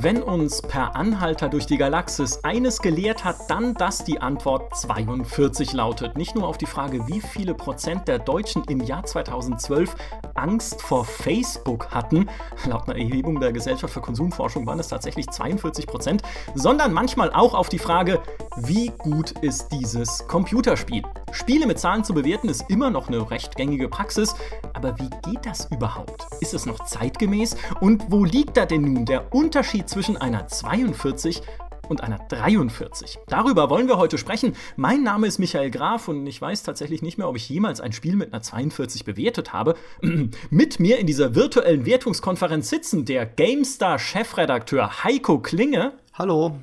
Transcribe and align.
Wenn 0.00 0.22
uns 0.22 0.62
per 0.62 0.94
Anhalter 0.94 1.48
durch 1.48 1.66
die 1.66 1.76
Galaxis 1.76 2.44
eines 2.44 2.80
gelehrt 2.80 3.24
hat, 3.24 3.50
dann, 3.50 3.74
dass 3.74 4.04
die 4.04 4.20
Antwort 4.20 4.76
42 4.76 5.72
lautet. 5.72 6.16
Nicht 6.16 6.36
nur 6.36 6.46
auf 6.46 6.56
die 6.56 6.66
Frage, 6.66 7.08
wie 7.08 7.20
viele 7.20 7.52
Prozent 7.52 8.06
der 8.06 8.20
Deutschen 8.20 8.62
im 8.68 8.80
Jahr 8.80 9.04
2012 9.04 9.96
Angst 10.36 10.82
vor 10.82 11.04
Facebook 11.04 11.90
hatten, 11.90 12.28
laut 12.64 12.88
einer 12.88 12.96
Erhebung 12.96 13.40
der 13.40 13.52
Gesellschaft 13.52 13.92
für 13.92 14.00
Konsumforschung 14.00 14.64
waren 14.68 14.78
es 14.78 14.86
tatsächlich 14.86 15.28
42 15.30 15.88
Prozent, 15.88 16.22
sondern 16.54 16.92
manchmal 16.92 17.32
auch 17.32 17.54
auf 17.54 17.68
die 17.68 17.80
Frage, 17.80 18.22
wie 18.56 18.92
gut 18.98 19.32
ist 19.42 19.72
dieses 19.72 20.28
Computerspiel? 20.28 21.02
Spiele 21.32 21.66
mit 21.66 21.80
Zahlen 21.80 22.04
zu 22.04 22.14
bewerten 22.14 22.48
ist 22.48 22.70
immer 22.70 22.90
noch 22.90 23.08
eine 23.08 23.30
recht 23.32 23.56
gängige 23.56 23.88
Praxis, 23.88 24.36
aber 24.78 24.96
wie 25.00 25.10
geht 25.28 25.44
das 25.44 25.68
überhaupt? 25.72 26.24
Ist 26.40 26.54
es 26.54 26.64
noch 26.64 26.84
zeitgemäß? 26.84 27.56
Und 27.80 28.12
wo 28.12 28.24
liegt 28.24 28.56
da 28.56 28.64
denn 28.64 28.82
nun 28.82 29.04
der 29.04 29.34
Unterschied 29.34 29.88
zwischen 29.88 30.16
einer 30.16 30.46
42 30.46 31.42
und 31.88 32.04
einer 32.04 32.18
43. 32.28 33.18
Darüber 33.26 33.70
wollen 33.70 33.88
wir 33.88 33.98
heute 33.98 34.18
sprechen. 34.18 34.54
Mein 34.76 35.02
Name 35.02 35.26
ist 35.26 35.40
Michael 35.40 35.72
Graf 35.72 36.06
und 36.06 36.24
ich 36.28 36.40
weiß 36.40 36.62
tatsächlich 36.62 37.02
nicht 37.02 37.18
mehr, 37.18 37.28
ob 37.28 37.34
ich 37.34 37.48
jemals 37.48 37.80
ein 37.80 37.92
Spiel 37.92 38.14
mit 38.14 38.32
einer 38.32 38.40
42 38.40 39.04
bewertet 39.04 39.52
habe. 39.52 39.74
mit 40.50 40.78
mir 40.78 40.98
in 40.98 41.08
dieser 41.08 41.34
virtuellen 41.34 41.84
Wertungskonferenz 41.84 42.70
sitzen 42.70 43.04
der 43.04 43.26
GameStar-Chefredakteur 43.26 45.02
Heiko 45.02 45.40
Klinge. 45.40 45.94
Hallo. 46.14 46.56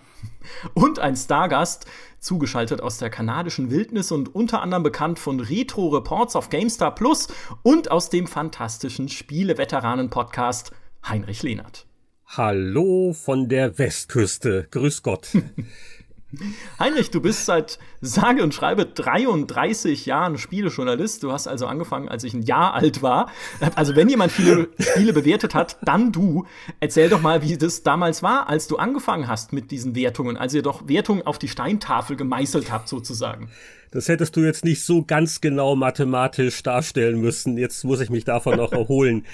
Und 0.74 1.00
ein 1.00 1.18
Stargast, 1.18 1.86
zugeschaltet 2.26 2.82
aus 2.82 2.98
der 2.98 3.10
kanadischen 3.10 3.70
Wildnis 3.70 4.12
und 4.12 4.34
unter 4.34 4.62
anderem 4.62 4.84
bekannt 4.84 5.20
von 5.20 5.40
Retro-Reports 5.40 6.36
auf 6.36 6.50
GameStar 6.50 6.94
Plus 6.94 7.28
und 7.62 7.92
aus 7.92 8.10
dem 8.10 8.28
fantastischen 8.28 9.08
Spiele-Veteranen-Podcast 9.08 10.72
Heinrich 11.08 11.44
Lehnert. 11.44 11.86
Hallo 12.26 13.14
von 13.14 13.48
der 13.48 13.78
Westküste. 13.78 14.68
Grüß 14.72 15.04
Gott. 15.04 15.30
Heinrich, 16.80 17.12
du 17.12 17.22
bist 17.22 17.46
seit 17.46 17.80
sage 18.02 18.44
und 18.44 18.54
schreibe 18.54 18.86
33 18.86 20.06
Jahren 20.06 20.38
Spielejournalist. 20.38 21.24
Du 21.24 21.32
hast 21.32 21.48
also 21.48 21.68
angefangen, 21.68 22.10
als 22.10 22.24
ich 22.24 22.34
ein 22.34 22.42
Jahr 22.42 22.74
alt 22.74 23.02
war. 23.02 23.30
Also 23.76 23.96
wenn 23.96 24.10
jemand 24.10 24.32
viele 24.32 24.70
Spiele 24.80 25.14
bewertet 25.14 25.56
hat, 25.56 25.78
dann 25.82 26.12
du. 26.12 26.46
Erzähl 26.80 27.10
doch 27.10 27.22
mal, 27.22 27.42
wie 27.42 27.58
das 27.58 27.84
damals 27.84 28.24
war, 28.24 28.50
als 28.50 28.68
du 28.68 28.78
angefangen 28.78 29.28
hast 29.28 29.54
mit 29.54 29.72
diesen 29.72 29.96
Wertungen, 29.96 30.38
als 30.38 30.54
ihr 30.54 30.62
doch 30.62 30.88
Wertungen 30.88 31.26
auf 31.26 31.40
die 31.40 31.48
Steintafel 31.48 32.16
gemeißelt 32.16 32.72
habt 32.72 32.90
sozusagen. 32.90 33.50
Das 33.92 34.10
hättest 34.10 34.36
du 34.36 34.42
jetzt 34.42 34.66
nicht 34.66 34.84
so 34.84 35.04
ganz 35.04 35.42
genau 35.42 35.76
mathematisch 35.76 36.62
darstellen 36.64 37.20
müssen. 37.20 37.58
Jetzt 37.58 37.84
muss 37.84 38.02
ich 38.02 38.10
mich 38.10 38.26
davon 38.26 38.58
noch 38.58 38.72
erholen. 38.74 39.26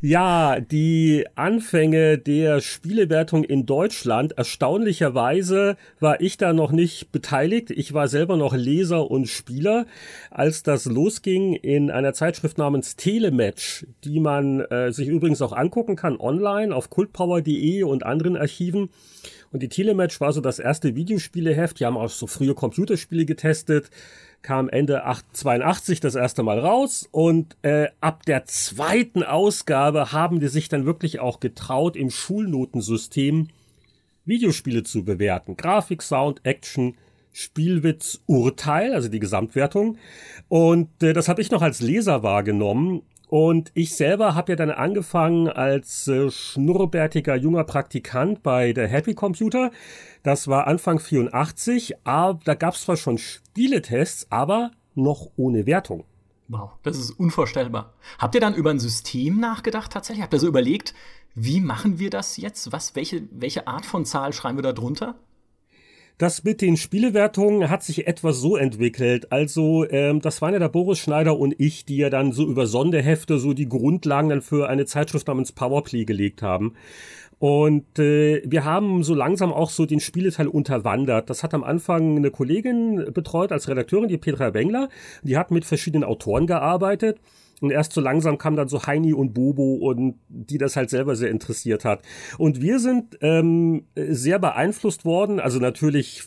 Ja, 0.00 0.60
die 0.60 1.24
Anfänge 1.34 2.18
der 2.18 2.60
Spielewertung 2.60 3.44
in 3.44 3.66
Deutschland, 3.66 4.36
erstaunlicherweise 4.36 5.76
war 6.00 6.20
ich 6.20 6.36
da 6.36 6.52
noch 6.52 6.72
nicht 6.72 7.12
beteiligt. 7.12 7.70
Ich 7.70 7.94
war 7.94 8.08
selber 8.08 8.36
noch 8.36 8.54
Leser 8.54 9.10
und 9.10 9.28
Spieler, 9.28 9.86
als 10.30 10.62
das 10.62 10.86
losging 10.86 11.54
in 11.54 11.90
einer 11.90 12.12
Zeitschrift 12.12 12.58
namens 12.58 12.96
Telematch, 12.96 13.86
die 14.04 14.20
man 14.20 14.60
äh, 14.60 14.92
sich 14.92 15.08
übrigens 15.08 15.42
auch 15.42 15.52
angucken 15.52 15.96
kann 15.96 16.18
online 16.18 16.74
auf 16.74 16.90
kultpower.de 16.90 17.82
und 17.82 18.04
anderen 18.04 18.36
Archiven. 18.36 18.90
Und 19.50 19.62
die 19.62 19.68
Telematch 19.68 20.20
war 20.20 20.32
so 20.32 20.40
das 20.40 20.58
erste 20.58 20.94
Videospieleheft. 20.94 21.80
Die 21.80 21.86
haben 21.86 21.96
auch 21.96 22.10
so 22.10 22.26
frühe 22.26 22.54
Computerspiele 22.54 23.24
getestet. 23.24 23.90
Kam 24.42 24.68
Ende 24.68 25.02
82 25.32 26.00
das 26.00 26.14
erste 26.14 26.42
Mal 26.42 26.60
raus 26.60 27.08
und 27.10 27.56
äh, 27.62 27.88
ab 28.00 28.24
der 28.24 28.44
zweiten 28.44 29.24
Ausgabe 29.24 30.12
haben 30.12 30.38
die 30.38 30.46
sich 30.48 30.68
dann 30.68 30.86
wirklich 30.86 31.18
auch 31.18 31.40
getraut, 31.40 31.96
im 31.96 32.10
Schulnotensystem 32.10 33.48
Videospiele 34.24 34.84
zu 34.84 35.04
bewerten. 35.04 35.56
Grafik, 35.56 36.02
Sound, 36.02 36.40
Action, 36.44 36.96
Spielwitz, 37.32 38.20
Urteil, 38.26 38.94
also 38.94 39.08
die 39.08 39.20
Gesamtwertung. 39.20 39.98
Und 40.48 41.02
äh, 41.02 41.12
das 41.12 41.28
habe 41.28 41.40
ich 41.40 41.50
noch 41.50 41.62
als 41.62 41.80
Leser 41.80 42.22
wahrgenommen. 42.22 43.02
Und 43.28 43.70
ich 43.74 43.94
selber 43.94 44.34
habe 44.34 44.52
ja 44.52 44.56
dann 44.56 44.70
angefangen 44.70 45.48
als 45.48 46.08
äh, 46.08 46.30
schnurrbärtiger 46.30 47.36
junger 47.36 47.64
Praktikant 47.64 48.42
bei 48.42 48.72
der 48.72 48.88
Happy 48.88 49.14
Computer. 49.14 49.70
Das 50.22 50.48
war 50.48 50.66
Anfang 50.66 50.98
84, 50.98 52.06
aber 52.06 52.40
da 52.44 52.54
gab 52.54 52.74
es 52.74 52.82
zwar 52.82 52.96
schon 52.96 53.18
Spieletests, 53.18 54.26
aber 54.30 54.70
noch 54.94 55.28
ohne 55.36 55.66
Wertung. 55.66 56.04
Wow, 56.48 56.70
das 56.82 56.96
ist 56.96 57.10
unvorstellbar. 57.10 57.92
Habt 58.18 58.34
ihr 58.34 58.40
dann 58.40 58.54
über 58.54 58.70
ein 58.70 58.78
System 58.78 59.38
nachgedacht 59.38 59.92
tatsächlich? 59.92 60.22
Habt 60.22 60.32
ihr 60.32 60.40
so 60.40 60.48
überlegt, 60.48 60.94
wie 61.34 61.60
machen 61.60 61.98
wir 61.98 62.08
das 62.08 62.38
jetzt? 62.38 62.72
Was, 62.72 62.96
welche, 62.96 63.28
welche 63.30 63.66
Art 63.68 63.84
von 63.84 64.06
Zahl 64.06 64.32
schreiben 64.32 64.56
wir 64.56 64.62
da 64.62 64.72
drunter? 64.72 65.16
Das 66.18 66.42
mit 66.42 66.60
den 66.62 66.76
Spielewertungen 66.76 67.70
hat 67.70 67.84
sich 67.84 68.08
etwas 68.08 68.38
so 68.38 68.56
entwickelt. 68.56 69.30
Also, 69.30 69.88
ähm, 69.88 70.20
das 70.20 70.42
waren 70.42 70.52
ja 70.52 70.58
der 70.58 70.68
Boris 70.68 70.98
Schneider 70.98 71.38
und 71.38 71.54
ich, 71.58 71.84
die 71.84 71.96
ja 71.96 72.10
dann 72.10 72.32
so 72.32 72.44
über 72.44 72.66
Sonderhefte 72.66 73.38
so 73.38 73.52
die 73.52 73.68
Grundlagen 73.68 74.28
dann 74.28 74.42
für 74.42 74.68
eine 74.68 74.84
Zeitschrift 74.84 75.28
namens 75.28 75.52
Powerplay 75.52 76.04
gelegt 76.04 76.42
haben. 76.42 76.74
Und 77.38 78.00
äh, 78.00 78.42
wir 78.44 78.64
haben 78.64 79.04
so 79.04 79.14
langsam 79.14 79.52
auch 79.52 79.70
so 79.70 79.86
den 79.86 80.00
Spieleteil 80.00 80.48
unterwandert. 80.48 81.30
Das 81.30 81.44
hat 81.44 81.54
am 81.54 81.62
Anfang 81.62 82.16
eine 82.16 82.32
Kollegin 82.32 83.12
betreut 83.14 83.52
als 83.52 83.68
Redakteurin, 83.68 84.08
die 84.08 84.18
Petra 84.18 84.54
Wengler. 84.54 84.88
Die 85.22 85.36
hat 85.36 85.52
mit 85.52 85.64
verschiedenen 85.64 86.02
Autoren 86.02 86.48
gearbeitet. 86.48 87.20
Und 87.60 87.70
erst 87.70 87.92
so 87.92 88.00
langsam 88.00 88.38
kam 88.38 88.56
dann 88.56 88.68
so 88.68 88.86
Heini 88.86 89.12
und 89.12 89.34
Bobo 89.34 89.74
und 89.74 90.16
die 90.28 90.58
das 90.58 90.76
halt 90.76 90.90
selber 90.90 91.16
sehr 91.16 91.30
interessiert 91.30 91.84
hat. 91.84 92.02
Und 92.38 92.60
wir 92.62 92.78
sind 92.78 93.18
ähm, 93.20 93.86
sehr 93.96 94.38
beeinflusst 94.38 95.04
worden, 95.04 95.40
also 95.40 95.58
natürlich 95.58 96.22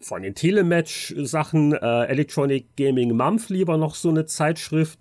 von 0.00 0.22
den 0.22 0.34
Telematch-Sachen, 0.34 1.72
äh, 1.72 2.04
Electronic 2.04 2.76
Gaming 2.76 3.16
Monthly 3.16 3.66
war 3.66 3.78
noch 3.78 3.94
so 3.94 4.10
eine 4.10 4.26
Zeitschrift, 4.26 4.98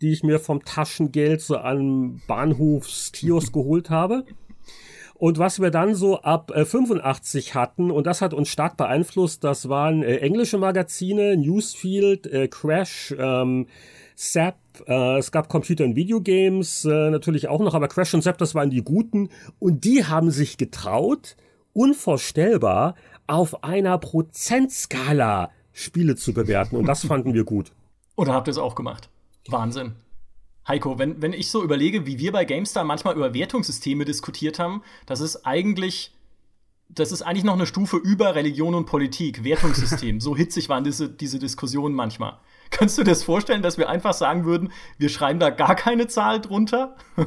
die 0.00 0.12
ich 0.12 0.24
mir 0.24 0.40
vom 0.40 0.64
Taschengeld 0.64 1.40
so 1.40 1.56
am 1.56 2.20
Bahnhofskiosk 2.26 3.52
geholt 3.52 3.90
habe. 3.90 4.24
Und 5.14 5.38
was 5.38 5.60
wir 5.60 5.70
dann 5.70 5.94
so 5.94 6.20
ab 6.22 6.50
äh, 6.52 6.64
85 6.64 7.54
hatten, 7.54 7.92
und 7.92 8.08
das 8.08 8.20
hat 8.20 8.34
uns 8.34 8.48
stark 8.48 8.76
beeinflusst, 8.76 9.44
das 9.44 9.68
waren 9.68 10.02
äh, 10.02 10.16
englische 10.16 10.58
Magazine, 10.58 11.36
Newsfield, 11.36 12.26
äh, 12.26 12.48
Crash, 12.48 13.14
ähm, 13.16 13.68
Zap, 14.16 14.58
äh, 14.86 15.18
es 15.18 15.32
gab 15.32 15.48
Computer- 15.48 15.84
und 15.84 15.96
Videogames 15.96 16.84
äh, 16.84 17.10
natürlich 17.10 17.48
auch 17.48 17.60
noch, 17.60 17.74
aber 17.74 17.88
Crash 17.88 18.14
und 18.14 18.22
Zap, 18.22 18.38
das 18.38 18.54
waren 18.54 18.70
die 18.70 18.82
guten. 18.82 19.28
Und 19.58 19.84
die 19.84 20.04
haben 20.04 20.30
sich 20.30 20.56
getraut, 20.56 21.36
unvorstellbar, 21.72 22.94
auf 23.26 23.64
einer 23.64 23.98
Prozentskala 23.98 25.50
Spiele 25.72 26.16
zu 26.16 26.34
bewerten. 26.34 26.76
Und 26.76 26.86
das 26.86 27.04
fanden 27.06 27.34
wir 27.34 27.44
gut. 27.44 27.72
Oder 28.16 28.34
habt 28.34 28.48
ihr 28.48 28.52
es 28.52 28.58
auch 28.58 28.74
gemacht? 28.74 29.08
Wahnsinn. 29.48 29.94
Heiko, 30.68 30.98
wenn, 30.98 31.20
wenn 31.20 31.32
ich 31.32 31.50
so 31.50 31.62
überlege, 31.62 32.06
wie 32.06 32.18
wir 32.18 32.30
bei 32.30 32.44
GameStar 32.44 32.84
manchmal 32.84 33.16
über 33.16 33.34
Wertungssysteme 33.34 34.04
diskutiert 34.04 34.58
haben, 34.58 34.82
das 35.06 35.20
ist 35.20 35.44
eigentlich, 35.44 36.14
das 36.88 37.10
ist 37.10 37.22
eigentlich 37.22 37.44
noch 37.44 37.54
eine 37.54 37.66
Stufe 37.66 37.96
über 37.96 38.34
Religion 38.34 38.74
und 38.74 38.86
Politik, 38.86 39.42
Wertungssystem. 39.42 40.20
so 40.20 40.36
hitzig 40.36 40.68
waren 40.68 40.84
diese, 40.84 41.08
diese 41.08 41.40
Diskussionen 41.40 41.94
manchmal. 41.94 42.38
Kannst 42.72 42.98
du 42.98 43.04
dir 43.04 43.10
das 43.10 43.22
vorstellen, 43.22 43.62
dass 43.62 43.78
wir 43.78 43.88
einfach 43.88 44.14
sagen 44.14 44.44
würden, 44.44 44.72
wir 44.98 45.10
schreiben 45.10 45.38
da 45.38 45.50
gar 45.50 45.76
keine 45.76 46.08
Zahl 46.08 46.40
drunter? 46.40 46.96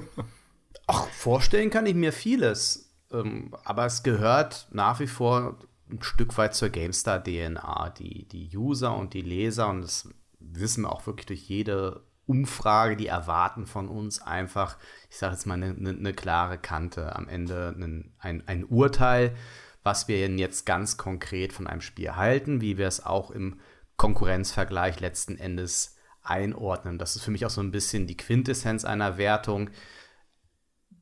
Ach, 0.87 1.07
vorstellen 1.07 1.69
kann 1.69 1.85
ich 1.85 1.95
mir 1.95 2.11
vieles. 2.11 2.93
Ähm, 3.11 3.55
aber 3.63 3.85
es 3.85 4.03
gehört 4.03 4.67
nach 4.71 4.99
wie 4.99 5.07
vor 5.07 5.59
ein 5.89 6.01
Stück 6.01 6.37
weit 6.37 6.55
zur 6.55 6.69
GameStar-DNA. 6.69 7.91
Die, 7.91 8.27
die 8.27 8.57
User 8.57 8.97
und 8.97 9.13
die 9.13 9.21
Leser, 9.21 9.69
und 9.69 9.83
das 9.83 10.09
wissen 10.39 10.83
wir 10.83 10.91
auch 10.91 11.05
wirklich 11.05 11.27
durch 11.27 11.47
jede 11.47 12.03
Umfrage, 12.25 12.97
die 12.97 13.07
erwarten 13.07 13.67
von 13.67 13.87
uns 13.87 14.21
einfach, 14.21 14.77
ich 15.11 15.17
sage 15.17 15.33
jetzt 15.33 15.45
mal, 15.45 15.61
eine, 15.61 15.75
eine, 15.89 16.13
klare 16.13 16.57
Kante. 16.57 17.15
Am 17.15 17.29
Ende 17.29 17.75
ein, 17.77 18.13
ein, 18.17 18.43
ein 18.47 18.65
Urteil, 18.65 19.35
was 19.83 20.07
wir 20.07 20.27
jetzt 20.27 20.65
ganz 20.65 20.97
konkret 20.97 21.53
von 21.53 21.67
einem 21.67 21.81
Spiel 21.81 22.15
halten, 22.15 22.61
wie 22.61 22.79
wir 22.79 22.87
es 22.87 23.05
auch 23.05 23.29
im 23.29 23.59
Konkurrenzvergleich 23.97 24.99
letzten 24.99 25.37
Endes 25.37 25.97
einordnen. 26.21 26.97
Das 26.97 27.15
ist 27.15 27.23
für 27.23 27.31
mich 27.31 27.45
auch 27.45 27.51
so 27.51 27.61
ein 27.61 27.71
bisschen 27.71 28.07
die 28.07 28.17
Quintessenz 28.17 28.85
einer 28.85 29.17
Wertung. 29.17 29.69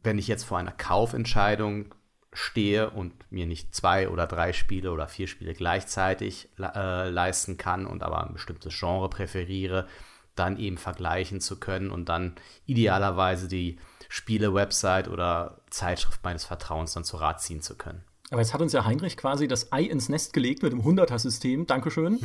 Wenn 0.04 0.18
ich 0.18 0.28
jetzt 0.28 0.44
vor 0.44 0.58
einer 0.58 0.72
Kaufentscheidung 0.72 1.96
stehe 2.34 2.90
und 2.90 3.32
mir 3.32 3.46
nicht 3.46 3.74
zwei 3.76 4.10
oder 4.10 4.28
drei 4.28 4.54
Spiele 4.54 4.92
oder 4.92 5.08
vier 5.08 5.28
Spiele 5.28 5.54
gleichzeitig 5.54 6.50
äh, 6.60 7.10
leisten 7.10 7.58
kann 7.58 7.86
und 7.86 8.04
aber 8.04 8.26
ein 8.26 8.34
bestimmtes 8.34 8.78
Genre 8.78 9.10
präferiere, 9.10 9.88
dann 10.36 10.58
eben 10.58 10.78
vergleichen 10.78 11.42
zu 11.42 11.60
können 11.60 11.92
und 11.92 12.10
dann 12.10 12.36
idealerweise 12.66 13.48
die 13.48 13.80
Spiele-Website 14.10 15.08
oder 15.08 15.62
Zeitschrift 15.70 16.24
meines 16.24 16.44
Vertrauens 16.44 16.94
dann 16.94 17.04
zu 17.04 17.18
Rat 17.18 17.42
ziehen 17.42 17.62
zu 17.62 17.76
können. 17.78 18.04
Aber 18.34 18.42
jetzt 18.42 18.52
hat 18.52 18.64
uns 18.64 18.74
ja 18.74 18.84
Heinrich 18.84 19.16
quasi 19.16 19.48
das 19.48 19.72
Ei 19.72 19.84
ins 19.84 20.10
Nest 20.10 20.34
gelegt 20.34 20.64
mit 20.64 20.72
dem 20.72 20.82
100er-System. 20.82 21.68
Dankeschön. 21.68 22.18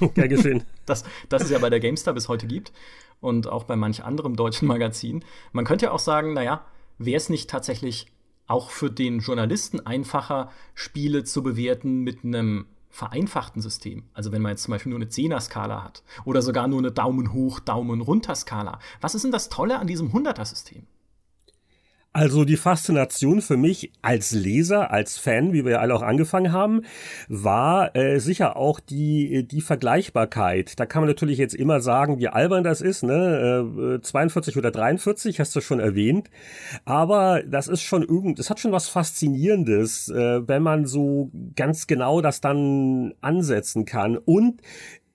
Gern 0.14 0.28
geschehen. 0.28 0.62
Das, 0.86 1.02
das 1.28 1.42
es 1.42 1.50
ja 1.50 1.58
bei 1.58 1.68
der 1.68 1.80
GameStar 1.80 2.14
bis 2.14 2.28
heute 2.28 2.46
gibt 2.46 2.72
und 3.20 3.48
auch 3.48 3.64
bei 3.64 3.74
manch 3.74 4.04
anderem 4.04 4.36
deutschen 4.36 4.68
Magazin. 4.68 5.24
Man 5.50 5.64
könnte 5.64 5.86
ja 5.86 5.90
auch 5.90 5.98
sagen, 5.98 6.34
naja, 6.34 6.64
wäre 6.98 7.16
es 7.16 7.28
nicht 7.28 7.50
tatsächlich 7.50 8.06
auch 8.46 8.70
für 8.70 8.92
den 8.92 9.18
Journalisten 9.18 9.84
einfacher, 9.84 10.52
Spiele 10.76 11.24
zu 11.24 11.42
bewerten 11.42 12.02
mit 12.02 12.22
einem 12.22 12.66
vereinfachten 12.90 13.60
System. 13.60 14.04
Also 14.14 14.30
wenn 14.30 14.42
man 14.42 14.50
jetzt 14.50 14.62
zum 14.62 14.70
Beispiel 14.70 14.90
nur 14.90 15.00
eine 15.00 15.08
Zehner-Skala 15.08 15.82
hat 15.82 16.04
oder 16.24 16.42
sogar 16.42 16.68
nur 16.68 16.78
eine 16.78 16.92
Daumen 16.92 17.32
hoch, 17.32 17.58
Daumen 17.58 18.02
runter 18.02 18.36
Skala. 18.36 18.78
Was 19.00 19.16
ist 19.16 19.24
denn 19.24 19.32
das 19.32 19.48
Tolle 19.48 19.80
an 19.80 19.88
diesem 19.88 20.12
100er-System? 20.12 20.86
Also 22.16 22.46
die 22.46 22.56
Faszination 22.56 23.42
für 23.42 23.58
mich 23.58 23.92
als 24.00 24.30
Leser, 24.30 24.90
als 24.90 25.18
Fan, 25.18 25.52
wie 25.52 25.66
wir 25.66 25.72
ja 25.72 25.78
alle 25.80 25.94
auch 25.94 26.00
angefangen 26.00 26.50
haben, 26.50 26.80
war 27.28 27.94
äh, 27.94 28.20
sicher 28.20 28.56
auch 28.56 28.80
die, 28.80 29.46
die 29.46 29.60
Vergleichbarkeit. 29.60 30.80
Da 30.80 30.86
kann 30.86 31.02
man 31.02 31.10
natürlich 31.10 31.36
jetzt 31.36 31.54
immer 31.54 31.80
sagen, 31.80 32.18
wie 32.18 32.28
albern 32.28 32.64
das 32.64 32.80
ist, 32.80 33.02
ne? 33.02 33.98
Äh, 33.98 34.00
42 34.00 34.56
oder 34.56 34.70
43, 34.70 35.40
hast 35.40 35.54
du 35.54 35.60
schon 35.60 35.78
erwähnt. 35.78 36.30
Aber 36.86 37.42
das 37.42 37.68
ist 37.68 37.82
schon 37.82 38.02
irgend, 38.02 38.38
es 38.38 38.48
hat 38.48 38.60
schon 38.60 38.72
was 38.72 38.88
Faszinierendes, 38.88 40.08
äh, 40.08 40.48
wenn 40.48 40.62
man 40.62 40.86
so 40.86 41.30
ganz 41.54 41.86
genau 41.86 42.22
das 42.22 42.40
dann 42.40 43.12
ansetzen 43.20 43.84
kann. 43.84 44.16
Und 44.16 44.62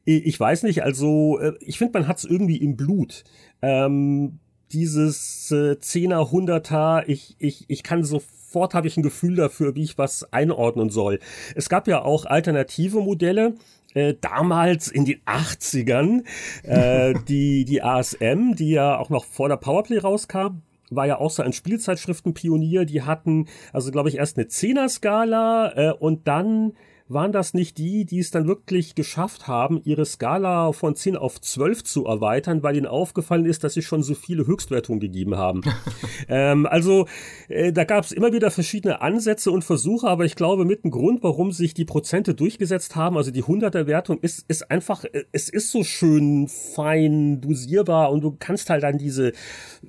ich 0.05 0.39
weiß 0.39 0.61
nicht, 0.63 0.83
also 0.83 1.39
äh, 1.39 1.53
ich 1.61 1.79
finde, 1.79 1.97
man 1.97 2.07
hat 2.07 2.19
es 2.19 2.25
irgendwie 2.25 2.57
im 2.57 2.77
Blut. 2.77 3.23
Ähm, 3.63 4.39
dieses 4.73 5.51
äh, 5.51 5.79
Zehner, 5.79 6.31
Hunderter, 6.31 7.03
ich, 7.07 7.35
ich, 7.39 7.65
ich 7.67 7.83
kann 7.83 8.03
sofort 8.03 8.73
habe 8.73 8.87
ich 8.87 8.97
ein 8.97 9.03
Gefühl 9.03 9.35
dafür, 9.35 9.75
wie 9.75 9.83
ich 9.83 9.97
was 9.97 10.31
einordnen 10.33 10.89
soll. 10.89 11.19
Es 11.55 11.69
gab 11.69 11.87
ja 11.87 12.01
auch 12.01 12.25
alternative 12.25 12.99
Modelle, 12.99 13.55
äh, 13.93 14.13
damals 14.19 14.87
in 14.87 15.05
den 15.05 15.19
80ern, 15.25 16.23
äh, 16.63 17.13
die, 17.27 17.65
die 17.65 17.81
ASM, 17.81 18.55
die 18.55 18.71
ja 18.71 18.97
auch 18.97 19.09
noch 19.09 19.25
vor 19.25 19.49
der 19.49 19.57
Powerplay 19.57 19.97
rauskam, 19.97 20.61
war 20.89 21.07
ja 21.07 21.17
auch 21.17 21.31
so 21.31 21.43
ein 21.43 21.53
Spielzeitschriftenpionier. 21.53 22.85
Die 22.85 23.01
hatten, 23.01 23.47
also 23.73 23.91
glaube 23.91 24.09
ich, 24.09 24.17
erst 24.17 24.37
eine 24.37 24.47
Zehner-Skala 24.47 25.73
äh, 25.75 25.93
und 25.93 26.27
dann 26.27 26.73
waren 27.13 27.31
das 27.31 27.53
nicht 27.53 27.77
die, 27.77 28.05
die 28.05 28.19
es 28.19 28.31
dann 28.31 28.47
wirklich 28.47 28.95
geschafft 28.95 29.47
haben, 29.47 29.81
ihre 29.83 30.05
Skala 30.05 30.71
von 30.71 30.95
10 30.95 31.17
auf 31.17 31.39
12 31.39 31.83
zu 31.83 32.05
erweitern, 32.05 32.63
weil 32.63 32.77
ihnen 32.77 32.85
aufgefallen 32.85 33.45
ist, 33.45 33.63
dass 33.63 33.73
sie 33.73 33.81
schon 33.81 34.03
so 34.03 34.13
viele 34.13 34.47
Höchstwertungen 34.47 34.99
gegeben 34.99 35.35
haben. 35.35 35.61
ähm, 36.29 36.65
also 36.65 37.07
äh, 37.49 37.73
da 37.73 37.83
gab 37.83 38.03
es 38.03 38.11
immer 38.11 38.33
wieder 38.33 38.51
verschiedene 38.51 39.01
Ansätze 39.01 39.51
und 39.51 39.63
Versuche, 39.63 40.07
aber 40.07 40.25
ich 40.25 40.35
glaube, 40.35 40.65
mit 40.65 40.83
dem 40.83 40.91
Grund, 40.91 41.23
warum 41.23 41.51
sich 41.51 41.73
die 41.73 41.85
Prozente 41.85 42.33
durchgesetzt 42.33 42.95
haben, 42.95 43.17
also 43.17 43.31
die 43.31 43.43
100er 43.43 43.87
Wertung, 43.87 44.19
ist, 44.19 44.45
ist 44.47 44.69
einfach, 44.71 45.03
äh, 45.05 45.23
es 45.31 45.49
ist 45.49 45.71
so 45.71 45.83
schön 45.83 46.47
fein 46.47 47.41
dosierbar 47.41 48.11
und 48.11 48.21
du 48.21 48.35
kannst 48.37 48.69
halt 48.69 48.83
dann 48.83 48.97
diese 48.97 49.33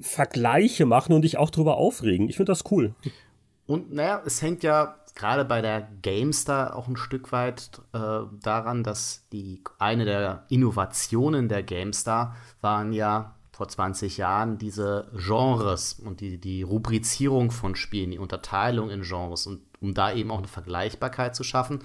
Vergleiche 0.01 0.87
machen 0.87 1.13
und 1.13 1.23
dich 1.23 1.39
auch 1.39 1.51
drüber 1.51 1.77
aufregen. 1.77 2.29
Ich 2.29 2.37
finde 2.37 2.53
das 2.53 2.65
cool. 2.71 2.95
Und 3.67 3.93
naja, 3.93 4.23
es 4.27 4.43
hängt 4.43 4.63
ja 4.63 4.97
gerade 5.14 5.44
bei 5.44 5.61
der 5.61 5.88
GameStar 6.03 6.76
auch 6.76 6.88
ein 6.88 6.97
Stück 6.97 7.32
weit 7.32 7.81
äh, 7.93 8.20
daran, 8.41 8.82
dass 8.82 9.29
die 9.32 9.62
eine 9.79 10.05
der 10.05 10.44
Innovationen 10.49 11.49
der 11.49 11.62
GameStar 11.62 12.37
waren 12.61 12.93
ja 12.93 13.35
vor 13.53 13.69
20 13.69 14.17
Jahren 14.17 14.59
diese 14.59 15.11
Genres 15.14 15.94
und 15.94 16.20
die, 16.20 16.41
die 16.41 16.62
Rubrizierung 16.62 17.50
von 17.50 17.76
Spielen, 17.76 18.11
die 18.11 18.19
Unterteilung 18.19 18.91
in 18.91 19.03
Genres 19.03 19.47
und 19.47 19.61
um 19.81 19.94
da 19.94 20.12
eben 20.12 20.31
auch 20.31 20.38
eine 20.38 20.49
Vergleichbarkeit 20.49 21.37
zu 21.37 21.44
schaffen. 21.44 21.81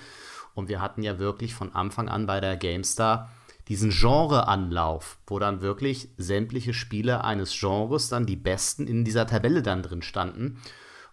Und 0.53 0.69
wir 0.69 0.81
hatten 0.81 1.03
ja 1.03 1.19
wirklich 1.19 1.53
von 1.53 1.75
Anfang 1.75 2.09
an 2.09 2.25
bei 2.25 2.39
der 2.39 2.57
GameStar 2.57 3.29
diesen 3.68 3.89
Genreanlauf, 3.89 5.18
wo 5.27 5.39
dann 5.39 5.62
wirklich 5.62 6.09
sämtliche 6.18 6.74
Spiele 6.74 7.24
eines 7.24 7.59
Genres 7.59 8.07
dann 8.07 8.25
die 8.25 8.38
besten 8.38 8.88
in 8.88 9.03
dieser 9.03 9.27
Tabelle 9.27 9.62
dann 9.62 9.83
drin 9.83 10.01
standen. 10.01 10.62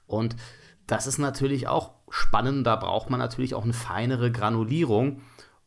Und 0.07 0.37
das 0.87 1.07
ist 1.07 1.19
natürlich 1.19 1.69
auch 1.69 1.93
spannend. 2.11 2.67
Da 2.67 2.77
braucht 2.77 3.11
man 3.11 3.19
natürlich 3.19 3.55
auch 3.55 3.65
eine 3.65 3.73
feinere 3.73 4.31
Granulierung. 4.31 5.21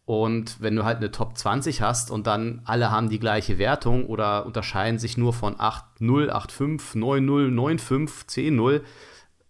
Und 0.06 0.62
wenn 0.62 0.76
du 0.76 0.86
halt 0.86 0.98
eine 0.98 1.12
Top 1.12 1.38
20 1.38 1.82
hast 1.82 2.12
und 2.12 2.28
dann 2.28 2.62
alle 2.64 2.92
haben 2.92 3.10
die 3.10 3.20
gleiche 3.20 3.58
Wertung 3.58 4.06
oder 4.06 4.46
unterscheiden 4.46 5.00
sich 5.00 5.18
nur 5.18 5.34
von 5.34 5.58
8-0, 5.58 6.30
8-5, 6.30 6.96
9-0, 6.96 7.52
9-5, 7.52 8.28
10-0, 8.30 8.82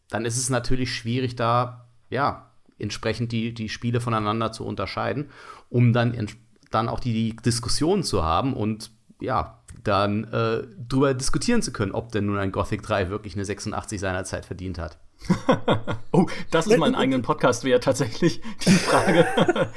dann 0.09 0.25
ist 0.25 0.37
es 0.37 0.49
natürlich 0.49 0.95
schwierig, 0.95 1.35
da 1.35 1.87
ja 2.09 2.49
entsprechend 2.79 3.31
die, 3.31 3.53
die 3.53 3.69
Spiele 3.69 4.01
voneinander 4.01 4.51
zu 4.51 4.65
unterscheiden, 4.65 5.29
um 5.69 5.93
dann, 5.93 6.27
dann 6.71 6.89
auch 6.89 6.99
die, 6.99 7.13
die 7.13 7.35
Diskussion 7.35 8.01
zu 8.01 8.23
haben 8.23 8.53
und 8.55 8.89
ja, 9.19 9.61
dann 9.83 10.25
äh, 10.25 10.63
drüber 10.87 11.13
diskutieren 11.13 11.61
zu 11.61 11.71
können, 11.71 11.91
ob 11.91 12.11
denn 12.11 12.25
nun 12.25 12.37
ein 12.37 12.51
Gothic 12.51 12.81
3 12.81 13.09
wirklich 13.09 13.35
eine 13.35 13.45
86 13.45 13.99
seinerzeit 13.99 14.45
verdient 14.45 14.79
hat. 14.79 14.97
oh, 16.11 16.25
das 16.51 16.67
ist 16.67 16.77
mein 16.77 16.95
eigenen 16.95 17.21
Podcast 17.21 17.63
wert, 17.63 17.83
tatsächlich, 17.83 18.41
die 18.65 18.71
Frage. 18.71 19.25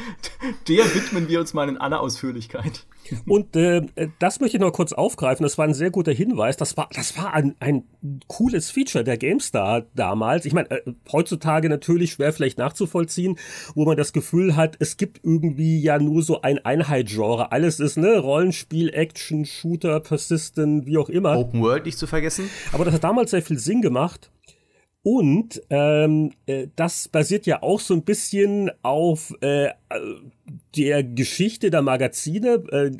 Der 0.68 0.94
widmen 0.94 1.28
wir 1.28 1.40
uns 1.40 1.54
mal 1.54 1.68
in 1.68 1.76
aller 1.76 2.00
Ausführlichkeit. 2.00 2.86
Und 3.26 3.56
äh, 3.56 3.82
das 4.18 4.40
möchte 4.40 4.56
ich 4.56 4.60
noch 4.60 4.72
kurz 4.72 4.92
aufgreifen. 4.92 5.42
Das 5.42 5.58
war 5.58 5.66
ein 5.66 5.74
sehr 5.74 5.90
guter 5.90 6.12
Hinweis. 6.12 6.56
Das 6.56 6.76
war, 6.76 6.88
das 6.92 7.16
war 7.16 7.34
ein, 7.34 7.56
ein 7.58 7.84
cooles 8.28 8.70
Feature 8.70 9.02
der 9.02 9.16
GameStar 9.16 9.86
damals. 9.94 10.44
Ich 10.44 10.52
meine, 10.52 10.70
äh, 10.70 10.92
heutzutage 11.10 11.68
natürlich 11.68 12.12
schwer 12.12 12.32
vielleicht 12.32 12.58
nachzuvollziehen, 12.58 13.36
wo 13.74 13.84
man 13.84 13.96
das 13.96 14.12
Gefühl 14.12 14.54
hat, 14.54 14.76
es 14.78 14.96
gibt 14.96 15.20
irgendwie 15.24 15.80
ja 15.80 15.98
nur 15.98 16.22
so 16.22 16.42
ein 16.42 16.64
Einheitsgenre. 16.64 17.50
Alles 17.52 17.80
ist, 17.80 17.96
ne, 17.96 18.18
Rollenspiel, 18.18 18.90
Action, 18.90 19.44
Shooter, 19.44 20.00
Persistent, 20.00 20.86
wie 20.86 20.98
auch 20.98 21.08
immer. 21.08 21.36
Open 21.36 21.62
World 21.62 21.86
nicht 21.86 21.98
zu 21.98 22.06
vergessen. 22.06 22.48
Aber 22.72 22.84
das 22.84 22.94
hat 22.94 23.04
damals 23.04 23.32
sehr 23.32 23.42
viel 23.42 23.58
Sinn 23.58 23.82
gemacht. 23.82 24.29
Und 25.02 25.62
ähm, 25.70 26.32
äh, 26.44 26.68
das 26.76 27.08
basiert 27.08 27.46
ja 27.46 27.62
auch 27.62 27.80
so 27.80 27.94
ein 27.94 28.02
bisschen 28.02 28.70
auf 28.82 29.34
äh, 29.40 29.70
der 30.76 31.02
Geschichte 31.02 31.70
der 31.70 31.80
Magazine. 31.80 32.62
Äh, 32.70 32.90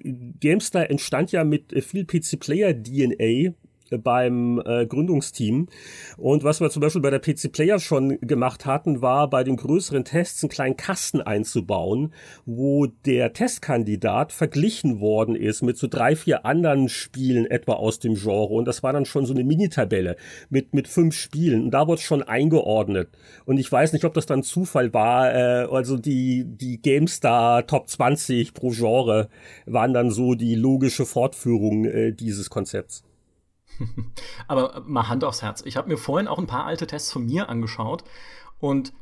GameStar 0.41 0.89
entstand 0.89 1.31
ja 1.33 1.45
mit 1.45 1.73
viel 1.85 2.07
PC-Player-DNA 2.07 3.53
beim 3.99 4.61
äh, 4.65 4.87
Gründungsteam. 4.87 5.69
Und 6.17 6.45
was 6.45 6.61
wir 6.61 6.71
zum 6.71 6.81
Beispiel 6.81 7.03
bei 7.03 7.11
der 7.11 7.19
PC 7.19 7.53
Player 7.53 7.79
schon 7.79 8.19
gemacht 8.21 8.67
hatten, 8.67 9.03
war 9.03 9.29
bei 9.29 9.45
den 9.45 9.57
größeren 9.57 10.05
Tests 10.05 10.43
einen 10.43 10.51
kleinen 10.51 10.77
Kasten 10.77 11.21
einzubauen, 11.21 12.13
wo 12.47 12.87
der 12.87 13.33
Testkandidat 13.33 14.33
verglichen 14.33 15.01
worden 15.01 15.35
ist 15.35 15.63
mit 15.63 15.79
so 15.79 15.87
drei, 15.87 16.17
vier 16.17 16.45
anderen 16.45 16.89
Spielen 16.89 17.47
etwa 17.47 17.75
aus 17.75 17.99
dem 17.99 18.15
Genre. 18.15 18.53
Und 18.55 18.67
das 18.67 18.83
war 18.83 18.93
dann 18.93 19.05
schon 19.05 19.27
so 19.27 19.35
eine 19.35 19.45
Mini-Tabelle 19.45 20.17
mit, 20.49 20.75
mit 20.75 20.89
fünf 20.89 21.15
Spielen. 21.15 21.65
Und 21.65 21.71
da 21.73 21.87
wurde 21.87 22.01
es 22.01 22.05
schon 22.05 22.23
eingeordnet. 22.23 23.11
Und 23.45 23.59
ich 23.59 23.71
weiß 23.71 23.93
nicht, 23.93 24.05
ob 24.05 24.15
das 24.15 24.27
dann 24.27 24.43
Zufall 24.43 24.93
war. 24.95 25.35
Äh, 25.35 25.67
also 25.71 25.97
die, 25.97 26.45
die 26.47 26.81
GameStar 26.81 27.67
Top 27.67 27.89
20 27.89 28.55
pro 28.55 28.71
Genre 28.71 29.29
waren 29.67 29.95
dann 29.95 30.11
so 30.11 30.35
die 30.35 30.55
logische 30.55 31.07
Fortführung 31.07 31.85
äh, 31.85 32.13
dieses 32.13 32.51
Konzepts. 32.51 33.05
Aber 34.49 34.83
mal 34.87 35.09
Hand 35.09 35.25
aufs 35.25 35.43
Herz. 35.43 35.63
Ich 35.65 35.77
habe 35.77 35.89
mir 35.89 35.97
vorhin 35.97 36.29
auch 36.29 36.39
ein 36.39 36.47
paar 36.47 36.67
alte 36.67 36.87
Tests 36.87 37.13
von 37.13 37.27
mir 37.27 37.49
angeschaut 37.49 38.05
und 38.59 38.93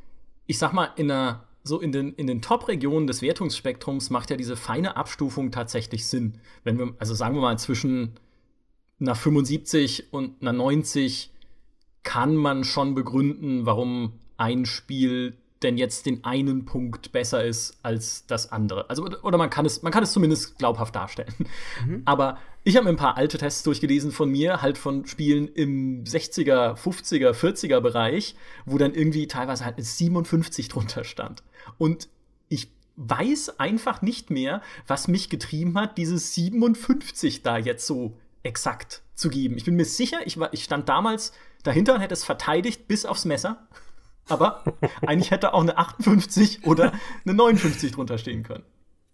ich 0.47 0.59
sag 0.59 0.73
mal, 0.73 0.91
in 0.97 1.11
einer 1.11 1.45
so 1.65 1.81
in 1.81 1.93
den, 1.93 2.15
in 2.15 2.27
den 2.27 2.41
Top-Regionen 2.41 3.07
des 3.07 3.21
Wertungsspektrums 3.21 4.11
macht 4.11 4.31
ja 4.31 4.37
diese 4.37 4.57
feine 4.57 4.97
Abstufung 4.97 5.51
tatsächlich 5.53 6.07
Sinn. 6.07 6.41
Wenn 6.65 6.79
wir, 6.79 6.95
also 6.99 7.15
sagen 7.15 7.35
wir 7.35 7.43
mal, 7.43 7.59
zwischen 7.59 8.15
einer 9.01 9.15
75 9.15 10.13
und 10.13 10.41
einer 10.41 10.55
90 10.55 11.31
kann 12.03 12.37
man 12.37 12.65
schon 12.65 12.95
begründen, 12.95 13.67
warum 13.67 14.15
ein 14.37 14.65
Spiel 14.65 15.37
denn 15.63 15.77
jetzt 15.77 16.07
den 16.07 16.25
einen 16.25 16.65
Punkt 16.65 17.13
besser 17.13 17.45
ist 17.45 17.79
als 17.83 18.27
das 18.27 18.53
andere. 18.53 18.89
Also, 18.89 19.05
oder 19.23 19.39
man 19.39 19.51
kann 19.51 19.67
es, 19.67 19.83
man 19.83 19.93
kann 19.93 20.03
es 20.03 20.13
zumindest 20.13 20.59
glaubhaft 20.59 20.95
darstellen. 20.95 21.35
Mhm. 21.85 22.03
Aber 22.05 22.39
ich 22.65 22.77
habe 22.77 22.85
mir 22.85 22.91
ein 22.91 22.97
paar 22.97 23.17
alte 23.17 23.39
Tests 23.39 23.63
durchgelesen 23.63 24.13
von 24.13 24.31
mir, 24.31 24.63
halt 24.63 24.79
von 24.79 25.07
Spielen 25.07 25.49
im 25.49 26.05
60er, 26.05 26.77
50er, 26.77 27.33
40er 27.33 27.81
Bereich, 27.81 28.37
wo 28.67 28.79
dann 28.79 28.95
irgendwie 28.95 29.27
teilweise 29.27 29.65
halt 29.65 29.77
eine 29.77 29.85
57 29.85 30.69
drunter 30.69 31.05
stand. 31.05 31.43
Und 31.79 32.09
ich 32.49 32.71
weiß 32.97 33.59
einfach 33.59 34.03
nicht 34.03 34.31
mehr, 34.31 34.63
was 34.87 35.09
mich 35.09 35.29
getrieben 35.29 35.79
hat, 35.79 35.99
dieses 35.99 36.35
57 36.35 37.43
da 37.43 37.59
jetzt 37.59 37.87
so 37.87 38.17
exakt 38.43 39.03
zu 39.15 39.29
geben. 39.29 39.57
Ich 39.57 39.65
bin 39.65 39.75
mir 39.75 39.85
sicher, 39.85 40.19
ich, 40.25 40.39
war, 40.39 40.53
ich 40.53 40.65
stand 40.65 40.89
damals 40.89 41.33
dahinter 41.65 41.95
und 41.95 42.01
hätte 42.01 42.15
es 42.15 42.25
verteidigt 42.25 42.87
bis 42.87 43.05
aufs 43.05 43.25
Messer 43.25 43.67
aber 44.29 44.65
eigentlich 45.07 45.31
hätte 45.31 45.55
auch 45.55 45.63
eine 45.63 45.77
58 45.77 46.67
oder 46.67 46.93
eine 47.25 47.35
59 47.35 47.93
drunter 47.93 48.19
stehen 48.19 48.43
können. 48.43 48.65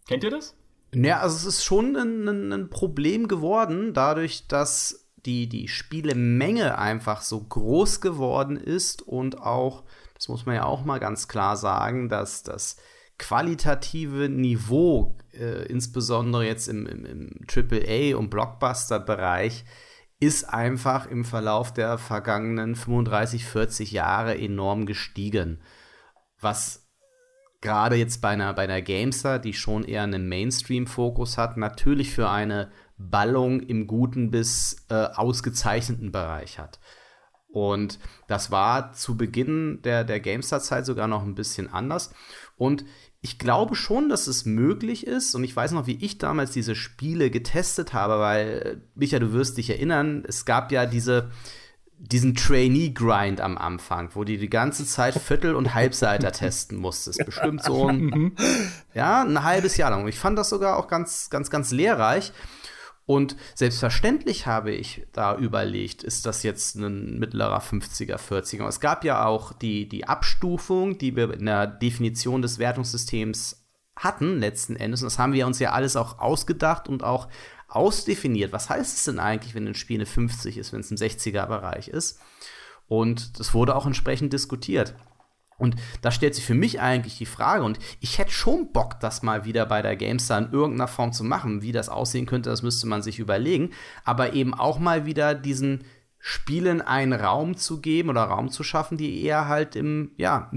Kennt 0.06 0.25
ihr 0.25 0.30
das? 0.30 0.56
Ja, 0.94 1.21
also 1.21 1.37
es 1.37 1.44
ist 1.44 1.64
schon 1.64 1.97
ein, 1.97 2.28
ein, 2.28 2.52
ein 2.52 2.71
Problem 2.71 3.26
geworden, 3.26 3.94
dadurch, 3.94 4.47
dass 4.47 5.09
die, 5.26 5.49
die 5.49 5.68
Spielemenge 5.68 6.78
einfach 6.78 7.23
so 7.23 7.40
groß 7.40 8.00
geworden 8.00 8.56
ist 8.56 9.02
und 9.02 9.40
auch, 9.40 9.85
das 10.14 10.28
muss 10.28 10.47
man 10.47 10.54
ja 10.54 10.64
auch 10.64 10.85
mal 10.85 11.00
ganz 11.00 11.28
klar 11.28 11.56
sagen, 11.56 12.09
dass 12.09 12.42
das 12.42 12.76
qualitative 13.18 14.28
Niveau, 14.28 15.16
äh, 15.33 15.66
insbesondere 15.66 16.44
jetzt 16.44 16.68
im, 16.68 16.87
im, 16.87 17.04
im 17.04 17.30
AAA- 17.49 18.14
und 18.14 18.30
Blockbuster-Bereich, 18.30 19.64
ist 20.21 20.44
einfach 20.44 21.06
im 21.06 21.25
Verlauf 21.25 21.73
der 21.73 21.99
vergangenen 21.99 22.76
35, 22.76 23.44
40 23.44 23.92
Jahre 23.92 24.38
enorm 24.38 24.87
gestiegen. 24.87 25.61
Was 26.40 26.85
gerade 27.61 27.97
jetzt 27.97 28.21
bei 28.21 28.28
einer, 28.30 28.52
bei 28.52 28.64
einer 28.64 28.83
Gamester, 28.83 29.38
die 29.38 29.54
schon 29.54 29.85
eher 29.85 30.02
einen 30.02 30.28
Mainstream-Fokus 30.28 31.38
hat, 31.38 31.56
natürlich 31.56 32.12
für 32.12 32.30
eine 32.30 32.71
Ballung 32.97 33.61
im 33.61 33.87
guten 33.87 34.30
bis 34.30 34.87
äh, 34.90 34.94
ausgezeichneten 34.94 36.12
Bereich 36.12 36.59
hat. 36.59 36.78
Und 37.49 38.00
das 38.26 38.50
war 38.50 38.92
zu 38.92 39.16
Beginn 39.16 39.80
der, 39.83 40.04
der 40.04 40.21
GameStar-Zeit 40.21 40.85
sogar 40.85 41.06
noch 41.06 41.23
ein 41.23 41.37
bisschen 41.37 41.73
anders. 41.73 42.12
Und 42.56 42.85
ich 43.25 43.38
glaube 43.38 43.75
schon, 43.75 44.11
dass 44.11 44.26
es 44.26 44.45
möglich 44.45 45.07
ist. 45.07 45.35
Und 45.35 45.45
ich 45.45 45.57
weiß 45.57 45.73
noch, 45.73 45.87
wie 45.87 45.97
ich 46.04 46.19
damals 46.19 46.50
diese 46.50 46.75
Spiele 46.75 47.31
getestet 47.31 47.95
habe, 47.95 48.19
weil, 48.19 48.83
Micha, 48.95 49.19
du 49.19 49.33
wirst 49.33 49.57
dich 49.57 49.71
erinnern, 49.71 50.25
es 50.28 50.45
gab 50.45 50.71
ja 50.71 50.85
diese, 50.85 51.31
diesen 51.99 52.35
Trainee-Grind 52.35 53.40
am 53.40 53.57
Anfang, 53.57 54.11
wo 54.12 54.25
du 54.25 54.37
die 54.37 54.50
ganze 54.50 54.85
Zeit 54.85 55.14
Viertel- 55.14 55.54
und 55.54 55.73
Halbseiter 55.73 56.33
testen 56.33 56.76
musstest. 56.76 57.25
Bestimmt 57.25 57.62
so 57.62 57.88
ein, 57.88 57.99
mhm. 58.14 58.37
ja, 58.93 59.23
ein 59.23 59.43
halbes 59.43 59.78
Jahr 59.78 59.90
lang. 59.90 60.02
Und 60.02 60.09
ich 60.11 60.19
fand 60.19 60.37
das 60.37 60.50
sogar 60.50 60.76
auch 60.76 60.87
ganz, 60.87 61.31
ganz, 61.31 61.49
ganz 61.49 61.71
lehrreich. 61.71 62.31
Und 63.06 63.37
selbstverständlich 63.54 64.46
habe 64.46 64.73
ich 64.73 65.06
da 65.12 65.37
überlegt, 65.37 66.02
ist 66.02 66.25
das 66.25 66.42
jetzt 66.42 66.76
ein 66.76 67.18
mittlerer 67.18 67.61
50er, 67.61 68.16
40er? 68.16 68.66
Es 68.66 68.80
gab 68.80 69.04
ja 69.04 69.26
auch 69.26 69.52
die, 69.52 69.88
die 69.88 70.06
Abstufung, 70.06 70.96
die 70.96 71.14
wir 71.14 71.34
in 71.34 71.46
der 71.46 71.66
Definition 71.66 72.40
des 72.40 72.58
Wertungssystems 72.58 73.66
hatten, 73.96 74.38
letzten 74.38 74.76
Endes. 74.76 75.02
Und 75.02 75.06
das 75.06 75.18
haben 75.18 75.34
wir 75.34 75.46
uns 75.46 75.58
ja 75.58 75.73
alles 75.73 75.96
auch 75.96 76.18
ausgedacht 76.18 76.88
und 76.88 77.04
auch 77.04 77.28
ausdefiniert. 77.68 78.52
Was 78.52 78.70
heißt 78.70 78.96
es 78.96 79.04
denn 79.04 79.18
eigentlich, 79.18 79.54
wenn 79.54 79.66
ein 79.66 79.75
Spiel 79.75 79.99
eine 79.99 80.06
50 80.06 80.56
ist, 80.56 80.73
wenn 80.73 80.80
es 80.80 80.90
ein 80.90 80.96
60er-Bereich 80.96 81.88
ist? 81.88 82.20
Und 82.87 83.38
das 83.38 83.52
wurde 83.52 83.76
auch 83.76 83.87
entsprechend 83.87 84.32
diskutiert. 84.32 84.94
Und 85.58 85.76
da 86.02 86.11
stellt 86.11 86.34
sich 86.34 86.44
für 86.44 86.54
mich 86.54 86.80
eigentlich 86.80 87.18
die 87.18 87.26
Frage, 87.26 87.64
und 87.64 87.78
ich 88.00 88.18
hätte 88.18 88.32
schon 88.32 88.73
Bock, 88.73 89.00
das 89.00 89.23
mal 89.23 89.44
wieder 89.44 89.66
bei 89.66 89.82
der 89.82 89.96
GameStar 89.96 90.38
in 90.38 90.52
irgendeiner 90.52 90.88
Form 90.88 91.12
zu 91.12 91.25
machen. 91.25 91.62
Wie 91.62 91.73
das 91.73 91.88
aussehen 91.88 92.26
könnte, 92.26 92.50
das 92.50 92.62
müsste 92.62 92.87
man 92.87 93.02
sich 93.02 93.18
überlegen. 93.18 93.70
Aber 94.04 94.32
eben 94.32 94.54
auch 94.54 94.78
mal 94.78 95.06
wieder 95.06 95.34
diesen 95.34 95.84
Spielen 96.18 96.80
einen 96.80 97.12
Raum 97.12 97.56
zu 97.56 97.80
geben 97.80 98.08
oder 98.08 98.23
Raum 98.23 98.49
zu 98.50 98.62
schaffen, 98.62 98.96
die 98.96 99.23
eher 99.23 99.46
halt 99.46 99.76
im, 99.76 100.12
ja, 100.16 100.50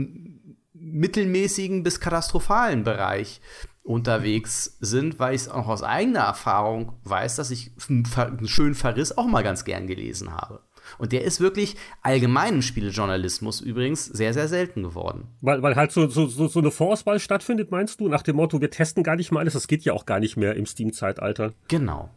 mittelmäßigen 0.73 1.83
bis 1.83 1.99
katastrophalen 1.99 2.83
Bereich 2.83 3.41
unterwegs 3.83 4.77
sind, 4.79 5.17
weil 5.19 5.35
ich 5.35 5.43
es 5.43 5.49
auch 5.49 5.67
aus 5.67 5.81
eigener 5.81 6.19
Erfahrung 6.19 6.93
weiß, 7.03 7.37
dass 7.37 7.51
ich 7.51 7.71
einen 7.89 8.47
schönen 8.47 8.75
Verriss 8.75 9.17
auch 9.17 9.27
mal 9.27 9.43
ganz 9.43 9.63
gern 9.63 9.87
gelesen 9.87 10.33
habe. 10.33 10.66
Und 10.97 11.11
der 11.11 11.23
ist 11.23 11.39
wirklich 11.39 11.75
allgemein 12.01 12.55
im 12.55 12.61
Spielejournalismus 12.61 13.61
übrigens 13.61 14.05
sehr, 14.05 14.33
sehr 14.33 14.47
selten 14.47 14.83
geworden. 14.83 15.27
Weil, 15.41 15.61
weil 15.61 15.75
halt 15.75 15.91
so, 15.91 16.07
so, 16.07 16.27
so 16.27 16.59
eine 16.59 16.71
Vorauswahl 16.71 17.19
stattfindet, 17.19 17.71
meinst 17.71 17.99
du? 17.99 18.07
Nach 18.07 18.21
dem 18.21 18.35
Motto, 18.35 18.61
wir 18.61 18.71
testen 18.71 19.03
gar 19.03 19.15
nicht 19.15 19.31
mal 19.31 19.41
alles. 19.41 19.53
Das 19.53 19.67
geht 19.67 19.83
ja 19.83 19.93
auch 19.93 20.05
gar 20.05 20.19
nicht 20.19 20.37
mehr 20.37 20.55
im 20.55 20.65
Steam-Zeitalter. 20.65 21.53
Genau. 21.67 22.09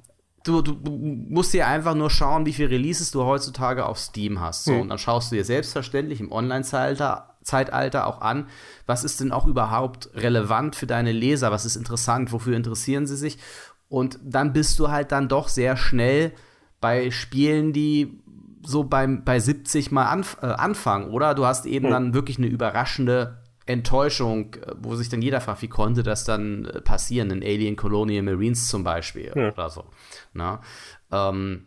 Du, 0.44 0.62
du, 0.62 0.72
musst 0.74 1.52
dir 1.52 1.66
einfach 1.66 1.94
nur 1.94 2.08
schauen, 2.08 2.46
wie 2.46 2.54
viele 2.54 2.70
Releases 2.70 3.10
du 3.10 3.24
heutzutage 3.24 3.84
auf 3.84 3.98
Steam 3.98 4.40
hast. 4.40 4.64
So, 4.64 4.72
hm. 4.72 4.80
Und 4.82 4.88
dann 4.88 4.98
schaust 4.98 5.30
du 5.30 5.36
dir 5.36 5.44
selbstverständlich 5.44 6.20
im 6.20 6.32
Online-Zeitalter 6.32 7.26
Zeitalter 7.42 8.06
auch 8.06 8.20
an, 8.20 8.48
was 8.86 9.04
ist 9.04 9.20
denn 9.20 9.32
auch 9.32 9.46
überhaupt 9.46 10.10
relevant 10.14 10.76
für 10.76 10.86
deine 10.86 11.12
Leser, 11.12 11.50
was 11.50 11.64
ist 11.64 11.76
interessant, 11.76 12.32
wofür 12.32 12.56
interessieren 12.56 13.06
sie 13.06 13.16
sich. 13.16 13.38
Und 13.88 14.18
dann 14.22 14.52
bist 14.52 14.78
du 14.78 14.90
halt 14.90 15.10
dann 15.12 15.28
doch 15.28 15.48
sehr 15.48 15.76
schnell 15.76 16.32
bei 16.80 17.10
Spielen, 17.10 17.72
die 17.72 18.19
so 18.62 18.84
beim, 18.84 19.24
bei 19.24 19.40
70 19.40 19.90
mal 19.90 20.06
anf 20.06 20.38
äh, 20.42 20.46
anfangen, 20.46 21.10
oder? 21.10 21.34
Du 21.34 21.46
hast 21.46 21.66
eben 21.66 21.86
mhm. 21.86 21.90
dann 21.90 22.14
wirklich 22.14 22.38
eine 22.38 22.46
überraschende 22.46 23.42
Enttäuschung, 23.66 24.54
äh, 24.54 24.74
wo 24.78 24.96
sich 24.96 25.08
dann 25.08 25.22
jeder 25.22 25.40
fragt, 25.40 25.62
wie 25.62 25.68
konnte 25.68 26.02
das 26.02 26.24
dann 26.24 26.66
äh, 26.66 26.80
passieren, 26.80 27.30
in 27.30 27.42
Alien 27.42 27.76
Colonial 27.76 28.22
Marines 28.22 28.68
zum 28.68 28.84
Beispiel 28.84 29.32
ja. 29.34 29.52
oder 29.52 29.70
so. 29.70 29.84
Na? 30.32 30.60
Ähm, 31.10 31.66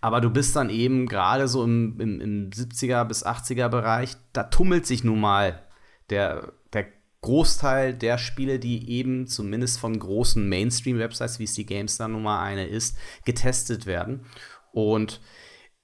aber 0.00 0.20
du 0.20 0.30
bist 0.30 0.56
dann 0.56 0.70
eben 0.70 1.06
gerade 1.06 1.46
so 1.48 1.62
im, 1.64 2.00
im, 2.00 2.20
im 2.20 2.50
70er 2.50 3.04
bis 3.04 3.24
80er 3.24 3.68
Bereich, 3.68 4.16
da 4.32 4.44
tummelt 4.44 4.86
sich 4.86 5.04
nun 5.04 5.20
mal 5.20 5.62
der, 6.10 6.52
der 6.72 6.86
Großteil 7.20 7.94
der 7.94 8.18
Spiele, 8.18 8.58
die 8.58 8.90
eben 8.90 9.26
zumindest 9.26 9.78
von 9.78 9.98
großen 9.98 10.48
Mainstream-Websites, 10.48 11.38
wie 11.38 11.44
es 11.44 11.54
die 11.54 11.66
GameStar 11.66 12.08
Nummer 12.08 12.40
eine 12.40 12.66
ist, 12.66 12.96
getestet 13.24 13.86
werden. 13.86 14.24
Und 14.72 15.20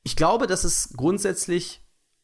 ich 0.05 0.17
glaube, 0.17 0.47
dass 0.47 0.65
es 0.65 0.95
grundsätzlich 0.97 1.81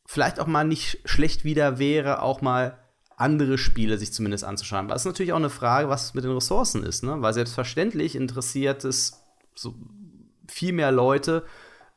vielleicht 0.07 0.39
auch 0.39 0.47
mal 0.47 0.65
nicht 0.65 1.01
schlecht 1.05 1.45
wieder 1.45 1.79
wäre, 1.79 2.23
auch 2.23 2.43
mal 2.43 2.79
andere 3.17 3.59
Spiele 3.59 3.99
sich 3.99 4.13
zumindest 4.13 4.45
anzuschauen. 4.45 4.87
Aber 4.87 4.95
es 4.95 5.03
ist 5.03 5.07
natürlich 5.07 5.33
auch 5.33 5.39
eine 5.39 5.51
Frage, 5.51 5.89
was 5.89 6.15
mit 6.15 6.25
den 6.25 6.33
Ressourcen 6.33 6.83
ist, 6.85 7.03
ne? 7.03 7.21
Weil 7.21 7.35
selbstverständlich 7.35 8.17
interessiert 8.17 8.85
es 8.85 9.23
so 9.55 9.75
viel 10.47 10.73
mehr 10.73 10.93
Leute, 10.93 11.45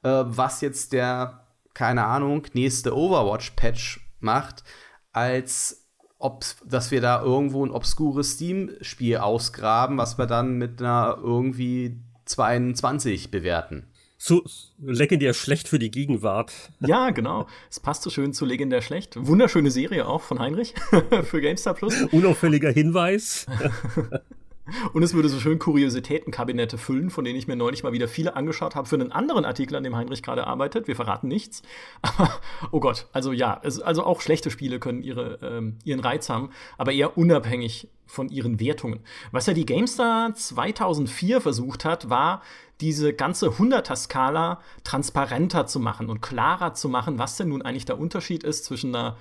äh, 0.03 0.23
was 0.25 0.61
jetzt 0.61 0.93
der, 0.93 1.47
keine 1.73 2.05
Ahnung, 2.05 2.47
nächste 2.53 2.95
Overwatch-Patch 2.95 4.01
macht, 4.19 4.63
als 5.11 5.87
ob, 6.17 6.45
dass 6.65 6.91
wir 6.91 7.01
da 7.01 7.21
irgendwo 7.21 7.65
ein 7.65 7.71
obskures 7.71 8.33
Steam-Spiel 8.33 9.17
ausgraben, 9.17 9.97
was 9.97 10.17
wir 10.17 10.27
dann 10.27 10.57
mit 10.57 10.81
einer 10.81 11.17
irgendwie 11.21 12.01
22 12.25 13.31
bewerten 13.31 13.92
zu 14.23 14.41
legendär 14.79 15.33
schlecht 15.33 15.67
für 15.67 15.79
die 15.79 15.91
Gegenwart. 15.91 16.53
Ja, 16.79 17.09
genau. 17.09 17.47
Es 17.69 17.79
passt 17.79 18.03
so 18.03 18.09
schön 18.09 18.33
zu 18.33 18.45
legendär 18.45 18.81
schlecht. 18.81 19.15
Wunderschöne 19.17 19.71
Serie 19.71 20.07
auch 20.07 20.21
von 20.21 20.39
Heinrich 20.39 20.73
für 21.23 21.41
GameStar 21.41 21.73
Plus. 21.73 22.03
Unauffälliger 22.11 22.71
Hinweis. 22.71 23.45
Und 24.93 25.03
es 25.03 25.13
würde 25.13 25.27
so 25.27 25.39
schön 25.39 25.59
Kuriositätenkabinette 25.59 26.77
füllen, 26.77 27.09
von 27.09 27.25
denen 27.25 27.37
ich 27.37 27.47
mir 27.47 27.57
neulich 27.57 27.83
mal 27.83 27.91
wieder 27.91 28.07
viele 28.07 28.35
angeschaut 28.37 28.75
habe 28.75 28.87
für 28.87 28.95
einen 28.95 29.11
anderen 29.11 29.43
Artikel, 29.43 29.75
an 29.75 29.83
dem 29.83 29.95
Heinrich 29.95 30.23
gerade 30.23 30.47
arbeitet. 30.47 30.87
Wir 30.87 30.95
verraten 30.95 31.27
nichts. 31.27 31.61
Aber, 32.01 32.39
oh 32.71 32.79
Gott, 32.79 33.07
also 33.11 33.33
ja, 33.33 33.59
es, 33.63 33.81
also 33.81 34.03
auch 34.03 34.21
schlechte 34.21 34.51
Spiele 34.51 34.79
können 34.79 35.03
ihre, 35.03 35.39
ähm, 35.41 35.79
ihren 35.83 35.99
Reiz 35.99 36.29
haben, 36.29 36.51
aber 36.77 36.93
eher 36.93 37.17
unabhängig 37.17 37.89
von 38.05 38.29
ihren 38.29 38.59
Wertungen. 38.59 39.01
Was 39.31 39.47
ja 39.47 39.53
die 39.53 39.65
GameStar 39.65 40.33
2004 40.33 41.41
versucht 41.41 41.83
hat, 41.83 42.09
war, 42.09 42.41
diese 42.81 43.13
ganze 43.13 43.49
100er-Skala 43.49 44.59
transparenter 44.83 45.67
zu 45.67 45.79
machen 45.79 46.09
und 46.09 46.21
klarer 46.21 46.73
zu 46.73 46.89
machen, 46.89 47.19
was 47.19 47.37
denn 47.37 47.49
nun 47.49 47.61
eigentlich 47.61 47.85
der 47.85 47.99
Unterschied 47.99 48.43
ist 48.43 48.65
zwischen 48.65 48.95
einer 48.95 49.17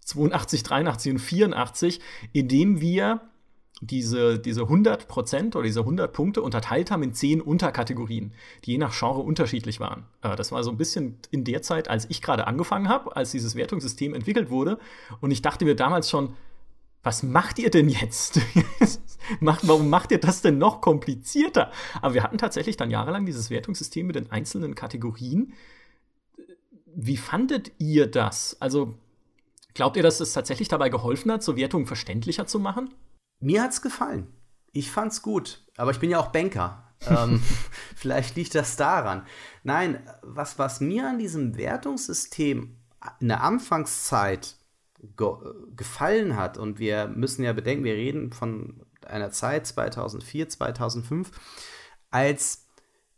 82, 0.00 0.62
83 0.62 1.12
und 1.12 1.18
84, 1.18 2.00
indem 2.32 2.80
wir 2.80 3.20
diese, 3.82 4.38
diese 4.38 4.62
100 4.62 5.06
Prozent 5.06 5.54
oder 5.54 5.64
diese 5.64 5.80
100 5.80 6.12
Punkte 6.12 6.40
unterteilt 6.40 6.90
haben 6.90 7.02
in 7.02 7.12
10 7.12 7.42
Unterkategorien, 7.42 8.32
die 8.64 8.72
je 8.72 8.78
nach 8.78 8.98
Genre 8.98 9.20
unterschiedlich 9.20 9.80
waren. 9.80 10.04
Äh, 10.22 10.34
das 10.36 10.50
war 10.50 10.64
so 10.64 10.70
ein 10.70 10.78
bisschen 10.78 11.18
in 11.30 11.44
der 11.44 11.60
Zeit, 11.62 11.88
als 11.88 12.08
ich 12.08 12.22
gerade 12.22 12.46
angefangen 12.46 12.88
habe, 12.88 13.14
als 13.14 13.32
dieses 13.32 13.54
Wertungssystem 13.54 14.14
entwickelt 14.14 14.48
wurde. 14.48 14.78
Und 15.20 15.30
ich 15.30 15.42
dachte 15.42 15.66
mir 15.66 15.76
damals 15.76 16.08
schon, 16.08 16.34
was 17.02 17.22
macht 17.22 17.58
ihr 17.58 17.70
denn 17.70 17.88
jetzt? 17.88 18.40
Warum 19.40 19.90
macht 19.90 20.10
ihr 20.10 20.18
das 20.18 20.42
denn 20.42 20.58
noch 20.58 20.80
komplizierter? 20.80 21.70
Aber 22.02 22.14
wir 22.14 22.22
hatten 22.22 22.38
tatsächlich 22.38 22.76
dann 22.76 22.90
jahrelang 22.90 23.26
dieses 23.26 23.50
Wertungssystem 23.50 24.06
mit 24.06 24.16
den 24.16 24.30
einzelnen 24.30 24.74
Kategorien. 24.74 25.52
Wie 26.86 27.16
fandet 27.16 27.72
ihr 27.78 28.06
das? 28.06 28.56
Also, 28.60 28.98
glaubt 29.74 29.96
ihr, 29.96 30.02
dass 30.02 30.20
es 30.20 30.32
tatsächlich 30.32 30.68
dabei 30.68 30.88
geholfen 30.88 31.30
hat, 31.30 31.42
so 31.42 31.56
Wertungen 31.56 31.86
verständlicher 31.86 32.46
zu 32.46 32.58
machen? 32.58 32.94
Mir 33.40 33.62
hat's 33.62 33.82
gefallen. 33.82 34.28
Ich 34.72 34.90
fand's 34.90 35.22
gut. 35.22 35.64
Aber 35.76 35.90
ich 35.90 36.00
bin 36.00 36.10
ja 36.10 36.18
auch 36.18 36.32
Banker. 36.32 36.92
ähm, 37.06 37.42
vielleicht 37.96 38.36
liegt 38.36 38.54
das 38.54 38.76
daran. 38.76 39.26
Nein, 39.62 40.08
was, 40.22 40.58
was 40.58 40.80
mir 40.80 41.08
an 41.08 41.18
diesem 41.18 41.56
Wertungssystem 41.56 42.76
in 43.20 43.28
der 43.28 43.42
Anfangszeit 43.42 44.56
ge 45.16 45.28
gefallen 45.76 46.36
hat, 46.36 46.58
und 46.58 46.78
wir 46.78 47.08
müssen 47.08 47.44
ja 47.44 47.52
bedenken, 47.52 47.84
wir 47.84 47.94
reden 47.94 48.32
von 48.32 48.82
einer 49.06 49.30
Zeit 49.30 49.66
2004, 49.66 50.48
2005, 50.48 51.30
als 52.10 52.66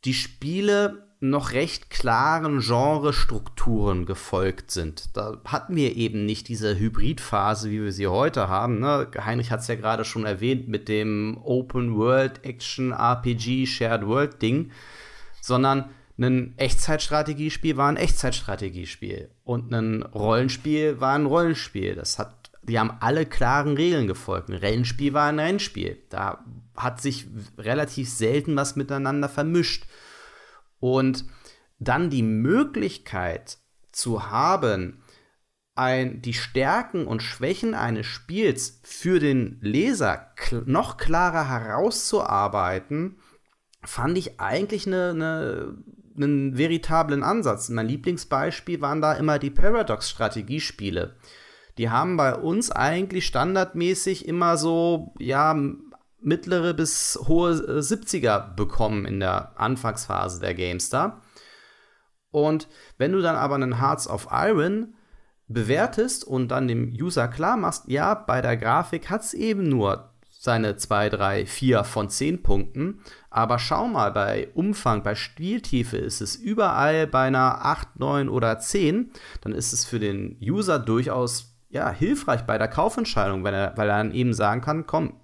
die 0.04 0.14
Spiele 0.14 1.08
noch 1.20 1.52
recht 1.52 1.90
klaren 1.90 2.60
Genrestrukturen 2.60 4.06
gefolgt 4.06 4.70
sind. 4.70 5.16
Da 5.16 5.40
hatten 5.44 5.74
wir 5.74 5.96
eben 5.96 6.24
nicht 6.26 6.46
diese 6.46 6.78
Hybridphase, 6.78 7.70
wie 7.70 7.82
wir 7.82 7.92
sie 7.92 8.06
heute 8.06 8.48
haben. 8.48 8.78
Ne? 8.78 9.08
Heinrich 9.18 9.50
hat 9.50 9.60
es 9.60 9.66
ja 9.66 9.74
gerade 9.74 10.04
schon 10.04 10.24
erwähnt 10.24 10.68
mit 10.68 10.88
dem 10.88 11.38
Open 11.42 11.96
World 11.96 12.44
Action 12.44 12.92
RPG 12.92 13.66
Shared 13.66 14.06
World 14.06 14.40
Ding, 14.40 14.70
sondern 15.40 15.90
ein 16.18 16.58
Echtzeitstrategiespiel 16.58 17.76
war 17.76 17.88
ein 17.88 17.96
Echtzeitstrategiespiel 17.96 19.30
und 19.44 19.72
ein 19.72 20.02
Rollenspiel 20.02 21.00
war 21.00 21.14
ein 21.14 21.26
Rollenspiel. 21.26 21.94
Das 21.94 22.18
hat 22.18 22.38
die 22.68 22.78
haben 22.78 22.96
alle 23.00 23.24
klaren 23.24 23.76
Regeln 23.76 24.06
gefolgt. 24.06 24.50
Ein 24.50 24.56
Rennspiel 24.56 25.14
war 25.14 25.28
ein 25.28 25.38
Rennspiel. 25.38 26.02
Da 26.10 26.44
hat 26.76 27.00
sich 27.00 27.26
relativ 27.56 28.10
selten 28.10 28.56
was 28.56 28.76
miteinander 28.76 29.28
vermischt. 29.28 29.86
Und 30.78 31.24
dann 31.78 32.10
die 32.10 32.22
Möglichkeit 32.22 33.58
zu 33.90 34.30
haben, 34.30 35.02
ein, 35.74 36.20
die 36.20 36.34
Stärken 36.34 37.06
und 37.06 37.22
Schwächen 37.22 37.74
eines 37.74 38.06
Spiels 38.06 38.80
für 38.82 39.20
den 39.20 39.58
Leser 39.60 40.32
kl 40.36 40.64
noch 40.66 40.96
klarer 40.96 41.48
herauszuarbeiten, 41.48 43.18
fand 43.84 44.18
ich 44.18 44.40
eigentlich 44.40 44.86
eine, 44.86 45.10
eine, 45.10 45.78
einen 46.18 46.56
veritablen 46.56 47.22
Ansatz. 47.22 47.68
Mein 47.68 47.88
Lieblingsbeispiel 47.88 48.80
waren 48.80 49.00
da 49.00 49.14
immer 49.14 49.38
die 49.38 49.50
Paradox-Strategiespiele. 49.50 51.16
Die 51.78 51.90
haben 51.90 52.16
bei 52.16 52.34
uns 52.34 52.70
eigentlich 52.70 53.26
standardmäßig 53.26 54.26
immer 54.26 54.56
so, 54.56 55.14
ja, 55.18 55.56
mittlere 56.20 56.74
bis 56.74 57.18
hohe 57.28 57.52
70er 57.52 58.54
bekommen 58.54 59.04
in 59.04 59.20
der 59.20 59.58
Anfangsphase 59.58 60.40
der 60.40 60.54
GameStar. 60.54 61.22
Und 62.30 62.68
wenn 62.98 63.12
du 63.12 63.22
dann 63.22 63.36
aber 63.36 63.54
einen 63.54 63.80
Hearts 63.80 64.08
of 64.08 64.28
Iron 64.30 64.94
bewertest 65.46 66.24
und 66.24 66.48
dann 66.48 66.68
dem 66.68 66.92
User 66.92 67.28
klar 67.28 67.56
machst, 67.56 67.84
ja, 67.86 68.14
bei 68.14 68.42
der 68.42 68.56
Grafik 68.56 69.08
hat 69.08 69.22
es 69.22 69.32
eben 69.32 69.68
nur 69.68 70.12
seine 70.40 70.76
2, 70.76 71.08
3, 71.08 71.46
4 71.46 71.82
von 71.82 72.08
10 72.08 72.44
Punkten. 72.44 73.00
Aber 73.28 73.58
schau 73.58 73.88
mal, 73.88 74.12
bei 74.12 74.48
Umfang, 74.54 75.02
bei 75.02 75.16
Spieltiefe 75.16 75.96
ist 75.96 76.20
es 76.20 76.36
überall 76.36 77.08
bei 77.08 77.26
einer 77.26 77.64
8, 77.64 77.98
9 77.98 78.28
oder 78.28 78.60
10. 78.60 79.10
Dann 79.40 79.52
ist 79.52 79.72
es 79.72 79.84
für 79.84 79.98
den 79.98 80.38
User 80.40 80.78
durchaus 80.78 81.56
ja, 81.70 81.90
hilfreich 81.90 82.42
bei 82.42 82.56
der 82.56 82.68
Kaufentscheidung, 82.68 83.42
weil 83.42 83.52
er, 83.52 83.76
weil 83.76 83.88
er 83.90 83.98
dann 83.98 84.12
eben 84.12 84.32
sagen 84.32 84.60
kann, 84.60 84.86
komm, 84.86 85.14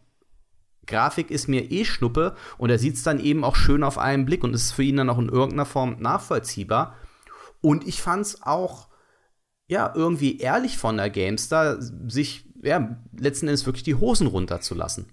Grafik 0.87 1.30
ist 1.30 1.49
mir 1.49 1.71
eh 1.71 1.85
Schnuppe 1.85 2.35
und 2.59 2.71
er 2.71 2.80
sieht 2.80 2.97
es 2.97 3.04
dann 3.04 3.21
eben 3.21 3.44
auch 3.44 3.54
schön 3.54 3.85
auf 3.85 3.99
einen 3.99 4.26
Blick 4.26 4.42
und 4.42 4.52
ist 4.52 4.73
für 4.73 4.83
ihn 4.83 4.97
dann 4.97 5.11
auch 5.11 5.18
in 5.18 5.28
irgendeiner 5.28 5.64
Form 5.64 5.97
nachvollziehbar. 6.00 6.97
Und 7.62 7.87
ich 7.87 8.02
fand 8.02 8.26
es 8.26 8.42
auch 8.42 8.88
ja, 9.66 9.92
irgendwie 9.94 10.38
ehrlich 10.38 10.76
von 10.76 10.97
der 10.97 11.09
Gamestar, 11.09 11.76
sich 11.80 12.52
ja, 12.64 12.97
letzten 13.16 13.49
Endes 13.49 13.66
wirklich 13.66 13.85
die 13.85 13.94
Hosen 13.94 14.26
runterzulassen. 14.26 15.06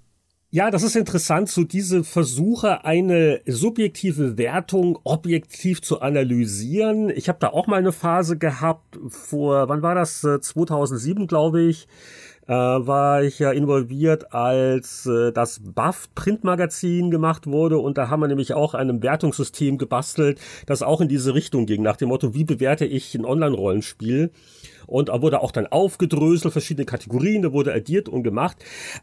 Ja, 0.54 0.70
das 0.70 0.84
ist 0.84 0.98
interessant, 0.98 1.48
so 1.48 1.64
diese 1.64 2.04
Versuche, 2.04 2.84
eine 2.84 3.40
subjektive 3.46 4.38
Wertung 4.38 5.00
objektiv 5.06 5.82
zu 5.82 6.02
analysieren. 6.02 7.10
Ich 7.10 7.30
habe 7.30 7.40
da 7.40 7.48
auch 7.48 7.68
mal 7.68 7.78
eine 7.78 7.94
Phase 7.94 8.38
gehabt, 8.38 9.00
vor, 9.08 9.70
wann 9.70 9.82
war 9.82 9.96
das? 9.96 10.20
2007, 10.20 11.24
äh, 11.24 11.28
glaube 11.28 11.62
ich 11.62 11.88
äh, 12.48 12.54
war 12.54 13.24
ich 13.24 13.40
ja 13.40 13.52
involviert, 13.52 14.34
als 14.34 15.06
äh, 15.06 15.32
das 15.32 15.62
Buff 15.64 16.10
Printmagazin 16.16 17.12
gemacht 17.12 17.48
wurde 17.48 17.78
und 17.78 17.98
da 17.98 18.10
haben 18.10 18.20
wir 18.20 18.28
nämlich 18.28 18.54
auch 18.54 18.74
ein 18.74 19.02
Wertungssystem 19.02 19.78
gebastelt, 19.78 20.40
das 20.66 20.82
auch 20.82 21.00
in 21.00 21.08
diese 21.08 21.34
Richtung 21.34 21.66
ging, 21.66 21.82
nach 21.82 21.96
dem 21.96 22.10
Motto, 22.10 22.34
wie 22.34 22.44
bewerte 22.44 22.86
ich 22.86 23.16
ein 23.16 23.26
Online-Rollenspiel? 23.26 24.32
Und 24.92 25.08
da 25.08 25.22
wurde 25.22 25.42
auch 25.42 25.54
dann 25.54 25.68
aufgedröselt, 25.68 26.52
verschiedene 26.52 26.86
Kategorien, 26.86 27.44
da 27.44 27.54
wurde 27.54 27.74
addiert 27.74 28.10
und 28.10 28.24
gemacht. 28.24 28.58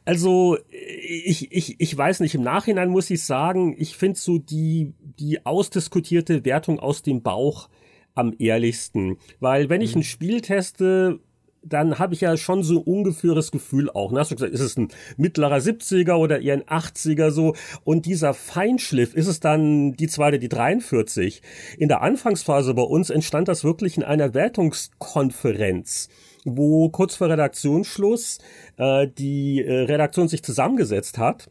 Also 0.04 0.58
ich, 0.70 1.50
ich, 1.50 1.80
ich 1.80 1.96
weiß 1.96 2.20
nicht, 2.20 2.34
im 2.34 2.42
Nachhinein 2.42 2.90
muss 2.90 3.08
ich 3.08 3.24
sagen, 3.24 3.74
ich 3.78 3.96
finde 3.96 4.18
so 4.18 4.36
die, 4.36 4.92
die 5.00 5.46
ausdiskutierte 5.46 6.44
Wertung 6.44 6.78
aus 6.78 7.00
dem 7.00 7.22
Bauch 7.22 7.70
am 8.14 8.34
ehrlichsten. 8.38 9.16
Weil 9.40 9.70
wenn 9.70 9.80
ich 9.80 9.94
mhm. 9.94 10.00
ein 10.00 10.04
Spiel 10.04 10.42
teste, 10.42 11.20
dann 11.62 11.98
habe 11.98 12.14
ich 12.14 12.20
ja 12.20 12.36
schon 12.36 12.62
so 12.62 12.80
ungefähres 12.80 13.50
Gefühl 13.50 13.90
auch. 13.90 14.12
Ne? 14.12 14.20
Hast 14.20 14.30
du 14.30 14.36
gesagt, 14.36 14.52
ist 14.52 14.60
es 14.60 14.76
ein 14.76 14.88
mittlerer 15.16 15.56
70er 15.56 16.14
oder 16.14 16.40
eher 16.40 16.54
ein 16.54 16.62
80er 16.62 17.30
so? 17.30 17.54
Und 17.84 18.06
dieser 18.06 18.34
Feinschliff, 18.34 19.14
ist 19.14 19.26
es 19.26 19.40
dann 19.40 19.92
die 19.92 20.08
zweite, 20.08 20.38
die 20.38 20.48
43? 20.48 21.42
In 21.78 21.88
der 21.88 22.02
Anfangsphase 22.02 22.74
bei 22.74 22.82
uns 22.82 23.10
entstand 23.10 23.48
das 23.48 23.64
wirklich 23.64 23.96
in 23.96 24.02
einer 24.02 24.34
Wertungskonferenz 24.34 26.08
wo 26.44 26.88
kurz 26.88 27.16
vor 27.16 27.28
Redaktionsschluss 27.28 28.38
äh, 28.78 29.06
die 29.06 29.62
äh, 29.62 29.82
Redaktion 29.82 30.28
sich 30.28 30.42
zusammengesetzt 30.42 31.18
hat 31.18 31.50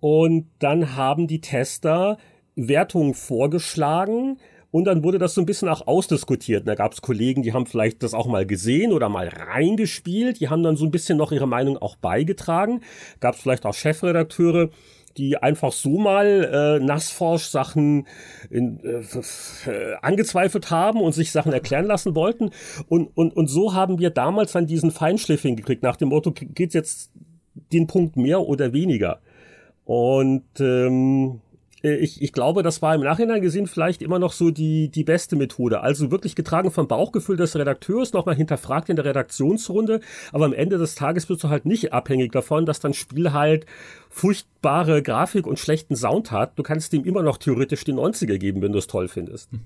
und 0.00 0.50
dann 0.58 0.96
haben 0.96 1.28
die 1.28 1.40
Tester 1.40 2.18
Wertungen 2.56 3.14
vorgeschlagen, 3.14 4.38
und 4.72 4.84
dann 4.84 5.04
wurde 5.04 5.18
das 5.18 5.34
so 5.34 5.42
ein 5.42 5.46
bisschen 5.46 5.68
auch 5.68 5.86
ausdiskutiert. 5.86 6.66
Da 6.66 6.74
gab 6.74 6.92
es 6.92 7.02
Kollegen, 7.02 7.42
die 7.42 7.52
haben 7.52 7.66
vielleicht 7.66 8.02
das 8.02 8.14
auch 8.14 8.26
mal 8.26 8.46
gesehen 8.46 8.92
oder 8.92 9.10
mal 9.10 9.28
reingespielt. 9.28 10.40
Die 10.40 10.48
haben 10.48 10.62
dann 10.62 10.76
so 10.76 10.86
ein 10.86 10.90
bisschen 10.90 11.18
noch 11.18 11.30
ihre 11.30 11.46
Meinung 11.46 11.76
auch 11.76 11.94
beigetragen. 11.96 12.80
Gab 13.20 13.34
es 13.34 13.42
vielleicht 13.42 13.66
auch 13.66 13.74
Chefredakteure, 13.74 14.70
die 15.18 15.36
einfach 15.36 15.72
so 15.72 15.98
mal 15.98 16.80
äh, 16.80 16.84
Nassforsch-Sachen 16.84 18.06
äh, 18.50 18.58
äh, 18.58 19.94
angezweifelt 20.00 20.70
haben 20.70 21.02
und 21.02 21.12
sich 21.12 21.32
Sachen 21.32 21.52
erklären 21.52 21.84
lassen 21.84 22.14
wollten. 22.14 22.50
Und, 22.88 23.14
und, 23.14 23.36
und 23.36 23.48
so 23.48 23.74
haben 23.74 23.98
wir 23.98 24.08
damals 24.08 24.52
dann 24.52 24.66
diesen 24.66 24.90
Feinschliff 24.90 25.42
hingekriegt, 25.42 25.82
nach 25.82 25.96
dem 25.96 26.08
Motto, 26.08 26.32
geht's 26.32 26.72
jetzt 26.72 27.12
den 27.74 27.86
Punkt 27.86 28.16
mehr 28.16 28.40
oder 28.40 28.72
weniger? 28.72 29.20
Und 29.84 30.44
ähm, 30.60 31.42
äh, 31.82 31.96
ich, 31.96 32.22
ich 32.22 32.32
glaube, 32.32 32.62
das 32.62 32.82
war 32.82 32.94
im 32.94 33.02
Nachhinein 33.02 33.42
gesehen 33.42 33.66
vielleicht 33.66 34.02
immer 34.02 34.18
noch 34.18 34.32
so 34.32 34.50
die, 34.50 34.88
die 34.88 35.04
beste 35.04 35.36
Methode. 35.36 35.80
Also 35.80 36.10
wirklich 36.10 36.34
getragen 36.34 36.70
vom 36.70 36.88
Bauchgefühl 36.88 37.36
des 37.36 37.56
Redakteurs, 37.56 38.12
nochmal 38.12 38.34
hinterfragt 38.34 38.88
in 38.88 38.96
der 38.96 39.04
Redaktionsrunde. 39.04 40.00
Aber 40.32 40.44
am 40.44 40.52
Ende 40.52 40.78
des 40.78 40.94
Tages 40.94 41.26
bist 41.26 41.42
du 41.44 41.48
halt 41.48 41.66
nicht 41.66 41.92
abhängig 41.92 42.32
davon, 42.32 42.66
dass 42.66 42.80
dein 42.80 42.94
Spiel 42.94 43.32
halt 43.32 43.66
furchtbare 44.10 45.02
Grafik 45.02 45.46
und 45.46 45.58
schlechten 45.58 45.96
Sound 45.96 46.30
hat. 46.30 46.58
Du 46.58 46.62
kannst 46.62 46.92
ihm 46.92 47.04
immer 47.04 47.22
noch 47.22 47.38
theoretisch 47.38 47.84
die 47.84 47.94
90er 47.94 48.38
geben, 48.38 48.62
wenn 48.62 48.72
du 48.72 48.78
es 48.78 48.86
toll 48.86 49.08
findest. 49.08 49.48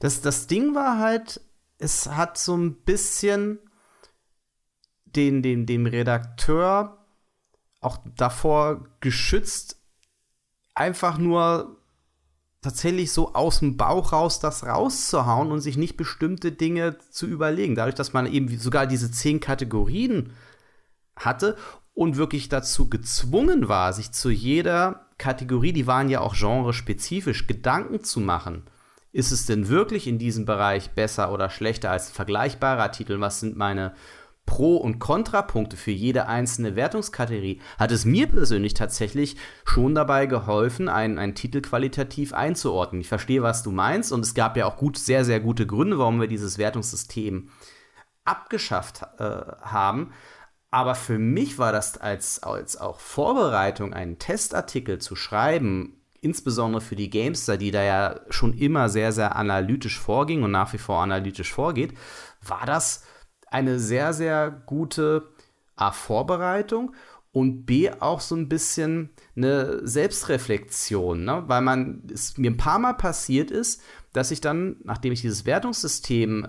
Das, 0.00 0.20
das 0.20 0.46
Ding 0.46 0.76
war 0.76 1.00
halt, 1.00 1.40
es 1.78 2.06
hat 2.06 2.38
so 2.38 2.56
ein 2.56 2.74
bisschen 2.84 3.58
den, 5.06 5.42
den, 5.42 5.66
dem 5.66 5.86
Redakteur 5.86 7.04
auch 7.80 7.98
davor 8.16 8.86
geschützt, 9.00 9.77
einfach 10.78 11.18
nur 11.18 11.76
tatsächlich 12.62 13.12
so 13.12 13.34
aus 13.34 13.60
dem 13.60 13.76
Bauch 13.76 14.12
raus 14.12 14.40
das 14.40 14.64
rauszuhauen 14.64 15.52
und 15.52 15.60
sich 15.60 15.76
nicht 15.76 15.96
bestimmte 15.96 16.52
Dinge 16.52 16.98
zu 17.10 17.26
überlegen. 17.26 17.74
Dadurch, 17.74 17.94
dass 17.94 18.12
man 18.12 18.26
eben 18.26 18.58
sogar 18.58 18.86
diese 18.86 19.10
zehn 19.10 19.40
Kategorien 19.40 20.32
hatte 21.16 21.56
und 21.94 22.16
wirklich 22.16 22.48
dazu 22.48 22.88
gezwungen 22.88 23.68
war, 23.68 23.92
sich 23.92 24.12
zu 24.12 24.30
jeder 24.30 25.06
Kategorie, 25.18 25.72
die 25.72 25.86
waren 25.86 26.08
ja 26.08 26.20
auch 26.20 26.36
genrespezifisch, 26.36 27.46
Gedanken 27.46 28.04
zu 28.04 28.20
machen. 28.20 28.62
Ist 29.10 29.32
es 29.32 29.46
denn 29.46 29.68
wirklich 29.68 30.06
in 30.06 30.18
diesem 30.18 30.44
Bereich 30.44 30.90
besser 30.90 31.32
oder 31.32 31.50
schlechter 31.50 31.90
als 31.90 32.10
vergleichbarer 32.10 32.92
Titel? 32.92 33.20
Was 33.20 33.40
sind 33.40 33.56
meine 33.56 33.94
Pro- 34.48 34.78
und 34.78 34.98
Kontrapunkte 34.98 35.76
für 35.76 35.90
jede 35.90 36.26
einzelne 36.26 36.74
Wertungskategorie, 36.74 37.60
hat 37.78 37.92
es 37.92 38.06
mir 38.06 38.26
persönlich 38.26 38.72
tatsächlich 38.72 39.36
schon 39.66 39.94
dabei 39.94 40.24
geholfen, 40.24 40.88
einen, 40.88 41.18
einen 41.18 41.34
Titel 41.34 41.60
qualitativ 41.60 42.32
einzuordnen. 42.32 43.02
Ich 43.02 43.08
verstehe, 43.08 43.42
was 43.42 43.62
du 43.62 43.70
meinst, 43.70 44.10
und 44.10 44.20
es 44.20 44.32
gab 44.32 44.56
ja 44.56 44.64
auch 44.64 44.78
gut, 44.78 44.96
sehr, 44.96 45.26
sehr 45.26 45.40
gute 45.40 45.66
Gründe, 45.66 45.98
warum 45.98 46.18
wir 46.18 46.28
dieses 46.28 46.56
Wertungssystem 46.56 47.50
abgeschafft 48.24 49.02
äh, 49.18 49.24
haben. 49.60 50.14
Aber 50.70 50.94
für 50.94 51.18
mich 51.18 51.58
war 51.58 51.72
das 51.72 51.98
als, 51.98 52.42
als 52.42 52.80
auch 52.80 53.00
Vorbereitung, 53.00 53.92
einen 53.92 54.18
Testartikel 54.18 54.98
zu 54.98 55.14
schreiben, 55.14 56.00
insbesondere 56.22 56.80
für 56.80 56.96
die 56.96 57.10
Gamester, 57.10 57.58
die 57.58 57.70
da 57.70 57.82
ja 57.82 58.20
schon 58.30 58.54
immer 58.54 58.88
sehr, 58.88 59.12
sehr 59.12 59.36
analytisch 59.36 60.00
vorging 60.00 60.42
und 60.42 60.52
nach 60.52 60.72
wie 60.72 60.78
vor 60.78 61.02
analytisch 61.02 61.52
vorgeht, 61.52 61.92
war 62.40 62.64
das 62.64 63.04
eine 63.50 63.78
sehr, 63.78 64.12
sehr 64.12 64.50
gute 64.50 65.28
A, 65.76 65.92
Vorbereitung 65.92 66.94
und 67.32 67.66
B, 67.66 67.90
auch 67.90 68.20
so 68.20 68.34
ein 68.34 68.48
bisschen 68.48 69.10
eine 69.36 69.86
Selbstreflexion, 69.86 71.24
ne? 71.24 71.44
weil 71.46 71.60
man, 71.60 72.02
es 72.12 72.36
mir 72.38 72.50
ein 72.50 72.56
paar 72.56 72.78
Mal 72.78 72.94
passiert 72.94 73.50
ist, 73.50 73.82
dass 74.12 74.30
ich 74.30 74.40
dann, 74.40 74.76
nachdem 74.84 75.12
ich 75.12 75.20
dieses 75.20 75.46
Wertungssystem 75.46 76.48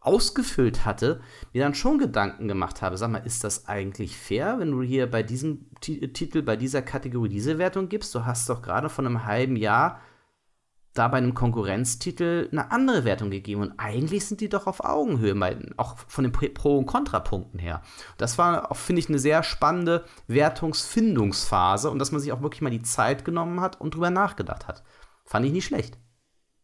ausgefüllt 0.00 0.84
hatte, 0.84 1.20
mir 1.52 1.62
dann 1.62 1.74
schon 1.74 1.98
Gedanken 1.98 2.48
gemacht 2.48 2.82
habe, 2.82 2.96
sag 2.96 3.10
mal, 3.10 3.18
ist 3.18 3.44
das 3.44 3.68
eigentlich 3.68 4.16
fair, 4.16 4.58
wenn 4.58 4.70
du 4.70 4.82
hier 4.82 5.10
bei 5.10 5.22
diesem 5.22 5.66
Titel, 5.80 6.42
bei 6.42 6.56
dieser 6.56 6.82
Kategorie 6.82 7.28
diese 7.28 7.58
Wertung 7.58 7.88
gibst? 7.88 8.14
Du 8.14 8.24
hast 8.24 8.48
doch 8.48 8.62
gerade 8.62 8.88
von 8.88 9.06
einem 9.06 9.24
halben 9.26 9.56
Jahr 9.56 10.00
da 10.94 11.08
bei 11.08 11.18
einem 11.18 11.34
Konkurrenztitel 11.34 12.48
eine 12.50 12.72
andere 12.72 13.04
Wertung 13.04 13.30
gegeben. 13.30 13.62
Und 13.62 13.74
eigentlich 13.78 14.26
sind 14.26 14.40
die 14.40 14.48
doch 14.48 14.66
auf 14.66 14.84
Augenhöhe, 14.84 15.34
auch 15.76 15.96
von 16.08 16.24
den 16.24 16.32
Pro- 16.32 16.78
und 16.78 16.86
Kontrapunkten 16.86 17.60
her. 17.60 17.82
Das 18.18 18.38
war 18.38 18.70
auch, 18.70 18.76
finde 18.76 19.00
ich, 19.00 19.08
eine 19.08 19.18
sehr 19.18 19.42
spannende 19.42 20.04
Wertungsfindungsphase 20.26 21.90
und 21.90 21.98
dass 21.98 22.12
man 22.12 22.20
sich 22.20 22.32
auch 22.32 22.42
wirklich 22.42 22.62
mal 22.62 22.70
die 22.70 22.82
Zeit 22.82 23.24
genommen 23.24 23.60
hat 23.60 23.80
und 23.80 23.94
drüber 23.94 24.10
nachgedacht 24.10 24.66
hat. 24.66 24.82
Fand 25.24 25.46
ich 25.46 25.52
nicht 25.52 25.66
schlecht. 25.66 25.96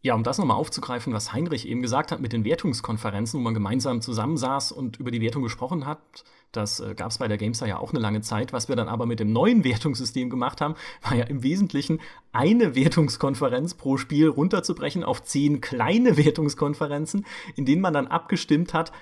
Ja, 0.02 0.14
um 0.14 0.22
das 0.22 0.38
nochmal 0.38 0.56
aufzugreifen, 0.56 1.12
was 1.12 1.32
Heinrich 1.32 1.66
eben 1.66 1.82
gesagt 1.82 2.12
hat 2.12 2.20
mit 2.20 2.32
den 2.32 2.44
Wertungskonferenzen, 2.44 3.40
wo 3.40 3.42
man 3.42 3.54
gemeinsam 3.54 4.00
zusammensaß 4.00 4.72
und 4.72 4.98
über 4.98 5.10
die 5.10 5.20
Wertung 5.20 5.42
gesprochen 5.42 5.86
hat, 5.86 6.24
Das 6.56 6.80
äh, 6.80 6.94
gab 6.94 7.10
es 7.10 7.18
bei 7.18 7.28
der 7.28 7.36
GameStar 7.36 7.68
ja 7.68 7.78
auch 7.78 7.90
eine 7.90 8.00
lange 8.00 8.20
Zeit. 8.20 8.52
Was 8.52 8.68
wir 8.68 8.76
dann 8.76 8.88
aber 8.88 9.06
mit 9.06 9.20
dem 9.20 9.32
neuen 9.32 9.64
Wertungssystem 9.64 10.30
gemacht 10.30 10.60
haben, 10.60 10.74
war 11.02 11.14
ja 11.14 11.24
im 11.24 11.42
Wesentlichen 11.42 12.00
eine 12.32 12.74
Wertungskonferenz 12.74 13.74
pro 13.74 13.96
Spiel 13.96 14.28
runterzubrechen 14.28 15.04
auf 15.04 15.22
zehn 15.22 15.60
kleine 15.60 16.16
Wertungskonferenzen, 16.16 17.26
in 17.54 17.66
denen 17.66 17.82
man 17.82 17.94
dann 17.94 18.06
abgestimmt 18.06 18.74
hat, 18.74 18.92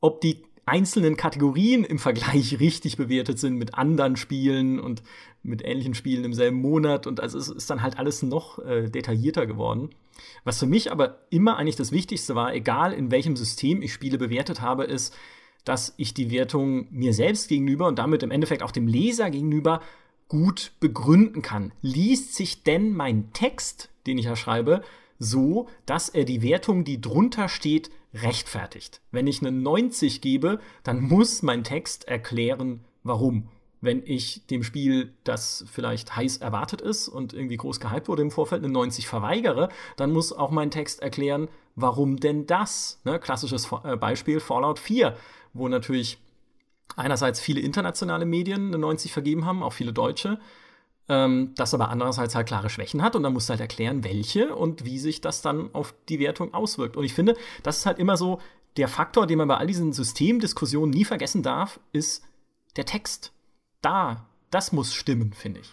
ob 0.00 0.20
die 0.20 0.42
einzelnen 0.66 1.16
Kategorien 1.16 1.84
im 1.84 1.98
Vergleich 1.98 2.60
richtig 2.60 2.96
bewertet 2.96 3.38
sind 3.38 3.56
mit 3.56 3.74
anderen 3.74 4.16
Spielen 4.16 4.78
und 4.78 5.02
mit 5.42 5.64
ähnlichen 5.64 5.94
Spielen 5.94 6.24
im 6.24 6.32
selben 6.32 6.60
Monat. 6.60 7.06
Und 7.06 7.20
also 7.20 7.38
es 7.38 7.48
ist 7.48 7.68
dann 7.70 7.82
halt 7.82 7.98
alles 7.98 8.22
noch 8.22 8.58
äh, 8.60 8.88
detaillierter 8.88 9.46
geworden. 9.46 9.90
Was 10.44 10.58
für 10.58 10.66
mich 10.66 10.92
aber 10.92 11.26
immer 11.30 11.56
eigentlich 11.56 11.76
das 11.76 11.92
Wichtigste 11.92 12.34
war, 12.34 12.54
egal 12.54 12.92
in 12.92 13.10
welchem 13.10 13.36
System 13.36 13.82
ich 13.82 13.92
Spiele 13.92 14.18
bewertet 14.18 14.60
habe, 14.60 14.84
ist, 14.84 15.14
dass 15.64 15.94
ich 15.96 16.14
die 16.14 16.30
Wertung 16.30 16.86
mir 16.90 17.14
selbst 17.14 17.48
gegenüber 17.48 17.86
und 17.86 17.98
damit 17.98 18.22
im 18.22 18.30
Endeffekt 18.30 18.62
auch 18.62 18.70
dem 18.70 18.86
Leser 18.86 19.30
gegenüber 19.30 19.80
gut 20.28 20.72
begründen 20.80 21.42
kann. 21.42 21.72
Liest 21.82 22.34
sich 22.34 22.62
denn 22.62 22.94
mein 22.94 23.32
Text, 23.32 23.90
den 24.06 24.18
ich 24.18 24.26
ja 24.26 24.36
schreibe, 24.36 24.82
so, 25.18 25.68
dass 25.86 26.08
er 26.08 26.24
die 26.24 26.42
Wertung, 26.42 26.84
die 26.84 27.00
drunter 27.00 27.48
steht, 27.48 27.90
rechtfertigt. 28.14 29.00
Wenn 29.10 29.26
ich 29.26 29.40
eine 29.40 29.52
90 29.52 30.20
gebe, 30.20 30.60
dann 30.82 31.00
muss 31.00 31.42
mein 31.42 31.64
Text 31.64 32.08
erklären, 32.08 32.80
warum. 33.02 33.48
Wenn 33.80 34.02
ich 34.04 34.46
dem 34.48 34.62
Spiel, 34.62 35.14
das 35.24 35.64
vielleicht 35.70 36.14
heiß 36.16 36.38
erwartet 36.38 36.82
ist 36.82 37.08
und 37.08 37.32
irgendwie 37.32 37.56
groß 37.56 37.80
gehypt 37.80 38.08
wurde 38.08 38.22
im 38.22 38.30
Vorfeld, 38.30 38.62
eine 38.62 38.72
90 38.72 39.08
verweigere, 39.08 39.70
dann 39.96 40.12
muss 40.12 40.32
auch 40.32 40.50
mein 40.50 40.70
Text 40.70 41.00
erklären, 41.00 41.48
warum 41.76 42.18
denn 42.18 42.46
das? 42.46 43.00
Ne? 43.04 43.18
Klassisches 43.18 43.68
äh, 43.84 43.96
Beispiel 43.96 44.40
Fallout 44.40 44.78
4 44.78 45.16
wo 45.52 45.68
natürlich 45.68 46.18
einerseits 46.96 47.40
viele 47.40 47.60
internationale 47.60 48.24
Medien 48.24 48.68
eine 48.68 48.78
90 48.78 49.12
vergeben 49.12 49.44
haben, 49.44 49.62
auch 49.62 49.72
viele 49.72 49.92
deutsche, 49.92 50.38
ähm, 51.08 51.52
das 51.56 51.74
aber 51.74 51.88
andererseits 51.88 52.34
halt 52.34 52.46
klare 52.46 52.70
Schwächen 52.70 53.02
hat 53.02 53.16
und 53.16 53.22
dann 53.22 53.32
musst 53.32 53.48
du 53.48 53.52
halt 53.52 53.60
erklären, 53.60 54.04
welche 54.04 54.54
und 54.54 54.84
wie 54.84 54.98
sich 54.98 55.20
das 55.20 55.42
dann 55.42 55.74
auf 55.74 55.94
die 56.08 56.18
Wertung 56.18 56.54
auswirkt. 56.54 56.96
Und 56.96 57.04
ich 57.04 57.14
finde, 57.14 57.36
das 57.62 57.78
ist 57.78 57.86
halt 57.86 57.98
immer 57.98 58.16
so 58.16 58.40
der 58.76 58.88
Faktor, 58.88 59.26
den 59.26 59.38
man 59.38 59.48
bei 59.48 59.56
all 59.56 59.66
diesen 59.66 59.92
Systemdiskussionen 59.92 60.90
nie 60.90 61.04
vergessen 61.04 61.42
darf, 61.42 61.80
ist 61.92 62.24
der 62.76 62.84
Text. 62.84 63.32
Da, 63.82 64.26
das 64.50 64.72
muss 64.72 64.94
stimmen, 64.94 65.32
finde 65.32 65.60
ich. 65.60 65.72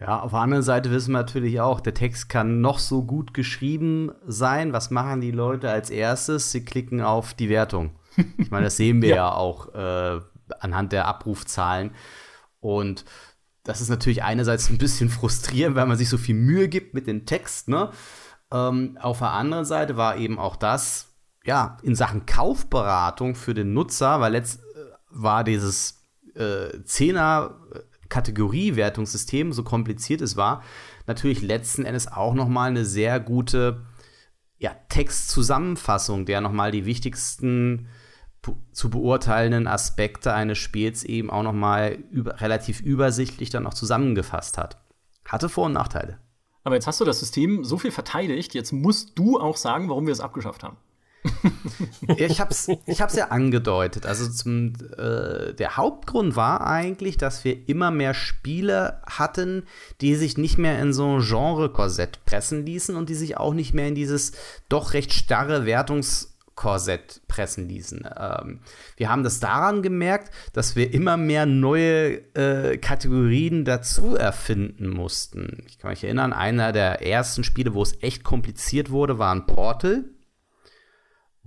Ja, 0.00 0.20
auf 0.20 0.30
der 0.30 0.40
anderen 0.40 0.62
Seite 0.62 0.90
wissen 0.92 1.12
wir 1.12 1.18
natürlich 1.18 1.60
auch, 1.60 1.80
der 1.80 1.94
Text 1.94 2.28
kann 2.28 2.60
noch 2.60 2.78
so 2.78 3.02
gut 3.02 3.34
geschrieben 3.34 4.12
sein. 4.26 4.72
Was 4.72 4.90
machen 4.90 5.20
die 5.20 5.32
Leute 5.32 5.70
als 5.70 5.90
erstes? 5.90 6.52
Sie 6.52 6.64
klicken 6.64 7.02
auf 7.02 7.34
die 7.34 7.48
Wertung. 7.48 7.90
Ich 8.38 8.50
meine, 8.50 8.64
das 8.64 8.76
sehen 8.76 9.00
wir 9.00 9.10
ja. 9.10 9.16
ja, 9.16 9.32
auch 9.32 9.74
äh, 9.74 10.20
anhand 10.60 10.92
der 10.92 11.06
Abrufzahlen. 11.06 11.92
Und 12.60 13.04
das 13.62 13.80
ist 13.80 13.90
natürlich 13.90 14.22
einerseits 14.22 14.70
ein 14.70 14.78
bisschen 14.78 15.08
frustrierend, 15.10 15.76
weil 15.76 15.86
man 15.86 15.96
sich 15.96 16.08
so 16.08 16.18
viel 16.18 16.34
Mühe 16.34 16.68
gibt 16.68 16.94
mit 16.94 17.06
dem 17.06 17.26
Text. 17.26 17.68
Ne? 17.68 17.90
Ähm, 18.52 18.98
auf 19.00 19.18
der 19.18 19.32
anderen 19.32 19.64
Seite 19.64 19.96
war 19.96 20.16
eben 20.16 20.38
auch 20.38 20.56
das, 20.56 21.14
ja, 21.44 21.76
in 21.82 21.94
Sachen 21.94 22.26
Kaufberatung 22.26 23.34
für 23.34 23.54
den 23.54 23.72
Nutzer, 23.72 24.20
weil 24.20 24.32
letzt 24.32 24.60
äh, 24.60 24.64
war 25.10 25.44
dieses 25.44 25.97
äh, 26.34 26.84
Zehner 26.84 27.60
Kategoriewertungssystem, 28.08 29.52
so 29.52 29.62
kompliziert 29.62 30.20
es 30.20 30.36
war, 30.36 30.62
natürlich 31.06 31.42
letzten 31.42 31.84
Endes 31.84 32.10
auch 32.10 32.34
noch 32.34 32.48
mal 32.48 32.70
eine 32.70 32.84
sehr 32.84 33.20
gute 33.20 33.84
ja, 34.58 34.74
Textzusammenfassung, 34.88 36.26
der 36.26 36.40
noch 36.40 36.52
mal 36.52 36.72
die 36.72 36.84
wichtigsten 36.86 37.88
zu 38.72 38.88
beurteilenden 38.88 39.66
Aspekte 39.66 40.32
eines 40.32 40.58
Spiels 40.58 41.04
eben 41.04 41.28
auch 41.28 41.42
nochmal 41.42 41.98
über, 42.10 42.40
relativ 42.40 42.80
übersichtlich 42.80 43.50
dann 43.50 43.66
auch 43.66 43.74
zusammengefasst 43.74 44.56
hat. 44.56 44.78
Hatte 45.26 45.48
Vor- 45.48 45.66
und 45.66 45.72
Nachteile. 45.72 46.18
Aber 46.64 46.74
jetzt 46.74 46.86
hast 46.86 47.00
du 47.00 47.04
das 47.04 47.20
System 47.20 47.64
so 47.64 47.78
viel 47.78 47.90
verteidigt, 47.90 48.54
jetzt 48.54 48.72
musst 48.72 49.18
du 49.18 49.38
auch 49.38 49.56
sagen, 49.56 49.88
warum 49.88 50.06
wir 50.06 50.12
es 50.12 50.20
abgeschafft 50.20 50.62
haben. 50.62 50.76
Ich 52.16 52.40
habe 52.40 52.50
es 52.50 52.68
ich 52.86 53.00
hab's 53.00 53.16
ja 53.16 53.28
angedeutet. 53.28 54.06
Also 54.06 54.28
zum, 54.28 54.74
äh, 54.96 55.52
der 55.54 55.76
Hauptgrund 55.76 56.36
war 56.36 56.66
eigentlich, 56.66 57.16
dass 57.16 57.44
wir 57.44 57.68
immer 57.68 57.90
mehr 57.90 58.14
Spiele 58.14 59.02
hatten, 59.06 59.64
die 60.00 60.14
sich 60.14 60.38
nicht 60.38 60.58
mehr 60.58 60.78
in 60.80 60.92
so 60.92 61.18
ein 61.18 61.22
Genre-Korsett 61.22 62.24
pressen 62.24 62.64
ließen 62.64 62.96
und 62.96 63.08
die 63.08 63.14
sich 63.14 63.36
auch 63.36 63.54
nicht 63.54 63.74
mehr 63.74 63.88
in 63.88 63.94
dieses 63.94 64.32
doch 64.68 64.92
recht 64.94 65.12
starre 65.12 65.64
Wertungs- 65.64 66.28
Korsett 66.58 67.20
pressen 67.28 67.68
ließen. 67.68 68.04
Ähm, 68.18 68.58
wir 68.96 69.08
haben 69.08 69.22
das 69.22 69.38
daran 69.38 69.80
gemerkt, 69.80 70.34
dass 70.54 70.74
wir 70.74 70.92
immer 70.92 71.16
mehr 71.16 71.46
neue 71.46 72.16
äh, 72.34 72.78
Kategorien 72.78 73.64
dazu 73.64 74.16
erfinden 74.16 74.88
mussten. 74.88 75.62
Ich 75.68 75.78
kann 75.78 75.90
mich 75.90 76.02
erinnern, 76.02 76.32
einer 76.32 76.72
der 76.72 77.06
ersten 77.06 77.44
Spiele, 77.44 77.74
wo 77.74 77.82
es 77.82 78.02
echt 78.02 78.24
kompliziert 78.24 78.90
wurde, 78.90 79.20
war 79.20 79.32
ein 79.32 79.46
Portal. 79.46 80.06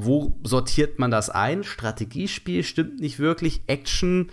Wo 0.04 0.40
sortiert 0.44 1.00
man 1.00 1.12
das 1.12 1.30
ein? 1.30 1.64
Strategiespiel 1.64 2.64
stimmt 2.64 3.00
nicht 3.00 3.20
wirklich. 3.20 3.64
Action 3.68 4.32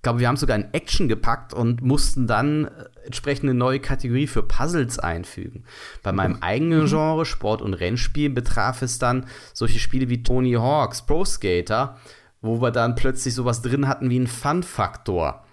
ich 0.00 0.02
glaube, 0.02 0.20
wir 0.20 0.28
haben 0.28 0.38
sogar 0.38 0.56
in 0.56 0.72
Action 0.72 1.08
gepackt 1.08 1.52
und 1.52 1.82
mussten 1.82 2.26
dann 2.26 2.64
äh, 2.64 2.86
entsprechend 3.04 3.50
eine 3.50 3.58
neue 3.58 3.80
Kategorie 3.80 4.26
für 4.26 4.42
Puzzles 4.42 4.98
einfügen. 4.98 5.64
Bei 6.02 6.10
meinem 6.10 6.36
mhm. 6.36 6.42
eigenen 6.42 6.86
Genre, 6.86 7.26
Sport- 7.26 7.60
und 7.60 7.74
Rennspiel, 7.74 8.30
betraf 8.30 8.80
es 8.80 8.98
dann 8.98 9.26
solche 9.52 9.78
Spiele 9.78 10.08
wie 10.08 10.22
Tony 10.22 10.54
Hawks, 10.54 11.04
Pro 11.04 11.26
Skater, 11.26 11.98
wo 12.40 12.62
wir 12.62 12.70
dann 12.70 12.94
plötzlich 12.94 13.34
sowas 13.34 13.60
drin 13.60 13.88
hatten 13.88 14.08
wie 14.08 14.16
einen 14.16 14.26
Fun-Faktor. 14.26 15.44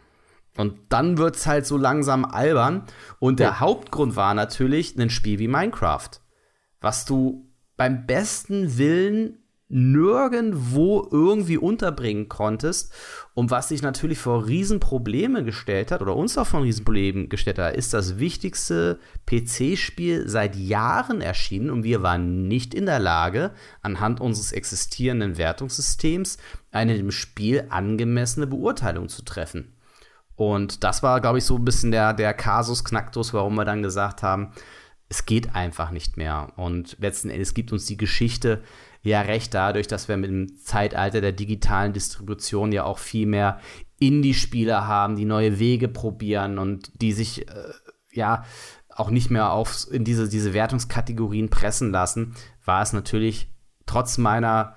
Und 0.56 0.76
dann 0.88 1.18
wird 1.18 1.36
es 1.36 1.46
halt 1.46 1.66
so 1.66 1.76
langsam 1.76 2.24
albern. 2.24 2.84
Und 3.20 3.42
der 3.42 3.48
ja. 3.48 3.60
Hauptgrund 3.60 4.16
war 4.16 4.34
natürlich 4.34 4.98
ein 4.98 5.10
Spiel 5.10 5.40
wie 5.40 5.50
Minecraft, 5.50 6.22
was 6.80 7.04
du 7.04 7.52
beim 7.76 8.06
besten 8.06 8.78
Willen 8.78 9.40
nirgendwo 9.70 11.08
irgendwie 11.12 11.58
unterbringen 11.58 12.30
konntest 12.30 12.94
und 13.34 13.52
was 13.52 13.68
sich 13.68 13.82
natürlich 13.82 14.18
vor 14.18 14.48
Riesenprobleme 14.48 15.44
gestellt 15.44 15.92
hat 15.92 16.02
oder 16.02 16.16
uns 16.16 16.38
auch 16.38 16.48
vor 16.48 16.64
Riesenproblemen 16.64 17.28
gestellt 17.28 17.60
hat, 17.60 17.76
ist 17.76 17.94
das 17.94 18.18
wichtigste 18.18 19.00
PC-Spiel 19.26 20.30
seit 20.30 20.56
Jahren 20.56 21.20
erschienen 21.20 21.70
und 21.70 21.84
wir 21.84 22.02
waren 22.02 22.48
nicht 22.48 22.74
in 22.74 22.86
der 22.86 23.00
Lage, 23.00 23.52
anhand 23.82 24.22
unseres 24.22 24.54
existierenden 24.54 25.38
Wertungssystems 25.38 26.38
eine 26.72 26.96
dem 26.96 27.12
Spiel 27.12 27.66
angemessene 27.70 28.48
Beurteilung 28.48 29.10
zu 29.10 29.24
treffen. 29.24 29.74
Und 30.38 30.84
das 30.84 31.04
war, 31.04 31.20
glaube 31.20 31.40
ich, 31.40 31.46
so 31.46 31.58
ein 31.58 31.66
bisschen 31.66 31.92
der, 31.92 32.14
der 32.14 32.34
Kasus 32.34 32.86
Knacktus, 32.86 33.34
warum 33.34 33.56
wir 33.56 33.66
dann 33.66 33.84
gesagt 33.84 34.24
haben, 34.24 34.54
es 35.10 35.26
geht 35.26 35.56
einfach 35.56 35.92
nicht 35.92 36.16
mehr. 36.16 36.54
Und 36.56 36.98
letzten 37.00 37.30
Endes 37.30 37.54
gibt 37.54 37.72
uns 37.72 37.86
die 37.86 37.98
Geschichte 37.98 38.62
ja 39.04 39.22
recht 39.22 39.54
dadurch, 39.54 39.88
dass 39.88 40.08
wir 40.08 40.18
mit 40.18 40.30
dem 40.30 40.58
Zeitalter 40.58 41.22
der 41.22 41.32
digitalen 41.32 41.94
Distribution 41.94 42.72
ja 42.72 42.84
auch 42.84 42.98
viel 42.98 43.26
mehr 43.26 43.60
Indie-Spieler 44.00 44.88
haben, 44.88 45.16
die 45.16 45.26
neue 45.26 45.60
Wege 45.60 45.88
probieren 45.88 46.58
und 46.60 47.02
die 47.02 47.14
sich 47.14 47.48
äh, 47.48 47.54
ja 48.12 48.44
auch 48.90 49.10
nicht 49.10 49.30
mehr 49.30 49.52
auf 49.52 49.88
in 49.92 50.04
diese, 50.04 50.28
diese 50.28 50.54
Wertungskategorien 50.54 51.50
pressen 51.50 51.92
lassen, 51.92 52.36
war 52.66 52.82
es 52.82 52.94
natürlich 52.94 53.48
trotz 53.86 54.18
meiner 54.18 54.76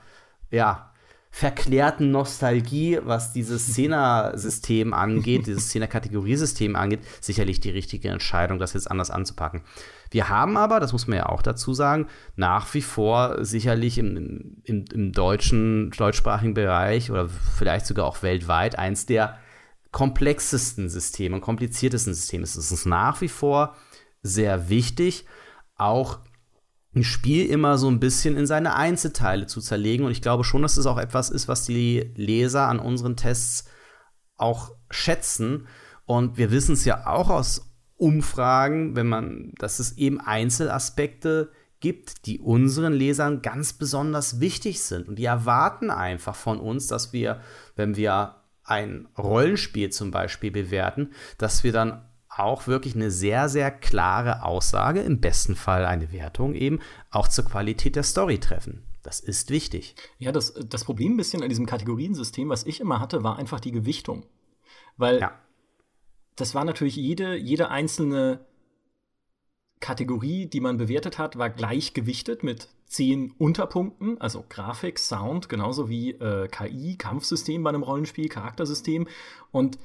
ja, 0.51 0.90
verklärten 1.31 2.11
Nostalgie, 2.11 2.99
was 3.03 3.33
dieses 3.33 3.67
Szener-System 3.73 4.93
angeht, 4.93 5.47
dieses 5.47 5.69
Szener-Kategoriesystem 5.69 6.77
angeht, 6.77 7.01
sicherlich 7.21 7.61
die 7.61 7.71
richtige 7.71 8.09
Entscheidung, 8.09 8.59
das 8.59 8.75
jetzt 8.75 8.91
anders 8.91 9.11
anzupacken. 9.11 9.63
Wir 10.11 10.29
haben 10.29 10.57
aber, 10.57 10.81
das 10.81 10.93
muss 10.93 11.07
man 11.07 11.19
ja 11.19 11.27
auch 11.27 11.43
dazu 11.43 11.73
sagen, 11.73 12.09
nach 12.35 12.73
wie 12.75 12.83
vor 12.83 13.45
sicherlich 13.45 13.97
im, 13.99 14.61
im, 14.65 14.85
im 14.93 15.13
deutschen, 15.13 15.91
deutschsprachigen 15.91 16.55
Bereich 16.55 17.11
oder 17.11 17.29
vielleicht 17.29 17.87
sogar 17.87 18.07
auch 18.07 18.23
weltweit 18.23 18.77
eins 18.77 19.07
der 19.07 19.39
komplexesten 19.93 20.89
Systeme 20.89 21.37
und 21.37 21.41
kompliziertesten 21.41 22.15
Systeme. 22.15 22.45
Es 22.45 22.57
ist 22.57 22.87
nach 22.87 23.21
wie 23.21 23.29
vor 23.29 23.77
sehr 24.23 24.69
wichtig, 24.69 25.25
auch 25.77 26.19
ein 26.95 27.05
Spiel 27.05 27.47
immer 27.47 27.79
so 27.79 27.89
ein 27.89 28.01
bisschen 28.01 28.37
in 28.37 28.47
seine 28.47 28.75
Einzelteile 28.75 29.47
zu 29.47 29.61
zerlegen. 29.61 30.05
Und 30.05 30.13
ich 30.13 30.23
glaube 30.23 30.45
schon, 30.45 30.63
dass 30.63 30.73
es 30.73 30.85
das 30.85 30.87
auch 30.87 30.99
etwas 30.99 31.31
ist, 31.31 31.47
was 31.47 31.65
die 31.65 32.13
Leser 32.17 32.67
an 32.67 32.81
unseren 32.81 33.17
Tests 33.17 33.69
auch 34.37 34.73
schätzen. 34.91 35.69
Und 36.05 36.37
wir 36.37 36.51
wissen 36.51 36.73
es 36.73 36.85
ja 36.85 37.07
auch 37.07 37.31
aus 37.31 37.73
Umfragen, 37.97 38.97
wenn 38.97 39.07
man, 39.07 39.53
dass 39.59 39.79
es 39.79 39.99
eben 39.99 40.21
Einzelaspekte 40.21 41.53
gibt, 41.79 42.27
die 42.27 42.41
unseren 42.41 42.93
Lesern 42.93 43.41
ganz 43.43 43.73
besonders 43.73 44.41
wichtig 44.41 44.83
sind. 44.83 45.09
Und 45.09 45.17
die 45.19 45.25
erwarten 45.25 45.91
einfach 45.91 46.35
von 46.35 46.59
uns, 46.59 46.89
dass 46.89 47.13
wir, 47.13 47.41
wenn 47.77 47.97
wir 47.97 48.37
ein 48.65 49.09
Rollenspiel 49.17 49.91
zum 49.91 50.11
Beispiel 50.11 50.51
bewerten, 50.51 51.13
dass 51.39 51.63
wir 51.63 51.73
dann 51.73 52.10
auch 52.31 52.67
wirklich 52.67 52.95
eine 52.95 53.11
sehr, 53.11 53.49
sehr 53.49 53.71
klare 53.71 54.45
Aussage, 54.45 55.01
im 55.01 55.21
besten 55.21 55.57
Fall 55.57 55.85
eine 55.85 56.13
Wertung 56.13 56.55
eben, 56.55 56.79
auch 57.11 57.29
zur 57.29 57.45
Qualität 57.45 57.97
der 57.97 58.05
Story 58.05 58.39
treffen. 58.39 58.85
Das 59.03 59.21
ist 59.21 59.51
wichtig. 59.51 59.97
Ja, 60.19 60.31
das, 60.31 60.55
das 60.55 60.85
Problem 60.85 61.15
ein 61.15 61.17
bisschen 61.17 61.43
an 61.43 61.49
diesem 61.49 61.67
Kategoriensystem, 61.67 62.49
was 62.49 62.65
ich 62.67 62.81
immer 62.81 63.01
hatte, 63.01 63.25
war 63.25 63.39
einfach 63.39 63.61
die 63.61 63.73
Gewichtung. 63.73 64.27
Weil 64.97 65.21
ja. 65.21 65.33
das 66.37 66.55
war 66.55 66.65
natürlich 66.65 66.97
jede, 66.97 67.35
jede 67.35 67.71
einzelne 67.71 68.47
Kategorie, 69.81 70.47
die 70.47 70.61
man 70.61 70.77
bewertet 70.77 71.19
hat, 71.19 71.39
war 71.39 71.49
gleich 71.49 71.95
gewichtet 71.95 72.43
mit 72.43 72.69
zehn 72.85 73.33
Unterpunkten, 73.39 74.21
also 74.21 74.45
Grafik, 74.49 74.99
Sound, 74.99 75.49
genauso 75.49 75.89
wie 75.89 76.11
äh, 76.11 76.49
KI, 76.49 76.97
Kampfsystem 76.97 77.63
bei 77.63 77.71
einem 77.71 77.83
Rollenspiel, 77.83 78.29
Charaktersystem. 78.29 79.09
Und 79.51 79.79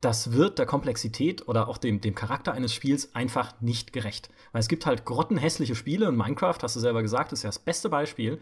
das 0.00 0.32
wird 0.32 0.58
der 0.58 0.66
Komplexität 0.66 1.48
oder 1.48 1.68
auch 1.68 1.78
dem, 1.78 2.00
dem 2.00 2.14
Charakter 2.14 2.52
eines 2.52 2.74
Spiels 2.74 3.14
einfach 3.14 3.60
nicht 3.60 3.92
gerecht. 3.92 4.28
Weil 4.52 4.60
es 4.60 4.68
gibt 4.68 4.86
halt 4.86 5.04
grottenhässliche 5.04 5.74
Spiele 5.74 6.08
und 6.08 6.16
Minecraft, 6.16 6.58
hast 6.62 6.76
du 6.76 6.80
selber 6.80 7.02
gesagt, 7.02 7.32
ist 7.32 7.42
ja 7.42 7.48
das 7.48 7.58
beste 7.58 7.88
Beispiel, 7.88 8.40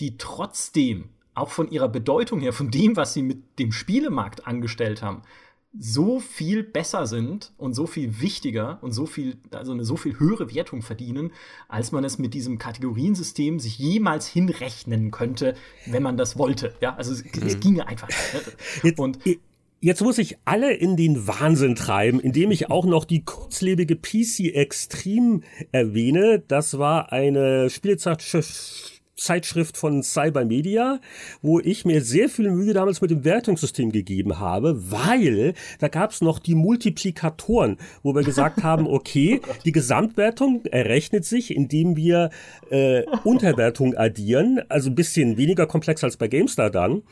die 0.00 0.18
trotzdem 0.18 1.10
auch 1.34 1.48
von 1.48 1.70
ihrer 1.70 1.88
Bedeutung 1.88 2.40
her, 2.40 2.52
von 2.52 2.70
dem, 2.70 2.96
was 2.96 3.14
sie 3.14 3.22
mit 3.22 3.58
dem 3.58 3.72
Spielemarkt 3.72 4.46
angestellt 4.46 5.02
haben, 5.02 5.22
so 5.78 6.20
viel 6.20 6.62
besser 6.62 7.06
sind 7.06 7.52
und 7.56 7.72
so 7.72 7.86
viel 7.86 8.20
wichtiger 8.20 8.78
und 8.82 8.92
so 8.92 9.06
viel, 9.06 9.38
also 9.52 9.72
eine 9.72 9.86
so 9.86 9.96
viel 9.96 10.18
höhere 10.18 10.54
Wertung 10.54 10.82
verdienen, 10.82 11.32
als 11.68 11.92
man 11.92 12.04
es 12.04 12.18
mit 12.18 12.34
diesem 12.34 12.58
Kategoriensystem 12.58 13.58
sich 13.58 13.78
jemals 13.78 14.26
hinrechnen 14.26 15.10
könnte, 15.10 15.54
wenn 15.86 16.02
man 16.02 16.18
das 16.18 16.36
wollte. 16.36 16.74
Ja, 16.82 16.94
also 16.96 17.12
es, 17.12 17.24
mhm. 17.24 17.46
es 17.46 17.60
ginge 17.60 17.86
einfach. 17.86 18.10
Nicht. 18.82 18.98
Und 18.98 19.18
Jetzt 19.84 20.00
muss 20.00 20.18
ich 20.18 20.38
alle 20.44 20.72
in 20.74 20.96
den 20.96 21.26
Wahnsinn 21.26 21.74
treiben, 21.74 22.20
indem 22.20 22.52
ich 22.52 22.70
auch 22.70 22.84
noch 22.84 23.04
die 23.04 23.24
kurzlebige 23.24 23.96
PC 23.96 24.54
Extreme 24.54 25.40
erwähne. 25.72 26.40
Das 26.46 26.78
war 26.78 27.10
eine 27.10 27.68
Spielzeitschrift 27.68 28.91
Zeitschrift 29.14 29.76
von 29.76 30.02
Cybermedia, 30.02 31.00
wo 31.42 31.60
ich 31.60 31.84
mir 31.84 32.00
sehr 32.02 32.28
viel 32.28 32.50
Mühe 32.50 32.72
damals 32.72 33.00
mit 33.00 33.10
dem 33.10 33.24
Wertungssystem 33.24 33.92
gegeben 33.92 34.38
habe, 34.40 34.90
weil 34.90 35.54
da 35.78 35.88
gab 35.88 36.12
es 36.12 36.22
noch 36.22 36.38
die 36.38 36.54
Multiplikatoren, 36.54 37.76
wo 38.02 38.14
wir 38.14 38.22
gesagt 38.22 38.62
haben, 38.62 38.86
okay, 38.86 39.40
die 39.64 39.72
Gesamtwertung 39.72 40.64
errechnet 40.64 41.24
sich, 41.24 41.54
indem 41.54 41.96
wir 41.96 42.30
äh, 42.70 43.02
Unterwertung 43.24 43.94
addieren, 43.94 44.60
also 44.68 44.88
ein 44.88 44.94
bisschen 44.94 45.36
weniger 45.36 45.66
komplex 45.66 46.02
als 46.02 46.16
bei 46.16 46.28
GameStar 46.28 46.70
dann. 46.70 47.02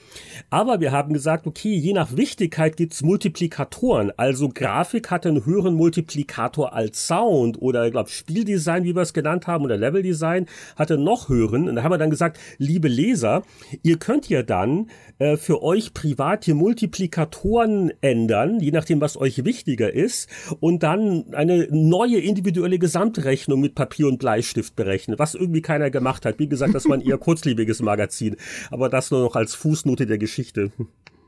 Aber 0.49 0.81
wir 0.81 0.93
haben 0.93 1.13
gesagt, 1.13 1.47
okay, 1.47 1.75
je 1.75 1.93
nach 1.93 2.17
Wichtigkeit 2.17 2.77
gibt's 2.77 3.03
Multiplikatoren. 3.03 4.11
Also 4.17 4.49
Grafik 4.49 5.11
hatte 5.11 5.29
einen 5.29 5.45
höheren 5.45 5.75
Multiplikator 5.75 6.73
als 6.73 7.07
Sound 7.07 7.61
oder 7.61 7.85
ich 7.85 7.93
glaube 7.93 8.09
Spieldesign, 8.09 8.85
wie 8.85 8.97
wir 8.97 9.03
es 9.03 9.13
genannt 9.13 9.47
haben, 9.47 9.65
oder 9.65 9.77
Leveldesign 9.77 10.47
hatte 10.77 10.97
noch 10.97 11.29
höheren. 11.29 11.69
Und 11.69 11.77
da 11.77 11.90
haben 11.91 11.95
wir 11.95 11.99
dann 11.99 12.11
gesagt, 12.11 12.39
liebe 12.59 12.89
Leser, 12.89 13.43
ihr 13.83 13.99
könnt 13.99 14.29
ja 14.29 14.43
dann 14.43 14.91
äh, 15.19 15.37
für 15.37 15.63
euch 15.63 15.93
privat 15.93 16.45
hier 16.45 16.55
Multiplikatoren 16.55 17.93
ändern, 18.01 18.61
je 18.61 18.71
nachdem, 18.71 19.01
was 19.01 19.17
euch 19.17 19.45
wichtiger 19.45 19.93
ist, 19.93 20.29
und 20.61 20.83
dann 20.83 21.35
eine 21.35 21.67
neue 21.71 22.21
individuelle 22.21 22.79
Gesamtrechnung 22.79 23.61
mit 23.61 23.75
Papier 23.75 24.07
und 24.07 24.19
Bleistift 24.19 24.77
berechnen, 24.77 25.19
was 25.19 25.35
irgendwie 25.35 25.63
keiner 25.63 25.91
gemacht 25.91 26.25
hat. 26.25 26.39
Wie 26.39 26.49
gesagt, 26.49 26.75
das 26.75 26.87
war 26.89 26.95
ein 26.95 27.03
eher 27.03 27.19
kurzlebiges 27.19 27.83
Magazin, 27.83 28.37
aber 28.71 28.89
das 28.89 29.11
nur 29.11 29.21
noch 29.21 29.35
als 29.35 29.55
Fußnote 29.55 30.07
der 30.07 30.19
Geschichte. 30.19 30.71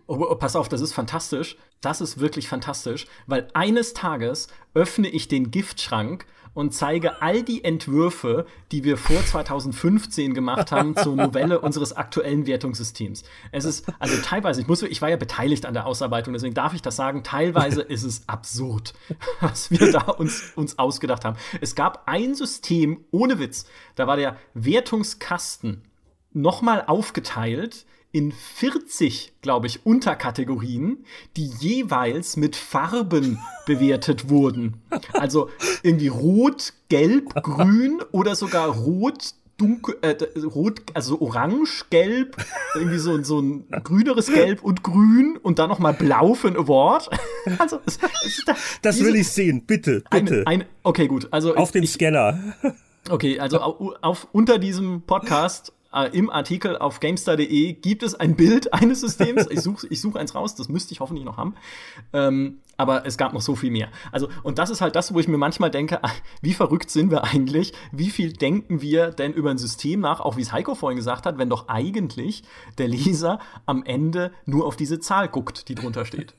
Oh, 0.06 0.26
oh, 0.30 0.34
pass 0.34 0.56
auf, 0.56 0.68
das 0.68 0.80
ist 0.80 0.92
fantastisch. 0.92 1.56
Das 1.80 2.00
ist 2.00 2.20
wirklich 2.20 2.48
fantastisch, 2.48 3.06
weil 3.26 3.48
eines 3.54 3.94
Tages 3.94 4.46
öffne 4.74 5.08
ich 5.08 5.26
den 5.26 5.50
Giftschrank 5.50 6.26
und 6.54 6.74
zeige 6.74 7.22
all 7.22 7.42
die 7.42 7.64
Entwürfe, 7.64 8.46
die 8.70 8.84
wir 8.84 8.96
vor 8.96 9.24
2015 9.24 10.34
gemacht 10.34 10.72
haben 10.72 10.96
zur 11.02 11.16
Novelle 11.16 11.60
unseres 11.60 11.92
aktuellen 11.92 12.46
Wertungssystems. 12.46 13.24
Es 13.52 13.64
ist, 13.64 13.86
also 13.98 14.16
teilweise, 14.22 14.60
ich 14.60 14.66
muss, 14.66 14.82
ich 14.82 15.00
war 15.02 15.08
ja 15.08 15.16
beteiligt 15.16 15.66
an 15.66 15.74
der 15.74 15.86
Ausarbeitung, 15.86 16.32
deswegen 16.32 16.54
darf 16.54 16.74
ich 16.74 16.82
das 16.82 16.96
sagen, 16.96 17.22
teilweise 17.22 17.82
ist 17.92 18.02
es 18.02 18.28
absurd, 18.28 18.94
was 19.40 19.70
wir 19.70 19.92
da 19.92 20.02
uns, 20.02 20.52
uns 20.56 20.78
ausgedacht 20.78 21.24
haben. 21.24 21.36
Es 21.60 21.74
gab 21.74 22.02
ein 22.06 22.34
System, 22.34 23.04
ohne 23.10 23.38
Witz, 23.38 23.66
da 23.94 24.06
war 24.06 24.16
der 24.16 24.36
Wertungskasten 24.54 25.82
nochmal 26.32 26.84
aufgeteilt 26.86 27.86
in 28.12 28.30
40, 28.30 29.32
glaube 29.40 29.66
ich, 29.66 29.86
Unterkategorien, 29.86 31.04
die 31.36 31.46
jeweils 31.46 32.36
mit 32.36 32.56
Farben 32.56 33.38
bewertet 33.66 34.28
wurden. 34.28 34.74
Also 35.14 35.48
irgendwie 35.82 36.08
rot, 36.08 36.74
gelb, 36.90 37.34
grün 37.42 38.02
oder 38.12 38.36
sogar 38.36 38.68
rot, 38.68 39.34
dunkel, 39.56 39.96
äh, 40.02 40.16
rot, 40.44 40.82
also 40.92 41.20
orange, 41.20 41.86
gelb, 41.88 42.36
irgendwie 42.74 42.98
so, 42.98 43.22
so 43.22 43.40
ein 43.40 43.64
grüneres 43.82 44.26
Gelb 44.26 44.62
und 44.62 44.82
grün 44.82 45.38
und 45.42 45.58
dann 45.58 45.70
noch 45.70 45.78
mal 45.78 45.94
blau 45.94 46.34
für 46.34 46.48
ein 46.48 46.56
Award. 46.56 47.08
Also, 47.58 47.80
es, 47.86 47.98
es 48.24 48.44
da, 48.46 48.54
das 48.82 48.96
diese, 48.96 49.08
will 49.08 49.16
ich 49.16 49.28
sehen, 49.28 49.64
bitte, 49.66 50.04
bitte. 50.10 50.46
Eine, 50.46 50.46
eine, 50.46 50.66
okay, 50.84 51.08
gut. 51.08 51.26
Also 51.32 51.56
auf 51.56 51.72
den 51.72 51.88
Scanner. 51.88 52.38
Okay, 53.10 53.40
also 53.40 53.58
auf, 53.58 53.96
auf, 54.00 54.28
unter 54.30 54.58
diesem 54.58 55.02
Podcast 55.02 55.72
im 56.12 56.30
Artikel 56.30 56.78
auf 56.78 57.00
GameStar.de 57.00 57.74
gibt 57.74 58.02
es 58.02 58.14
ein 58.14 58.34
Bild 58.34 58.72
eines 58.72 59.00
Systems. 59.00 59.46
Ich 59.50 59.60
suche 59.60 59.86
ich 59.88 60.00
such 60.00 60.16
eins 60.16 60.34
raus, 60.34 60.54
das 60.54 60.68
müsste 60.68 60.92
ich 60.92 61.00
hoffentlich 61.00 61.24
noch 61.24 61.36
haben. 61.36 61.54
Ähm, 62.12 62.60
aber 62.78 63.04
es 63.06 63.18
gab 63.18 63.34
noch 63.34 63.42
so 63.42 63.54
viel 63.54 63.70
mehr. 63.70 63.88
Also, 64.10 64.28
und 64.42 64.58
das 64.58 64.70
ist 64.70 64.80
halt 64.80 64.96
das, 64.96 65.12
wo 65.12 65.20
ich 65.20 65.28
mir 65.28 65.36
manchmal 65.36 65.70
denke, 65.70 66.02
ah, 66.02 66.10
wie 66.40 66.54
verrückt 66.54 66.90
sind 66.90 67.10
wir 67.10 67.24
eigentlich? 67.24 67.74
Wie 67.92 68.10
viel 68.10 68.32
denken 68.32 68.80
wir 68.80 69.10
denn 69.10 69.34
über 69.34 69.50
ein 69.50 69.58
System 69.58 70.00
nach, 70.00 70.20
auch 70.20 70.36
wie 70.36 70.42
es 70.42 70.52
Heiko 70.52 70.74
vorhin 70.74 70.96
gesagt 70.96 71.26
hat, 71.26 71.36
wenn 71.36 71.50
doch 71.50 71.68
eigentlich 71.68 72.42
der 72.78 72.88
Leser 72.88 73.38
am 73.66 73.84
Ende 73.84 74.32
nur 74.46 74.66
auf 74.66 74.76
diese 74.76 74.98
Zahl 74.98 75.28
guckt, 75.28 75.68
die 75.68 75.74
drunter 75.74 76.06
steht. 76.06 76.34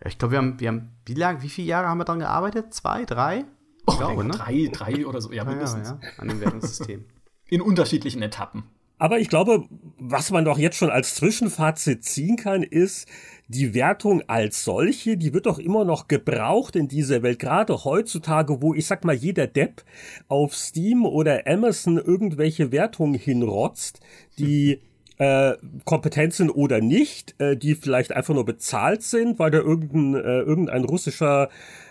Ja, 0.00 0.06
ich 0.06 0.18
glaube, 0.18 0.32
wir 0.32 0.38
haben, 0.38 0.60
wir 0.60 0.68
haben, 0.68 0.92
wie 1.04 1.14
lange, 1.14 1.42
wie 1.42 1.48
viele 1.48 1.68
Jahre 1.68 1.88
haben 1.88 1.98
wir 1.98 2.04
daran 2.04 2.20
gearbeitet? 2.20 2.72
Zwei, 2.72 3.04
drei? 3.04 3.44
Ich 3.88 3.94
oh, 3.94 3.96
glaube, 3.96 4.24
ne? 4.24 4.30
Drei, 4.30 4.68
drei 4.72 5.06
oder 5.06 5.20
so, 5.20 5.32
ja, 5.32 5.44
mindestens. 5.44 5.88
Ja, 5.88 5.98
ja, 6.00 6.08
an 6.18 6.28
dem 6.28 6.40
Wertungssystem 6.40 7.04
in 7.48 7.60
unterschiedlichen 7.60 8.22
Etappen. 8.22 8.64
Aber 8.98 9.18
ich 9.18 9.28
glaube, 9.28 9.64
was 9.98 10.30
man 10.30 10.44
doch 10.46 10.58
jetzt 10.58 10.78
schon 10.78 10.88
als 10.88 11.16
Zwischenfazit 11.16 12.02
ziehen 12.02 12.36
kann, 12.36 12.62
ist, 12.62 13.06
die 13.48 13.74
Wertung 13.74 14.22
als 14.26 14.64
solche, 14.64 15.16
die 15.16 15.34
wird 15.34 15.46
doch 15.46 15.58
immer 15.58 15.84
noch 15.84 16.08
gebraucht 16.08 16.76
in 16.76 16.88
dieser 16.88 17.22
Welt, 17.22 17.38
gerade 17.38 17.84
heutzutage, 17.84 18.62
wo 18.62 18.74
ich 18.74 18.86
sag 18.86 19.04
mal, 19.04 19.14
jeder 19.14 19.46
Depp 19.46 19.84
auf 20.28 20.54
Steam 20.54 21.04
oder 21.04 21.46
Amazon 21.46 21.98
irgendwelche 21.98 22.72
Wertungen 22.72 23.14
hinrotzt, 23.14 24.00
die 24.38 24.80
äh, 25.18 25.54
Kompetenzen 25.84 26.50
oder 26.50 26.80
nicht, 26.80 27.34
äh, 27.38 27.56
die 27.56 27.74
vielleicht 27.74 28.12
einfach 28.12 28.34
nur 28.34 28.44
bezahlt 28.44 29.02
sind, 29.02 29.38
weil 29.38 29.50
da 29.50 29.58
irgendein, 29.58 30.14
äh, 30.14 30.40
irgendein 30.40 30.84
russischer 30.84 31.48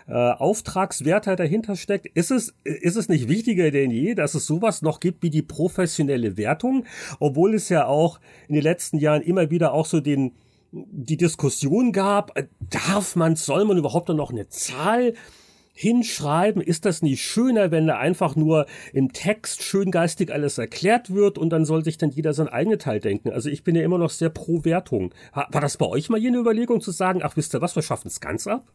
äh, 0.07 0.13
Auftragswärter 0.13 1.35
dahinter 1.35 1.75
steckt. 1.75 2.07
Ist 2.07 2.31
es, 2.31 2.53
ist 2.63 2.95
es 2.95 3.09
nicht 3.09 3.27
wichtiger 3.27 3.71
denn 3.71 3.91
je, 3.91 4.15
dass 4.15 4.35
es 4.35 4.45
sowas 4.45 4.81
noch 4.81 4.99
gibt 4.99 5.23
wie 5.23 5.29
die 5.29 5.41
professionelle 5.41 6.37
Wertung, 6.37 6.85
obwohl 7.19 7.55
es 7.55 7.69
ja 7.69 7.87
auch 7.87 8.19
in 8.47 8.55
den 8.55 8.63
letzten 8.63 8.97
Jahren 8.97 9.21
immer 9.21 9.49
wieder 9.49 9.73
auch 9.73 9.85
so 9.85 9.99
den 9.99 10.33
die 10.71 11.17
Diskussion 11.17 11.91
gab, 11.91 12.37
äh, 12.37 12.47
darf 12.59 13.15
man, 13.15 13.35
soll 13.35 13.65
man 13.65 13.77
überhaupt 13.77 14.09
noch 14.09 14.31
eine 14.31 14.49
Zahl 14.49 15.13
hinschreiben? 15.73 16.61
Ist 16.61 16.85
das 16.85 17.01
nicht 17.01 17.21
schöner, 17.21 17.71
wenn 17.71 17.87
da 17.87 17.97
einfach 17.97 18.35
nur 18.35 18.65
im 18.93 19.13
Text 19.13 19.63
schöngeistig 19.63 20.31
alles 20.33 20.57
erklärt 20.57 21.13
wird 21.13 21.37
und 21.37 21.49
dann 21.49 21.65
soll 21.65 21.83
sich 21.83 21.97
dann 21.97 22.11
jeder 22.11 22.33
sein 22.33 22.47
eigenes 22.47 22.79
Teil 22.79 22.99
denken? 22.99 23.29
Also 23.29 23.49
ich 23.49 23.63
bin 23.63 23.75
ja 23.75 23.83
immer 23.83 23.97
noch 23.97 24.09
sehr 24.09 24.29
pro 24.29 24.63
Wertung. 24.65 25.13
War 25.33 25.61
das 25.61 25.77
bei 25.77 25.85
euch 25.85 26.09
mal 26.09 26.19
eine 26.19 26.37
Überlegung 26.37 26.81
zu 26.81 26.91
sagen, 26.91 27.21
ach 27.23 27.35
wisst 27.35 27.53
ihr 27.53 27.61
was, 27.61 27.75
wir 27.75 27.83
schaffen 27.83 28.07
es 28.07 28.19
ganz 28.19 28.47
ab? 28.47 28.65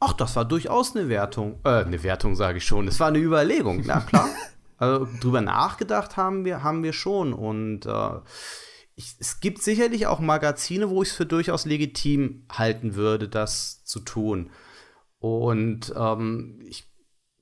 Ach, 0.00 0.12
das 0.12 0.36
war 0.36 0.44
durchaus 0.44 0.94
eine 0.94 1.08
Wertung. 1.08 1.58
Äh, 1.64 1.84
eine 1.84 2.02
Wertung 2.02 2.36
sage 2.36 2.58
ich 2.58 2.64
schon. 2.64 2.88
Es 2.88 3.00
war 3.00 3.08
eine 3.08 3.18
Überlegung, 3.18 3.82
na 3.86 4.00
klar. 4.00 4.28
also 4.78 5.08
drüber 5.20 5.40
nachgedacht 5.40 6.16
haben 6.16 6.44
wir, 6.44 6.62
haben 6.62 6.82
wir 6.82 6.92
schon. 6.92 7.32
Und 7.32 7.86
äh, 7.86 8.20
ich, 8.94 9.16
es 9.18 9.40
gibt 9.40 9.62
sicherlich 9.62 10.06
auch 10.06 10.20
Magazine, 10.20 10.90
wo 10.90 11.02
ich 11.02 11.10
es 11.10 11.14
für 11.14 11.26
durchaus 11.26 11.64
legitim 11.64 12.44
halten 12.50 12.94
würde, 12.94 13.28
das 13.28 13.84
zu 13.84 14.00
tun. 14.00 14.50
Und 15.18 15.94
ähm, 15.96 16.60
ich 16.66 16.84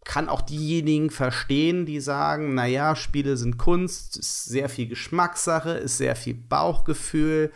kann 0.04 0.28
auch 0.28 0.42
diejenigen 0.42 1.10
verstehen, 1.10 1.86
die 1.86 2.00
sagen, 2.00 2.54
naja, 2.54 2.94
Spiele 2.94 3.36
sind 3.36 3.56
Kunst, 3.56 4.16
ist 4.16 4.44
sehr 4.44 4.68
viel 4.68 4.86
Geschmackssache, 4.86 5.70
ist 5.70 5.96
sehr 5.96 6.14
viel 6.14 6.34
Bauchgefühl 6.34 7.52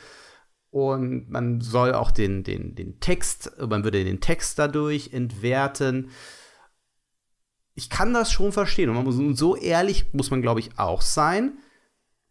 und 0.70 1.31
man 1.31 1.61
soll 1.61 1.94
auch 1.94 2.11
den, 2.11 2.44
den, 2.44 2.74
den 2.74 3.00
Text, 3.00 3.52
man 3.59 3.85
würde 3.85 4.04
den 4.04 4.20
Text 4.20 4.59
dadurch 4.59 5.12
entwerten. 5.12 6.11
Ich 7.74 7.90
kann 7.90 8.12
das 8.12 8.33
schon 8.33 8.52
verstehen 8.52 8.90
und, 8.90 9.04
muss, 9.04 9.38
so 9.38 9.57
ehrlich 9.57 10.12
muss 10.12 10.31
man, 10.31 10.42
glaube 10.42 10.61
ich, 10.61 10.78
auch 10.78 11.00
sein 11.00 11.59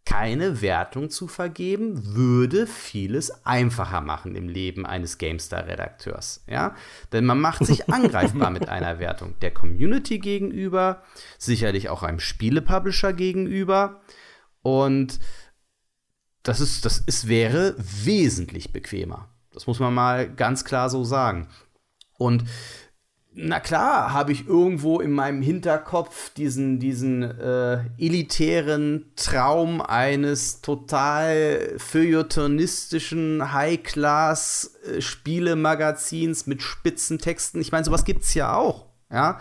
keine 0.07 0.61
Wertung 0.61 1.09
zu 1.09 1.27
vergeben, 1.27 2.15
würde 2.15 2.65
vieles 2.65 3.45
einfacher 3.45 3.99
machen 3.99 4.35
im 4.35 4.47
Leben 4.47 4.85
eines 4.85 5.17
GameStar-Redakteurs. 5.17 6.45
Ja? 6.47 6.75
Denn 7.11 7.25
man 7.25 7.41
macht 7.41 7.65
sich 7.65 7.89
angreifbar 7.93 8.49
mit 8.49 8.69
einer 8.69 8.99
Wertung. 8.99 9.35
Der 9.41 9.51
Community 9.51 10.19
gegenüber, 10.19 11.03
sicherlich 11.37 11.89
auch 11.89 12.03
einem 12.03 12.21
Spielepublisher 12.21 13.11
gegenüber. 13.11 13.99
Und 14.61 15.19
das 16.47 16.59
ist, 16.61 16.85
das 16.85 16.99
ist, 16.99 17.27
wäre 17.27 17.75
wesentlich 17.77 18.71
bequemer. 18.71 19.27
Das 19.51 19.67
muss 19.67 19.81
man 19.81 19.93
mal 19.93 20.33
ganz 20.33 20.63
klar 20.63 20.89
so 20.89 21.03
sagen. 21.03 21.49
Und 22.17 22.45
na 23.33 23.59
klar, 23.59 24.13
habe 24.13 24.31
ich 24.31 24.47
irgendwo 24.47 25.01
in 25.01 25.11
meinem 25.11 25.41
Hinterkopf 25.41 26.33
diesen, 26.33 26.79
diesen 26.79 27.21
äh, 27.21 27.81
elitären 27.97 29.11
Traum 29.15 29.81
eines 29.81 30.61
total 30.61 31.73
feuilletonistischen 31.77 33.51
High-Class-Spielemagazins 33.51 36.47
mit 36.47 36.61
spitzen 36.63 37.19
Texten. 37.19 37.61
Ich 37.61 37.71
meine, 37.71 37.85
sowas 37.85 38.05
gibt 38.05 38.23
es 38.23 38.33
ja 38.33 38.55
auch, 38.55 38.87
ja. 39.11 39.39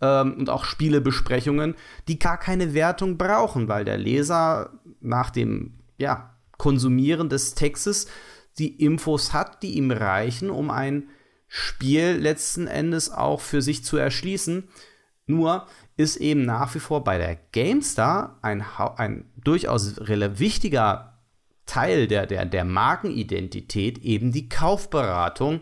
Ähm, 0.00 0.38
und 0.38 0.50
auch 0.50 0.64
Spielebesprechungen, 0.64 1.76
die 2.08 2.18
gar 2.18 2.38
keine 2.38 2.74
Wertung 2.74 3.16
brauchen, 3.18 3.68
weil 3.68 3.84
der 3.84 3.98
Leser 3.98 4.72
nach 5.00 5.30
dem 5.30 5.74
ja, 5.98 6.30
Konsumieren 6.58 7.28
des 7.28 7.54
Textes 7.54 8.06
die 8.58 8.84
Infos 8.84 9.32
hat, 9.32 9.62
die 9.62 9.76
ihm 9.76 9.90
reichen, 9.90 10.50
um 10.50 10.70
ein 10.70 11.08
Spiel 11.46 12.18
letzten 12.20 12.66
Endes 12.66 13.10
auch 13.10 13.40
für 13.40 13.62
sich 13.62 13.84
zu 13.84 13.96
erschließen. 13.96 14.68
Nur 15.26 15.66
ist 15.96 16.16
eben 16.16 16.44
nach 16.44 16.74
wie 16.74 16.80
vor 16.80 17.04
bei 17.04 17.18
der 17.18 17.36
GameStar 17.52 18.38
ein, 18.42 18.64
ein 18.96 19.30
durchaus 19.36 19.96
wichtiger 19.98 21.18
Teil 21.66 22.06
der, 22.06 22.26
der, 22.26 22.46
der 22.46 22.64
Markenidentität 22.64 23.98
eben 23.98 24.32
die 24.32 24.48
Kaufberatung. 24.48 25.60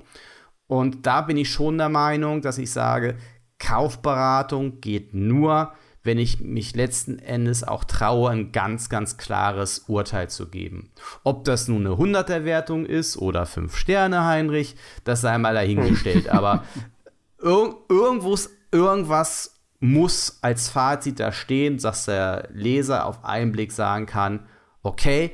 Und 0.67 1.07
da 1.07 1.21
bin 1.21 1.37
ich 1.37 1.51
schon 1.51 1.79
der 1.79 1.89
Meinung, 1.89 2.43
dass 2.43 2.59
ich 2.59 2.71
sage, 2.71 3.17
Kaufberatung 3.59 4.81
geht 4.81 5.15
nur, 5.15 5.73
wenn 6.07 6.19
ich 6.19 6.41
mich 6.41 6.75
letzten 6.75 7.19
Endes 7.19 7.65
auch 7.65 7.85
traue, 7.85 8.31
ein 8.31 8.53
ganz, 8.53 8.89
ganz 8.89 9.17
klares 9.19 9.81
Urteil 9.89 10.31
zu 10.31 10.49
geben. 10.49 10.91
Ob 11.25 11.45
das 11.45 11.69
nun 11.69 11.87
eine 11.87 11.97
100er-Wertung 11.97 12.87
ist 12.87 13.17
oder 13.17 13.45
5 13.45 13.77
Sterne, 13.77 14.25
Heinrich, 14.25 14.77
das 15.05 15.21
sei 15.21 15.37
mal 15.37 15.55
dahingestellt. 15.55 16.29
Aber 16.29 16.65
ir 17.43 17.75
irgendwo, 17.89 18.39
irgendwas 18.73 19.61
muss 19.81 20.39
als 20.43 20.69
Fazit 20.69 21.21
da 21.21 21.33
stehen, 21.33 21.79
dass 21.79 22.07
der 22.07 22.49
Leser 22.53 23.05
auf 23.05 23.25
einen 23.25 23.53
Blick 23.53 23.73
sagen 23.73 24.07
kann, 24.07 24.47
okay, 24.83 25.33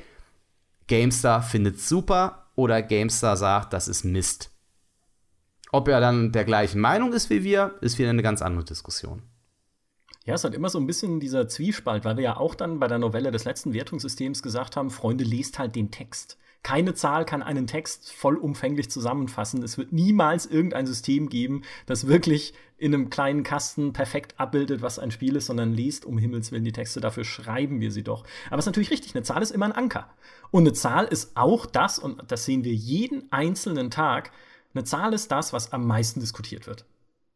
GameStar 0.88 1.42
findet 1.42 1.80
super 1.80 2.46
oder 2.56 2.82
GameStar 2.82 3.36
sagt, 3.36 3.72
das 3.72 3.88
ist 3.88 4.04
Mist. 4.04 4.50
Ob 5.70 5.88
er 5.88 6.00
dann 6.00 6.32
der 6.32 6.44
gleichen 6.44 6.80
Meinung 6.80 7.12
ist 7.12 7.30
wie 7.30 7.44
wir, 7.44 7.74
ist 7.80 7.98
wieder 7.98 8.10
eine 8.10 8.22
ganz 8.22 8.42
andere 8.42 8.64
Diskussion. 8.64 9.22
Ja, 10.24 10.34
es 10.34 10.44
hat 10.44 10.54
immer 10.54 10.68
so 10.68 10.78
ein 10.78 10.86
bisschen 10.86 11.18
dieser 11.18 11.48
Zwiespalt, 11.48 12.04
weil 12.04 12.16
wir 12.16 12.22
ja 12.24 12.36
auch 12.36 12.54
dann 12.54 12.78
bei 12.78 12.86
der 12.86 12.98
Novelle 12.98 13.32
des 13.32 13.44
letzten 13.44 13.72
Wertungssystems 13.72 14.42
gesagt 14.42 14.76
haben, 14.76 14.90
Freunde, 14.90 15.24
lest 15.24 15.58
halt 15.58 15.74
den 15.74 15.90
Text. 15.90 16.38
Keine 16.62 16.94
Zahl 16.94 17.24
kann 17.24 17.42
einen 17.42 17.66
Text 17.66 18.12
vollumfänglich 18.12 18.88
zusammenfassen. 18.88 19.64
Es 19.64 19.78
wird 19.78 19.92
niemals 19.92 20.46
irgendein 20.46 20.86
System 20.86 21.28
geben, 21.28 21.62
das 21.86 22.06
wirklich 22.06 22.54
in 22.78 22.94
einem 22.94 23.10
kleinen 23.10 23.42
Kasten 23.42 23.92
perfekt 23.92 24.38
abbildet, 24.38 24.80
was 24.80 25.00
ein 25.00 25.10
Spiel 25.10 25.34
ist, 25.34 25.46
sondern 25.46 25.72
liest 25.72 26.04
um 26.04 26.18
Himmels 26.18 26.52
Willen 26.52 26.64
die 26.64 26.70
Texte. 26.70 27.00
Dafür 27.00 27.24
schreiben 27.24 27.80
wir 27.80 27.90
sie 27.90 28.04
doch. 28.04 28.24
Aber 28.46 28.58
es 28.58 28.64
ist 28.64 28.66
natürlich 28.66 28.92
richtig, 28.92 29.16
eine 29.16 29.24
Zahl 29.24 29.42
ist 29.42 29.50
immer 29.50 29.66
ein 29.66 29.72
Anker. 29.72 30.08
Und 30.52 30.62
eine 30.62 30.72
Zahl 30.72 31.06
ist 31.06 31.36
auch 31.36 31.66
das, 31.66 31.98
und 31.98 32.22
das 32.30 32.44
sehen 32.44 32.62
wir 32.62 32.74
jeden 32.74 33.30
einzelnen 33.32 33.90
Tag, 33.90 34.30
eine 34.72 34.84
Zahl 34.84 35.12
ist 35.14 35.32
das, 35.32 35.52
was 35.52 35.72
am 35.72 35.84
meisten 35.84 36.20
diskutiert 36.20 36.68
wird. 36.68 36.86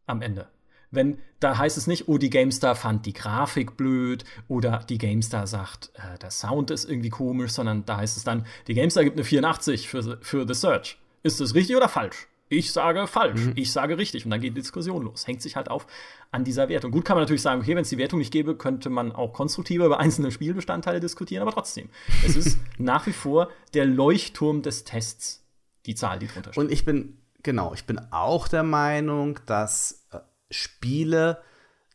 Am 0.07 0.23
Ende 0.23 0.49
wenn 0.97 1.19
da 1.39 1.59
heißt 1.59 1.77
es 1.77 1.87
nicht, 1.87 2.09
oh, 2.09 2.19
die 2.19 2.31
GameStar 2.31 2.75
fand 2.75 3.07
die 3.07 3.13
Grafik 3.13 3.77
blöd 3.77 4.25
oder 4.49 4.85
die 4.89 4.99
GameStar 4.99 5.47
sagt, 5.47 5.93
äh, 5.95 6.19
der 6.19 6.31
Sound 6.31 6.71
ist 6.71 6.89
irgendwie 6.89 7.11
komisch, 7.11 7.53
sondern 7.53 7.85
da 7.85 7.99
heißt 7.99 8.17
es 8.17 8.25
dann, 8.25 8.47
die 8.67 8.75
GameStar 8.75 9.05
gibt 9.05 9.17
eine 9.17 9.25
84 9.25 9.89
für, 9.89 10.19
für 10.23 10.47
The 10.49 10.55
Search. 10.55 10.99
Ist 11.23 11.41
das 11.41 11.55
richtig 11.55 11.77
oder 11.77 11.89
falsch? 11.89 12.27
Ich 12.49 12.73
sage 12.73 13.09
falsch, 13.09 13.47
mhm. 13.47 13.53
ich 13.57 13.73
sage 13.73 13.99
richtig 13.99 14.25
und 14.25 14.31
dann 14.31 14.41
geht 14.41 14.57
die 14.57 14.61
Diskussion 14.61 15.03
los. 15.03 15.27
Hängt 15.27 15.43
sich 15.43 15.57
halt 15.57 15.69
auf 15.69 15.87
an 16.31 16.45
dieser 16.45 16.69
Wertung. 16.69 16.93
Gut 16.93 17.05
kann 17.05 17.17
man 17.17 17.25
natürlich 17.25 17.43
sagen, 17.43 17.61
okay, 17.61 17.75
wenn 17.75 17.83
es 17.83 17.89
die 17.89 17.99
Wertung 17.99 18.21
nicht 18.21 18.33
gäbe, 18.33 18.55
könnte 18.57 18.89
man 18.89 19.11
auch 19.11 19.33
konstruktiver 19.33 19.87
über 19.87 19.99
einzelne 19.99 20.31
Spielbestandteile 20.31 21.01
diskutieren, 21.01 21.43
aber 21.43 21.51
trotzdem, 21.51 21.89
es 22.25 22.37
ist 22.37 22.59
nach 22.79 23.07
wie 23.07 23.13
vor 23.13 23.51
der 23.75 23.85
Leuchtturm 23.85 24.63
des 24.63 24.85
Tests, 24.85 25.45
die 25.87 25.97
Zahl, 25.97 26.21
die 26.21 26.29
drunter 26.29 26.53
steht. 26.53 26.63
Und 26.63 26.71
ich 26.71 26.85
bin, 26.85 27.19
genau, 27.43 27.75
ich 27.75 27.85
bin 27.85 28.01
auch 28.13 28.47
der 28.47 28.63
Meinung, 28.63 29.41
dass 29.47 30.07
äh, 30.13 30.19
Spiele 30.51 31.43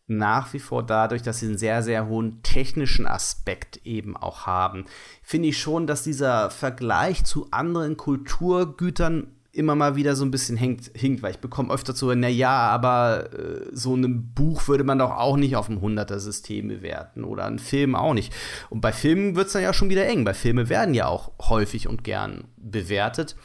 nach 0.08 0.54
wie 0.54 0.60
vor 0.60 0.84
dadurch, 0.84 1.22
dass 1.22 1.40
sie 1.40 1.48
einen 1.48 1.58
sehr, 1.58 1.84
sehr 1.84 2.08
hohen 2.08 2.44
technischen 2.44 3.08
Aspekt 3.08 3.78
eben 3.86 4.18
auch 4.18 4.46
haben, 4.46 4.86
finde 5.24 5.50
ich 5.50 5.58
schon, 5.58 5.88
dass 5.88 6.04
dieser 6.04 6.50
Vergleich 6.50 7.24
zu 7.24 7.48
anderen 7.52 7.96
Kulturgütern 7.98 9.36
immer 9.54 9.76
mal 9.76 9.96
wieder 9.96 10.16
so 10.16 10.24
ein 10.24 10.32
bisschen 10.32 10.56
hängt, 10.58 10.92
hinkt, 10.94 11.24
weil 11.24 11.32
ich 11.32 11.40
bekomme 11.40 11.74
öfter 11.74 11.94
so, 11.94 12.14
na 12.14 12.30
ja, 12.30 12.70
aber 12.70 13.34
äh, 13.34 13.68
so 13.72 13.96
ein 13.96 14.34
Buch 14.34 14.68
würde 14.68 14.84
man 14.84 15.00
doch 15.00 15.12
auch 15.12 15.36
nicht 15.36 15.56
auf 15.56 15.68
dem 15.68 15.80
100er-System 15.80 16.70
bewerten 16.70 17.24
oder 17.24 17.46
ein 17.46 17.60
Film 17.60 17.96
auch 17.96 18.14
nicht. 18.14 18.34
Und 18.70 18.82
bei 18.82 18.94
Filmen 18.94 19.36
wird 19.36 19.48
es 19.48 19.54
dann 19.54 19.64
ja 19.64 19.74
schon 19.74 19.90
wieder 19.90 20.08
eng, 20.08 20.26
weil 20.26 20.34
Filme 20.34 20.70
werden 20.70 20.94
ja 20.94 21.08
auch 21.08 21.32
häufig 21.50 21.88
und 21.88 22.04
gern 22.04 22.46
bewertet. 22.56 23.36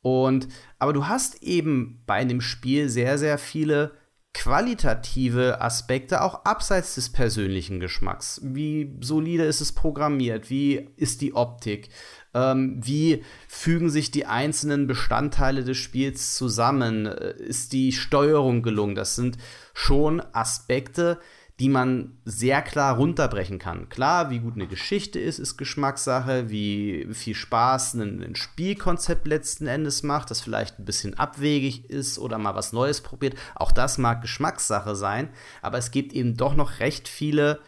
Und, 0.00 0.48
aber 0.78 0.92
du 0.92 1.06
hast 1.08 1.42
eben 1.42 2.02
bei 2.06 2.14
einem 2.14 2.40
Spiel 2.40 2.88
sehr, 2.88 3.18
sehr 3.18 3.38
viele 3.38 3.92
qualitative 4.34 5.60
Aspekte 5.60 6.22
auch 6.22 6.44
abseits 6.44 6.94
des 6.94 7.10
persönlichen 7.10 7.80
Geschmacks. 7.80 8.40
Wie 8.42 8.96
solide 9.00 9.44
ist 9.44 9.60
es 9.60 9.72
programmiert? 9.72 10.48
Wie 10.48 10.88
ist 10.96 11.20
die 11.20 11.34
Optik? 11.34 11.90
Ähm, 12.34 12.80
wie 12.82 13.24
fügen 13.46 13.90
sich 13.90 14.10
die 14.10 14.24
einzelnen 14.24 14.86
Bestandteile 14.86 15.64
des 15.64 15.76
Spiels 15.76 16.34
zusammen? 16.34 17.06
Ist 17.06 17.72
die 17.74 17.92
Steuerung 17.92 18.62
gelungen? 18.62 18.94
Das 18.94 19.16
sind 19.16 19.36
schon 19.74 20.22
Aspekte, 20.32 21.20
die 21.62 21.68
man 21.68 22.18
sehr 22.24 22.60
klar 22.60 22.96
runterbrechen 22.96 23.60
kann. 23.60 23.88
Klar, 23.88 24.30
wie 24.30 24.40
gut 24.40 24.54
eine 24.54 24.66
Geschichte 24.66 25.20
ist, 25.20 25.38
ist 25.38 25.56
Geschmackssache, 25.56 26.50
wie 26.50 27.06
viel 27.12 27.36
Spaß 27.36 27.94
ein, 27.94 28.20
ein, 28.20 28.34
Spielkonzept 28.34 29.28
letzten 29.28 29.68
Endes 29.68 30.02
macht, 30.02 30.32
das 30.32 30.40
vielleicht 30.40 30.80
ein 30.80 30.84
bisschen 30.84 31.16
abwegig 31.20 31.88
ist 31.88 32.18
oder 32.18 32.36
mal 32.36 32.56
was 32.56 32.72
Neues 32.72 33.00
probiert. 33.00 33.36
Auch 33.54 33.70
das 33.70 33.96
mag 33.96 34.22
Geschmackssache 34.22 34.96
sein, 34.96 35.28
aber 35.60 35.78
es 35.78 35.92
gibt 35.92 36.12
eben 36.14 36.36
doch 36.36 36.56
noch 36.56 36.80
recht 36.80 37.06
viele, 37.06 37.60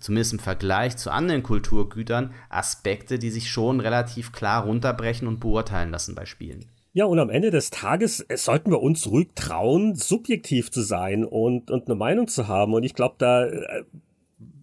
zumindest 0.00 0.32
im 0.32 0.38
Vergleich 0.38 0.96
zu 0.96 1.10
anderen 1.10 1.42
Kulturgütern, 1.42 2.32
Aspekte, 2.48 3.18
die 3.18 3.30
sich 3.30 3.50
schon 3.50 3.80
relativ 3.80 4.32
klar 4.32 4.64
runterbrechen 4.64 5.28
und 5.28 5.40
beurteilen 5.40 5.90
lassen 5.90 6.14
bei 6.14 6.24
Spielen. 6.24 6.70
Ja, 6.96 7.04
und 7.04 7.18
am 7.18 7.28
Ende 7.28 7.50
des 7.50 7.68
Tages 7.68 8.20
äh, 8.20 8.38
sollten 8.38 8.70
wir 8.70 8.80
uns 8.80 9.06
ruhig 9.10 9.28
trauen, 9.34 9.96
subjektiv 9.96 10.70
zu 10.70 10.80
sein 10.80 11.26
und, 11.26 11.70
und 11.70 11.88
eine 11.88 11.94
Meinung 11.94 12.26
zu 12.26 12.48
haben. 12.48 12.72
Und 12.72 12.84
ich 12.84 12.94
glaube, 12.94 13.16
da 13.18 13.44
äh, 13.44 13.84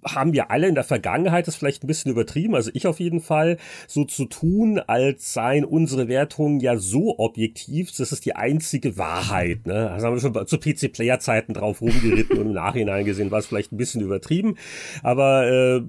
haben 0.05 0.33
wir 0.33 0.51
alle 0.51 0.67
in 0.67 0.75
der 0.75 0.83
Vergangenheit, 0.83 1.47
das 1.47 1.55
vielleicht 1.55 1.83
ein 1.83 1.87
bisschen 1.87 2.11
übertrieben, 2.11 2.55
also 2.55 2.71
ich 2.73 2.87
auf 2.87 2.99
jeden 2.99 3.21
Fall, 3.21 3.57
so 3.87 4.05
zu 4.05 4.25
tun, 4.25 4.79
als 4.79 5.33
seien 5.33 5.65
unsere 5.65 6.07
Wertungen 6.07 6.59
ja 6.59 6.77
so 6.77 7.17
objektiv, 7.19 7.91
das 7.95 8.11
ist 8.11 8.25
die 8.25 8.35
einzige 8.35 8.97
Wahrheit. 8.97 9.65
Ne? 9.65 9.91
Also 9.91 10.07
haben 10.07 10.15
wir 10.15 10.21
schon 10.21 10.47
zu 10.47 10.57
PC-Player-Zeiten 10.57 11.53
drauf 11.53 11.81
rumgeritten 11.81 12.37
und 12.37 12.47
im 12.47 12.53
Nachhinein 12.53 13.05
gesehen, 13.05 13.31
war 13.31 13.39
es 13.39 13.47
vielleicht 13.47 13.71
ein 13.71 13.77
bisschen 13.77 14.01
übertrieben. 14.01 14.55
Aber 15.01 15.47
äh, 15.47 15.81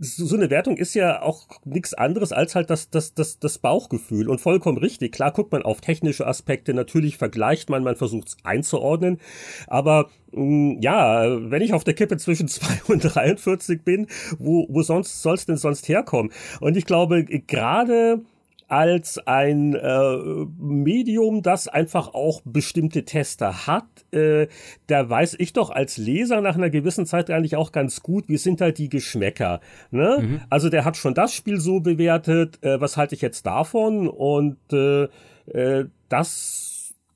so 0.00 0.36
eine 0.36 0.50
Wertung 0.50 0.76
ist 0.76 0.94
ja 0.94 1.22
auch 1.22 1.46
nichts 1.64 1.94
anderes 1.94 2.32
als 2.32 2.54
halt 2.54 2.70
das, 2.70 2.90
das, 2.90 3.14
das, 3.14 3.38
das 3.38 3.58
Bauchgefühl. 3.58 4.28
Und 4.28 4.40
vollkommen 4.40 4.78
richtig. 4.78 5.12
Klar 5.12 5.32
guckt 5.32 5.52
man 5.52 5.62
auf 5.62 5.80
technische 5.80 6.26
Aspekte, 6.26 6.74
natürlich 6.74 7.16
vergleicht 7.16 7.70
man, 7.70 7.84
man 7.84 7.96
versucht 7.96 8.28
es 8.28 8.36
einzuordnen. 8.42 9.18
Aber 9.66 10.08
ja, 10.36 11.50
wenn 11.50 11.62
ich 11.62 11.72
auf 11.72 11.84
der 11.84 11.94
Kippe 11.94 12.16
zwischen 12.16 12.48
2 12.48 12.92
und 12.92 13.00
43 13.00 13.82
bin, 13.82 14.06
wo, 14.38 14.66
wo 14.68 14.82
sonst 14.82 15.22
soll 15.22 15.34
es 15.34 15.46
denn 15.46 15.56
sonst 15.56 15.88
herkommen? 15.88 16.32
Und 16.60 16.76
ich 16.76 16.86
glaube, 16.86 17.24
gerade 17.24 18.22
als 18.68 19.18
ein 19.26 19.74
äh, 19.74 20.16
Medium, 20.58 21.42
das 21.42 21.68
einfach 21.68 22.14
auch 22.14 22.40
bestimmte 22.44 23.04
Tester 23.04 23.66
hat, 23.66 23.84
äh, 24.10 24.48
da 24.86 25.08
weiß 25.08 25.36
ich 25.38 25.52
doch 25.52 25.70
als 25.70 25.98
Leser 25.98 26.40
nach 26.40 26.56
einer 26.56 26.70
gewissen 26.70 27.06
Zeit 27.06 27.30
eigentlich 27.30 27.56
auch 27.56 27.72
ganz 27.72 28.02
gut, 28.02 28.28
wie 28.28 28.38
sind 28.38 28.60
halt 28.60 28.78
die 28.78 28.88
Geschmäcker. 28.88 29.60
Ne? 29.90 30.18
Mhm. 30.20 30.40
Also 30.48 30.70
der 30.70 30.84
hat 30.84 30.96
schon 30.96 31.14
das 31.14 31.34
Spiel 31.34 31.60
so 31.60 31.80
bewertet, 31.80 32.58
äh, 32.64 32.80
was 32.80 32.96
halte 32.96 33.14
ich 33.14 33.20
jetzt 33.20 33.44
davon? 33.46 34.08
Und 34.08 34.56
äh, 34.72 35.08
äh, 35.52 35.86
das 36.08 36.73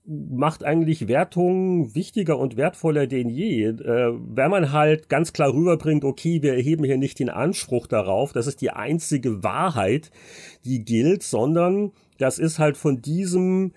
macht 0.08 0.64
eigentlich 0.64 1.06
Wertungen 1.06 1.94
wichtiger 1.94 2.38
und 2.38 2.56
wertvoller 2.56 3.06
denn 3.06 3.28
je. 3.28 3.66
Äh, 3.66 4.12
wenn 4.18 4.50
man 4.50 4.72
halt 4.72 5.08
ganz 5.08 5.32
klar 5.32 5.52
rüberbringt, 5.52 6.04
okay, 6.04 6.42
wir 6.42 6.54
erheben 6.54 6.84
hier 6.84 6.96
nicht 6.96 7.18
den 7.18 7.28
Anspruch 7.28 7.86
darauf, 7.86 8.32
das 8.32 8.46
ist 8.46 8.62
die 8.62 8.70
einzige 8.70 9.42
Wahrheit, 9.42 10.10
die 10.64 10.84
gilt, 10.84 11.22
sondern 11.22 11.92
das 12.16 12.38
ist 12.38 12.58
halt 12.58 12.76
von 12.76 13.02
diesem 13.02 13.72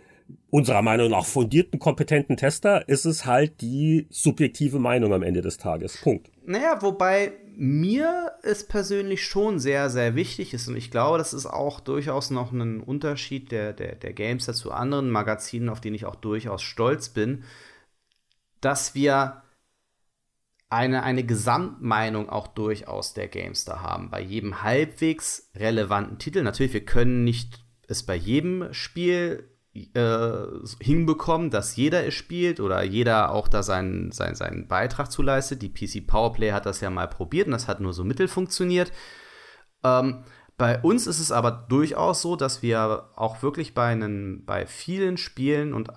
unserer 0.49 0.81
Meinung 0.81 1.11
nach 1.11 1.25
fundierten, 1.25 1.79
kompetenten 1.79 2.37
Tester 2.37 2.87
ist 2.87 3.05
es 3.05 3.25
halt 3.25 3.61
die 3.61 4.07
subjektive 4.09 4.79
Meinung 4.79 5.13
am 5.13 5.23
Ende 5.23 5.41
des 5.41 5.57
Tages. 5.57 5.99
Punkt. 6.01 6.31
Naja, 6.45 6.77
wobei 6.81 7.33
mir 7.63 8.31
es 8.41 8.67
persönlich 8.67 9.23
schon 9.23 9.59
sehr, 9.59 9.91
sehr 9.91 10.15
wichtig 10.15 10.55
ist 10.55 10.67
und 10.67 10.75
ich 10.75 10.89
glaube, 10.89 11.19
das 11.19 11.31
ist 11.31 11.45
auch 11.45 11.79
durchaus 11.79 12.31
noch 12.31 12.51
ein 12.51 12.81
Unterschied 12.81 13.51
der, 13.51 13.71
der, 13.71 13.93
der 13.93 14.13
Gamester 14.13 14.55
zu 14.55 14.71
anderen 14.71 15.11
Magazinen, 15.11 15.69
auf 15.69 15.79
denen 15.79 15.95
ich 15.95 16.07
auch 16.07 16.15
durchaus 16.15 16.63
stolz 16.63 17.09
bin, 17.09 17.43
dass 18.61 18.95
wir 18.95 19.43
eine, 20.69 21.03
eine 21.03 21.23
Gesamtmeinung 21.23 22.29
auch 22.29 22.47
durchaus 22.47 23.13
der 23.13 23.27
Gamester 23.27 23.83
haben. 23.83 24.09
Bei 24.09 24.21
jedem 24.21 24.63
halbwegs 24.63 25.51
relevanten 25.55 26.17
Titel. 26.17 26.41
Natürlich, 26.41 26.73
wir 26.73 26.85
können 26.85 27.23
nicht 27.23 27.63
es 27.87 28.01
bei 28.01 28.15
jedem 28.15 28.73
Spiel 28.73 29.50
äh, 29.73 30.47
hinbekommen, 30.79 31.49
dass 31.49 31.75
jeder 31.75 32.05
es 32.05 32.13
spielt 32.13 32.59
oder 32.59 32.83
jeder 32.83 33.31
auch 33.31 33.47
da 33.47 33.63
seinen, 33.63 34.11
seinen, 34.11 34.35
seinen 34.35 34.67
Beitrag 34.67 35.11
zu 35.11 35.21
leistet. 35.21 35.61
Die 35.61 35.69
PC 35.69 36.05
Powerplay 36.05 36.51
hat 36.51 36.65
das 36.65 36.81
ja 36.81 36.89
mal 36.89 37.07
probiert 37.07 37.47
und 37.47 37.53
das 37.53 37.67
hat 37.67 37.79
nur 37.79 37.93
so 37.93 38.03
mittel 38.03 38.27
funktioniert. 38.27 38.91
Ähm, 39.83 40.23
bei 40.57 40.79
uns 40.81 41.07
ist 41.07 41.19
es 41.19 41.31
aber 41.31 41.51
durchaus 41.51 42.21
so, 42.21 42.35
dass 42.35 42.61
wir 42.61 43.09
auch 43.15 43.41
wirklich 43.41 43.73
bei, 43.73 43.87
einen, 43.87 44.45
bei 44.45 44.67
vielen 44.67 45.17
Spielen 45.17 45.73
und 45.73 45.89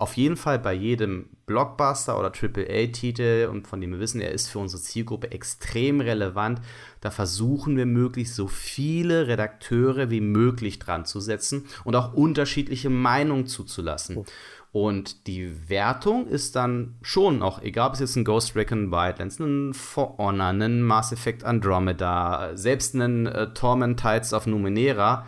auf 0.00 0.16
jeden 0.16 0.38
Fall 0.38 0.58
bei 0.58 0.72
jedem 0.72 1.28
Blockbuster 1.44 2.18
oder 2.18 2.32
AAA-Titel 2.32 3.48
und 3.50 3.68
von 3.68 3.82
dem 3.82 3.92
wir 3.92 4.00
wissen, 4.00 4.22
er 4.22 4.32
ist 4.32 4.48
für 4.48 4.58
unsere 4.58 4.82
Zielgruppe 4.82 5.30
extrem 5.30 6.00
relevant, 6.00 6.62
da 7.02 7.10
versuchen 7.10 7.76
wir 7.76 7.84
möglichst 7.84 8.34
so 8.34 8.48
viele 8.48 9.26
Redakteure 9.26 10.08
wie 10.08 10.22
möglich 10.22 10.78
dran 10.78 11.04
zu 11.04 11.20
setzen 11.20 11.66
und 11.84 11.96
auch 11.96 12.14
unterschiedliche 12.14 12.88
Meinungen 12.88 13.46
zuzulassen. 13.46 14.16
Oh. 14.16 14.24
Und 14.72 15.26
die 15.26 15.68
Wertung 15.68 16.28
ist 16.28 16.56
dann 16.56 16.96
schon 17.02 17.42
auch, 17.42 17.60
egal 17.60 17.88
ob 17.88 17.94
es 17.94 18.00
jetzt 18.00 18.16
ein 18.16 18.24
Ghost 18.24 18.56
Recon 18.56 18.90
Wildlands, 18.90 19.38
ein 19.38 19.74
For 19.74 20.16
Honor, 20.16 20.46
ein 20.46 20.80
Mass 20.80 21.12
Effect 21.12 21.44
Andromeda, 21.44 22.52
selbst 22.54 22.94
ein 22.94 23.26
äh, 23.26 23.52
Torment 23.52 24.00
Tides 24.00 24.32
of 24.32 24.46
Numenera 24.46 25.26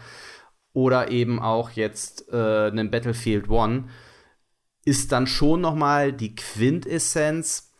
oder 0.73 1.11
eben 1.11 1.41
auch 1.41 1.71
jetzt 1.71 2.33
äh, 2.33 2.69
einen 2.69 2.91
Battlefield 2.91 3.51
One, 3.51 3.85
ist 4.85 5.13
dann 5.13 5.27
schon 5.27 5.61
noch 5.61 5.75
mal 5.75 6.13
die 6.13 6.35
Quintessenz 6.35 7.73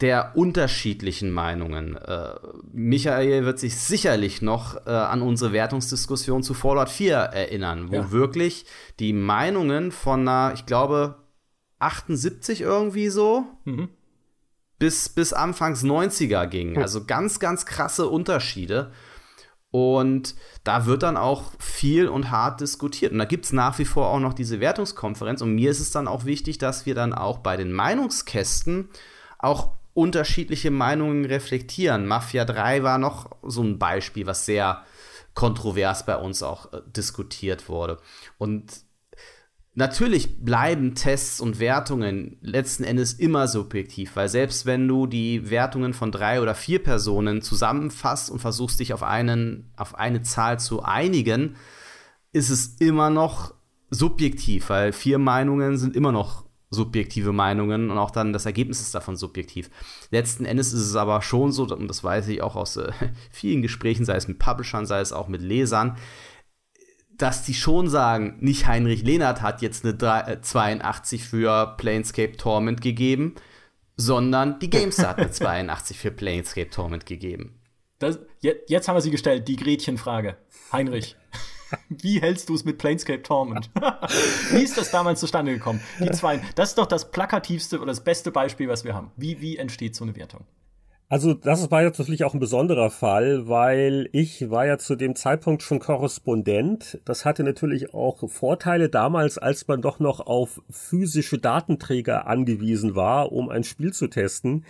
der 0.00 0.32
unterschiedlichen 0.34 1.30
Meinungen. 1.30 1.96
Äh, 1.96 2.34
Michael 2.72 3.44
wird 3.44 3.58
sich 3.58 3.76
sicherlich 3.76 4.40
noch 4.40 4.86
äh, 4.86 4.90
an 4.90 5.20
unsere 5.20 5.52
Wertungsdiskussion 5.52 6.42
zu 6.42 6.54
Fallout 6.54 6.88
4 6.88 7.16
erinnern, 7.16 7.90
wo 7.90 7.96
ja. 7.96 8.10
wirklich 8.10 8.64
die 8.98 9.12
Meinungen 9.12 9.92
von 9.92 10.26
einer, 10.26 10.54
ich 10.54 10.64
glaube, 10.64 11.16
78 11.80 12.62
irgendwie 12.62 13.08
so, 13.08 13.44
mhm. 13.64 13.88
bis, 14.78 15.10
bis 15.10 15.32
Anfangs 15.32 15.84
90er 15.84 16.46
gingen. 16.46 16.74
Mhm. 16.74 16.82
Also 16.82 17.04
ganz, 17.04 17.38
ganz 17.38 17.66
krasse 17.66 18.08
Unterschiede. 18.08 18.92
Und 19.70 20.34
da 20.64 20.86
wird 20.86 21.04
dann 21.04 21.16
auch 21.16 21.52
viel 21.58 22.08
und 22.08 22.30
hart 22.30 22.60
diskutiert. 22.60 23.12
Und 23.12 23.18
da 23.18 23.24
gibt 23.24 23.44
es 23.44 23.52
nach 23.52 23.78
wie 23.78 23.84
vor 23.84 24.08
auch 24.08 24.18
noch 24.18 24.34
diese 24.34 24.58
Wertungskonferenz. 24.58 25.42
Und 25.42 25.54
mir 25.54 25.70
ist 25.70 25.80
es 25.80 25.92
dann 25.92 26.08
auch 26.08 26.24
wichtig, 26.24 26.58
dass 26.58 26.86
wir 26.86 26.94
dann 26.94 27.12
auch 27.12 27.38
bei 27.38 27.56
den 27.56 27.72
Meinungskästen 27.72 28.88
auch 29.38 29.72
unterschiedliche 29.94 30.70
Meinungen 30.70 31.24
reflektieren. 31.24 32.06
Mafia 32.06 32.44
3 32.44 32.82
war 32.82 32.98
noch 32.98 33.30
so 33.42 33.62
ein 33.62 33.78
Beispiel, 33.78 34.26
was 34.26 34.46
sehr 34.46 34.84
kontrovers 35.34 36.04
bei 36.04 36.16
uns 36.16 36.42
auch 36.42 36.72
äh, 36.72 36.80
diskutiert 36.86 37.68
wurde. 37.68 37.98
Und 38.38 38.82
Natürlich 39.74 40.44
bleiben 40.44 40.96
Tests 40.96 41.40
und 41.40 41.60
Wertungen 41.60 42.38
letzten 42.40 42.82
Endes 42.82 43.12
immer 43.12 43.46
subjektiv, 43.46 44.16
weil 44.16 44.28
selbst 44.28 44.66
wenn 44.66 44.88
du 44.88 45.06
die 45.06 45.48
Wertungen 45.48 45.94
von 45.94 46.10
drei 46.10 46.40
oder 46.40 46.56
vier 46.56 46.82
Personen 46.82 47.40
zusammenfasst 47.40 48.30
und 48.30 48.40
versuchst 48.40 48.80
dich 48.80 48.92
auf, 48.92 49.04
einen, 49.04 49.72
auf 49.76 49.94
eine 49.94 50.22
Zahl 50.22 50.58
zu 50.58 50.82
einigen, 50.82 51.54
ist 52.32 52.50
es 52.50 52.76
immer 52.80 53.10
noch 53.10 53.54
subjektiv, 53.90 54.70
weil 54.70 54.92
vier 54.92 55.18
Meinungen 55.18 55.78
sind 55.78 55.94
immer 55.94 56.10
noch 56.10 56.44
subjektive 56.70 57.32
Meinungen 57.32 57.90
und 57.90 57.98
auch 57.98 58.12
dann 58.12 58.32
das 58.32 58.46
Ergebnis 58.46 58.80
ist 58.80 58.94
davon 58.94 59.16
subjektiv. 59.16 59.70
Letzten 60.10 60.44
Endes 60.44 60.72
ist 60.72 60.82
es 60.82 60.96
aber 60.96 61.20
schon 61.22 61.52
so, 61.52 61.64
und 61.64 61.88
das 61.88 62.04
weiß 62.04 62.28
ich 62.28 62.42
auch 62.42 62.56
aus 62.56 62.76
äh, 62.76 62.92
vielen 63.30 63.62
Gesprächen, 63.62 64.04
sei 64.04 64.14
es 64.14 64.28
mit 64.28 64.38
Publishern, 64.38 64.86
sei 64.86 65.00
es 65.00 65.12
auch 65.12 65.28
mit 65.28 65.42
Lesern, 65.42 65.96
dass 67.22 67.42
die 67.42 67.54
schon 67.54 67.88
sagen, 67.88 68.36
nicht 68.40 68.66
Heinrich 68.66 69.02
Lehnert 69.02 69.42
hat 69.42 69.62
jetzt 69.62 69.84
eine 69.84 69.94
3, 69.94 70.36
82 70.36 71.20
äh, 71.20 71.24
für 71.24 71.74
Planescape 71.76 72.36
Torment 72.36 72.80
gegeben, 72.80 73.34
sondern 73.96 74.58
die 74.58 74.70
GameStar 74.70 75.10
hat 75.10 75.18
eine 75.18 75.30
82 75.30 75.98
für 75.98 76.10
Planescape 76.10 76.70
Torment 76.70 77.06
gegeben. 77.06 77.60
Das, 77.98 78.18
jetzt 78.40 78.88
haben 78.88 78.96
wir 78.96 79.02
sie 79.02 79.10
gestellt, 79.10 79.46
die 79.46 79.56
Gretchenfrage. 79.56 80.38
Heinrich, 80.72 81.16
wie 81.90 82.20
hältst 82.20 82.48
du 82.48 82.54
es 82.54 82.64
mit 82.64 82.78
Planescape 82.78 83.22
Torment? 83.22 83.70
wie 84.52 84.62
ist 84.62 84.78
das 84.78 84.90
damals 84.90 85.20
zustande 85.20 85.52
gekommen? 85.52 85.82
Die 85.98 86.10
zwei, 86.12 86.40
das 86.54 86.70
ist 86.70 86.78
doch 86.78 86.86
das 86.86 87.10
plakativste 87.10 87.76
oder 87.76 87.88
das 87.88 88.02
beste 88.02 88.30
Beispiel, 88.30 88.68
was 88.68 88.84
wir 88.84 88.94
haben. 88.94 89.12
Wie, 89.16 89.40
wie 89.42 89.58
entsteht 89.58 89.94
so 89.94 90.04
eine 90.04 90.16
Wertung? 90.16 90.46
Also 91.12 91.34
das 91.34 91.72
war 91.72 91.82
jetzt 91.82 91.98
natürlich 91.98 92.22
auch 92.22 92.34
ein 92.34 92.40
besonderer 92.40 92.88
Fall, 92.88 93.48
weil 93.48 94.08
ich 94.12 94.48
war 94.48 94.64
ja 94.64 94.78
zu 94.78 94.94
dem 94.94 95.16
Zeitpunkt 95.16 95.60
schon 95.64 95.80
Korrespondent. 95.80 97.00
Das 97.04 97.24
hatte 97.24 97.42
natürlich 97.42 97.92
auch 97.92 98.30
Vorteile 98.30 98.88
damals, 98.88 99.36
als 99.36 99.66
man 99.66 99.82
doch 99.82 99.98
noch 99.98 100.20
auf 100.20 100.62
physische 100.70 101.38
Datenträger 101.38 102.28
angewiesen 102.28 102.94
war, 102.94 103.32
um 103.32 103.48
ein 103.48 103.64
Spiel 103.64 103.92
zu 103.92 104.06
testen. 104.06 104.64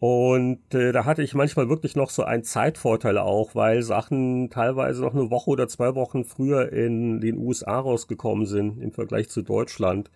Und 0.00 0.74
äh, 0.74 0.92
da 0.92 1.06
hatte 1.06 1.22
ich 1.22 1.32
manchmal 1.32 1.70
wirklich 1.70 1.96
noch 1.96 2.10
so 2.10 2.24
einen 2.24 2.44
Zeitvorteil 2.44 3.16
auch, 3.16 3.54
weil 3.54 3.80
Sachen 3.80 4.50
teilweise 4.50 5.00
noch 5.00 5.14
eine 5.14 5.30
Woche 5.30 5.48
oder 5.48 5.66
zwei 5.66 5.94
Wochen 5.94 6.26
früher 6.26 6.74
in 6.74 7.22
den 7.22 7.38
USA 7.38 7.78
rausgekommen 7.78 8.44
sind 8.44 8.82
im 8.82 8.92
Vergleich 8.92 9.30
zu 9.30 9.40
Deutschland. 9.40 10.10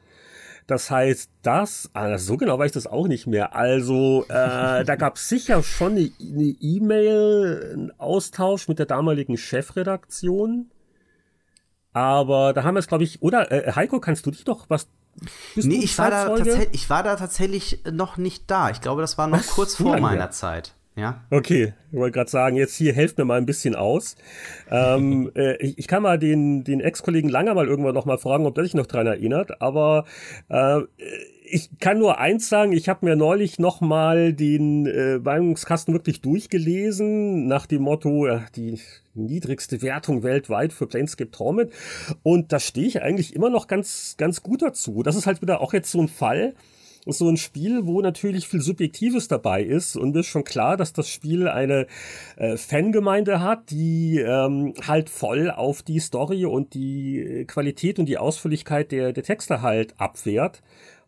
Das 0.68 0.90
heißt, 0.90 1.30
das, 1.40 1.88
ah, 1.94 2.18
so 2.18 2.36
genau 2.36 2.58
weiß 2.58 2.66
ich 2.66 2.72
das 2.74 2.86
auch 2.86 3.08
nicht 3.08 3.26
mehr. 3.26 3.56
Also, 3.56 4.26
äh, 4.28 4.84
da 4.84 4.96
gab 4.96 5.16
es 5.16 5.26
sicher 5.26 5.62
schon 5.62 5.92
eine 5.92 6.10
E-Mail, 6.20 7.70
einen 7.72 7.98
Austausch 7.98 8.68
mit 8.68 8.78
der 8.78 8.84
damaligen 8.84 9.38
Chefredaktion. 9.38 10.70
Aber 11.94 12.52
da 12.52 12.64
haben 12.64 12.74
wir 12.74 12.80
es, 12.80 12.86
glaube 12.86 13.04
ich, 13.04 13.22
oder 13.22 13.50
äh, 13.50 13.72
Heiko, 13.72 13.98
kannst 13.98 14.26
du 14.26 14.30
dich 14.30 14.44
doch 14.44 14.66
was 14.68 14.88
bist 15.54 15.66
nee, 15.66 15.76
ich 15.76 15.98
war, 15.98 16.10
da 16.10 16.36
ich 16.70 16.90
war 16.90 17.02
da 17.02 17.16
tatsächlich 17.16 17.80
noch 17.90 18.18
nicht 18.18 18.50
da. 18.50 18.68
Ich 18.68 18.82
glaube, 18.82 19.00
das 19.00 19.16
war 19.16 19.26
noch 19.26 19.38
Was? 19.38 19.48
kurz 19.48 19.74
vor 19.74 19.98
meiner 19.98 20.30
Zeit. 20.30 20.74
Ja. 20.98 21.22
Okay, 21.30 21.74
ich 21.92 21.96
wollte 21.96 22.14
gerade 22.14 22.28
sagen, 22.30 22.56
jetzt 22.56 22.74
hier 22.74 22.92
helft 22.92 23.18
mir 23.18 23.24
mal 23.24 23.38
ein 23.38 23.46
bisschen 23.46 23.76
aus. 23.76 24.16
ähm, 24.68 25.30
äh, 25.36 25.56
ich, 25.64 25.78
ich, 25.78 25.86
kann 25.86 26.02
mal 26.02 26.18
den, 26.18 26.64
den 26.64 26.80
Ex-Kollegen 26.80 27.28
Langer 27.28 27.54
mal 27.54 27.68
irgendwann 27.68 27.94
noch 27.94 28.04
mal 28.04 28.18
fragen, 28.18 28.46
ob 28.46 28.56
der 28.56 28.64
sich 28.64 28.74
noch 28.74 28.86
dran 28.86 29.06
erinnert. 29.06 29.62
Aber 29.62 30.06
äh, 30.48 30.80
ich 31.44 31.78
kann 31.78 31.98
nur 31.98 32.18
eins 32.18 32.48
sagen, 32.48 32.72
ich 32.72 32.88
habe 32.88 33.06
mir 33.06 33.14
neulich 33.14 33.60
noch 33.60 33.80
mal 33.80 34.32
den 34.32 34.86
äh, 34.86 35.18
Meinungskasten 35.18 35.94
wirklich 35.94 36.20
durchgelesen, 36.20 37.46
nach 37.46 37.66
dem 37.66 37.82
Motto, 37.82 38.26
ja, 38.26 38.44
die 38.56 38.80
niedrigste 39.14 39.80
Wertung 39.82 40.24
weltweit 40.24 40.72
für 40.72 40.88
Planescape 40.88 41.30
Torment. 41.30 41.72
Und 42.24 42.52
da 42.52 42.58
stehe 42.58 42.88
ich 42.88 43.02
eigentlich 43.02 43.36
immer 43.36 43.50
noch 43.50 43.68
ganz, 43.68 44.16
ganz 44.18 44.42
gut 44.42 44.62
dazu. 44.62 45.04
Das 45.04 45.14
ist 45.14 45.28
halt 45.28 45.42
wieder 45.42 45.60
auch 45.60 45.72
jetzt 45.72 45.92
so 45.92 46.00
ein 46.00 46.08
Fall, 46.08 46.54
so 47.16 47.28
ein 47.28 47.36
Spiel, 47.36 47.86
wo 47.86 48.00
natürlich 48.00 48.48
viel 48.48 48.60
Subjektives 48.60 49.28
dabei 49.28 49.62
ist 49.62 49.96
und 49.96 50.12
mir 50.12 50.20
ist 50.20 50.26
schon 50.26 50.44
klar, 50.44 50.76
dass 50.76 50.92
das 50.92 51.08
Spiel 51.08 51.48
eine 51.48 51.86
äh, 52.36 52.56
Fangemeinde 52.56 53.40
hat, 53.40 53.70
die 53.70 54.18
ähm, 54.18 54.74
halt 54.86 55.08
voll 55.08 55.50
auf 55.50 55.82
die 55.82 56.00
Story 56.00 56.44
und 56.44 56.74
die 56.74 57.44
Qualität 57.46 57.98
und 57.98 58.06
die 58.06 58.18
Ausführlichkeit 58.18 58.92
der, 58.92 59.12
der 59.12 59.22
Texte 59.22 59.62
halt 59.62 59.94
abwehrt. 59.98 60.62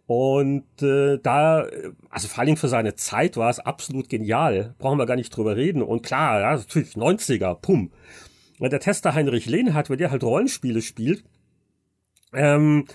Und 0.07 0.65
äh, 0.83 1.19
da, 1.23 1.69
also 2.09 2.27
vor 2.27 2.41
allem 2.41 2.57
für 2.57 2.67
seine 2.67 2.97
Zeit 2.97 3.37
war 3.37 3.49
es 3.49 3.61
absolut 3.61 4.09
genial. 4.09 4.75
Brauchen 4.79 4.99
wir 4.99 5.07
gar 5.07 5.15
nicht 5.15 5.31
drüber 5.31 5.55
reden. 5.55 5.83
Und 5.83 6.03
klar, 6.03 6.41
ja, 6.41 6.57
natürlich 6.57 6.95
90er, 6.95 7.55
pum. 7.55 7.93
Der 8.59 8.81
Tester 8.81 9.15
Heinrich 9.15 9.47
Lehnhardt, 9.47 9.89
wenn 9.89 9.99
der 9.99 10.11
halt 10.11 10.25
Rollenspiele 10.25 10.83
spielt, 10.83 11.23
ähm, 12.33 12.87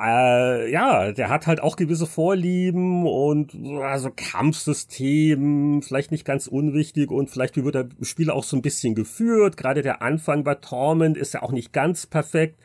äh, 0.00 0.70
ja, 0.70 1.10
der 1.12 1.28
hat 1.28 1.46
halt 1.46 1.60
auch 1.60 1.74
gewisse 1.74 2.06
Vorlieben 2.06 3.06
und 3.06 3.52
also 3.82 4.10
Kampfsystem, 4.14 5.82
vielleicht 5.82 6.12
nicht 6.12 6.24
ganz 6.24 6.46
unwichtig 6.46 7.10
und 7.10 7.30
vielleicht 7.30 7.56
wird 7.56 7.74
der 7.74 7.88
Spieler 8.02 8.34
auch 8.34 8.44
so 8.44 8.56
ein 8.56 8.62
bisschen 8.62 8.94
geführt. 8.94 9.56
Gerade 9.56 9.82
der 9.82 10.00
Anfang 10.00 10.44
bei 10.44 10.54
Torment 10.54 11.16
ist 11.16 11.34
ja 11.34 11.42
auch 11.42 11.50
nicht 11.50 11.72
ganz 11.72 12.06
perfekt 12.06 12.60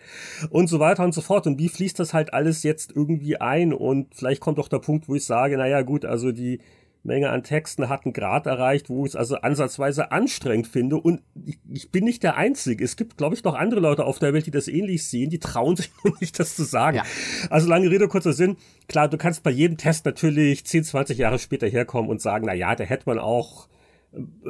und 0.52 0.68
so 0.68 0.80
weiter 0.80 1.04
und 1.04 1.14
so 1.14 1.22
fort. 1.22 1.48
Und 1.48 1.58
wie 1.58 1.70
fließt 1.70 2.00
das 2.00 2.14
halt 2.14 2.34
alles 2.34 2.62
jetzt 2.62 2.92
irgendwie 2.96 3.38
ein? 3.42 3.74
Und 3.74 4.14
vielleicht 4.14 4.42
kommt 4.42 4.60
auch 4.60 4.68
der 4.70 4.80
Punkt, 4.80 5.10
wo 5.10 5.16
ich 5.16 5.26
sage, 5.26 5.58
naja 5.58 5.82
gut, 5.82 6.06
also 6.06 6.32
die 6.32 6.60
Menge 7.04 7.30
an 7.30 7.44
Texten 7.44 7.90
hat 7.90 8.06
einen 8.06 8.14
Grad 8.14 8.48
erreicht, 8.48 8.90
wo 8.90 9.06
ich 9.06 9.12
es 9.12 9.16
also 9.16 9.36
ansatzweise 9.36 10.12
anstrengend 10.12 10.68
finde. 10.68 10.96
Und 10.96 11.22
ich, 11.46 11.60
ich 11.72 11.92
bin 11.92 12.06
nicht 12.06 12.24
der 12.24 12.38
Einzige. 12.38 12.84
Es 12.84 12.96
gibt, 12.96 13.18
glaube 13.18 13.36
ich, 13.36 13.44
noch 13.44 13.56
andere 13.56 13.82
Leute 13.82 14.06
auf 14.06 14.20
der 14.20 14.34
Welt, 14.34 14.46
die 14.46 14.52
das 14.52 14.70
ähnlich 14.70 15.06
sehen. 15.06 15.30
Die 15.30 15.40
trauen 15.40 15.76
sich 15.78 15.92
nur 16.04 16.16
nicht, 16.20 16.40
das 16.40 16.56
zu 16.56 16.64
sagen. 16.64 16.98
Ja. 16.98 17.04
Also 17.50 17.68
lange 17.68 17.90
Rede, 17.90 18.08
kurzer 18.08 18.34
Sinn. 18.34 18.56
Klar, 18.88 19.10
du 19.10 19.18
kannst 19.18 19.44
bei 19.44 19.52
jedem 19.52 19.78
Test 19.78 20.06
natürlich 20.06 20.66
10, 20.66 20.86
20 20.86 21.18
Jahre 21.18 21.40
später 21.40 21.68
herkommen 21.68 22.10
und 22.10 22.22
sagen, 22.22 22.46
na 22.48 22.54
ja, 22.54 22.76
da 22.76 22.84
hätte 22.86 23.04
man 23.06 23.20
auch 23.20 23.68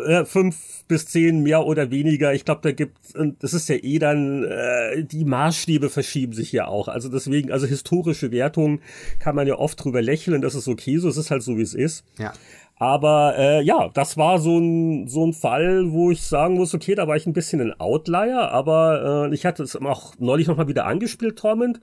äh, 0.06 0.26
fünf 0.26 0.84
bis 0.88 1.06
zehn 1.08 1.42
mehr 1.42 1.66
oder 1.66 1.92
weniger. 1.92 2.34
Ich 2.34 2.46
glaube, 2.46 2.62
da 2.64 2.72
gibt 2.72 2.98
und 3.16 3.42
das 3.44 3.54
ist 3.54 3.70
ja 3.70 3.76
eh 3.76 4.00
dann 4.00 4.44
äh, 4.44 5.04
die 5.04 5.26
Maßstäbe 5.26 5.90
verschieben 5.90 6.34
sich 6.34 6.52
ja 6.52 6.68
auch. 6.68 6.88
Also 6.88 7.10
deswegen, 7.10 7.52
also 7.52 7.66
historische 7.66 8.32
Wertungen 8.32 8.82
kann 9.20 9.36
man 9.36 9.48
ja 9.48 9.58
oft 9.58 9.84
drüber 9.84 10.02
lächeln. 10.02 10.42
Das 10.42 10.56
ist 10.56 10.68
okay, 10.68 10.98
so 10.98 11.08
es 11.08 11.18
ist 11.18 11.32
halt 11.32 11.44
so 11.44 11.58
wie 11.58 11.62
es 11.62 11.74
ist. 11.74 12.04
Ja. 12.18 12.34
Aber 12.76 13.36
äh, 13.38 13.62
ja, 13.64 13.90
das 13.94 14.18
war 14.18 14.40
so 14.40 14.58
ein 14.58 15.08
so 15.08 15.26
ein 15.26 15.34
Fall, 15.34 15.92
wo 15.92 16.12
ich 16.12 16.24
sagen 16.24 16.56
muss, 16.56 16.74
okay, 16.74 16.96
da 16.96 17.08
war 17.08 17.16
ich 17.16 17.26
ein 17.26 17.34
bisschen 17.34 17.62
ein 17.62 17.80
Outlier, 17.80 18.52
aber 18.52 19.30
äh, 19.30 19.34
ich 19.34 19.46
hatte 19.46 19.64
es 19.64 19.76
auch 19.76 20.16
neulich 20.20 20.48
noch 20.48 20.58
mal 20.58 20.68
wieder 20.68 20.86
angespielt, 20.86 21.38
Torment. 21.38 21.80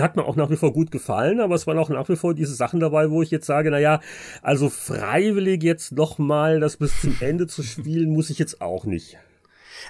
Hat 0.00 0.16
mir 0.16 0.24
auch 0.24 0.36
nach 0.36 0.50
wie 0.50 0.56
vor 0.56 0.72
gut 0.72 0.90
gefallen, 0.90 1.40
aber 1.40 1.54
es 1.54 1.66
waren 1.66 1.78
auch 1.78 1.88
nach 1.88 2.08
wie 2.08 2.16
vor 2.16 2.34
diese 2.34 2.54
Sachen 2.54 2.80
dabei, 2.80 3.10
wo 3.10 3.22
ich 3.22 3.30
jetzt 3.30 3.46
sage, 3.46 3.70
na 3.70 3.78
ja, 3.78 4.00
also 4.42 4.68
freiwillig 4.68 5.62
jetzt 5.62 5.92
noch 5.92 6.18
mal 6.18 6.60
das 6.60 6.76
bis 6.76 7.00
zum 7.00 7.16
Ende 7.20 7.46
zu 7.46 7.62
spielen, 7.62 8.10
muss 8.12 8.30
ich 8.30 8.38
jetzt 8.38 8.60
auch 8.60 8.84
nicht. 8.84 9.18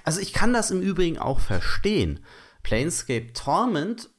Also 0.04 0.20
ich 0.20 0.32
kann 0.32 0.52
das 0.52 0.70
im 0.70 0.80
Übrigen 0.80 1.18
auch 1.18 1.40
verstehen. 1.40 2.20
Planescape 2.62 3.32
Torment 3.32 4.10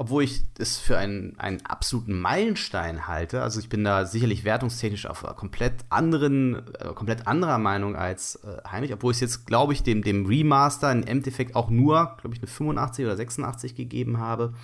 obwohl 0.00 0.22
ich 0.22 0.40
es 0.56 0.78
für 0.78 0.96
einen, 0.96 1.38
einen 1.38 1.60
absoluten 1.66 2.18
Meilenstein 2.18 3.06
halte. 3.06 3.42
Also 3.42 3.60
ich 3.60 3.68
bin 3.68 3.84
da 3.84 4.06
sicherlich 4.06 4.44
wertungstechnisch 4.44 5.04
auf 5.04 5.24
komplett 5.36 5.74
anderen, 5.90 6.74
äh, 6.76 6.94
komplett 6.94 7.26
anderer 7.26 7.58
Meinung 7.58 7.96
als 7.96 8.36
äh, 8.36 8.66
Heinrich, 8.66 8.94
obwohl 8.94 9.12
ich 9.12 9.16
es 9.16 9.20
jetzt, 9.20 9.46
glaube 9.46 9.74
ich, 9.74 9.82
dem, 9.82 10.02
dem 10.02 10.24
Remaster 10.24 10.90
in 10.90 11.06
Endeffekt 11.06 11.54
auch 11.54 11.68
nur, 11.68 12.16
glaube 12.18 12.34
ich, 12.34 12.40
eine 12.40 12.46
85 12.46 13.04
oder 13.04 13.14
86 13.14 13.74
gegeben 13.74 14.16
habe. 14.16 14.54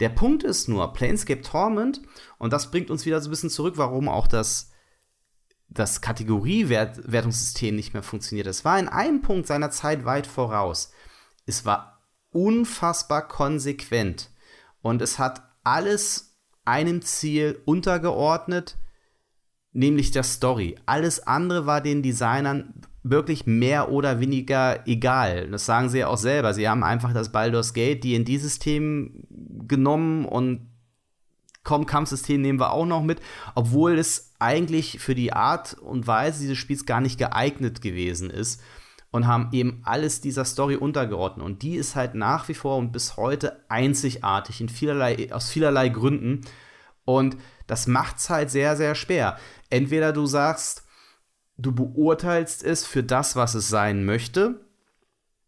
Der 0.00 0.08
Punkt 0.08 0.42
ist 0.42 0.68
nur, 0.68 0.92
Planescape 0.92 1.42
Torment, 1.42 2.02
und 2.38 2.52
das 2.52 2.70
bringt 2.70 2.90
uns 2.90 3.06
wieder 3.06 3.20
so 3.20 3.28
ein 3.28 3.30
bisschen 3.30 3.50
zurück, 3.50 3.74
warum 3.76 4.08
auch 4.08 4.26
das, 4.26 4.70
das 5.68 6.00
Kategoriewertungssystem 6.00 7.74
nicht 7.74 7.94
mehr 7.94 8.02
funktioniert. 8.02 8.46
Es 8.46 8.64
war 8.64 8.78
in 8.78 8.88
einem 8.88 9.22
Punkt 9.22 9.46
seiner 9.46 9.70
Zeit 9.70 10.04
weit 10.04 10.26
voraus. 10.26 10.92
Es 11.46 11.64
war 11.64 12.02
unfassbar 12.30 13.28
konsequent 13.28 14.30
und 14.82 15.00
es 15.00 15.18
hat 15.18 15.42
alles 15.62 16.36
einem 16.64 17.02
Ziel 17.02 17.60
untergeordnet, 17.64 18.76
nämlich 19.72 20.10
der 20.10 20.22
Story. 20.24 20.76
Alles 20.86 21.26
andere 21.26 21.66
war 21.66 21.80
den 21.80 22.02
Designern 22.02 22.74
wirklich 23.02 23.46
mehr 23.46 23.92
oder 23.92 24.18
weniger 24.18 24.86
egal. 24.88 25.48
Das 25.50 25.66
sagen 25.66 25.90
sie 25.90 25.98
ja 25.98 26.08
auch 26.08 26.16
selber. 26.16 26.54
Sie 26.54 26.68
haben 26.68 26.82
einfach 26.82 27.12
das 27.12 27.30
Baldur's 27.30 27.74
Gate, 27.74 28.02
die 28.02 28.14
in 28.14 28.24
dieses 28.24 28.54
System 28.54 29.24
genommen 29.66 30.24
und 30.24 30.70
komm, 31.64 31.86
Kampfsystem 31.86 32.40
nehmen 32.40 32.60
wir 32.60 32.72
auch 32.72 32.86
noch 32.86 33.02
mit, 33.02 33.20
obwohl 33.54 33.98
es 33.98 34.34
eigentlich 34.38 35.00
für 35.00 35.14
die 35.14 35.32
Art 35.32 35.74
und 35.74 36.06
Weise 36.06 36.40
dieses 36.40 36.58
Spiels 36.58 36.86
gar 36.86 37.00
nicht 37.00 37.18
geeignet 37.18 37.80
gewesen 37.80 38.30
ist 38.30 38.62
und 39.10 39.26
haben 39.26 39.48
eben 39.52 39.80
alles 39.84 40.20
dieser 40.20 40.44
Story 40.44 40.76
untergeordnet 40.76 41.44
und 41.44 41.62
die 41.62 41.76
ist 41.76 41.96
halt 41.96 42.14
nach 42.14 42.48
wie 42.48 42.54
vor 42.54 42.76
und 42.76 42.92
bis 42.92 43.16
heute 43.16 43.64
einzigartig 43.68 44.60
in 44.60 44.68
vielerlei 44.68 45.32
aus 45.32 45.50
vielerlei 45.50 45.88
Gründen 45.88 46.42
und 47.04 47.36
das 47.66 47.86
macht 47.86 48.18
es 48.18 48.28
halt 48.28 48.50
sehr 48.50 48.76
sehr 48.76 48.94
schwer. 48.94 49.38
Entweder 49.70 50.12
du 50.12 50.26
sagst, 50.26 50.84
du 51.56 51.72
beurteilst 51.72 52.62
es 52.62 52.84
für 52.84 53.02
das, 53.02 53.36
was 53.36 53.54
es 53.54 53.68
sein 53.68 54.04
möchte, 54.04 54.66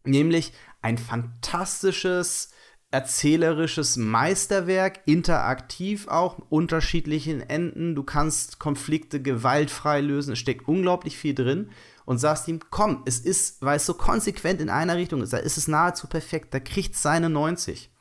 nämlich 0.03 0.53
ein 0.81 0.97
fantastisches 0.97 2.51
erzählerisches 2.97 3.95
Meisterwerk, 3.95 5.01
interaktiv 5.05 6.07
auch, 6.07 6.39
unterschiedlichen 6.49 7.47
Enden. 7.47 7.93
Du 7.93 8.01
kannst 8.01 8.57
Konflikte 8.57 9.21
gewaltfrei 9.21 10.01
lösen. 10.01 10.33
Es 10.33 10.39
steckt 10.39 10.67
unglaublich 10.67 11.15
viel 11.15 11.35
drin 11.35 11.69
und 12.05 12.17
sagst 12.17 12.47
ihm, 12.47 12.59
komm, 12.71 13.03
es 13.05 13.19
ist, 13.19 13.61
weil 13.61 13.77
es 13.77 13.85
so 13.85 13.93
konsequent 13.93 14.61
in 14.61 14.71
einer 14.71 14.97
Richtung 14.97 15.21
ist, 15.21 15.31
da 15.31 15.37
ist 15.37 15.57
es 15.57 15.67
nahezu 15.67 16.07
perfekt, 16.07 16.55
da 16.55 16.59
kriegt 16.59 16.95
es 16.95 17.03
seine 17.03 17.29
90. 17.29 17.91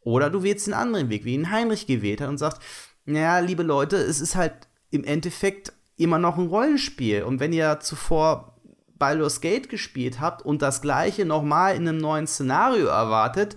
Oder 0.00 0.28
du 0.28 0.42
wählst 0.42 0.66
den 0.66 0.74
anderen 0.74 1.08
Weg, 1.08 1.24
wie 1.24 1.32
ihn 1.32 1.50
Heinrich 1.50 1.86
gewählt 1.86 2.20
hat 2.20 2.28
und 2.28 2.36
sagst, 2.36 2.60
naja, 3.06 3.38
liebe 3.38 3.62
Leute, 3.62 3.96
es 3.96 4.20
ist 4.20 4.36
halt 4.36 4.68
im 4.90 5.02
Endeffekt 5.02 5.72
immer 5.96 6.18
noch 6.18 6.36
ein 6.36 6.48
Rollenspiel. 6.48 7.22
Und 7.22 7.40
wenn 7.40 7.54
ihr 7.54 7.80
zuvor 7.80 8.60
Baldur's 8.98 9.40
Gate 9.40 9.70
gespielt 9.70 10.20
habt 10.20 10.42
und 10.42 10.60
das 10.60 10.82
gleiche 10.82 11.24
nochmal 11.24 11.74
in 11.74 11.88
einem 11.88 11.96
neuen 11.96 12.26
Szenario 12.26 12.88
erwartet, 12.88 13.56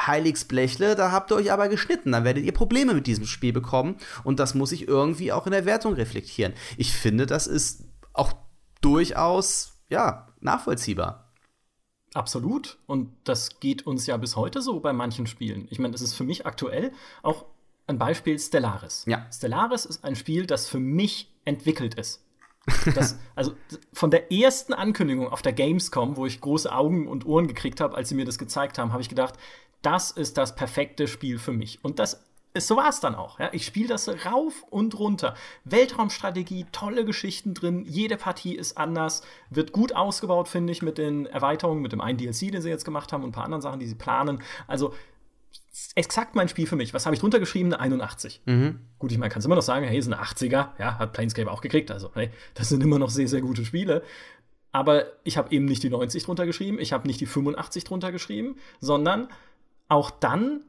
Heiligsblechle, 0.00 0.96
da 0.96 1.12
habt 1.12 1.30
ihr 1.30 1.36
euch 1.36 1.52
aber 1.52 1.68
geschnitten. 1.68 2.12
Dann 2.12 2.24
werdet 2.24 2.44
ihr 2.44 2.52
Probleme 2.52 2.94
mit 2.94 3.06
diesem 3.06 3.26
Spiel 3.26 3.52
bekommen 3.52 3.96
und 4.24 4.40
das 4.40 4.54
muss 4.54 4.70
sich 4.70 4.88
irgendwie 4.88 5.32
auch 5.32 5.46
in 5.46 5.52
der 5.52 5.66
Wertung 5.66 5.94
reflektieren. 5.94 6.52
Ich 6.76 6.92
finde, 6.92 7.26
das 7.26 7.46
ist 7.46 7.84
auch 8.12 8.32
durchaus, 8.80 9.80
ja, 9.88 10.28
nachvollziehbar. 10.40 11.32
Absolut. 12.14 12.78
Und 12.86 13.12
das 13.24 13.60
geht 13.60 13.86
uns 13.86 14.06
ja 14.06 14.16
bis 14.16 14.36
heute 14.36 14.62
so 14.62 14.78
bei 14.80 14.92
manchen 14.92 15.26
Spielen. 15.26 15.66
Ich 15.70 15.78
meine, 15.78 15.92
das 15.92 16.02
ist 16.02 16.14
für 16.14 16.24
mich 16.24 16.46
aktuell 16.46 16.92
auch 17.22 17.46
ein 17.86 17.98
Beispiel 17.98 18.38
Stellaris. 18.38 19.04
Ja. 19.06 19.26
Stellaris 19.32 19.84
ist 19.84 20.04
ein 20.04 20.16
Spiel, 20.16 20.46
das 20.46 20.68
für 20.68 20.78
mich 20.78 21.32
entwickelt 21.44 21.94
ist. 21.94 22.23
Das, 22.94 23.18
also 23.34 23.54
von 23.92 24.10
der 24.10 24.32
ersten 24.32 24.72
Ankündigung 24.72 25.28
auf 25.28 25.42
der 25.42 25.52
Gamescom, 25.52 26.16
wo 26.16 26.26
ich 26.26 26.40
große 26.40 26.72
Augen 26.72 27.08
und 27.08 27.26
Ohren 27.26 27.46
gekriegt 27.46 27.80
habe, 27.80 27.96
als 27.96 28.08
sie 28.08 28.14
mir 28.14 28.24
das 28.24 28.38
gezeigt 28.38 28.78
haben, 28.78 28.92
habe 28.92 29.02
ich 29.02 29.08
gedacht, 29.08 29.34
das 29.82 30.10
ist 30.10 30.38
das 30.38 30.54
perfekte 30.54 31.06
Spiel 31.06 31.38
für 31.38 31.52
mich. 31.52 31.78
Und 31.82 31.98
das 31.98 32.24
ist, 32.54 32.68
so 32.68 32.76
war 32.76 32.88
es 32.88 33.00
dann 33.00 33.14
auch. 33.14 33.38
Ja. 33.40 33.50
Ich 33.52 33.66
spiele 33.66 33.88
das 33.88 34.08
rauf 34.26 34.64
und 34.70 34.98
runter. 34.98 35.34
Weltraumstrategie, 35.64 36.66
tolle 36.72 37.04
Geschichten 37.04 37.52
drin, 37.52 37.84
jede 37.86 38.16
Partie 38.16 38.54
ist 38.54 38.78
anders, 38.78 39.22
wird 39.50 39.72
gut 39.72 39.94
ausgebaut, 39.94 40.48
finde 40.48 40.72
ich, 40.72 40.80
mit 40.80 40.96
den 40.96 41.26
Erweiterungen, 41.26 41.82
mit 41.82 41.92
dem 41.92 42.00
einen 42.00 42.16
DLC, 42.16 42.52
den 42.52 42.62
sie 42.62 42.70
jetzt 42.70 42.84
gemacht 42.84 43.12
haben 43.12 43.24
und 43.24 43.30
ein 43.30 43.32
paar 43.32 43.44
anderen 43.44 43.62
Sachen, 43.62 43.80
die 43.80 43.86
sie 43.86 43.96
planen. 43.96 44.40
Also 44.66 44.94
exakt 45.94 46.34
mein 46.34 46.48
Spiel 46.48 46.66
für 46.66 46.76
mich. 46.76 46.94
Was 46.94 47.06
habe 47.06 47.14
ich 47.14 47.20
drunter 47.20 47.40
geschrieben? 47.40 47.72
Eine 47.72 47.80
81. 47.80 48.42
Mhm. 48.46 48.80
Gut, 48.98 49.12
ich 49.12 49.18
meine, 49.18 49.30
kannst 49.30 49.46
immer 49.46 49.56
noch 49.56 49.62
sagen, 49.62 49.86
hey, 49.86 49.98
ist 49.98 50.06
eine 50.06 50.22
80er. 50.22 50.70
Ja, 50.78 50.98
hat 50.98 51.12
Planescape 51.12 51.50
auch 51.50 51.60
gekriegt. 51.60 51.90
Also, 51.90 52.10
hey, 52.14 52.30
das 52.54 52.68
sind 52.68 52.82
immer 52.82 52.98
noch 52.98 53.10
sehr, 53.10 53.28
sehr 53.28 53.40
gute 53.40 53.64
Spiele. 53.64 54.02
Aber 54.72 55.06
ich 55.22 55.36
habe 55.36 55.54
eben 55.54 55.66
nicht 55.66 55.82
die 55.84 55.90
90 55.90 56.24
drunter 56.24 56.46
geschrieben, 56.46 56.80
ich 56.80 56.92
habe 56.92 57.06
nicht 57.06 57.20
die 57.20 57.26
85 57.26 57.84
drunter 57.84 58.10
geschrieben, 58.10 58.56
sondern 58.80 59.28
auch 59.88 60.10
dann 60.10 60.64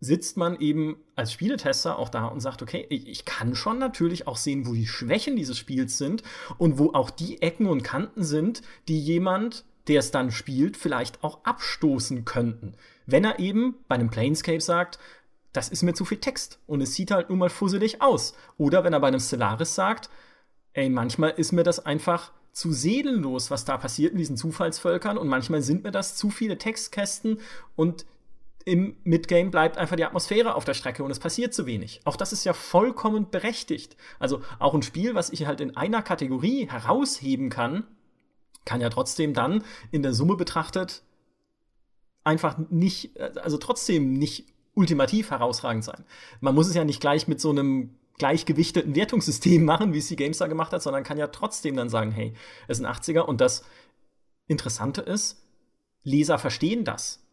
sitzt 0.00 0.36
man 0.36 0.58
eben 0.58 0.96
als 1.16 1.32
Spieletester 1.32 1.98
auch 1.98 2.08
da 2.08 2.26
und 2.26 2.40
sagt, 2.40 2.62
okay, 2.62 2.86
ich 2.88 3.24
kann 3.24 3.54
schon 3.54 3.78
natürlich 3.78 4.26
auch 4.26 4.36
sehen, 4.36 4.66
wo 4.66 4.72
die 4.72 4.86
Schwächen 4.86 5.36
dieses 5.36 5.58
Spiels 5.58 5.98
sind 5.98 6.22
und 6.58 6.78
wo 6.78 6.92
auch 6.92 7.10
die 7.10 7.42
Ecken 7.42 7.66
und 7.66 7.82
Kanten 7.82 8.24
sind, 8.24 8.62
die 8.88 9.00
jemand, 9.00 9.64
der 9.88 10.00
es 10.00 10.10
dann 10.10 10.30
spielt, 10.30 10.76
vielleicht 10.76 11.22
auch 11.22 11.44
abstoßen 11.44 12.24
könnten. 12.24 12.74
Wenn 13.06 13.24
er 13.24 13.38
eben 13.38 13.76
bei 13.88 13.94
einem 13.94 14.10
Planescape 14.10 14.60
sagt, 14.60 14.98
das 15.52 15.68
ist 15.68 15.82
mir 15.82 15.94
zu 15.94 16.04
viel 16.04 16.18
Text 16.18 16.58
und 16.66 16.80
es 16.80 16.94
sieht 16.94 17.10
halt 17.10 17.30
nun 17.30 17.38
mal 17.38 17.48
fusselig 17.48 18.02
aus. 18.02 18.34
Oder 18.58 18.84
wenn 18.84 18.92
er 18.92 19.00
bei 19.00 19.08
einem 19.08 19.20
Stellaris 19.20 19.74
sagt, 19.74 20.10
ey, 20.74 20.90
manchmal 20.90 21.30
ist 21.30 21.52
mir 21.52 21.62
das 21.62 21.84
einfach 21.84 22.32
zu 22.52 22.72
seelenlos, 22.72 23.50
was 23.50 23.64
da 23.64 23.76
passiert 23.78 24.12
in 24.12 24.18
diesen 24.18 24.36
Zufallsvölkern 24.36 25.18
und 25.18 25.28
manchmal 25.28 25.62
sind 25.62 25.84
mir 25.84 25.92
das 25.92 26.16
zu 26.16 26.30
viele 26.30 26.58
Textkästen 26.58 27.38
und 27.74 28.06
im 28.64 28.96
Midgame 29.04 29.50
bleibt 29.50 29.78
einfach 29.78 29.94
die 29.94 30.04
Atmosphäre 30.04 30.56
auf 30.56 30.64
der 30.64 30.74
Strecke 30.74 31.04
und 31.04 31.10
es 31.10 31.20
passiert 31.20 31.54
zu 31.54 31.66
wenig. 31.66 32.00
Auch 32.04 32.16
das 32.16 32.32
ist 32.32 32.44
ja 32.44 32.52
vollkommen 32.52 33.30
berechtigt. 33.30 33.96
Also 34.18 34.42
auch 34.58 34.74
ein 34.74 34.82
Spiel, 34.82 35.14
was 35.14 35.30
ich 35.30 35.46
halt 35.46 35.60
in 35.60 35.76
einer 35.76 36.02
Kategorie 36.02 36.68
herausheben 36.68 37.48
kann, 37.48 37.86
kann 38.64 38.80
ja 38.80 38.90
trotzdem 38.90 39.34
dann 39.34 39.62
in 39.92 40.02
der 40.02 40.12
Summe 40.12 40.34
betrachtet 40.34 41.02
einfach 42.26 42.58
nicht, 42.70 43.18
also 43.38 43.56
trotzdem 43.56 44.14
nicht 44.14 44.46
ultimativ 44.74 45.30
herausragend 45.30 45.84
sein. 45.84 46.04
Man 46.40 46.54
muss 46.54 46.68
es 46.68 46.74
ja 46.74 46.84
nicht 46.84 47.00
gleich 47.00 47.28
mit 47.28 47.40
so 47.40 47.50
einem 47.50 47.96
gleichgewichteten 48.18 48.94
Wertungssystem 48.94 49.64
machen, 49.64 49.92
wie 49.92 49.98
es 49.98 50.08
die 50.08 50.16
GameStar 50.16 50.48
gemacht 50.48 50.72
hat, 50.72 50.82
sondern 50.82 51.04
kann 51.04 51.18
ja 51.18 51.28
trotzdem 51.28 51.76
dann 51.76 51.88
sagen, 51.88 52.10
hey, 52.10 52.34
es 52.66 52.80
ein 52.80 52.86
80er 52.86 53.20
und 53.20 53.40
das 53.40 53.64
Interessante 54.48 55.00
ist, 55.02 55.42
Leser 56.02 56.38
verstehen 56.38 56.84
das. 56.84 57.24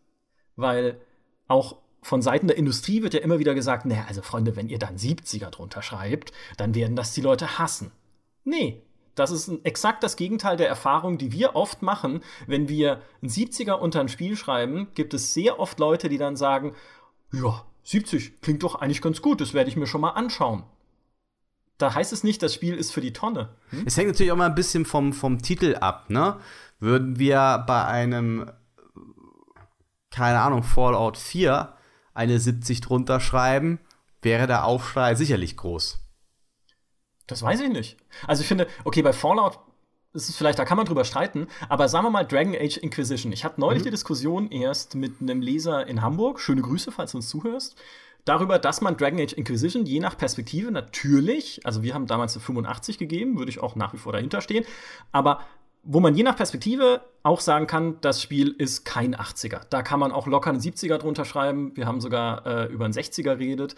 Weil 0.55 1.01
auch 1.47 1.77
von 2.01 2.21
Seiten 2.21 2.47
der 2.47 2.57
Industrie 2.57 3.01
wird 3.01 3.13
ja 3.13 3.21
immer 3.21 3.39
wieder 3.39 3.55
gesagt, 3.55 3.85
naja, 3.85 4.05
also 4.07 4.21
Freunde, 4.21 4.55
wenn 4.55 4.67
ihr 4.67 4.79
dann 4.79 4.97
70er 4.97 5.49
drunter 5.49 5.81
schreibt, 5.81 6.31
dann 6.57 6.75
werden 6.75 6.95
das 6.95 7.13
die 7.13 7.21
Leute 7.21 7.57
hassen. 7.57 7.91
Nee, 8.43 8.81
das 9.15 9.31
ist 9.31 9.51
exakt 9.63 10.03
das 10.03 10.15
Gegenteil 10.15 10.57
der 10.57 10.67
Erfahrung, 10.67 11.17
die 11.17 11.31
wir 11.31 11.55
oft 11.55 11.81
machen. 11.81 12.21
Wenn 12.47 12.67
wir 12.67 13.01
ein 13.21 13.29
70er 13.29 13.73
unter 13.73 13.99
ein 13.99 14.09
Spiel 14.09 14.35
schreiben, 14.35 14.87
gibt 14.95 15.13
es 15.13 15.33
sehr 15.33 15.59
oft 15.59 15.79
Leute, 15.79 16.09
die 16.09 16.17
dann 16.17 16.35
sagen, 16.35 16.73
ja, 17.31 17.63
70 17.83 18.41
klingt 18.41 18.63
doch 18.63 18.75
eigentlich 18.75 19.01
ganz 19.01 19.21
gut, 19.21 19.41
das 19.41 19.53
werde 19.53 19.69
ich 19.69 19.75
mir 19.75 19.87
schon 19.87 20.01
mal 20.01 20.11
anschauen. 20.11 20.63
da 21.77 21.93
heißt 21.93 22.13
es 22.13 22.23
nicht, 22.23 22.41
das 22.41 22.53
Spiel 22.53 22.75
ist 22.75 22.91
für 22.91 23.01
die 23.01 23.13
Tonne. 23.13 23.49
Hm? 23.69 23.83
Es 23.85 23.97
hängt 23.97 24.07
natürlich 24.07 24.31
auch 24.31 24.37
mal 24.37 24.45
ein 24.45 24.55
bisschen 24.55 24.85
vom, 24.85 25.11
vom 25.11 25.41
Titel 25.41 25.75
ab, 25.75 26.09
ne? 26.09 26.37
Würden 26.79 27.19
wir 27.19 27.63
bei 27.67 27.85
einem, 27.85 28.49
keine 30.11 30.39
Ahnung, 30.39 30.63
Fallout 30.63 31.17
4 31.17 31.73
eine 32.13 32.39
70 32.39 32.81
drunter 32.81 33.19
schreiben, 33.19 33.79
wäre 34.21 34.47
der 34.47 34.65
Aufschrei 34.65 35.15
sicherlich 35.15 35.57
groß. 35.57 36.02
Das 37.27 37.41
weiß 37.41 37.61
ich 37.61 37.69
nicht. 37.69 37.97
Also 38.27 38.41
ich 38.41 38.47
finde, 38.47 38.67
okay, 38.83 39.01
bei 39.01 39.13
Fallout 39.13 39.59
ist 40.13 40.29
es 40.29 40.35
vielleicht, 40.35 40.59
da 40.59 40.65
kann 40.65 40.77
man 40.77 40.85
drüber 40.85 41.05
streiten, 41.05 41.47
aber 41.69 41.89
sagen 41.89 42.05
wir 42.05 42.11
mal 42.11 42.23
Dragon 42.23 42.55
Age 42.55 42.77
Inquisition. 42.77 43.31
Ich 43.31 43.43
hatte 43.43 43.59
neulich 43.59 43.81
mhm. 43.81 43.85
die 43.85 43.91
Diskussion 43.91 44.51
erst 44.51 44.95
mit 44.95 45.21
einem 45.21 45.41
Leser 45.41 45.87
in 45.87 46.01
Hamburg, 46.01 46.39
schöne 46.39 46.61
Grüße, 46.61 46.91
falls 46.91 47.11
du 47.11 47.17
uns 47.17 47.29
zuhörst, 47.29 47.75
darüber, 48.25 48.59
dass 48.59 48.81
man 48.81 48.95
Dragon 48.95 49.19
Age 49.19 49.33
Inquisition 49.33 49.85
je 49.85 49.99
nach 49.99 50.17
Perspektive 50.17 50.71
natürlich, 50.71 51.65
also 51.65 51.81
wir 51.81 51.93
haben 51.93 52.05
damals 52.05 52.35
eine 52.35 52.43
85 52.43 52.97
gegeben, 52.97 53.37
würde 53.37 53.49
ich 53.49 53.59
auch 53.59 53.75
nach 53.75 53.93
wie 53.93 53.97
vor 53.97 54.13
dahinter 54.13 54.41
stehen, 54.41 54.65
aber 55.11 55.41
wo 55.83 55.99
man 55.99 56.15
je 56.15 56.23
nach 56.23 56.37
Perspektive 56.37 57.01
auch 57.23 57.41
sagen 57.41 57.67
kann, 57.67 57.97
das 57.99 58.21
Spiel 58.21 58.55
ist 58.57 58.85
kein 58.85 59.15
80er. 59.15 59.61
Da 59.69 59.81
kann 59.81 59.99
man 59.99 60.13
auch 60.13 60.27
locker 60.27 60.49
einen 60.49 60.61
70er 60.61 60.97
drunter 60.97 61.25
schreiben. 61.25 61.75
Wir 61.75 61.85
haben 61.85 61.99
sogar 61.99 62.45
äh, 62.45 62.65
über 62.71 62.85
einen 62.85 62.93
60er 62.93 63.35
geredet. 63.35 63.75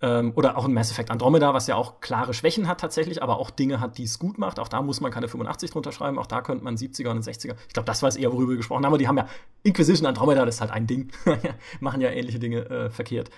Ähm, 0.00 0.32
oder 0.36 0.56
auch 0.56 0.64
ein 0.64 0.72
Mass 0.72 0.92
Effect 0.92 1.10
Andromeda, 1.10 1.54
was 1.54 1.66
ja 1.66 1.74
auch 1.74 2.00
klare 2.00 2.32
Schwächen 2.32 2.68
hat 2.68 2.80
tatsächlich, 2.80 3.20
aber 3.20 3.38
auch 3.38 3.50
Dinge 3.50 3.80
hat, 3.80 3.98
die 3.98 4.04
es 4.04 4.20
gut 4.20 4.38
macht. 4.38 4.60
Auch 4.60 4.68
da 4.68 4.80
muss 4.80 5.00
man 5.00 5.10
keine 5.10 5.26
85 5.26 5.72
drunter 5.72 5.90
schreiben, 5.90 6.18
auch 6.18 6.26
da 6.26 6.40
könnte 6.40 6.62
man 6.62 6.76
70er 6.76 7.10
und 7.10 7.24
60er. 7.24 7.56
Ich 7.66 7.72
glaube, 7.74 7.86
das 7.86 8.02
war 8.02 8.08
es 8.08 8.16
eher, 8.16 8.32
worüber 8.32 8.50
wir 8.50 8.56
gesprochen 8.58 8.84
haben, 8.84 8.92
aber 8.92 8.98
die 8.98 9.08
haben 9.08 9.16
ja 9.16 9.26
Inquisition 9.64 10.06
Andromeda, 10.06 10.44
das 10.44 10.56
ist 10.56 10.60
halt 10.60 10.70
ein 10.70 10.86
Ding. 10.86 11.10
Machen 11.80 12.00
ja 12.00 12.10
ähnliche 12.10 12.38
Dinge 12.38 12.70
äh, 12.70 12.90
verkehrt, 12.90 13.30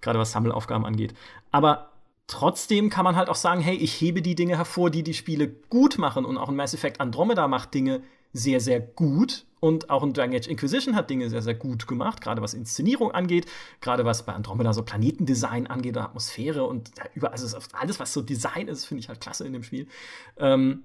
gerade 0.00 0.18
was 0.18 0.32
Sammelaufgaben 0.32 0.84
angeht. 0.84 1.14
Aber 1.52 1.90
trotzdem 2.26 2.90
kann 2.90 3.04
man 3.04 3.14
halt 3.14 3.28
auch 3.28 3.36
sagen, 3.36 3.60
hey, 3.60 3.76
ich 3.76 4.00
hebe 4.00 4.20
die 4.20 4.34
Dinge 4.34 4.56
hervor, 4.56 4.90
die 4.90 5.04
die 5.04 5.14
Spiele 5.14 5.46
gut 5.46 5.98
machen 5.98 6.24
und 6.24 6.36
auch 6.36 6.48
ein 6.48 6.56
Mass 6.56 6.74
Effect 6.74 7.00
Andromeda 7.00 7.46
macht 7.46 7.74
Dinge 7.74 8.02
sehr, 8.32 8.60
sehr 8.60 8.80
gut 8.80 9.46
und 9.60 9.90
auch 9.90 10.02
in 10.02 10.12
Dragon 10.12 10.36
Age 10.36 10.46
Inquisition 10.46 10.94
hat 10.94 11.10
Dinge 11.10 11.28
sehr, 11.30 11.42
sehr 11.42 11.54
gut 11.54 11.88
gemacht, 11.88 12.20
gerade 12.20 12.42
was 12.42 12.54
Inszenierung 12.54 13.10
angeht, 13.10 13.46
gerade 13.80 14.04
was 14.04 14.24
bei 14.24 14.32
Andromeda 14.32 14.72
so 14.72 14.82
Planetendesign 14.82 15.66
angeht, 15.66 15.96
oder 15.96 16.04
Atmosphäre 16.04 16.64
und 16.64 16.90
ja, 16.96 17.04
überall, 17.14 17.32
also 17.32 17.58
alles, 17.72 17.98
was 17.98 18.12
so 18.12 18.22
Design 18.22 18.68
ist, 18.68 18.84
finde 18.84 19.00
ich 19.00 19.08
halt 19.08 19.20
klasse 19.20 19.46
in 19.46 19.52
dem 19.52 19.64
Spiel. 19.64 19.88
Ähm, 20.36 20.84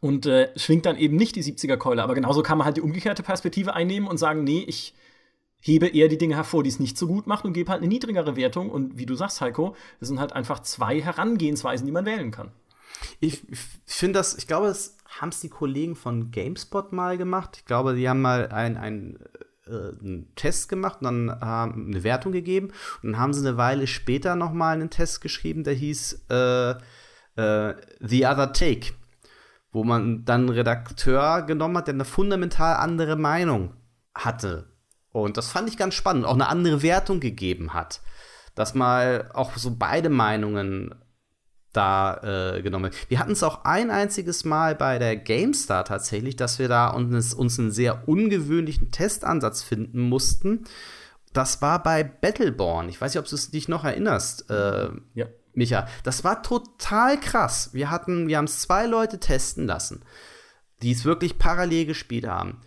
und 0.00 0.26
äh, 0.26 0.50
schwingt 0.58 0.86
dann 0.86 0.96
eben 0.96 1.16
nicht 1.16 1.36
die 1.36 1.44
70er-Keule. 1.44 2.02
Aber 2.02 2.14
genauso 2.14 2.42
kann 2.42 2.56
man 2.56 2.64
halt 2.64 2.78
die 2.78 2.80
umgekehrte 2.80 3.22
Perspektive 3.22 3.74
einnehmen 3.74 4.08
und 4.08 4.16
sagen, 4.16 4.44
nee, 4.44 4.64
ich 4.66 4.94
hebe 5.60 5.88
eher 5.88 6.08
die 6.08 6.16
Dinge 6.16 6.36
hervor, 6.36 6.62
die 6.62 6.70
es 6.70 6.80
nicht 6.80 6.96
so 6.96 7.06
gut 7.06 7.26
macht 7.26 7.44
und 7.44 7.52
gebe 7.52 7.70
halt 7.70 7.82
eine 7.82 7.88
niedrigere 7.88 8.34
Wertung. 8.34 8.70
Und 8.70 8.96
wie 8.96 9.04
du 9.04 9.14
sagst, 9.14 9.42
Heiko, 9.42 9.76
das 9.98 10.08
sind 10.08 10.18
halt 10.18 10.32
einfach 10.32 10.60
zwei 10.60 11.02
Herangehensweisen, 11.02 11.84
die 11.84 11.92
man 11.92 12.06
wählen 12.06 12.30
kann. 12.30 12.50
Ich 13.20 13.42
finde 13.84 14.18
das, 14.18 14.36
ich 14.36 14.46
glaube, 14.46 14.68
das 14.68 14.96
haben 15.18 15.30
es 15.30 15.40
die 15.40 15.48
Kollegen 15.48 15.96
von 15.96 16.30
GameSpot 16.30 16.92
mal 16.92 17.18
gemacht. 17.18 17.56
Ich 17.58 17.64
glaube, 17.64 17.94
die 17.94 18.08
haben 18.08 18.20
mal 18.20 18.48
ein, 18.48 18.76
ein 18.76 19.18
äh, 19.70 19.92
einen 20.00 20.32
Test 20.34 20.68
gemacht 20.68 20.98
und 21.00 21.04
dann 21.04 21.28
äh, 21.28 21.88
eine 21.88 22.02
Wertung 22.02 22.32
gegeben. 22.32 22.68
Und 23.02 23.12
dann 23.12 23.20
haben 23.20 23.32
sie 23.32 23.46
eine 23.46 23.56
Weile 23.56 23.86
später 23.86 24.34
noch 24.34 24.52
mal 24.52 24.72
einen 24.74 24.90
Test 24.90 25.20
geschrieben, 25.20 25.64
der 25.64 25.74
hieß 25.74 26.26
äh, 26.30 26.70
äh, 26.70 27.74
The 28.00 28.26
Other 28.26 28.52
Take, 28.52 28.92
wo 29.72 29.84
man 29.84 30.24
dann 30.24 30.42
einen 30.42 30.50
Redakteur 30.50 31.42
genommen 31.42 31.76
hat, 31.76 31.86
der 31.86 31.94
eine 31.94 32.04
fundamental 32.04 32.76
andere 32.76 33.16
Meinung 33.16 33.74
hatte. 34.14 34.66
Und 35.12 35.36
das 35.36 35.48
fand 35.48 35.68
ich 35.68 35.76
ganz 35.76 35.94
spannend, 35.94 36.24
auch 36.24 36.34
eine 36.34 36.48
andere 36.48 36.82
Wertung 36.82 37.20
gegeben 37.20 37.74
hat. 37.74 38.00
Dass 38.54 38.74
mal 38.74 39.30
auch 39.32 39.56
so 39.56 39.76
beide 39.76 40.08
Meinungen 40.08 40.94
da 41.72 42.54
äh, 42.56 42.62
genommen. 42.62 42.90
Wir 43.08 43.18
hatten 43.18 43.32
es 43.32 43.42
auch 43.42 43.64
ein 43.64 43.90
einziges 43.90 44.44
Mal 44.44 44.74
bei 44.74 44.98
der 44.98 45.16
GameStar 45.16 45.84
tatsächlich, 45.84 46.36
dass 46.36 46.58
wir 46.58 46.68
da 46.68 46.88
uns, 46.88 47.34
uns 47.34 47.58
einen 47.58 47.70
sehr 47.70 48.08
ungewöhnlichen 48.08 48.90
Testansatz 48.90 49.62
finden 49.62 50.00
mussten. 50.00 50.64
Das 51.32 51.62
war 51.62 51.82
bei 51.82 52.02
Battleborn. 52.02 52.88
Ich 52.88 53.00
weiß 53.00 53.14
nicht, 53.14 53.20
ob 53.20 53.28
du 53.28 53.36
dich 53.36 53.68
noch 53.68 53.84
erinnerst, 53.84 54.50
äh, 54.50 54.88
ja. 55.14 55.26
Micha. 55.52 55.88
Das 56.04 56.22
war 56.22 56.42
total 56.42 57.18
krass. 57.18 57.70
Wir 57.72 57.90
hatten, 57.90 58.28
wir 58.28 58.36
haben 58.36 58.44
es 58.44 58.60
zwei 58.60 58.86
Leute 58.86 59.18
testen 59.18 59.66
lassen, 59.66 60.04
die 60.82 60.92
es 60.92 61.04
wirklich 61.04 61.38
parallel 61.38 61.86
gespielt 61.86 62.26
haben. 62.26 62.60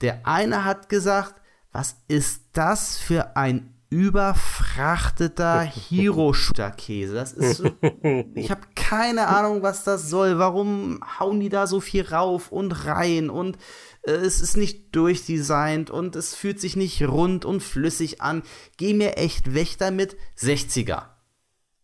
Der 0.00 0.26
eine 0.26 0.64
hat 0.64 0.88
gesagt, 0.88 1.40
was 1.72 1.96
ist 2.08 2.42
das 2.52 2.98
für 2.98 3.36
ein 3.36 3.75
überfrachteter 3.90 5.60
Hero-Shooter-Käse. 5.88 7.14
Das 7.14 7.32
ist 7.32 7.58
so, 7.58 7.70
ich 8.34 8.50
habe 8.50 8.62
keine 8.74 9.28
Ahnung, 9.28 9.62
was 9.62 9.84
das 9.84 10.08
soll. 10.08 10.38
Warum 10.38 11.00
hauen 11.18 11.40
die 11.40 11.48
da 11.48 11.66
so 11.66 11.80
viel 11.80 12.06
rauf 12.06 12.50
und 12.50 12.86
rein 12.86 13.30
und 13.30 13.56
äh, 14.02 14.12
es 14.12 14.40
ist 14.40 14.56
nicht 14.56 14.94
durchdesignt 14.94 15.90
und 15.90 16.16
es 16.16 16.34
fühlt 16.34 16.60
sich 16.60 16.76
nicht 16.76 17.02
rund 17.02 17.44
und 17.44 17.62
flüssig 17.62 18.22
an. 18.22 18.42
Geh 18.76 18.94
mir 18.94 19.16
echt 19.16 19.54
weg 19.54 19.76
damit. 19.78 20.16
60er. 20.38 21.10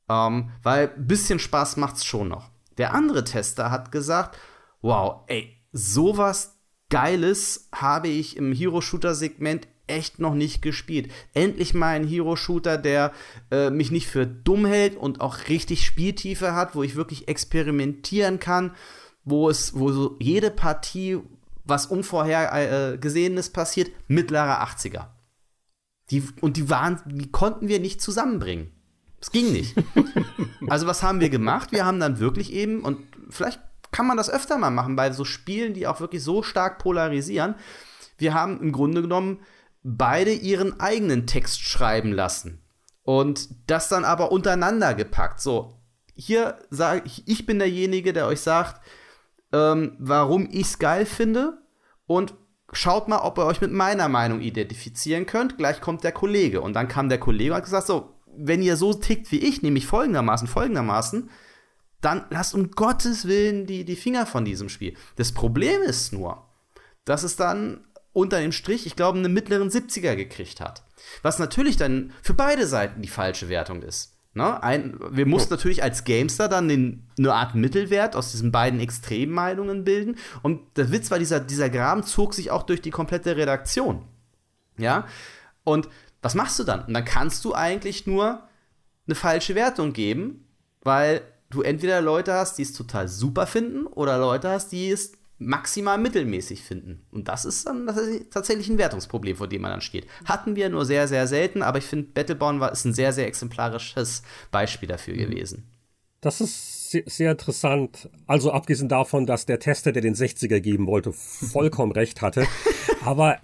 Ähm, 0.09 0.51
weil 0.63 0.89
bisschen 0.89 1.39
Spaß 1.39 1.77
macht's 1.77 2.05
schon 2.05 2.29
noch. 2.29 2.51
Der 2.79 2.95
andere 2.95 3.25
Tester 3.25 3.71
hat 3.71 3.93
gesagt, 3.93 4.39
wow, 4.81 5.23
ey, 5.27 5.63
sowas 5.73 6.59
Geiles 6.89 7.69
habe 7.75 8.09
ich 8.09 8.37
im 8.37 8.53
Hero-Shooter-Segment 8.53 9.67
echt 9.87 10.18
noch 10.18 10.35
nicht 10.35 10.62
gespielt. 10.62 11.11
Endlich 11.35 11.74
mal 11.74 11.97
ein 11.97 12.07
Hero-Shooter, 12.07 12.78
der 12.78 13.12
äh, 13.51 13.70
mich 13.70 13.91
nicht 13.91 14.07
für 14.07 14.26
dumm 14.26 14.64
hält 14.64 14.97
und 14.97 15.20
auch 15.20 15.49
richtig 15.49 15.85
Spieltiefe 15.85 16.55
hat, 16.55 16.74
wo 16.74 16.83
ich 16.83 16.97
wirklich 16.97 17.28
experimentieren 17.28 18.39
kann, 18.39 18.74
wo 19.24 19.49
es, 19.51 19.74
wo 19.74 19.93
so 19.93 20.16
jede 20.18 20.51
Partie 20.51 21.18
was 21.64 21.87
Unvorhergesehenes 21.87 23.49
äh, 23.49 23.53
passiert, 23.53 23.93
mittlerer 24.09 24.64
80er. 24.64 25.09
Die, 26.11 26.22
und 26.41 26.57
die 26.57 26.68
waren, 26.68 27.01
die 27.07 27.30
konnten 27.30 27.68
wir 27.68 27.78
nicht 27.78 28.03
zusammenbringen. 28.03 28.70
Es 29.20 29.30
ging 29.30 29.53
nicht. 29.53 29.76
also, 30.68 30.87
was 30.87 31.03
haben 31.03 31.20
wir 31.20 31.30
gemacht? 31.30 31.70
Wir 31.70 31.87
haben 31.87 32.01
dann 32.01 32.18
wirklich 32.18 32.53
eben, 32.53 32.83
und 32.83 32.99
vielleicht 33.30 33.61
kann 33.93 34.07
man 34.07 34.16
das 34.16 34.28
öfter 34.28 34.59
mal 34.59 34.70
machen, 34.70 34.97
bei 34.97 35.12
so 35.12 35.24
Spielen, 35.24 35.74
die 35.74 35.87
auch 35.87 36.01
wirklich 36.01 36.24
so 36.24 36.43
stark 36.43 36.78
polarisieren. 36.78 37.55
Wir 38.18 38.35
haben 38.35 38.61
im 38.61 38.72
Grunde 38.72 39.03
genommen 39.03 39.39
beide 39.83 40.33
ihren 40.33 40.80
eigenen 40.80 41.26
Text 41.26 41.62
schreiben 41.62 42.12
lassen. 42.12 42.62
Und 43.03 43.49
das 43.66 43.89
dann 43.89 44.05
aber 44.05 44.30
untereinander 44.30 44.95
gepackt. 44.95 45.41
So, 45.41 45.80
hier 46.14 46.59
sage 46.70 47.03
ich, 47.05 47.26
ich 47.26 47.47
bin 47.47 47.59
derjenige, 47.59 48.12
der 48.12 48.26
euch 48.26 48.41
sagt, 48.41 48.80
ähm, 49.53 49.97
warum 49.99 50.49
ich 50.51 50.62
es 50.62 50.78
geil 50.78 51.05
finde. 51.05 51.59
Und 52.07 52.35
schaut 52.72 53.09
mal, 53.09 53.18
ob 53.18 53.39
ihr 53.39 53.47
euch 53.47 53.61
mit 53.61 53.72
meiner 53.72 54.09
Meinung 54.09 54.41
identifizieren 54.41 55.26
könnt. 55.26 55.59
Gleich 55.59 55.80
kommt 55.80 56.05
der 56.05 56.12
Kollege. 56.12 56.61
Und 56.61 56.74
dann 56.74 56.89
kam 56.89 57.09
der 57.09 57.18
Kollege 57.18 57.53
und 57.53 57.57
hat 57.57 57.64
gesagt: 57.64 57.87
So, 57.87 58.14
wenn 58.37 58.62
ihr 58.62 58.76
so 58.76 58.95
tickt 58.95 59.30
wie 59.33 59.39
ich, 59.39 59.62
nämlich 59.62 59.87
folgendermaßen, 59.87 60.49
folgendermaßen, 60.49 61.30
dann 62.01 62.24
lasst 62.30 62.55
um 62.55 62.70
Gottes 62.70 63.26
Willen 63.26 63.66
die, 63.66 63.85
die 63.85 63.97
Finger 63.97 64.26
von 64.26 64.45
diesem 64.45 64.68
Spiel. 64.68 64.97
Das 65.16 65.33
Problem 65.33 65.83
ist 65.83 66.12
nur, 66.12 66.47
dass 67.05 67.22
es 67.22 67.37
dann 67.37 67.87
unter 68.13 68.41
dem 68.41 68.53
Strich, 68.53 68.87
ich 68.87 68.97
glaube, 68.97 69.19
einen 69.19 69.33
mittleren 69.33 69.71
70er 69.71 70.17
gekriegt 70.17 70.61
hat. 70.61 70.83
Was 71.23 71.39
natürlich 71.39 71.77
dann 71.77 72.13
für 72.23 72.35
beide 72.35 72.67
Seiten 72.67 73.03
die 73.03 73.09
falsche 73.09 73.49
Wertung 73.49 73.83
ist. 73.83 74.13
Ne? 74.35 74.63
Ein, 74.63 74.99
wir 75.11 75.27
mussten 75.27 75.53
natürlich 75.53 75.83
als 75.83 76.05
Gamester 76.05 76.49
dann 76.49 76.69
den, 76.69 77.07
eine 77.19 77.35
Art 77.35 77.55
Mittelwert 77.55 78.17
aus 78.17 78.33
diesen 78.33 78.51
beiden 78.51 78.81
Extremmeinungen 78.81 79.85
bilden. 79.85 80.17
Und 80.43 80.61
der 80.77 80.91
Witz 80.91 81.11
war, 81.11 81.19
dieser, 81.19 81.41
dieser 81.41 81.69
Graben 81.69 82.03
zog 82.03 82.35
sich 82.35 82.51
auch 82.51 82.63
durch 82.63 82.81
die 82.81 82.91
komplette 82.91 83.37
Redaktion. 83.37 84.05
Ja? 84.79 85.07
Und 85.65 85.89
was 86.23 86.35
machst 86.35 86.59
du 86.59 86.65
dann? 86.65 86.85
Und 86.87 86.95
dann 86.95 87.05
kannst 87.05 87.45
du 87.45 87.55
eigentlich 87.55 88.07
nur 88.07 88.43
eine 89.07 89.15
falsche 89.15 89.55
Wertung 89.55 89.93
geben, 89.93 90.47
weil 90.83 91.23
du 91.51 91.61
entweder 91.63 92.01
Leute 92.01 92.33
hast, 92.33 92.57
die 92.57 92.63
es 92.63 92.73
total 92.73 93.09
super 93.09 93.47
finden, 93.47 93.87
oder 93.87 94.19
Leute 94.19 94.49
hast, 94.49 94.73
die 94.73 94.91
es 94.91 95.13
maximal 95.47 95.99
mittelmäßig 95.99 96.62
finden. 96.62 97.07
Und 97.11 97.28
das 97.28 97.45
ist 97.45 97.66
dann 97.66 97.86
das 97.86 97.97
ist 97.99 98.32
tatsächlich 98.32 98.68
ein 98.68 98.78
Wertungsproblem, 98.78 99.36
vor 99.36 99.49
dem 99.49 99.62
man 99.62 99.70
dann 99.70 99.80
steht. 99.80 100.07
Hatten 100.24 100.57
wir 100.57 100.68
nur 100.68 100.84
sehr, 100.84 101.09
sehr 101.09 101.26
selten, 101.26 101.62
aber 101.62 101.78
ich 101.78 101.84
finde, 101.84 102.09
Battleborn 102.12 102.61
war, 102.61 102.72
ist 102.72 102.84
ein 102.84 102.95
sehr, 102.95 103.12
sehr 103.12 103.26
exemplarisches 103.26 104.22
Beispiel 104.51 104.88
dafür 104.88 105.14
mhm. 105.14 105.18
gewesen. 105.18 105.70
Das 106.20 106.40
ist 106.40 106.82
sehr, 106.93 107.03
sehr 107.07 107.30
interessant. 107.32 108.09
Also 108.26 108.53
abgesehen 108.53 108.88
davon, 108.88 109.26
dass 109.26 109.47
der 109.47 109.59
Tester, 109.59 109.93
der 109.93 110.03
den 110.03 110.14
60er 110.14 110.61
geben 110.61 110.86
wollte, 110.86 111.12
vollkommen 111.12 111.93
recht 112.03 112.22
hatte. 112.22 112.47
Aber 113.05 113.38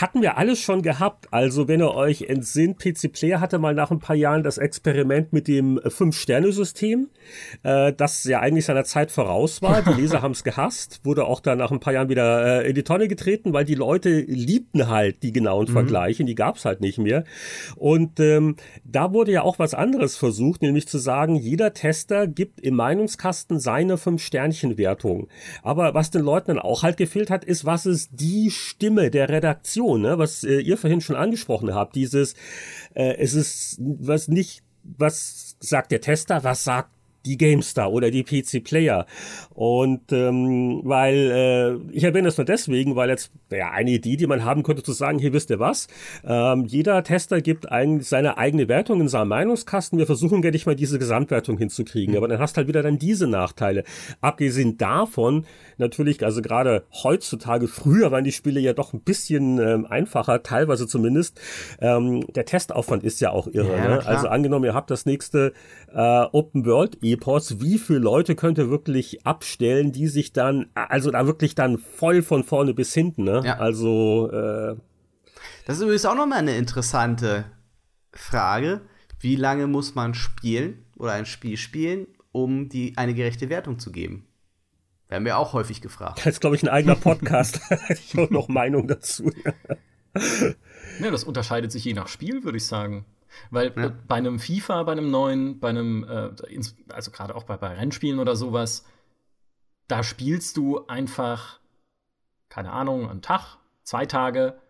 hatten 0.00 0.22
wir 0.22 0.36
alles 0.36 0.58
schon 0.58 0.82
gehabt. 0.82 1.32
Also 1.32 1.68
wenn 1.68 1.80
ihr 1.80 1.94
euch 1.94 2.22
entsinnt, 2.22 2.78
PC 2.78 3.12
Player 3.12 3.40
hatte 3.40 3.58
mal 3.58 3.74
nach 3.74 3.90
ein 3.90 4.00
paar 4.00 4.16
Jahren 4.16 4.42
das 4.42 4.58
Experiment 4.58 5.32
mit 5.32 5.46
dem 5.46 5.80
Fünf-Sterne-System, 5.86 7.08
äh, 7.62 7.92
das 7.92 8.24
ja 8.24 8.40
eigentlich 8.40 8.64
seiner 8.64 8.84
Zeit 8.84 9.10
voraus 9.10 9.62
war. 9.62 9.82
Die 9.82 10.00
Leser 10.00 10.22
haben 10.22 10.32
es 10.32 10.42
gehasst, 10.42 11.00
wurde 11.04 11.24
auch 11.26 11.40
dann 11.40 11.58
nach 11.58 11.70
ein 11.70 11.80
paar 11.80 11.92
Jahren 11.92 12.08
wieder 12.08 12.62
äh, 12.64 12.68
in 12.68 12.74
die 12.74 12.82
Tonne 12.82 13.08
getreten, 13.08 13.52
weil 13.52 13.64
die 13.64 13.74
Leute 13.74 14.20
liebten 14.20 14.88
halt 14.88 15.22
die 15.22 15.32
genauen 15.32 15.66
mhm. 15.68 15.72
Vergleiche, 15.72 16.24
die 16.24 16.34
gab 16.34 16.56
es 16.56 16.64
halt 16.64 16.80
nicht 16.80 16.98
mehr. 16.98 17.24
Und 17.76 18.18
ähm, 18.18 18.56
da 18.84 19.12
wurde 19.12 19.32
ja 19.32 19.42
auch 19.42 19.58
was 19.58 19.74
anderes 19.74 20.16
versucht, 20.16 20.62
nämlich 20.62 20.88
zu 20.88 20.98
sagen, 20.98 21.36
jeder 21.36 21.74
Tester 21.74 22.26
gibt 22.26 22.60
im 22.60 22.74
Meinungskasten 22.86 23.58
seine 23.58 23.98
Fünf-Sternchen-Wertung. 23.98 25.26
Aber 25.64 25.94
was 25.94 26.12
den 26.12 26.22
Leuten 26.22 26.52
dann 26.52 26.58
auch 26.60 26.84
halt 26.84 26.96
gefehlt 26.96 27.30
hat, 27.30 27.44
ist, 27.44 27.64
was 27.64 27.84
ist 27.84 28.10
die 28.12 28.50
Stimme 28.52 29.10
der 29.10 29.28
Redaktion, 29.28 30.02
ne? 30.02 30.18
was 30.18 30.44
äh, 30.44 30.60
ihr 30.60 30.78
vorhin 30.78 31.00
schon 31.00 31.16
angesprochen 31.16 31.74
habt. 31.74 31.96
Dieses, 31.96 32.34
äh, 32.94 33.16
es 33.16 33.34
ist 33.34 33.80
was 33.80 34.28
nicht, 34.28 34.62
was 34.84 35.56
sagt 35.58 35.90
der 35.90 36.00
Tester, 36.00 36.44
was 36.44 36.62
sagt 36.62 36.90
die 37.26 37.36
GameStar 37.36 37.92
oder 37.92 38.10
die 38.10 38.22
PC 38.22 38.62
Player. 38.64 39.06
Und 39.50 40.12
ähm, 40.12 40.80
weil, 40.84 41.80
äh, 41.92 41.96
ich 41.96 42.04
erwähne 42.04 42.28
das 42.28 42.36
nur 42.36 42.44
deswegen, 42.44 42.96
weil 42.96 43.08
jetzt 43.08 43.30
ja, 43.50 43.70
eine 43.70 43.90
Idee, 43.90 44.16
die 44.16 44.26
man 44.26 44.44
haben 44.44 44.62
könnte, 44.62 44.82
zu 44.82 44.92
sagen, 44.92 45.18
hier 45.18 45.32
wisst 45.32 45.50
ihr 45.50 45.58
was, 45.58 45.88
ähm, 46.24 46.64
jeder 46.66 47.02
Tester 47.02 47.40
gibt 47.40 47.70
eigentlich 47.70 48.08
seine 48.08 48.38
eigene 48.38 48.68
Wertung 48.68 49.00
in 49.00 49.08
seinem 49.08 49.28
Meinungskasten. 49.28 49.98
Wir 49.98 50.06
versuchen 50.06 50.42
gar 50.42 50.50
nicht 50.50 50.66
mal 50.66 50.76
diese 50.76 50.98
Gesamtwertung 50.98 51.58
hinzukriegen, 51.58 52.12
mhm. 52.12 52.18
aber 52.18 52.28
dann 52.28 52.38
hast 52.38 52.56
halt 52.56 52.68
wieder 52.68 52.82
dann 52.82 52.98
diese 52.98 53.26
Nachteile. 53.26 53.84
Abgesehen 54.20 54.78
davon, 54.78 55.46
natürlich, 55.78 56.24
also 56.24 56.42
gerade 56.42 56.84
heutzutage, 57.02 57.68
früher 57.68 58.10
waren 58.10 58.24
die 58.24 58.32
Spiele 58.32 58.60
ja 58.60 58.72
doch 58.72 58.92
ein 58.92 59.00
bisschen 59.00 59.58
ähm, 59.58 59.86
einfacher, 59.86 60.42
teilweise 60.42 60.86
zumindest. 60.86 61.40
Ähm, 61.80 62.26
der 62.34 62.44
Testaufwand 62.44 63.02
ist 63.04 63.20
ja 63.20 63.30
auch 63.30 63.46
irre. 63.46 63.76
Ja, 63.76 63.88
ne? 63.88 64.06
Also 64.06 64.28
angenommen, 64.28 64.64
ihr 64.64 64.74
habt 64.74 64.90
das 64.90 65.06
nächste 65.06 65.52
äh, 65.92 66.24
Open 66.32 66.66
World 66.66 66.98
Epos, 67.16 67.60
wie 67.60 67.78
viele 67.78 67.98
Leute 67.98 68.34
könnt 68.34 68.58
ihr 68.58 68.70
wirklich 68.70 69.26
abstellen, 69.26 69.92
die 69.92 70.08
sich 70.08 70.32
dann, 70.32 70.70
also 70.74 71.10
da 71.10 71.26
wirklich 71.26 71.54
dann 71.54 71.78
voll 71.78 72.22
von 72.22 72.44
vorne 72.44 72.74
bis 72.74 72.92
hinten, 72.94 73.24
ne? 73.24 73.42
Ja. 73.44 73.58
Also 73.58 74.30
äh, 74.30 74.76
Das 75.66 75.76
ist 75.76 75.82
übrigens 75.82 76.04
auch 76.04 76.14
nochmal 76.14 76.38
eine 76.38 76.56
interessante 76.56 77.46
Frage. 78.12 78.82
Wie 79.20 79.36
lange 79.36 79.66
muss 79.66 79.94
man 79.94 80.14
spielen 80.14 80.84
oder 80.96 81.12
ein 81.12 81.26
Spiel 81.26 81.56
spielen, 81.56 82.06
um 82.32 82.68
die 82.68 82.96
eine 82.96 83.14
gerechte 83.14 83.48
Wertung 83.48 83.78
zu 83.78 83.90
geben? 83.90 84.28
Werden 85.08 85.24
wir 85.24 85.38
auch 85.38 85.52
häufig 85.52 85.80
gefragt. 85.80 86.18
Das 86.18 86.34
ist, 86.34 86.40
glaube 86.40 86.56
ich, 86.56 86.62
ein 86.62 86.68
eigener 86.68 86.96
Podcast. 86.96 87.60
ich 87.88 88.14
habe 88.16 88.32
noch 88.32 88.48
Meinung 88.48 88.88
dazu. 88.88 89.30
ja, 90.14 91.10
das 91.10 91.24
unterscheidet 91.24 91.72
sich 91.72 91.84
je 91.84 91.94
nach 91.94 92.08
Spiel, 92.08 92.44
würde 92.44 92.58
ich 92.58 92.66
sagen. 92.66 93.06
Weil 93.50 93.72
ja. 93.76 93.92
bei 94.06 94.16
einem 94.16 94.38
FIFA, 94.38 94.82
bei 94.84 94.92
einem 94.92 95.10
neuen, 95.10 95.60
bei 95.60 95.68
einem, 95.68 96.04
äh, 96.04 96.30
also 96.92 97.10
gerade 97.10 97.34
auch 97.34 97.44
bei, 97.44 97.56
bei 97.56 97.74
Rennspielen 97.74 98.18
oder 98.18 98.36
sowas, 98.36 98.84
da 99.88 100.02
spielst 100.02 100.56
du 100.56 100.86
einfach, 100.86 101.60
keine 102.48 102.72
Ahnung, 102.72 103.08
einen 103.08 103.22
Tag, 103.22 103.58
zwei 103.82 104.06
Tage, 104.06 104.60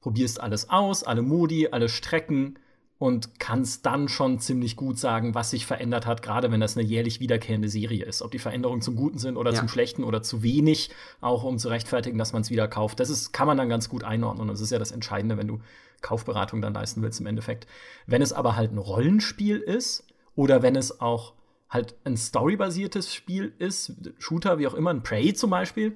probierst 0.00 0.40
alles 0.40 0.70
aus, 0.70 1.04
alle 1.04 1.22
Modi, 1.22 1.68
alle 1.70 1.88
Strecken 1.88 2.58
und 2.98 3.38
kannst 3.38 3.84
dann 3.84 4.08
schon 4.08 4.38
ziemlich 4.38 4.74
gut 4.74 4.98
sagen, 4.98 5.34
was 5.34 5.50
sich 5.50 5.66
verändert 5.66 6.06
hat, 6.06 6.22
gerade 6.22 6.50
wenn 6.50 6.60
das 6.60 6.76
eine 6.76 6.86
jährlich 6.86 7.20
wiederkehrende 7.20 7.68
Serie 7.68 8.04
ist. 8.04 8.22
Ob 8.22 8.30
die 8.30 8.38
Veränderungen 8.38 8.80
zum 8.80 8.96
Guten 8.96 9.18
sind 9.18 9.36
oder 9.36 9.52
ja. 9.52 9.58
zum 9.58 9.68
Schlechten 9.68 10.02
oder 10.02 10.22
zu 10.22 10.42
wenig, 10.42 10.90
auch 11.20 11.44
um 11.44 11.58
zu 11.58 11.68
rechtfertigen, 11.68 12.16
dass 12.16 12.32
man 12.32 12.42
es 12.42 12.50
wieder 12.50 12.68
kauft. 12.68 12.98
Das 12.98 13.10
ist, 13.10 13.32
kann 13.32 13.46
man 13.46 13.58
dann 13.58 13.68
ganz 13.68 13.90
gut 13.90 14.02
einordnen. 14.02 14.42
Und 14.42 14.48
das 14.48 14.62
ist 14.62 14.70
ja 14.70 14.78
das 14.78 14.92
Entscheidende, 14.92 15.36
wenn 15.36 15.48
du 15.48 15.60
Kaufberatung 16.00 16.62
dann 16.62 16.72
leisten 16.72 17.02
willst 17.02 17.20
im 17.20 17.26
Endeffekt. 17.26 17.66
Wenn 18.06 18.22
es 18.22 18.32
aber 18.32 18.56
halt 18.56 18.72
ein 18.72 18.78
Rollenspiel 18.78 19.58
ist 19.58 20.06
oder 20.34 20.62
wenn 20.62 20.74
es 20.74 21.00
auch 21.00 21.34
halt 21.68 21.96
ein 22.04 22.16
storybasiertes 22.16 23.12
Spiel 23.12 23.52
ist, 23.58 23.92
Shooter, 24.18 24.58
wie 24.58 24.66
auch 24.66 24.74
immer, 24.74 24.90
ein 24.90 25.02
Prey 25.02 25.34
zum 25.34 25.50
Beispiel, 25.50 25.94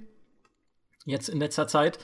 jetzt 1.07 1.30
in 1.30 1.38
letzter 1.38 1.66
Zeit, 1.66 1.98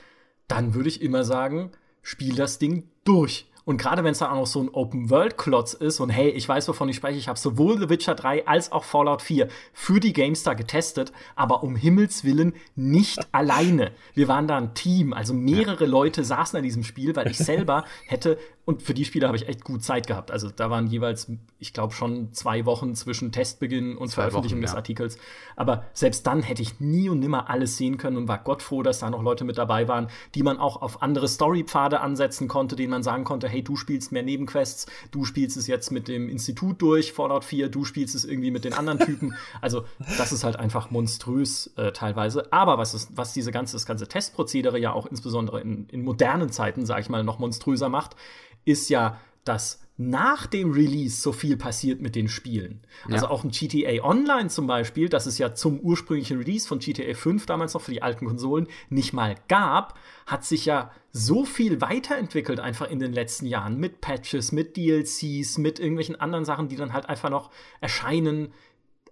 dann 0.49 0.75
würde 0.75 0.89
ich 0.89 1.03
immer 1.03 1.25
sagen, 1.25 1.73
spiel 2.01 2.35
das 2.35 2.59
Ding 2.59 2.89
durch. 3.05 3.51
Und 3.67 3.79
gerade 3.79 4.05
wenn 4.05 4.13
es 4.13 4.21
dann 4.21 4.31
auch 4.31 4.37
noch 4.37 4.47
so 4.47 4.63
ein 4.63 4.69
Open-World-Klotz 4.69 5.75
ist 5.75 5.99
und 5.99 6.09
hey, 6.09 6.29
ich 6.31 6.49
weiß, 6.49 6.69
wovon 6.69 6.89
ich 6.89 6.95
spreche, 6.95 7.19
ich 7.19 7.27
habe 7.27 7.37
sowohl 7.37 7.77
The 7.81 7.89
Witcher 7.89 8.15
3 8.15 8.47
als 8.47 8.71
auch 8.71 8.85
Fallout 8.85 9.23
4 9.23 9.49
für 9.73 9.99
die 9.99 10.13
GameStar 10.13 10.55
getestet, 10.55 11.13
aber 11.35 11.65
um 11.65 11.75
Himmels 11.75 12.23
Willen 12.23 12.55
nicht 12.77 13.27
alleine. 13.33 13.91
Wir 14.15 14.29
waren 14.29 14.47
da 14.47 14.57
ein 14.57 14.75
Team, 14.75 15.13
also 15.13 15.35
mehrere 15.35 15.85
Leute 15.85 16.23
saßen 16.23 16.57
an 16.57 16.63
diesem 16.63 16.85
Spiel, 16.85 17.17
weil 17.17 17.27
ich 17.27 17.39
selber 17.39 17.85
hätte 18.07 18.39
und 18.67 18.83
für 18.83 18.95
die 18.95 19.05
Spiele 19.05 19.29
habe 19.29 19.37
ich 19.37 19.49
echt 19.49 19.63
gut 19.63 19.85
Zeit 19.85 20.09
gehabt. 20.09 20.33
Also 20.33 20.51
da 20.51 20.71
waren 20.71 20.89
jeweils, 20.89 21.31
ich 21.61 21.73
glaube, 21.73 21.95
schon 21.95 22.33
zwei 22.33 22.67
Wochen 22.67 22.97
zwischen 22.97 23.31
Testbeginn 23.31 23.97
und 23.97 24.09
zwei 24.09 24.23
Veröffentlichung 24.23 24.59
Wochen, 24.59 24.65
ja. 24.65 24.71
des 24.73 24.75
Artikels. 24.75 25.19
Aber 25.55 25.85
selbst 25.93 26.27
dann 26.27 26.43
hätte 26.43 26.63
ich 26.63 26.81
nie 26.81 27.09
und 27.09 27.21
nimmer 27.21 27.49
alles 27.49 27.77
sehen 27.77 27.97
können 27.97 28.17
und 28.17 28.27
war 28.27 28.39
Gott 28.39 28.63
froh, 28.63 28.83
dass 28.83 28.99
da 28.99 29.09
noch 29.09 29.23
Leute 29.23 29.45
mit 29.45 29.57
dabei 29.57 29.87
waren, 29.87 30.09
die 30.35 30.43
man 30.43 30.59
auch 30.59 30.83
auf 30.83 31.01
andere 31.01 31.29
Storypfade 31.29 32.01
ansetzen 32.01 32.49
konnte, 32.49 32.75
denen 32.75 32.91
man 32.91 33.05
sagen 33.05 33.23
konnte, 33.23 33.49
hey, 33.49 33.56
du 33.63 33.77
spielst 33.77 34.13
mehr 34.13 34.23
Nebenquests, 34.23 34.87
du 35.11 35.25
spielst 35.25 35.57
es 35.57 35.67
jetzt 35.67 35.91
mit 35.91 36.09
dem 36.09 36.29
Institut 36.29 36.81
durch, 36.83 37.13
Fallout 37.13 37.45
4, 37.45 37.69
du 37.69 37.85
spielst 37.85 38.15
es 38.15 38.25
irgendwie 38.25 38.51
mit 38.51 38.65
den 38.65 38.73
anderen 38.73 38.99
Typen. 38.99 39.35
also 39.61 39.85
das 40.19 40.33
ist 40.33 40.45
halt 40.45 40.57
einfach 40.57 40.91
monströs 40.91 41.73
äh, 41.77 41.93
teilweise. 41.93 42.53
Aber 42.53 42.79
was, 42.79 42.95
ist, 42.95 43.17
was 43.17 43.33
diese 43.33 43.53
ganze, 43.53 43.75
das 43.75 43.87
ganze 43.87 44.09
Testprozedere 44.09 44.79
ja 44.79 44.93
auch 44.93 45.07
insbesondere 45.07 45.61
in, 45.61 45.89
in 45.89 46.03
modernen 46.03 46.51
Zeiten, 46.51 46.87
sage 46.87 47.01
ich 47.03 47.09
mal, 47.09 47.25
noch 47.25 47.39
monströser 47.39 47.89
macht, 47.89 48.17
ist 48.65 48.89
ja, 48.91 49.21
dass 49.45 49.81
nach 49.99 50.47
dem 50.47 50.73
Release 50.73 51.23
so 51.23 51.33
viel 51.33 51.57
passiert 51.57 52.03
mit 52.03 52.15
den 52.15 52.29
Spielen. 52.29 52.81
Also 53.11 53.27
ja. 53.27 53.31
auch 53.31 53.45
ein 53.45 53.51
GTA 53.51 54.05
Online 54.05 54.49
zum 54.49 54.67
Beispiel, 54.67 55.09
das 55.09 55.25
es 55.25 55.39
ja 55.39 55.55
zum 55.55 55.81
ursprünglichen 55.81 56.39
Release 56.39 56.69
von 56.69 56.81
GTA 56.81 57.15
5 57.15 57.47
damals 57.47 57.73
noch 57.73 57.81
für 57.81 57.93
die 57.93 58.03
alten 58.03 58.27
Konsolen 58.27 58.67
nicht 58.91 59.15
mal 59.15 59.37
gab, 59.49 59.99
hat 60.27 60.45
sich 60.45 60.67
ja 60.67 60.91
so 61.17 61.47
viel 61.47 61.81
weiterentwickelt 61.81 62.61
einfach 62.61 62.91
in 62.91 62.99
den 62.99 63.13
letzten 63.13 63.47
Jahren 63.47 63.79
mit 63.79 64.03
Patches, 64.03 64.53
mit 64.53 64.77
DLCs, 64.77 65.57
mit 65.57 65.79
irgendwelchen 65.79 66.21
anderen 66.21 66.45
Sachen, 66.45 66.69
die 66.69 66.77
dann 66.77 66.93
halt 66.93 67.09
einfach 67.09 67.31
noch 67.31 67.51
erscheinen, 67.81 68.53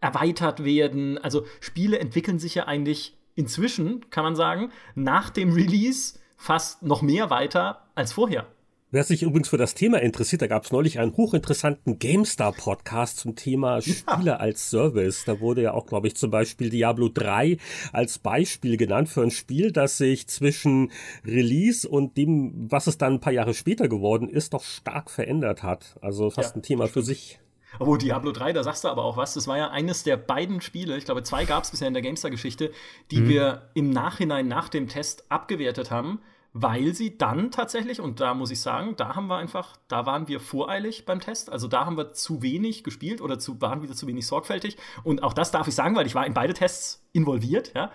erweitert 0.02 0.64
werden. 0.64 1.16
Also 1.16 1.46
Spiele 1.61 1.98
entwickeln 1.98 2.38
sich 2.38 2.55
ja 2.55 2.66
eigentlich 2.66 3.16
inzwischen, 3.36 4.11
kann 4.11 4.22
man 4.22 4.36
sagen, 4.36 4.70
nach 4.94 5.30
dem 5.30 5.52
Release 5.55 6.18
fast 6.36 6.82
noch 6.82 7.00
mehr 7.00 7.30
weiter 7.30 7.88
als 7.94 8.12
vorher. 8.12 8.46
Wer 8.95 9.03
sich 9.03 9.24
übrigens 9.24 9.49
für 9.49 9.57
das 9.57 9.74
Thema 9.74 10.01
interessiert, 10.01 10.40
da 10.42 10.47
gab 10.47 10.62
es 10.62 10.70
neulich 10.70 11.01
einen 11.01 11.16
hochinteressanten 11.16 11.99
GameStar-Podcast 11.99 13.18
zum 13.18 13.34
Thema 13.34 13.82
Spiele 13.82 14.24
ja. 14.24 14.36
als 14.36 14.70
Service. 14.70 15.24
Da 15.24 15.40
wurde 15.40 15.62
ja 15.62 15.72
auch, 15.72 15.86
glaube 15.86 16.07
ich, 16.07 16.14
zum 16.14 16.30
Beispiel 16.30 16.70
Diablo 16.70 17.09
3 17.09 17.59
als 17.92 18.20
Beispiel 18.20 18.76
genannt 18.76 19.09
für 19.09 19.22
ein 19.22 19.32
Spiel, 19.32 19.72
das 19.72 19.99
sich 19.99 20.28
zwischen 20.28 20.92
Release 21.26 21.88
und 21.88 22.16
dem, 22.16 22.70
was 22.70 22.86
es 22.86 22.97
dann 22.97 23.14
ein 23.14 23.20
paar 23.20 23.32
Jahre 23.32 23.53
später 23.53 23.88
geworden 23.88 24.28
ist, 24.28 24.55
doch 24.55 24.62
stark 24.62 25.11
verändert 25.11 25.64
hat. 25.64 25.97
Also 26.01 26.30
fast 26.30 26.55
ja, 26.55 26.61
ein 26.61 26.62
Thema 26.62 26.86
für 26.86 27.03
sich. 27.03 27.40
Oh, 27.80 27.97
Diablo 27.97 28.30
3, 28.30 28.53
da 28.53 28.62
sagst 28.62 28.84
du 28.84 28.88
aber 28.88 29.03
auch 29.03 29.16
was. 29.16 29.34
Das 29.34 29.49
war 29.49 29.59
ja 29.59 29.70
eines 29.70 30.05
der 30.05 30.18
beiden 30.18 30.61
Spiele, 30.61 30.97
ich 30.97 31.05
glaube, 31.05 31.24
zwei 31.24 31.47
gab 31.47 31.64
es 31.64 31.72
bisher 31.72 31.88
in 31.88 31.95
der 31.95 32.03
GameStar-Geschichte, 32.05 32.70
die 33.11 33.22
mhm. 33.22 33.28
wir 33.28 33.70
im 33.74 33.90
Nachhinein 33.90 34.47
nach 34.47 34.68
dem 34.68 34.86
Test 34.86 35.24
abgewertet 35.30 35.90
haben 35.90 36.20
weil 36.57 36.94
sie 36.94 37.18
dann 37.18 37.50
tatsächlich, 37.50 38.00
und 38.00 38.20
da 38.20 38.32
muss 38.32 38.52
ich 38.52 38.61
sagen, 38.61 38.94
da 38.96 39.16
haben 39.16 39.26
wir 39.26 39.36
einfach, 39.36 39.76
da 39.88 40.07
waren 40.07 40.28
wir 40.28 40.38
voreilig 40.38 41.05
beim 41.05 41.18
Test. 41.18 41.50
Also 41.50 41.66
da 41.66 41.84
haben 41.84 41.96
wir 41.96 42.12
zu 42.12 42.42
wenig 42.42 42.84
gespielt 42.84 43.20
oder 43.20 43.40
zu, 43.40 43.61
waren 43.61 43.82
wieder 43.82 43.94
zu 43.94 44.07
wenig 44.07 44.24
sorgfältig. 44.24 44.76
Und 45.02 45.24
auch 45.24 45.32
das 45.32 45.50
darf 45.50 45.66
ich 45.66 45.74
sagen, 45.74 45.96
weil 45.96 46.07
ich 46.07 46.14
war 46.14 46.24
in 46.24 46.32
beide 46.32 46.55
Tests 46.55 47.05
involviert, 47.12 47.72
ja, 47.74 47.90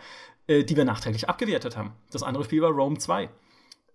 äh, 0.47 0.65
die 0.65 0.75
wir 0.75 0.83
nachträglich 0.83 1.29
abgewertet 1.29 1.77
haben. 1.77 1.93
Das 2.11 2.21
andere 2.21 2.43
Spiel 2.43 2.61
war 2.61 2.71
Rome 2.71 2.97
2. 2.97 3.29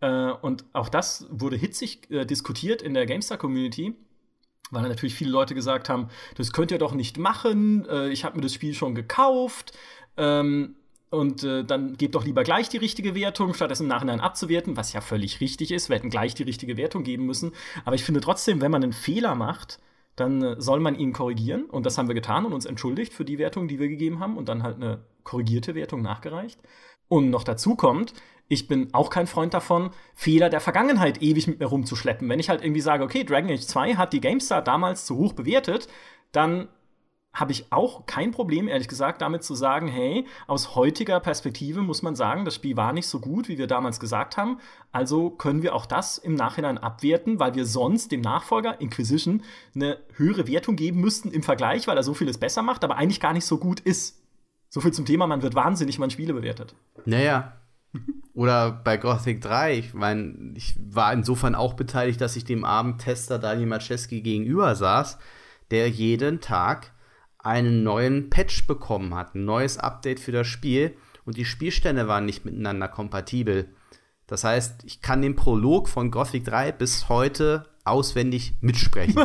Äh, 0.00 0.30
und 0.30 0.64
auch 0.72 0.88
das 0.88 1.26
wurde 1.30 1.56
hitzig 1.56 2.10
äh, 2.10 2.24
diskutiert 2.24 2.80
in 2.80 2.94
der 2.94 3.04
GameStar-Community 3.04 3.94
weil 4.70 4.88
natürlich 4.88 5.14
viele 5.14 5.30
Leute 5.30 5.54
gesagt 5.54 5.88
haben, 5.90 6.08
das 6.36 6.52
könnt 6.52 6.70
ihr 6.70 6.78
doch 6.78 6.94
nicht 6.94 7.18
machen, 7.18 7.86
äh, 7.86 8.08
ich 8.08 8.24
habe 8.24 8.36
mir 8.36 8.42
das 8.42 8.54
Spiel 8.54 8.74
schon 8.74 8.94
gekauft. 8.94 9.72
Ähm, 10.16 10.74
und 11.14 11.44
äh, 11.44 11.64
dann 11.64 11.96
gebt 11.96 12.14
doch 12.14 12.24
lieber 12.24 12.44
gleich 12.44 12.68
die 12.68 12.76
richtige 12.76 13.14
Wertung, 13.14 13.54
statt 13.54 13.70
es 13.70 13.80
im 13.80 13.86
Nachhinein 13.86 14.20
abzuwerten, 14.20 14.76
was 14.76 14.92
ja 14.92 15.00
völlig 15.00 15.40
richtig 15.40 15.70
ist. 15.70 15.88
Wir 15.88 15.96
hätten 15.96 16.10
gleich 16.10 16.34
die 16.34 16.42
richtige 16.42 16.76
Wertung 16.76 17.04
geben 17.04 17.26
müssen. 17.26 17.52
Aber 17.84 17.94
ich 17.96 18.04
finde 18.04 18.20
trotzdem, 18.20 18.60
wenn 18.60 18.70
man 18.70 18.82
einen 18.82 18.92
Fehler 18.92 19.34
macht, 19.34 19.78
dann 20.16 20.42
äh, 20.42 20.60
soll 20.60 20.80
man 20.80 20.94
ihn 20.94 21.12
korrigieren. 21.12 21.64
Und 21.64 21.86
das 21.86 21.98
haben 21.98 22.08
wir 22.08 22.14
getan 22.14 22.44
und 22.44 22.52
uns 22.52 22.66
entschuldigt 22.66 23.12
für 23.12 23.24
die 23.24 23.38
Wertung, 23.38 23.68
die 23.68 23.78
wir 23.78 23.88
gegeben 23.88 24.20
haben 24.20 24.36
und 24.36 24.48
dann 24.48 24.62
halt 24.62 24.76
eine 24.76 25.04
korrigierte 25.22 25.74
Wertung 25.74 26.02
nachgereicht. 26.02 26.60
Und 27.08 27.30
noch 27.30 27.44
dazu 27.44 27.76
kommt, 27.76 28.14
ich 28.48 28.68
bin 28.68 28.92
auch 28.92 29.10
kein 29.10 29.26
Freund 29.26 29.54
davon, 29.54 29.90
Fehler 30.14 30.50
der 30.50 30.60
Vergangenheit 30.60 31.22
ewig 31.22 31.46
mit 31.46 31.60
mir 31.60 31.66
rumzuschleppen. 31.66 32.28
Wenn 32.28 32.40
ich 32.40 32.48
halt 32.48 32.62
irgendwie 32.62 32.80
sage, 32.80 33.04
okay, 33.04 33.24
Dragon 33.24 33.50
Age 33.50 33.60
2 33.60 33.94
hat 33.94 34.12
die 34.12 34.20
GameStar 34.20 34.62
damals 34.62 35.06
zu 35.06 35.16
hoch 35.16 35.32
bewertet, 35.32 35.88
dann 36.32 36.68
habe 37.34 37.50
ich 37.50 37.72
auch 37.72 38.06
kein 38.06 38.30
Problem, 38.30 38.68
ehrlich 38.68 38.86
gesagt, 38.86 39.20
damit 39.20 39.42
zu 39.42 39.56
sagen, 39.56 39.88
hey, 39.88 40.24
aus 40.46 40.76
heutiger 40.76 41.18
Perspektive 41.18 41.82
muss 41.82 42.00
man 42.00 42.14
sagen, 42.14 42.44
das 42.44 42.54
Spiel 42.54 42.76
war 42.76 42.92
nicht 42.92 43.08
so 43.08 43.18
gut, 43.18 43.48
wie 43.48 43.58
wir 43.58 43.66
damals 43.66 43.98
gesagt 43.98 44.36
haben. 44.36 44.58
Also 44.92 45.30
können 45.30 45.62
wir 45.62 45.74
auch 45.74 45.84
das 45.84 46.16
im 46.16 46.34
Nachhinein 46.34 46.78
abwerten, 46.78 47.40
weil 47.40 47.56
wir 47.56 47.66
sonst 47.66 48.12
dem 48.12 48.20
Nachfolger 48.20 48.80
Inquisition 48.80 49.42
eine 49.74 49.98
höhere 50.14 50.46
Wertung 50.46 50.76
geben 50.76 51.00
müssten 51.00 51.32
im 51.32 51.42
Vergleich, 51.42 51.88
weil 51.88 51.96
er 51.96 52.04
so 52.04 52.14
vieles 52.14 52.38
besser 52.38 52.62
macht, 52.62 52.84
aber 52.84 52.96
eigentlich 52.96 53.20
gar 53.20 53.32
nicht 53.32 53.46
so 53.46 53.58
gut 53.58 53.80
ist. 53.80 54.22
So 54.68 54.80
viel 54.80 54.92
zum 54.92 55.04
Thema, 55.04 55.26
man 55.26 55.42
wird 55.42 55.56
wahnsinnig, 55.56 55.98
man 55.98 56.10
Spiele 56.10 56.34
bewertet. 56.34 56.76
Naja. 57.04 57.58
Oder 58.34 58.72
bei 58.72 58.96
Gothic 58.96 59.40
3, 59.40 59.78
ich 59.78 59.94
meine, 59.94 60.52
ich 60.54 60.74
war 60.78 61.12
insofern 61.12 61.54
auch 61.54 61.74
beteiligt, 61.74 62.20
dass 62.20 62.34
ich 62.34 62.44
dem 62.44 62.64
Abendtester 62.64 63.38
Daniel 63.38 63.68
Maczewski 63.68 64.20
gegenüber 64.20 64.74
saß, 64.74 65.18
der 65.70 65.88
jeden 65.88 66.40
Tag 66.40 66.92
einen 67.44 67.82
neuen 67.82 68.30
Patch 68.30 68.66
bekommen 68.66 69.14
hat, 69.14 69.34
ein 69.34 69.44
neues 69.44 69.78
Update 69.78 70.20
für 70.20 70.32
das 70.32 70.46
Spiel 70.46 70.96
und 71.24 71.36
die 71.36 71.44
Spielstände 71.44 72.08
waren 72.08 72.26
nicht 72.26 72.44
miteinander 72.44 72.88
kompatibel. 72.88 73.68
Das 74.26 74.44
heißt, 74.44 74.84
ich 74.84 75.02
kann 75.02 75.22
den 75.22 75.36
Prolog 75.36 75.88
von 75.88 76.10
Gothic 76.10 76.44
3 76.44 76.72
bis 76.72 77.08
heute 77.08 77.68
auswendig 77.84 78.54
mitsprechen. 78.60 79.16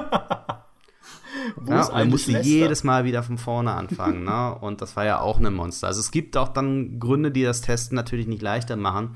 Wo 1.55 1.71
ja, 1.71 1.89
man 1.91 2.09
musste 2.09 2.31
Schwester? 2.31 2.47
jedes 2.47 2.83
Mal 2.83 3.05
wieder 3.05 3.23
von 3.23 3.37
vorne 3.37 3.71
anfangen. 3.71 4.23
ne? 4.23 4.55
Und 4.61 4.81
das 4.81 4.95
war 4.95 5.05
ja 5.05 5.21
auch 5.21 5.39
ein 5.39 5.53
Monster. 5.53 5.87
Also 5.87 5.99
es 6.01 6.11
gibt 6.11 6.35
auch 6.35 6.49
dann 6.49 6.99
Gründe, 6.99 7.31
die 7.31 7.43
das 7.43 7.61
Testen 7.61 7.95
natürlich 7.95 8.27
nicht 8.27 8.41
leichter 8.41 8.75
machen. 8.75 9.15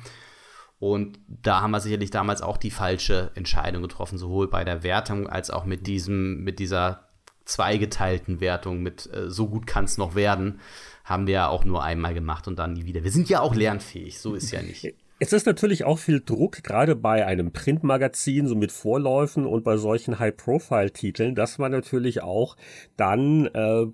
Und 0.80 1.20
da 1.28 1.62
haben 1.62 1.72
wir 1.72 1.80
sicherlich 1.80 2.12
damals 2.12 2.42
auch 2.42 2.58
die 2.58 2.72
falsche 2.72 3.32
Entscheidung 3.36 3.82
getroffen, 3.82 4.18
sowohl 4.18 4.50
bei 4.50 4.64
der 4.64 4.84
Wertung 4.84 5.28
als 5.28 5.50
auch 5.50 5.66
mit 5.66 5.88
diesem, 5.88 6.44
mit 6.44 6.60
dieser 6.60 7.08
zweigeteilten 7.46 8.40
Wertung 8.40 8.82
mit 8.82 9.10
äh, 9.14 9.30
so 9.30 9.48
gut 9.48 9.68
kann 9.68 9.86
es 9.86 9.98
noch 9.98 10.16
werden, 10.16 10.60
haben 11.04 11.28
wir 11.28 11.34
ja 11.34 11.48
auch 11.48 11.66
nur 11.66 11.84
einmal 11.84 12.14
gemacht 12.14 12.48
und 12.48 12.60
dann 12.60 12.74
nie 12.74 12.86
wieder. 12.86 13.04
Wir 13.04 13.12
sind 13.12 13.30
ja 13.30 13.42
auch 13.42 13.56
lernfähig, 13.56 14.20
so 14.20 14.36
ist 14.36 14.52
ja 14.52 14.62
nicht. 14.62 14.94
Es 15.20 15.32
ist 15.32 15.46
natürlich 15.46 15.86
auch 15.86 16.00
viel 16.00 16.22
Druck, 16.22 16.64
gerade 16.64 16.96
bei 16.96 17.26
einem 17.26 17.52
Printmagazin, 17.52 18.48
so 18.48 18.56
mit 18.56 18.72
Vorläufen 18.72 19.46
und 19.46 19.64
bei 19.64 19.78
solchen 19.78 20.20
High-Profile-Titeln, 20.20 21.36
dass 21.36 21.58
man 21.60 21.72
natürlich 21.72 22.24
auch 22.24 22.58
dann 22.98 23.46
äh, 23.46 23.86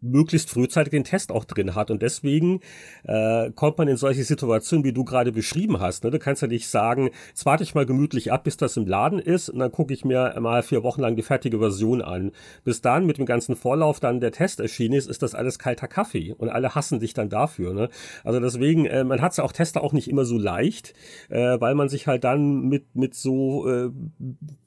möglichst 0.00 0.50
frühzeitig 0.50 0.90
den 0.90 1.04
Test 1.04 1.32
auch 1.32 1.44
drin 1.44 1.74
hat. 1.74 1.90
Und 1.90 2.02
deswegen 2.02 2.60
äh, 3.04 3.50
kommt 3.52 3.78
man 3.78 3.88
in 3.88 3.96
solche 3.96 4.24
Situationen, 4.24 4.84
wie 4.84 4.92
du 4.92 5.04
gerade 5.04 5.32
beschrieben 5.32 5.80
hast. 5.80 6.04
Ne? 6.04 6.10
Du 6.10 6.18
kannst 6.18 6.42
ja 6.42 6.48
nicht 6.48 6.68
sagen, 6.68 7.10
jetzt 7.28 7.46
warte 7.46 7.62
ich 7.62 7.74
mal 7.74 7.86
gemütlich 7.86 8.32
ab, 8.32 8.44
bis 8.44 8.56
das 8.56 8.76
im 8.76 8.86
Laden 8.86 9.18
ist 9.18 9.48
und 9.48 9.58
dann 9.58 9.72
gucke 9.72 9.92
ich 9.92 10.04
mir 10.04 10.34
mal 10.40 10.62
vier 10.62 10.82
Wochen 10.82 11.00
lang 11.00 11.16
die 11.16 11.22
fertige 11.22 11.58
Version 11.58 12.02
an. 12.02 12.32
Bis 12.64 12.80
dann 12.80 13.06
mit 13.06 13.18
dem 13.18 13.26
ganzen 13.26 13.56
Vorlauf 13.56 14.00
dann 14.00 14.20
der 14.20 14.32
Test 14.32 14.60
erschienen 14.60 14.94
ist, 14.94 15.08
ist 15.08 15.22
das 15.22 15.34
alles 15.34 15.58
kalter 15.58 15.88
Kaffee 15.88 16.32
und 16.32 16.48
alle 16.48 16.74
hassen 16.74 17.00
dich 17.00 17.14
dann 17.14 17.28
dafür. 17.28 17.74
Ne? 17.74 17.88
Also 18.24 18.40
deswegen, 18.40 18.86
äh, 18.86 19.04
man 19.04 19.20
hat 19.20 19.32
es 19.32 19.36
ja 19.38 19.44
auch 19.44 19.52
Tester 19.52 19.82
auch 19.82 19.92
nicht 19.92 20.08
immer 20.08 20.24
so 20.24 20.38
leicht, 20.38 20.94
äh, 21.28 21.60
weil 21.60 21.74
man 21.74 21.88
sich 21.88 22.06
halt 22.06 22.24
dann 22.24 22.68
mit, 22.68 22.94
mit 22.94 23.14
so 23.14 23.68
äh, 23.68 23.90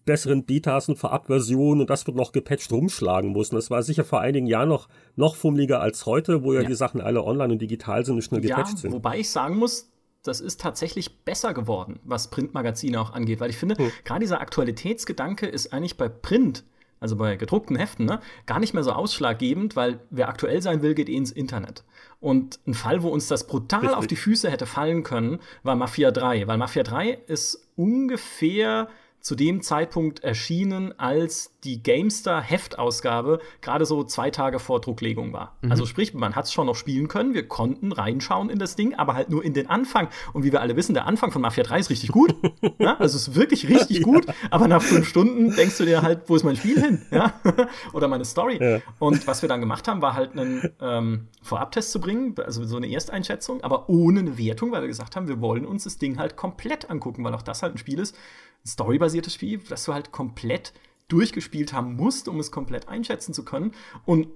besseren 0.06 0.46
Betas 0.46 0.90
und 0.90 0.98
Vorabversionen 0.98 1.82
und 1.82 1.90
das 1.90 2.06
wird 2.08 2.18
noch 2.18 2.32
gepatcht 2.32 2.72
rumschlagen 2.72 3.32
muss. 3.32 3.50
Und 3.50 3.56
das 3.56 3.70
war 3.70 3.84
sicher 3.84 4.04
vor 4.04 4.22
einigen 4.22 4.48
Jahren 4.48 4.70
noch, 4.70 4.88
noch 5.16 5.36
fummeliger 5.36 5.82
als 5.82 6.06
heute, 6.06 6.44
wo 6.44 6.54
ja, 6.54 6.62
ja. 6.62 6.68
die 6.68 6.76
Sachen 6.76 7.02
alle 7.02 7.24
online 7.24 7.54
und 7.54 7.62
digital 7.62 8.06
sind 8.06 8.16
und 8.16 8.22
schnell 8.22 8.42
gepatcht 8.42 8.74
ja, 8.74 8.78
sind. 8.78 8.92
Wobei 8.94 9.20
ich 9.20 9.30
sagen 9.30 9.58
muss, 9.58 9.90
das 10.24 10.40
ist 10.40 10.62
tatsächlich 10.62 11.24
besser 11.24 11.54
geworden, 11.54 12.00
was 12.04 12.30
Printmagazine 12.30 13.00
auch 13.00 13.14
angeht, 13.14 13.40
weil 13.40 13.50
ich 13.50 13.58
finde, 13.58 13.78
hm. 13.78 13.92
gerade 14.06 14.22
dieser 14.22 14.42
Aktualitätsgedanke 14.42 15.48
ist 15.48 15.74
eigentlich 15.74 15.98
bei 15.98 16.08
Print, 16.08 16.64
also 17.02 17.18
bei 17.18 17.36
gedruckten 17.36 17.76
Heften, 17.76 18.06
ne, 18.06 18.22
gar 18.46 18.60
nicht 18.60 18.74
mehr 18.74 18.84
so 18.84 18.94
ausschlaggebend, 18.94 19.76
weil 19.76 20.00
wer 20.10 20.30
aktuell 20.30 20.62
sein 20.62 20.82
will, 20.82 20.96
geht 20.96 21.10
eh 21.10 21.16
ins 21.16 21.32
Internet. 21.32 21.84
Und 22.22 22.62
ein 22.66 22.74
Fall, 22.74 23.04
wo 23.04 23.10
uns 23.10 23.28
das 23.28 23.46
brutal 23.46 23.82
Richtig. 23.82 23.98
auf 23.98 24.08
die 24.08 24.16
Füße 24.16 24.50
hätte 24.50 24.66
fallen 24.66 25.04
können, 25.04 25.40
war 25.64 25.76
Mafia 25.76 26.12
3, 26.12 26.48
weil 26.48 26.58
Mafia 26.58 26.84
3 26.84 27.10
ist 27.28 27.68
ungefähr 27.76 28.88
zu 29.24 29.36
dem 29.36 29.62
Zeitpunkt 29.62 30.22
erschienen, 30.22 31.00
als 31.00 31.58
die 31.64 31.82
GameStar-Heftausgabe 31.82 33.40
gerade 33.62 33.86
so 33.86 34.04
zwei 34.04 34.30
Tage 34.30 34.60
vor 34.60 34.82
Drucklegung 34.82 35.32
war. 35.32 35.56
Mhm. 35.62 35.72
Also 35.72 35.86
sprich, 35.86 36.14
man 36.14 36.36
hat 36.36 36.44
es 36.46 36.52
schon 36.52 36.68
noch 36.68 36.76
spielen 36.76 37.08
können, 37.08 37.34
wir 37.34 37.48
konnten 37.48 37.94
reinschauen 37.94 38.50
in 38.50 38.60
das 38.60 38.76
Ding, 38.76 38.96
aber 38.96 39.14
halt 39.16 39.30
nur 39.30 39.42
in 39.46 39.54
den 39.54 39.70
Anfang. 39.70 40.10
Und 40.34 40.44
wie 40.44 40.52
wir 40.52 40.60
alle 40.60 40.76
wissen, 40.76 40.94
der 40.94 41.08
Anfang 41.08 41.32
von 41.32 41.42
Mafia 41.42 41.64
3 41.64 41.80
ist 41.80 41.90
richtig 41.90 42.12
gut. 42.12 42.36
ja, 42.80 42.98
also 42.98 43.16
es 43.16 43.30
ist 43.30 43.36
wirklich 43.36 43.70
richtig 43.70 44.02
gut, 44.02 44.26
aber 44.52 44.68
nach 44.68 44.82
fünf 44.82 45.08
Stunden 45.08 45.56
denkst 45.56 45.78
du 45.78 45.86
dir 45.86 46.02
halt, 46.02 46.24
wo 46.28 46.36
ist 46.36 46.44
mein 46.44 46.58
Spiel 46.58 46.82
hin? 46.82 47.02
Ja? 47.10 47.34
Oder 47.94 48.10
meine 48.10 48.26
Story. 48.26 48.60
Ja. 48.62 48.82
Und 49.00 49.26
was 49.26 49.42
wir 49.42 49.48
dann 49.48 49.62
gemacht 49.62 49.88
haben, 49.88 50.02
war 50.02 50.16
halt 50.16 50.34
einen 50.34 50.70
ähm, 50.82 51.28
Vorabtest 51.42 51.94
zu 51.94 52.02
bringen, 52.02 52.36
also 52.44 52.66
so 52.66 52.76
eine 52.76 52.92
Ersteinschätzung, 52.92 53.64
aber 53.64 53.88
ohne 53.88 54.20
eine 54.20 54.38
Wertung, 54.38 54.74
weil 54.74 54.82
wir 54.82 54.90
gesagt 54.90 55.16
haben, 55.16 55.30
wir 55.30 55.40
wollen 55.40 55.66
uns 55.66 55.86
das 55.86 55.98
Ding 55.98 56.18
halt 56.18 56.36
komplett 56.36 56.90
angucken, 56.90 57.24
weil 57.24 57.34
auch 57.34 57.42
das 57.42 57.64
halt 57.64 57.76
ein 57.76 57.78
Spiel 57.78 58.00
ist, 58.00 58.18
storybasiertes 58.66 59.34
Spiel, 59.34 59.60
das 59.70 59.84
du 59.86 59.94
halt 59.94 60.12
komplett 60.12 60.74
durchgespielt 61.08 61.74
haben 61.74 61.96
musst, 61.96 62.28
um 62.28 62.40
es 62.40 62.52
komplett 62.52 62.88
einschätzen 62.88 63.34
zu 63.34 63.44
können. 63.44 63.74
Und 64.06 64.28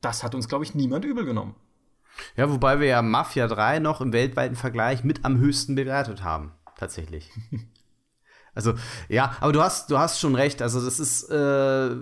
das 0.00 0.22
hat 0.22 0.34
uns, 0.34 0.48
glaube 0.48 0.64
ich, 0.64 0.74
niemand 0.74 1.04
übel 1.04 1.24
genommen. 1.24 1.54
Ja, 2.36 2.50
wobei 2.50 2.80
wir 2.80 2.86
ja 2.86 3.02
Mafia 3.02 3.46
3 3.46 3.80
noch 3.80 4.00
im 4.00 4.12
weltweiten 4.12 4.56
Vergleich 4.56 5.04
mit 5.04 5.24
am 5.24 5.38
höchsten 5.38 5.74
bewertet 5.74 6.22
haben. 6.22 6.52
Tatsächlich. 6.76 7.30
also, 8.54 8.74
ja, 9.08 9.36
aber 9.40 9.52
du 9.52 9.62
hast, 9.62 9.90
du 9.90 9.98
hast 9.98 10.20
schon 10.20 10.34
recht. 10.34 10.62
Also, 10.62 10.84
das 10.84 11.00
ist. 11.00 11.30
Äh, 11.30 11.96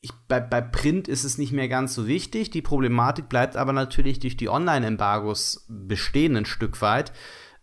ich, 0.00 0.12
bei, 0.28 0.38
bei 0.38 0.60
Print 0.60 1.08
ist 1.08 1.24
es 1.24 1.36
nicht 1.36 1.52
mehr 1.52 1.68
ganz 1.68 1.94
so 1.94 2.06
wichtig. 2.06 2.50
Die 2.50 2.62
Problematik 2.62 3.28
bleibt 3.28 3.56
aber 3.56 3.72
natürlich 3.72 4.20
durch 4.20 4.36
die 4.36 4.48
Online-Embargos 4.48 5.66
bestehen 5.68 6.36
ein 6.36 6.44
Stück 6.46 6.80
weit 6.80 7.12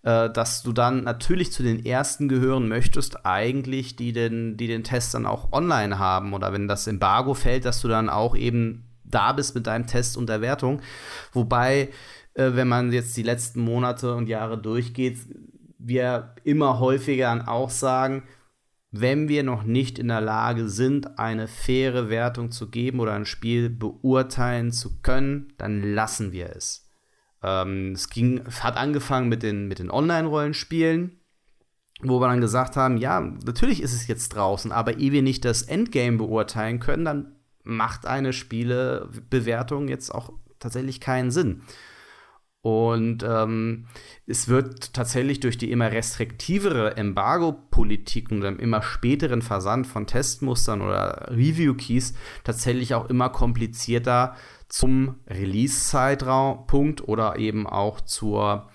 äh, 0.03 0.29
dass 0.29 0.63
du 0.63 0.73
dann 0.73 1.03
natürlich 1.03 1.51
zu 1.51 1.63
den 1.63 1.85
ersten 1.85 2.27
gehören 2.27 2.67
möchtest, 2.67 3.25
eigentlich, 3.25 3.95
die 3.95 4.11
den, 4.11 4.57
die 4.57 4.67
den 4.67 4.83
Test 4.83 5.13
dann 5.13 5.25
auch 5.25 5.51
online 5.51 5.97
haben. 5.97 6.33
Oder 6.33 6.53
wenn 6.53 6.67
das 6.67 6.87
Embargo 6.87 7.33
fällt, 7.33 7.65
dass 7.65 7.81
du 7.81 7.87
dann 7.87 8.09
auch 8.09 8.35
eben 8.35 8.85
da 9.03 9.31
bist 9.31 9.55
mit 9.55 9.67
deinem 9.67 9.87
Test 9.87 10.17
und 10.17 10.27
der 10.27 10.41
Wertung. 10.41 10.81
Wobei, 11.31 11.89
äh, 12.33 12.51
wenn 12.53 12.67
man 12.67 12.91
jetzt 12.91 13.15
die 13.15 13.23
letzten 13.23 13.61
Monate 13.61 14.15
und 14.15 14.27
Jahre 14.27 14.57
durchgeht, 14.57 15.19
wir 15.79 16.35
immer 16.43 16.79
häufiger 16.79 17.27
dann 17.27 17.47
auch 17.47 17.69
sagen, 17.69 18.23
wenn 18.91 19.27
wir 19.27 19.43
noch 19.43 19.63
nicht 19.63 19.97
in 19.97 20.09
der 20.09 20.21
Lage 20.21 20.69
sind, 20.69 21.17
eine 21.17 21.47
faire 21.47 22.09
Wertung 22.09 22.51
zu 22.51 22.69
geben 22.69 22.99
oder 22.99 23.13
ein 23.13 23.25
Spiel 23.25 23.69
beurteilen 23.69 24.71
zu 24.71 25.01
können, 25.01 25.53
dann 25.57 25.81
lassen 25.81 26.31
wir 26.31 26.55
es. 26.55 26.92
Ähm, 27.43 27.91
es 27.91 28.09
ging, 28.09 28.41
hat 28.61 28.77
angefangen 28.77 29.29
mit 29.29 29.43
den, 29.43 29.67
mit 29.67 29.79
den 29.79 29.91
Online-Rollenspielen, 29.91 31.19
wo 32.01 32.19
wir 32.19 32.27
dann 32.27 32.41
gesagt 32.41 32.75
haben, 32.75 32.97
ja, 32.97 33.19
natürlich 33.19 33.81
ist 33.81 33.93
es 33.93 34.07
jetzt 34.07 34.29
draußen, 34.35 34.71
aber 34.71 34.97
ehe 34.97 35.11
wir 35.11 35.21
nicht 35.21 35.45
das 35.45 35.63
Endgame 35.63 36.17
beurteilen 36.17 36.79
können, 36.79 37.05
dann 37.05 37.35
macht 37.63 38.05
eine 38.05 38.33
Spielebewertung 38.33 39.87
jetzt 39.87 40.09
auch 40.09 40.33
tatsächlich 40.59 40.99
keinen 40.99 41.31
Sinn. 41.31 41.61
Und 42.63 43.25
ähm, 43.27 43.87
es 44.25 44.47
wird 44.47 44.93
tatsächlich 44.93 45.41
durch 45.41 45.57
die 45.57 45.69
immer 45.69 45.91
restriktivere 45.91 46.95
Embargo-Politik 46.95 48.31
und 48.31 48.39
dem 48.39 48.57
immer 48.57 48.81
späteren 48.81 49.41
Versand 49.41 49.85
von 49.85 50.07
Testmustern 50.07 50.81
oder 50.81 51.27
Review-Keys 51.29 52.13
tatsächlich 52.45 52.95
auch 52.95 53.09
immer 53.09 53.27
komplizierter, 53.29 54.37
zum 54.69 55.17
Release-Zeitraumpunkt 55.27 57.05
oder 57.05 57.37
eben 57.37 57.67
auch 57.67 57.99
zur, 57.99 58.69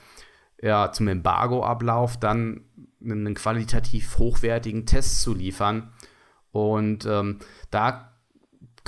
ja, 0.60 0.92
zum 0.92 1.08
Embargo-Ablauf 1.08 2.20
dann 2.20 2.66
einen 3.02 3.34
qualitativ 3.34 4.18
hochwertigen 4.18 4.84
Test 4.84 5.22
zu 5.22 5.32
liefern. 5.32 5.94
Und 6.52 7.06
ähm, 7.06 7.38
da 7.70 8.07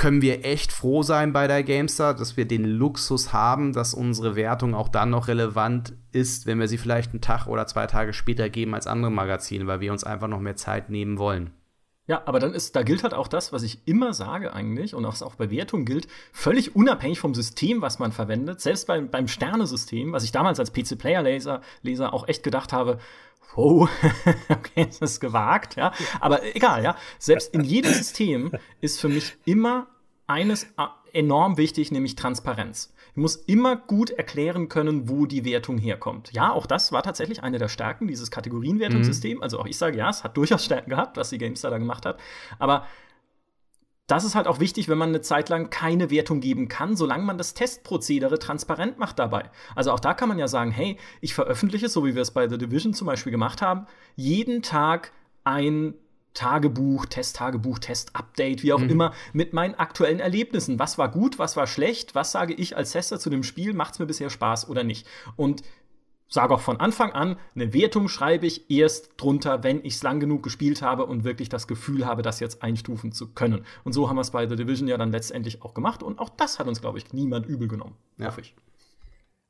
können 0.01 0.23
wir 0.23 0.47
echt 0.47 0.73
froh 0.73 1.03
sein 1.03 1.35
bei 1.35 1.47
der 1.47 1.63
GameStar, 1.63 2.15
dass 2.15 2.39
wir 2.39 2.47
den 2.47 2.65
Luxus 2.65 3.35
haben, 3.35 3.75
dass 3.75 3.93
unsere 3.93 4.35
Wertung 4.35 4.75
auch 4.75 4.89
dann 4.89 5.11
noch 5.11 5.29
relevant 5.29 5.93
ist, 6.11 6.47
wenn 6.47 6.59
wir 6.59 6.69
sie 6.69 6.79
vielleicht 6.79 7.11
einen 7.11 7.21
Tag 7.21 7.47
oder 7.47 7.67
zwei 7.67 7.87
Tage 7.87 8.15
später 8.15 8.49
geben 8.49 8.75
als 8.75 8.87
andere 8.87 9.13
Magazine, 9.13 9.67
weil 9.67 9.81
wir 9.81 9.93
uns 9.93 10.03
einfach 10.03 10.27
noch 10.27 10.41
mehr 10.41 10.57
Zeit 10.57 10.89
nehmen 10.89 11.19
wollen. 11.19 11.51
Ja, 12.07 12.23
aber 12.25 12.39
dann 12.41 12.55
ist, 12.55 12.75
da 12.77 12.83
gilt 12.83 13.03
halt 13.03 13.13
auch 13.13 13.29
das, 13.29 13.53
was 13.53 13.63
ich 13.63 13.87
immer 13.87 14.15
sage 14.15 14.55
eigentlich 14.55 14.95
und 14.95 15.05
was 15.05 15.23
auch 15.23 15.35
bei 15.35 15.51
Wertung 15.51 15.85
gilt, 15.85 16.09
völlig 16.33 16.75
unabhängig 16.75 17.21
vom 17.21 17.35
System, 17.35 17.83
was 17.83 17.99
man 17.99 18.11
verwendet. 18.11 18.63
Selbst 18.63 18.87
beim, 18.87 19.11
beim 19.11 19.29
Sternesystem, 19.29 20.13
was 20.13 20.25
ich 20.25 20.33
damals 20.33 20.59
als 20.59 20.73
PC-Player-Leser 20.73 21.61
Leser 21.83 22.15
auch 22.15 22.27
echt 22.27 22.43
gedacht 22.43 22.73
habe, 22.73 22.99
wow, 23.55 23.89
okay, 24.49 24.87
das 24.87 24.99
ist 24.99 25.21
gewagt, 25.21 25.77
ja. 25.77 25.93
Aber 26.21 26.55
egal, 26.55 26.83
ja. 26.83 26.97
Selbst 27.19 27.55
in 27.55 27.63
jedem 27.63 27.93
System 27.93 28.53
ist 28.81 29.01
für 29.01 29.09
mich 29.09 29.37
immer 29.45 29.87
eines 30.27 30.65
äh, 30.65 30.87
enorm 31.13 31.57
wichtig, 31.57 31.91
nämlich 31.91 32.15
Transparenz. 32.15 32.93
Ich 33.13 33.17
muss 33.17 33.37
immer 33.37 33.77
gut 33.77 34.11
erklären 34.11 34.69
können, 34.69 35.09
wo 35.09 35.27
die 35.27 35.45
Wertung 35.45 35.79
herkommt. 35.79 36.33
Ja, 36.33 36.53
auch 36.53 36.67
das 36.67 36.93
war 36.93 37.03
tatsächlich 37.03 37.43
eine 37.43 37.59
der 37.59 37.69
Stärken, 37.69 38.07
dieses 38.07 38.31
Kategorienwertungssystem. 38.31 39.39
Mhm. 39.39 39.43
Also 39.43 39.59
auch 39.59 39.67
ich 39.67 39.77
sage, 39.77 39.99
ja, 39.99 40.09
es 40.09 40.23
hat 40.23 40.37
durchaus 40.37 40.65
Stärken 40.65 40.91
gehabt, 40.91 41.17
was 41.17 41.31
die 41.31 41.39
GameStar 41.39 41.73
da 41.73 41.79
gemacht 41.79 42.07
hat. 42.07 42.21
Aber 42.59 42.87
das 44.11 44.25
ist 44.25 44.35
halt 44.35 44.49
auch 44.49 44.59
wichtig, 44.59 44.89
wenn 44.89 44.99
man 44.99 45.11
eine 45.11 45.21
Zeit 45.21 45.49
lang 45.49 45.71
keine 45.71 46.11
Wertung 46.11 46.41
geben 46.41 46.69
kann, 46.69 46.97
solange 46.97 47.25
man 47.25 47.39
das 47.39 47.55
Testprozedere 47.55 48.39
transparent 48.39 48.99
macht 48.99 49.19
dabei. 49.19 49.51
Also 49.77 49.93
auch 49.93 50.01
da 50.01 50.15
kann 50.15 50.29
man 50.29 50.39
ja 50.39 50.49
sagen, 50.49 50.73
hey, 50.73 50.97
ich 51.21 51.35
veröffentliche, 51.35 51.89
so 51.89 52.05
wie 52.05 52.15
wir 52.15 52.23
es 52.23 52.33
bei 52.33 52.49
The 52.49 52.59
Division 52.59 52.93
zum 52.93 53.07
Beispiel 53.07 53.31
gemacht 53.31 53.63
haben, 53.63 53.87
jeden 54.17 54.63
Tag 54.63 55.13
ein 55.45 55.95
Tagebuch, 56.35 57.07
Testtagebuch, 57.07 57.79
Test-Update, 57.79 58.63
wie 58.63 58.73
auch 58.73 58.81
mhm. 58.81 58.91
immer, 58.91 59.13
mit 59.33 59.53
meinen 59.53 59.75
aktuellen 59.75 60.21
Erlebnissen. 60.21 60.79
Was 60.79 60.99
war 60.99 61.11
gut, 61.11 61.39
was 61.39 61.57
war 61.57 61.67
schlecht, 61.67 62.15
was 62.15 62.33
sage 62.33 62.55
ich 62.55 62.77
als 62.77 62.93
Tester 62.93 63.19
zu 63.19 63.31
dem 63.31 63.43
Spiel, 63.43 63.75
macht 63.75 63.95
es 63.95 63.99
mir 64.01 64.07
bisher 64.07 64.31
Spaß 64.31 64.69
oder 64.69 64.85
nicht. 64.85 65.07
Und 65.37 65.63
sage 66.31 66.55
auch 66.55 66.61
von 66.61 66.79
Anfang 66.79 67.13
an, 67.13 67.37
eine 67.55 67.75
Wertung 67.75 68.09
schreibe 68.09 68.47
ich 68.47 68.71
erst 68.71 69.11
drunter, 69.17 69.63
wenn 69.63 69.85
ich 69.85 69.95
es 69.95 70.03
lang 70.03 70.21
genug 70.21 70.43
gespielt 70.43 70.81
habe 70.81 71.05
und 71.07 71.25
wirklich 71.25 71.49
das 71.49 71.67
Gefühl 71.67 72.07
habe, 72.07 72.23
das 72.23 72.41
jetzt 72.41 72.63
einstufen 72.63 73.13
zu 73.13 73.29
können. 73.33 73.67
Und 73.85 73.93
so 73.93 74.09
haben 74.09 74.17
wir 74.17 74.23
es 74.23 74.31
bei 74.31 74.49
The 74.49 74.57
Division 74.57 74.89
ja 74.89 74.97
dann 74.97 75.13
letztendlich 75.13 75.63
auch 75.63 75.75
gemacht. 75.75 76.03
Und 76.03 76.19
auch 76.21 76.31
das 76.31 76.59
hat 76.59 76.69
uns, 76.69 76.81
glaube 76.81 76.99
ich, 76.99 77.13
niemand 77.13 77.47
übel 77.47 77.69
genommen. 77.69 77.97
Ja. 78.17 78.29
Hoffe 78.29 78.41
ich. 78.43 78.55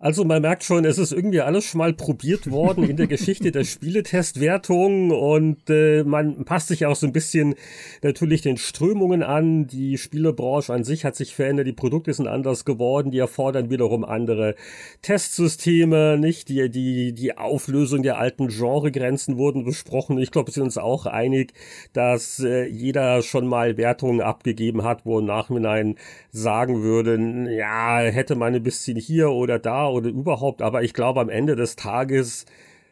Also 0.03 0.25
man 0.25 0.41
merkt 0.41 0.65
schon, 0.65 0.87
es 0.87 0.97
ist 0.97 1.13
irgendwie 1.13 1.43
alles 1.43 1.67
schon 1.67 1.77
mal 1.77 1.93
probiert 1.93 2.51
worden 2.51 2.89
in 2.89 2.97
der 2.97 3.07
Geschichte 3.07 3.53
der 3.53 3.65
Spieletestwertung 3.65 5.11
und 5.11 5.69
äh, 5.69 6.05
man 6.05 6.47
passt 6.47 6.69
sich 6.69 6.87
auch 6.87 6.97
so 6.97 7.07
ein 7.07 7.13
bisschen 7.13 7.55
natürlich 8.01 8.41
den 8.41 8.57
Strömungen 8.57 9.23
an. 9.23 9.67
Die 9.67 9.99
Spielebranche 9.99 10.73
an 10.73 10.85
sich 10.85 11.05
hat 11.05 11.17
sich 11.17 11.35
verändert, 11.35 11.67
die 11.67 11.75
Produkte 11.75 12.15
sind 12.15 12.29
anders 12.29 12.65
geworden, 12.65 13.11
die 13.11 13.19
erfordern 13.19 13.69
wiederum 13.69 14.03
andere 14.03 14.55
Testsysteme, 15.03 16.17
nicht? 16.17 16.49
Die, 16.49 16.71
die, 16.71 17.13
die 17.13 17.37
Auflösung 17.37 18.03
der 18.03 18.17
alten 18.17 18.49
Genregrenzen 18.49 19.37
wurden 19.37 19.67
besprochen. 19.67 20.17
Ich 20.17 20.31
glaube, 20.31 20.49
wir 20.49 20.55
sind 20.55 20.63
uns 20.63 20.79
auch 20.79 21.05
einig, 21.05 21.53
dass 21.93 22.41
äh, 22.41 22.65
jeder 22.65 23.21
schon 23.21 23.47
mal 23.47 23.77
Wertungen 23.77 24.23
abgegeben 24.23 24.83
hat, 24.83 25.05
wo 25.05 25.19
im 25.19 25.27
Nachhinein 25.27 25.97
sagen 26.33 26.83
würde, 26.83 27.19
ja, 27.55 27.99
hätte 27.99 28.35
man 28.35 28.55
ein 28.55 28.63
bisschen 28.63 28.97
hier 28.97 29.29
oder 29.29 29.59
da 29.59 29.90
oder 29.93 30.09
überhaupt, 30.09 30.63
aber 30.63 30.83
ich 30.83 30.95
glaube, 30.95 31.21
am 31.21 31.29
Ende 31.29 31.57
des 31.57 31.77
Tages 31.77 32.47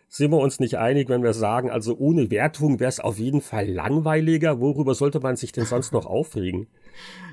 sind 0.08 0.30
wir 0.30 0.38
uns 0.38 0.58
nicht 0.58 0.78
einig, 0.78 1.08
wenn 1.08 1.22
wir 1.22 1.34
sagen, 1.34 1.70
also 1.70 1.96
ohne 1.96 2.30
Wertung 2.30 2.80
wäre 2.80 2.88
es 2.88 2.98
auf 2.98 3.18
jeden 3.18 3.42
Fall 3.42 3.68
langweiliger. 3.68 4.58
Worüber 4.58 4.94
sollte 4.94 5.20
man 5.20 5.36
sich 5.36 5.52
denn 5.52 5.66
sonst 5.66 5.92
noch 5.92 6.06
aufregen? 6.06 6.66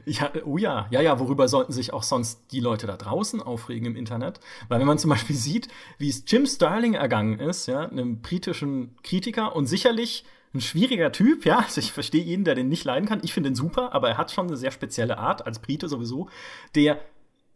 Ja, 0.08 0.32
oh 0.46 0.60
ja, 0.60 0.86
ja, 0.92 1.02
ja, 1.02 1.20
worüber 1.20 1.48
sollten 1.48 1.74
sich 1.74 1.92
auch 1.92 2.04
sonst 2.04 2.52
die 2.52 2.60
Leute 2.60 2.86
da 2.86 2.96
draußen 2.96 3.42
aufregen 3.42 3.88
im 3.88 3.96
Internet? 3.96 4.40
Weil 4.68 4.80
wenn 4.80 4.86
man 4.86 5.00
zum 5.00 5.10
Beispiel 5.10 5.36
sieht, 5.36 5.68
wie 5.98 6.10
es 6.10 6.26
Jim 6.28 6.46
Sterling 6.46 6.94
ergangen 6.94 7.40
ist, 7.40 7.66
ja, 7.66 7.90
einem 7.90 8.22
britischen 8.22 8.96
Kritiker 9.02 9.56
und 9.56 9.66
sicherlich 9.66 10.24
ein 10.54 10.62
schwieriger 10.62 11.12
Typ, 11.12 11.44
ja, 11.44 11.58
also 11.58 11.80
ich 11.80 11.92
verstehe 11.92 12.22
jeden, 12.22 12.44
der 12.46 12.54
den 12.54 12.70
nicht 12.70 12.84
leiden 12.84 13.10
kann. 13.10 13.22
Ich 13.24 13.34
finde 13.34 13.50
ihn 13.50 13.56
super, 13.56 13.94
aber 13.94 14.10
er 14.10 14.18
hat 14.20 14.30
schon 14.30 14.46
eine 14.46 14.58
sehr 14.58 14.70
spezielle 14.70 15.18
Art, 15.18 15.44
als 15.44 15.58
Brite 15.58 15.90
sowieso, 15.90 16.30
der 16.76 17.00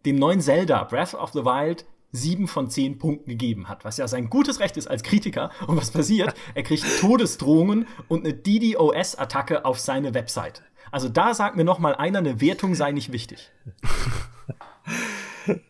dem 0.07 0.15
neuen 0.15 0.41
Zelda, 0.41 0.85
Breath 0.85 1.13
of 1.13 1.31
the 1.33 1.45
Wild, 1.45 1.85
sieben 2.11 2.47
von 2.47 2.69
zehn 2.69 2.97
Punkten 2.97 3.29
gegeben 3.29 3.69
hat, 3.69 3.85
was 3.85 3.97
ja 3.97 4.07
sein 4.07 4.29
gutes 4.29 4.59
Recht 4.59 4.77
ist 4.77 4.87
als 4.87 5.03
Kritiker. 5.03 5.51
Und 5.67 5.77
was 5.77 5.91
passiert? 5.91 6.33
Er 6.55 6.63
kriegt 6.63 6.85
Todesdrohungen 6.99 7.87
und 8.07 8.25
eine 8.25 8.33
DDoS-Attacke 8.33 9.65
auf 9.65 9.79
seine 9.79 10.13
Webseite. 10.13 10.63
Also 10.91 11.09
da 11.09 11.33
sagt 11.33 11.55
mir 11.55 11.63
noch 11.63 11.79
mal 11.79 11.95
einer, 11.95 12.19
eine 12.19 12.41
Wertung 12.41 12.73
sei 12.73 12.91
nicht 12.91 13.11
wichtig. 13.11 13.51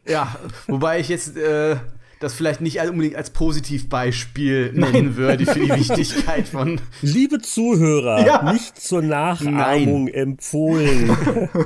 ja, 0.05 0.35
wobei 0.67 0.99
ich 0.99 1.09
jetzt 1.09 1.35
äh, 1.35 1.77
das 2.19 2.33
vielleicht 2.33 2.61
nicht 2.61 2.79
unbedingt 2.81 3.15
als 3.15 3.29
Positivbeispiel 3.29 4.73
nennen 4.73 5.15
würde 5.15 5.45
für 5.45 5.59
die 5.59 5.69
Wichtigkeit 5.69 6.47
von. 6.47 6.81
Liebe 7.01 7.39
Zuhörer, 7.39 8.25
ja. 8.25 8.51
nicht 8.51 8.79
zur 8.79 9.01
Nachahmung 9.01 10.05
Nein. 10.05 10.13
empfohlen. 10.13 11.15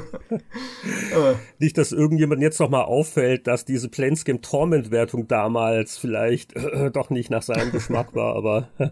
nicht, 1.59 1.77
dass 1.77 1.91
irgendjemand 1.91 2.41
jetzt 2.41 2.59
noch 2.59 2.69
mal 2.69 2.83
auffällt, 2.83 3.47
dass 3.47 3.65
diese 3.65 3.89
Planescape 3.89 4.41
Torment-Wertung 4.41 5.27
damals 5.27 5.97
vielleicht 5.97 6.55
äh, 6.55 6.91
doch 6.91 7.09
nicht 7.09 7.29
nach 7.31 7.41
seinem 7.41 7.71
Geschmack 7.71 8.13
war, 8.15 8.35
aber. 8.35 8.69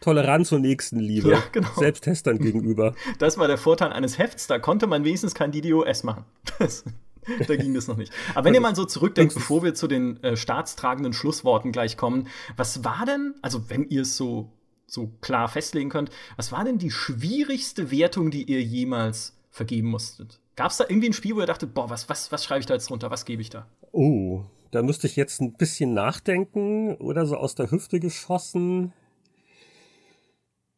Toleranz 0.00 0.50
und 0.50 0.62
Nächstenliebe. 0.62 1.30
Ja, 1.30 1.42
genau. 1.52 1.68
Selbsttestern 1.76 2.38
gegenüber. 2.38 2.96
Das 3.20 3.38
war 3.38 3.46
der 3.46 3.58
Vorteil 3.58 3.92
eines 3.92 4.18
Hefts, 4.18 4.48
da 4.48 4.58
konnte 4.58 4.88
man 4.88 5.04
wenigstens 5.04 5.34
kein 5.34 5.52
DDoS 5.52 6.02
machen. 6.02 6.24
Das 6.58 6.82
da 7.46 7.56
ging 7.56 7.74
das 7.74 7.88
noch 7.88 7.96
nicht. 7.96 8.12
Aber 8.34 8.46
wenn 8.46 8.54
ihr 8.54 8.60
mal 8.60 8.74
so 8.74 8.84
zurückdenkt, 8.84 9.34
bevor 9.34 9.62
wir 9.62 9.74
zu 9.74 9.86
den 9.86 10.22
äh, 10.22 10.36
staatstragenden 10.36 11.12
Schlussworten 11.12 11.72
gleich 11.72 11.96
kommen, 11.96 12.28
was 12.56 12.84
war 12.84 13.04
denn, 13.06 13.34
also 13.42 13.68
wenn 13.70 13.88
ihr 13.88 14.02
es 14.02 14.16
so, 14.16 14.52
so 14.86 15.12
klar 15.20 15.48
festlegen 15.48 15.90
könnt, 15.90 16.10
was 16.36 16.52
war 16.52 16.64
denn 16.64 16.78
die 16.78 16.90
schwierigste 16.90 17.90
Wertung, 17.90 18.30
die 18.30 18.44
ihr 18.44 18.62
jemals 18.62 19.36
vergeben 19.50 19.88
musstet? 19.88 20.40
Gab 20.56 20.70
es 20.70 20.76
da 20.76 20.84
irgendwie 20.88 21.08
ein 21.08 21.14
Spiel, 21.14 21.36
wo 21.36 21.40
ihr 21.40 21.46
dachtet, 21.46 21.72
boah, 21.72 21.88
was, 21.88 22.08
was, 22.08 22.30
was 22.30 22.44
schreibe 22.44 22.60
ich 22.60 22.66
da 22.66 22.74
jetzt 22.74 22.90
drunter, 22.90 23.10
was 23.10 23.24
gebe 23.24 23.40
ich 23.40 23.50
da? 23.50 23.66
Oh, 23.92 24.44
da 24.70 24.82
müsste 24.82 25.06
ich 25.06 25.16
jetzt 25.16 25.40
ein 25.40 25.54
bisschen 25.54 25.94
nachdenken 25.94 26.96
oder 26.96 27.26
so 27.26 27.36
aus 27.36 27.54
der 27.54 27.70
Hüfte 27.70 28.00
geschossen. 28.00 28.92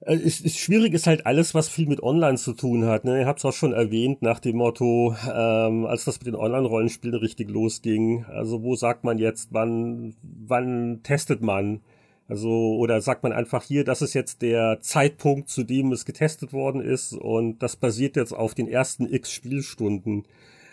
Ist, 0.07 0.43
äh, 0.43 0.47
ist 0.47 0.59
schwierig 0.59 0.93
ist 0.95 1.07
halt 1.07 1.27
alles, 1.27 1.55
was 1.55 1.69
viel 1.69 1.87
mit 1.87 2.03
Online 2.03 2.37
zu 2.37 2.53
tun 2.53 2.87
hat. 2.87 3.05
Ne? 3.05 3.21
Ihr 3.21 3.27
habt 3.27 3.39
es 3.39 3.45
auch 3.45 3.53
schon 3.53 3.73
erwähnt 3.73 4.23
nach 4.23 4.41
dem 4.41 4.57
Motto, 4.57 5.15
ähm, 5.33 5.87
als 5.87 6.05
das 6.05 6.19
mit 6.19 6.27
den 6.27 6.35
Online-Rollenspielen 6.37 7.17
richtig 7.17 7.51
losging. 7.51 8.25
Also 8.27 8.63
wo 8.63 8.77
sagt 8.77 9.05
man 9.05 9.19
jetzt, 9.19 9.49
wann, 9.53 10.15
wann 10.23 11.01
testet 11.03 11.43
man? 11.43 11.81
Also, 12.27 12.77
oder 12.77 13.01
sagt 13.03 13.23
man 13.23 13.33
einfach 13.33 13.63
hier, 13.63 13.85
das 13.85 14.01
ist 14.01 14.15
jetzt 14.15 14.41
der 14.41 14.81
Zeitpunkt, 14.81 15.51
zu 15.51 15.63
dem 15.63 15.93
es 15.93 16.07
getestet 16.07 16.55
worden 16.55 16.81
ist 16.81 17.13
und 17.13 17.63
das 17.63 17.77
basiert 17.77 18.17
jetzt 18.17 18.33
auf 18.33 18.55
den 18.55 18.67
ersten 18.67 19.13
x 19.13 19.31
Spielstunden. 19.31 20.25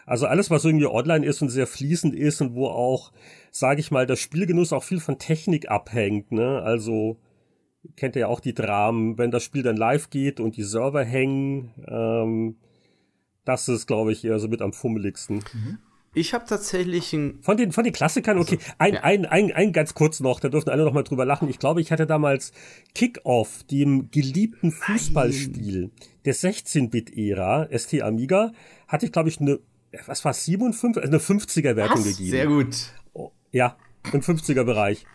Also 0.05 0.27
alles, 0.27 0.49
was 0.49 0.65
irgendwie 0.65 0.87
online 0.87 1.25
ist 1.25 1.41
und 1.41 1.49
sehr 1.49 1.67
fließend 1.67 2.15
ist 2.15 2.41
und 2.41 2.55
wo 2.55 2.67
auch, 2.67 3.11
sage 3.51 3.81
ich 3.81 3.91
mal, 3.91 4.07
der 4.07 4.15
Spielgenuss 4.15 4.73
auch 4.73 4.83
viel 4.83 4.99
von 4.99 5.19
Technik 5.19 5.69
abhängt. 5.69 6.31
Ne? 6.31 6.61
Also 6.61 7.17
kennt 7.95 8.15
ihr 8.15 8.21
ja 8.21 8.27
auch 8.27 8.39
die 8.39 8.53
Dramen, 8.53 9.17
wenn 9.17 9.31
das 9.31 9.43
Spiel 9.43 9.63
dann 9.63 9.77
live 9.77 10.09
geht 10.09 10.39
und 10.39 10.57
die 10.57 10.63
Server 10.63 11.03
hängen. 11.03 11.71
Ähm, 11.87 12.55
das 13.45 13.67
ist, 13.67 13.87
glaube 13.87 14.11
ich, 14.11 14.23
eher 14.23 14.39
so 14.39 14.47
mit 14.47 14.61
am 14.61 14.73
fummeligsten. 14.73 15.43
Mhm. 15.53 15.79
Ich 16.13 16.33
habe 16.33 16.45
tatsächlich 16.45 17.13
ein 17.13 17.39
von 17.41 17.55
den 17.55 17.71
von 17.71 17.85
den 17.85 17.93
Klassikern 17.93 18.37
okay 18.37 18.57
also, 18.61 18.73
ein, 18.79 18.93
ja. 18.95 19.03
ein, 19.03 19.25
ein, 19.25 19.51
ein 19.53 19.71
ganz 19.71 19.93
kurz 19.93 20.19
noch 20.19 20.41
da 20.41 20.49
dürfen 20.49 20.69
alle 20.69 20.83
noch 20.83 20.91
mal 20.91 21.03
drüber 21.03 21.23
lachen 21.23 21.49
ich 21.49 21.57
glaube 21.57 21.79
ich 21.79 21.89
hatte 21.93 22.05
damals 22.05 22.51
Kick-Off 22.93 23.63
dem 23.63 24.11
geliebten 24.11 24.73
Fußballspiel 24.73 25.81
Nein. 25.83 25.91
der 26.25 26.35
16-Bit-Ära 26.35 27.69
ST 27.77 28.01
Amiga 28.01 28.51
hatte 28.89 29.05
ich 29.05 29.13
glaube 29.13 29.29
ich 29.29 29.39
eine 29.39 29.59
was 30.05 30.25
war 30.25 30.33
57 30.33 31.01
eine 31.01 31.17
50er 31.17 31.77
Wertung 31.77 32.03
gegeben 32.03 32.29
sehr 32.29 32.47
gut 32.47 32.75
oh, 33.13 33.31
ja 33.53 33.77
im 34.11 34.19
50er 34.19 34.65
Bereich 34.65 35.05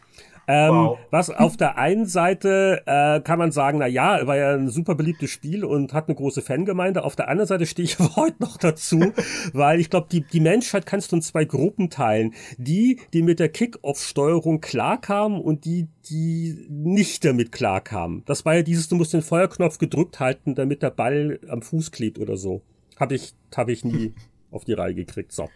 ähm, 0.49 0.75
wow. 0.75 0.99
Was 1.11 1.31
auf 1.31 1.57
der 1.57 1.77
einen 1.77 2.07
Seite 2.07 2.83
äh, 2.87 3.21
kann 3.21 3.39
man 3.39 3.51
sagen, 3.51 3.79
na 3.79 3.87
ja, 3.87 4.27
war 4.27 4.37
ja 4.37 4.55
ein 4.55 4.69
super 4.69 4.95
beliebtes 4.95 5.31
Spiel 5.31 5.65
und 5.65 5.93
hat 5.93 6.09
eine 6.09 6.15
große 6.15 6.41
Fangemeinde. 6.41 7.03
Auf 7.03 7.17
der 7.17 7.29
anderen 7.29 7.49
Seite 7.49 7.67
stehe 7.67 7.85
ich 7.85 7.99
heute 8.17 8.37
noch 8.39 8.57
dazu, 8.57 9.13
weil 9.53 9.81
ich 9.81 9.91
glaube, 9.91 10.07
die, 10.11 10.21
die 10.21 10.41
Menschheit 10.41 10.87
kannst 10.87 11.11
du 11.11 11.17
in 11.17 11.23
zwei 11.23 11.45
Gruppen 11.45 11.91
teilen. 11.91 12.35
Die, 12.59 13.01
die 13.13 13.23
mit 13.23 13.41
der 13.41 13.49
Kick-Off-Steuerung 13.49 14.61
klarkamen 14.61 15.41
und 15.41 15.65
die, 15.65 15.89
die 16.09 16.67
nicht 16.69 17.25
damit 17.25 17.51
klarkamen. 17.51 18.23
Das 18.27 18.45
war 18.45 18.55
ja 18.55 18.63
dieses, 18.63 18.89
du 18.89 18.95
musst 18.95 19.13
den 19.13 19.23
Feuerknopf 19.23 19.79
gedrückt 19.79 20.21
halten, 20.21 20.55
damit 20.55 20.83
der 20.83 20.91
Ball 20.91 21.41
am 21.49 21.63
Fuß 21.63 21.91
klebt 21.91 22.19
oder 22.21 22.37
so. 22.37 22.63
Habe 22.97 23.17
ich, 23.17 23.35
hab 23.55 23.69
ich 23.69 23.85
nie 23.85 24.15
auf 24.53 24.65
die 24.65 24.75
Reihe 24.75 24.95
gekriegt. 24.95 25.33
So, 25.33 25.49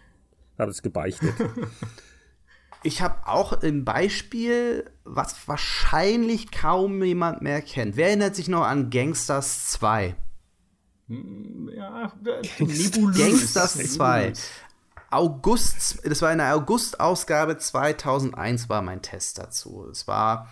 habe 0.59 0.72
es 0.72 0.82
gebeichtet. 0.82 1.34
Ich 2.83 3.03
habe 3.03 3.26
auch 3.26 3.62
ein 3.62 3.85
Beispiel, 3.85 4.91
was 5.05 5.47
wahrscheinlich 5.47 6.51
kaum 6.51 7.03
jemand 7.03 7.43
mehr 7.43 7.61
kennt. 7.61 7.97
Wer 7.97 8.09
erinnert 8.09 8.35
sich 8.35 8.49
noch 8.49 8.64
an 8.64 8.89
Gangsters 8.91 9.68
2? 9.72 10.14
Hm, 11.09 11.70
ja, 11.74 12.12
nebulös. 12.59 13.18
Gangsters 13.18 13.74
2. 13.95 14.33
August, 15.11 15.99
das 16.05 16.22
war 16.22 16.31
eine 16.31 16.55
August-Ausgabe 16.55 17.59
2001 17.59 18.68
war 18.68 18.81
mein 18.81 19.03
Test 19.03 19.39
dazu. 19.39 19.89
Es 19.91 20.07
war 20.07 20.49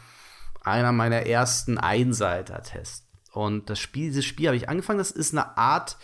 einer 0.62 0.92
meiner 0.92 1.24
ersten 1.26 1.78
Einseiter-Tests. 1.78 3.06
Und 3.32 3.70
das 3.70 3.78
Spiel, 3.78 4.08
dieses 4.08 4.24
Spiel 4.24 4.48
habe 4.48 4.56
ich 4.56 4.68
angefangen. 4.68 4.98
Das 4.98 5.12
ist 5.12 5.32
eine 5.32 5.56
Art 5.56 5.96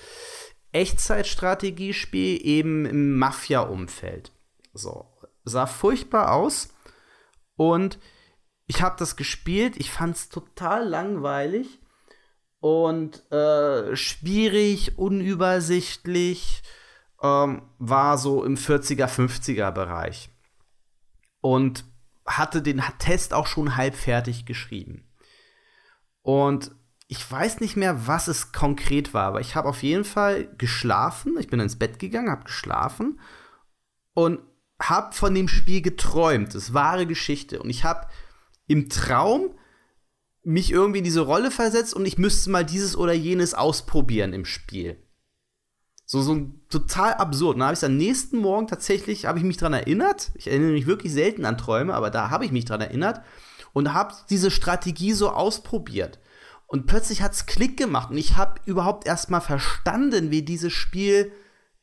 Echtzeitstrategiespiel 0.73 2.47
eben 2.47 2.87
im 2.87 3.19
Mafia-Umfeld. 3.19 4.31
So 4.73 5.07
sah 5.45 5.67
furchtbar 5.67 6.33
aus 6.33 6.69
und 7.57 7.99
ich 8.67 8.83
habe 8.83 8.97
das 8.99 9.17
gespielt. 9.17 9.77
Ich 9.77 9.91
fand 9.91 10.17
es 10.17 10.29
total 10.29 10.89
langweilig 10.89 11.81
und 12.61 13.31
äh, 13.31 13.95
schwierig, 13.95 14.99
unübersichtlich. 14.99 16.63
Ähm, 17.23 17.63
war 17.79 18.19
so 18.19 18.45
im 18.45 18.57
40er, 18.57 19.07
50er 19.07 19.71
Bereich. 19.71 20.31
Und 21.41 21.85
hatte 22.27 22.63
den 22.63 22.83
Test 22.99 23.35
auch 23.35 23.47
schon 23.47 23.77
halb 23.77 23.95
fertig 23.95 24.47
geschrieben. 24.47 25.07
Und 26.23 26.75
ich 27.07 27.31
weiß 27.31 27.61
nicht 27.61 27.77
mehr, 27.77 28.07
was 28.07 28.29
es 28.29 28.53
konkret 28.53 29.13
war, 29.13 29.27
aber 29.27 29.41
ich 29.41 29.57
habe 29.57 29.69
auf 29.69 29.83
jeden 29.83 30.05
Fall 30.05 30.49
geschlafen. 30.57 31.37
Ich 31.39 31.49
bin 31.49 31.61
ins 31.61 31.79
Bett 31.79 31.99
gegangen, 31.99 32.31
habe 32.31 32.45
geschlafen 32.45 33.21
und 34.15 34.41
habe 34.81 35.15
von 35.15 35.35
dem 35.35 35.49
Spiel 35.49 35.83
geträumt. 35.83 36.49
Das 36.49 36.65
ist 36.65 36.75
wahre 36.75 37.07
Geschichte. 37.07 37.63
Und 37.63 37.71
ich 37.71 37.85
habe 37.85 38.09
im 38.67 38.89
Traum 38.89 39.55
mich 40.43 40.71
irgendwie 40.71 40.99
in 40.99 41.05
diese 41.05 41.23
Rolle 41.23 41.51
versetzt 41.51 41.95
und 41.95 42.07
ich 42.07 42.19
müsste 42.19 42.51
mal 42.51 42.65
dieses 42.65 42.97
oder 42.97 43.13
jenes 43.13 43.55
ausprobieren 43.55 44.33
im 44.33 44.45
Spiel. 44.45 45.03
So, 46.07 46.21
so 46.21 46.51
total 46.69 47.15
absurd. 47.15 47.57
Dann 47.57 47.65
habe 47.65 47.75
ich 47.75 47.85
am 47.85 47.97
nächsten 47.97 48.39
Morgen 48.39 48.67
tatsächlich, 48.67 49.25
habe 49.25 49.39
ich 49.39 49.45
mich 49.45 49.57
daran 49.57 49.73
erinnert. 49.73 50.33
Ich 50.35 50.49
erinnere 50.49 50.73
mich 50.73 50.87
wirklich 50.87 51.13
selten 51.13 51.47
an 51.47 51.57
Träume, 51.57 51.95
aber 51.95 52.11
da 52.11 52.29
habe 52.29 52.45
ich 52.45 52.53
mich 52.53 52.67
daran 52.67 52.83
erinnert 52.83 53.23
und 53.73 53.95
habe 53.95 54.15
diese 54.29 54.51
Strategie 54.51 55.13
so 55.13 55.31
ausprobiert. 55.31 56.21
Und 56.67 56.87
plötzlich 56.87 57.23
hat 57.23 57.33
es 57.33 57.47
Klick 57.47 57.77
gemacht 57.77 58.11
und 58.11 58.19
ich 58.19 58.37
habe 58.37 58.61
überhaupt 58.67 59.07
erstmal 59.07 59.41
verstanden, 59.41 60.31
wie 60.31 60.43
dieses 60.43 60.73
Spiel 60.73 61.33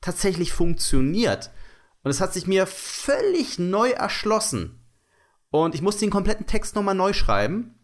tatsächlich 0.01 0.53
funktioniert. 0.53 1.49
Und 2.03 2.11
es 2.11 2.21
hat 2.21 2.33
sich 2.33 2.47
mir 2.47 2.65
völlig 2.65 3.59
neu 3.59 3.91
erschlossen. 3.91 4.83
Und 5.49 5.75
ich 5.75 5.81
musste 5.81 6.01
den 6.01 6.11
kompletten 6.11 6.47
Text 6.47 6.75
nochmal 6.75 6.95
neu 6.95 7.13
schreiben. 7.13 7.75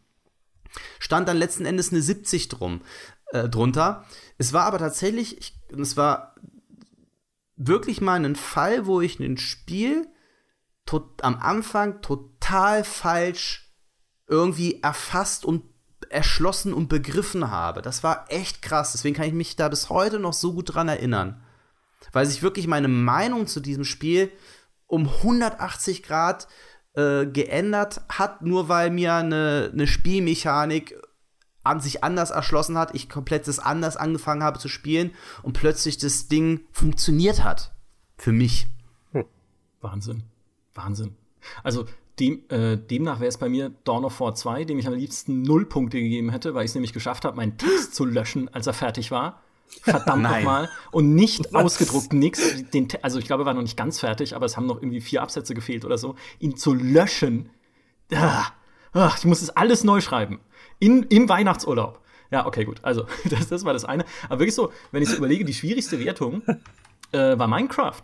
Stand 0.99 1.27
dann 1.27 1.37
letzten 1.37 1.65
Endes 1.65 1.91
eine 1.91 2.01
70 2.01 2.49
drum, 2.49 2.81
äh, 3.31 3.47
drunter. 3.49 4.05
Es 4.37 4.53
war 4.53 4.65
aber 4.65 4.79
tatsächlich, 4.79 5.37
ich, 5.37 5.59
es 5.77 5.97
war 5.97 6.35
wirklich 7.55 8.01
mal 8.01 8.23
ein 8.23 8.35
Fall, 8.35 8.85
wo 8.85 9.01
ich 9.01 9.19
ein 9.19 9.37
Spiel 9.37 10.07
tot, 10.85 11.23
am 11.23 11.37
Anfang 11.37 12.01
total 12.01 12.83
falsch 12.83 13.73
irgendwie 14.27 14.81
erfasst 14.81 15.45
und 15.45 15.63
erschlossen 16.09 16.73
und 16.73 16.87
begriffen 16.87 17.49
habe. 17.49 17.81
Das 17.81 18.03
war 18.03 18.25
echt 18.29 18.61
krass. 18.61 18.93
Deswegen 18.93 19.15
kann 19.15 19.27
ich 19.27 19.33
mich 19.33 19.55
da 19.55 19.67
bis 19.69 19.89
heute 19.89 20.19
noch 20.19 20.33
so 20.33 20.53
gut 20.53 20.73
dran 20.73 20.87
erinnern. 20.87 21.43
Weil 22.11 22.25
sich 22.25 22.43
wirklich 22.43 22.67
meine 22.67 22.87
Meinung 22.87 23.47
zu 23.47 23.59
diesem 23.59 23.83
Spiel 23.83 24.31
um 24.87 25.07
180 25.07 26.03
Grad 26.03 26.47
äh, 26.93 27.25
geändert 27.25 28.01
hat, 28.09 28.41
nur 28.41 28.69
weil 28.69 28.89
mir 28.89 29.13
eine, 29.15 29.69
eine 29.73 29.87
Spielmechanik 29.87 30.99
an 31.63 31.81
sich 31.81 32.03
anders 32.03 32.31
erschlossen 32.31 32.77
hat, 32.77 32.95
ich 32.95 33.09
komplett 33.09 33.47
das 33.47 33.59
anders 33.59 33.97
angefangen 33.97 34.43
habe 34.43 34.57
zu 34.57 34.69
spielen 34.69 35.11
und 35.43 35.53
plötzlich 35.53 35.97
das 35.97 36.27
Ding 36.27 36.61
funktioniert 36.71 37.43
hat. 37.43 37.73
Für 38.17 38.31
mich. 38.31 38.67
Hm. 39.11 39.25
Wahnsinn. 39.81 40.23
Wahnsinn. 40.73 41.15
Also 41.63 41.85
dem, 42.19 42.41
äh, 42.49 42.77
demnach 42.77 43.19
wäre 43.19 43.29
es 43.29 43.37
bei 43.37 43.49
mir 43.49 43.69
Dawn 43.83 44.05
of 44.05 44.19
War 44.19 44.33
2, 44.33 44.65
dem 44.65 44.79
ich 44.79 44.87
am 44.87 44.93
liebsten 44.93 45.43
null 45.43 45.65
Punkte 45.65 45.99
gegeben 45.99 46.31
hätte, 46.31 46.55
weil 46.55 46.65
ich 46.65 46.71
es 46.71 46.75
nämlich 46.75 46.93
geschafft 46.93 47.25
habe, 47.25 47.37
meinen 47.37 47.57
Text 47.57 47.93
zu 47.93 48.05
löschen, 48.05 48.49
als 48.49 48.65
er 48.65 48.73
fertig 48.73 49.11
war. 49.11 49.41
Verdammt 49.81 50.23
nochmal. 50.23 50.69
Und 50.91 51.15
nicht 51.15 51.45
Was? 51.51 51.63
ausgedruckt, 51.63 52.13
nix. 52.13 52.63
Den, 52.73 52.87
also 53.01 53.19
ich 53.19 53.25
glaube, 53.25 53.43
er 53.43 53.45
war 53.45 53.53
noch 53.53 53.61
nicht 53.61 53.77
ganz 53.77 53.99
fertig, 53.99 54.35
aber 54.35 54.45
es 54.45 54.57
haben 54.57 54.65
noch 54.65 54.81
irgendwie 54.81 55.01
vier 55.01 55.21
Absätze 55.21 55.53
gefehlt 55.53 55.85
oder 55.85 55.97
so. 55.97 56.15
Ihn 56.39 56.57
zu 56.57 56.73
löschen. 56.73 57.49
Ah, 58.13 58.47
ah, 58.93 59.13
ich 59.17 59.25
muss 59.25 59.41
es 59.41 59.49
alles 59.49 59.83
neu 59.83 60.01
schreiben. 60.01 60.39
In, 60.79 61.03
Im 61.03 61.29
Weihnachtsurlaub. 61.29 62.01
Ja, 62.31 62.45
okay, 62.45 62.65
gut. 62.65 62.79
Also, 62.83 63.05
das, 63.29 63.47
das 63.47 63.65
war 63.65 63.73
das 63.73 63.85
eine. 63.85 64.05
Aber 64.29 64.39
wirklich 64.39 64.55
so, 64.55 64.71
wenn 64.91 65.01
ich 65.01 65.09
so 65.09 65.17
überlege, 65.17 65.45
die 65.45 65.53
schwierigste 65.53 65.99
Wertung 65.99 66.41
äh, 67.11 67.37
war 67.37 67.47
Minecraft. 67.47 68.01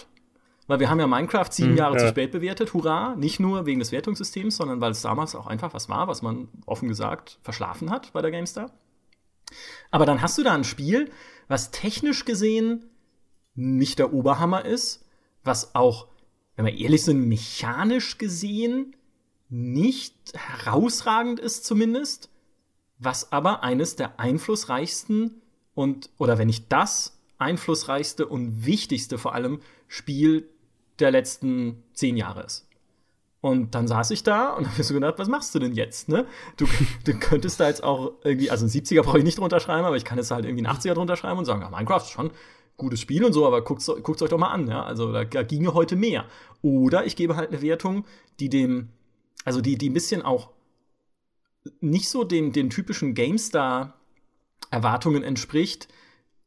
Weil 0.68 0.80
wir 0.80 0.90
haben 0.90 1.00
ja 1.00 1.08
Minecraft 1.08 1.52
sieben 1.52 1.72
hm, 1.72 1.78
Jahre 1.78 1.96
ja. 1.96 2.00
zu 2.00 2.08
spät 2.08 2.32
bewertet, 2.32 2.74
hurra. 2.74 3.16
Nicht 3.16 3.40
nur 3.40 3.66
wegen 3.66 3.80
des 3.80 3.92
Wertungssystems, 3.92 4.56
sondern 4.56 4.80
weil 4.80 4.92
es 4.92 5.02
damals 5.02 5.36
auch 5.36 5.48
einfach 5.48 5.74
was 5.74 5.90
war, 5.90 6.08
was 6.08 6.22
man 6.22 6.48
offen 6.66 6.88
gesagt 6.88 7.40
verschlafen 7.42 7.90
hat 7.90 8.14
bei 8.14 8.22
der 8.22 8.32
GameStar. 8.32 8.72
Aber 9.92 10.06
dann 10.06 10.22
hast 10.22 10.38
du 10.38 10.44
da 10.44 10.54
ein 10.54 10.64
Spiel, 10.64 11.12
was 11.48 11.72
technisch 11.72 12.26
gesehen 12.26 12.90
nicht 13.56 14.00
der 14.00 14.14
Oberhammer 14.14 14.66
ist, 14.66 15.06
was 15.44 15.76
auch, 15.76 16.08
wenn 16.56 16.66
wir 16.66 16.78
ehrlich 16.78 17.04
sind, 17.04 17.28
mechanisch 17.28 18.18
gesehen 18.18 18.96
nicht 19.50 20.16
herausragend 20.34 21.40
ist 21.40 21.66
zumindest, 21.66 22.30
was 22.98 23.32
aber 23.32 23.64
eines 23.64 23.96
der 23.96 24.20
einflussreichsten 24.20 25.42
und, 25.76 26.10
oder 26.18 26.38
wenn 26.38 26.48
nicht 26.48 26.72
das 26.72 27.20
einflussreichste 27.38 28.26
und 28.26 28.66
wichtigste 28.66 29.18
vor 29.18 29.36
allem 29.36 29.60
Spiel 29.88 30.50
der 31.00 31.12
letzten 31.12 31.84
zehn 31.94 32.18
Jahre 32.18 32.44
ist. 32.44 32.68
Und 33.44 33.76
dann 33.76 33.88
saß 33.90 34.12
ich 34.12 34.24
da 34.24 34.54
und 34.54 34.66
habe 34.68 34.78
mir 34.78 34.84
so 34.86 34.94
gedacht, 34.94 35.16
was 35.18 35.28
machst 35.28 35.54
du 35.54 35.60
denn 35.60 35.74
jetzt? 35.74 36.08
Ne? 36.08 36.26
Du, 36.56 36.66
du 37.04 37.20
könntest 37.20 37.60
da 37.60 37.68
jetzt 37.68 37.84
auch 37.84 38.14
irgendwie, 38.24 38.50
also 38.50 38.66
ein 38.66 38.70
70er 38.70 39.04
brauche 39.04 39.18
ich 39.18 39.26
nicht 39.26 39.38
drunter 39.38 39.60
schreiben, 39.60 39.84
aber 39.84 39.98
ich 39.98 40.06
kann 40.06 40.18
jetzt 40.18 40.32
halt 40.32 40.46
irgendwie 40.46 40.66
ein 40.66 40.74
80er 40.74 40.94
drunter 40.94 41.18
schreiben 41.18 41.40
und 41.40 41.44
sagen, 41.44 41.62
ja, 41.62 41.70
Minecraft 41.70 41.98
ist 41.98 42.12
schon 42.12 42.32
gutes 42.78 43.02
Spiel 43.02 43.26
und 43.26 43.34
so, 43.34 43.46
aber 43.46 43.62
guckt 43.62 43.82
es 43.82 43.90
euch 43.90 44.30
doch 44.30 44.38
mal 44.38 44.52
an. 44.52 44.70
Ja? 44.70 44.84
Also 44.84 45.12
da, 45.12 45.26
da 45.26 45.44
ginge 45.44 45.74
heute 45.74 45.98
mehr. 45.98 46.24
Oder 46.62 47.06
ich 47.06 47.18
gebe 47.18 47.36
halt 47.36 47.50
eine 47.50 47.62
Wertung, 47.62 48.06
die 48.40 48.48
dem, 48.48 48.88
also 49.44 49.60
die, 49.60 49.78
die 49.78 49.90
ein 49.90 49.94
bisschen 49.94 50.22
auch 50.22 50.52
nicht 51.82 52.08
so 52.08 52.24
den, 52.24 52.54
den 52.54 52.70
typischen 52.70 53.14
GameStar-Erwartungen 53.14 55.22
entspricht, 55.22 55.90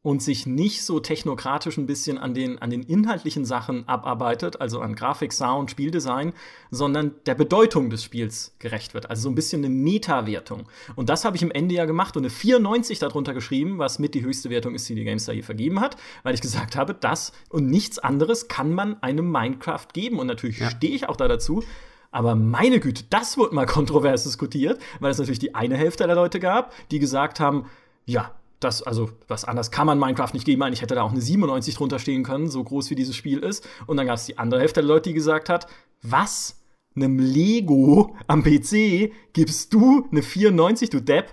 und 0.07 0.23
sich 0.23 0.45
nicht 0.45 0.85
so 0.85 1.01
technokratisch 1.01 1.75
ein 1.77 1.85
bisschen 1.85 2.17
an 2.17 2.33
den, 2.33 2.59
an 2.59 2.69
den 2.69 2.81
inhaltlichen 2.81 3.43
Sachen 3.43 3.85
abarbeitet, 3.89 4.61
also 4.61 4.79
an 4.79 4.95
Grafik, 4.95 5.33
Sound, 5.33 5.69
Spieldesign, 5.69 6.31
sondern 6.71 7.15
der 7.25 7.35
Bedeutung 7.35 7.89
des 7.89 8.05
Spiels 8.05 8.55
gerecht 8.57 8.93
wird. 8.93 9.09
Also 9.09 9.23
so 9.23 9.29
ein 9.29 9.35
bisschen 9.35 9.65
eine 9.65 9.73
Meta-Wertung. 9.73 10.69
Und 10.95 11.09
das 11.09 11.25
habe 11.25 11.35
ich 11.35 11.43
im 11.43 11.51
Ende 11.51 11.75
ja 11.75 11.83
gemacht 11.83 12.15
und 12.15 12.21
eine 12.21 12.29
94 12.29 12.99
darunter 12.99 13.33
geschrieben, 13.33 13.79
was 13.79 13.99
mit 13.99 14.13
die 14.13 14.23
höchste 14.23 14.49
Wertung 14.49 14.75
ist, 14.75 14.87
die 14.87 14.95
die 14.95 15.03
GameStar 15.03 15.35
hier 15.35 15.43
vergeben 15.43 15.81
hat, 15.81 15.97
weil 16.23 16.33
ich 16.33 16.39
gesagt 16.39 16.77
habe, 16.77 16.93
das 16.93 17.33
und 17.49 17.67
nichts 17.69 17.99
anderes 17.99 18.47
kann 18.47 18.73
man 18.73 19.03
einem 19.03 19.29
Minecraft 19.29 19.87
geben. 19.91 20.19
Und 20.19 20.27
natürlich 20.27 20.59
ja. 20.59 20.69
stehe 20.69 20.95
ich 20.95 21.09
auch 21.09 21.17
da 21.17 21.27
dazu. 21.27 21.65
Aber 22.11 22.33
meine 22.35 22.79
Güte, 22.79 23.03
das 23.09 23.37
wurde 23.37 23.53
mal 23.53 23.65
kontrovers 23.65 24.23
diskutiert, 24.23 24.79
weil 25.01 25.11
es 25.11 25.17
natürlich 25.17 25.39
die 25.39 25.53
eine 25.53 25.75
Hälfte 25.75 26.07
der 26.07 26.15
Leute 26.15 26.39
gab, 26.39 26.71
die 26.91 26.99
gesagt 26.99 27.41
haben, 27.41 27.65
ja, 28.05 28.31
das, 28.59 28.81
also, 28.81 29.11
was 29.27 29.45
anders 29.45 29.69
kann 29.71 29.85
man 29.85 29.99
Minecraft 29.99 30.33
nicht 30.33 30.45
geben. 30.45 30.63
Ich 30.73 30.81
hätte 30.81 30.95
da 30.95 31.03
auch 31.03 31.11
eine 31.11 31.21
97 31.21 31.75
drunter 31.75 31.99
stehen 31.99 32.23
können, 32.23 32.49
so 32.49 32.63
groß 32.63 32.89
wie 32.89 32.95
dieses 32.95 33.15
Spiel 33.15 33.39
ist. 33.39 33.67
Und 33.85 33.97
dann 33.97 34.07
gab 34.07 34.15
es 34.15 34.25
die 34.25 34.37
andere 34.37 34.61
Hälfte 34.61 34.81
der 34.81 34.87
Leute, 34.87 35.09
die 35.09 35.13
gesagt 35.13 35.49
hat, 35.49 35.67
was? 36.01 36.55
Einem 36.95 37.19
Lego 37.19 38.15
am 38.25 38.43
PC 38.43 39.11
gibst 39.31 39.71
du 39.71 40.07
eine 40.11 40.23
94, 40.23 40.89
du 40.89 40.99
Depp? 40.99 41.31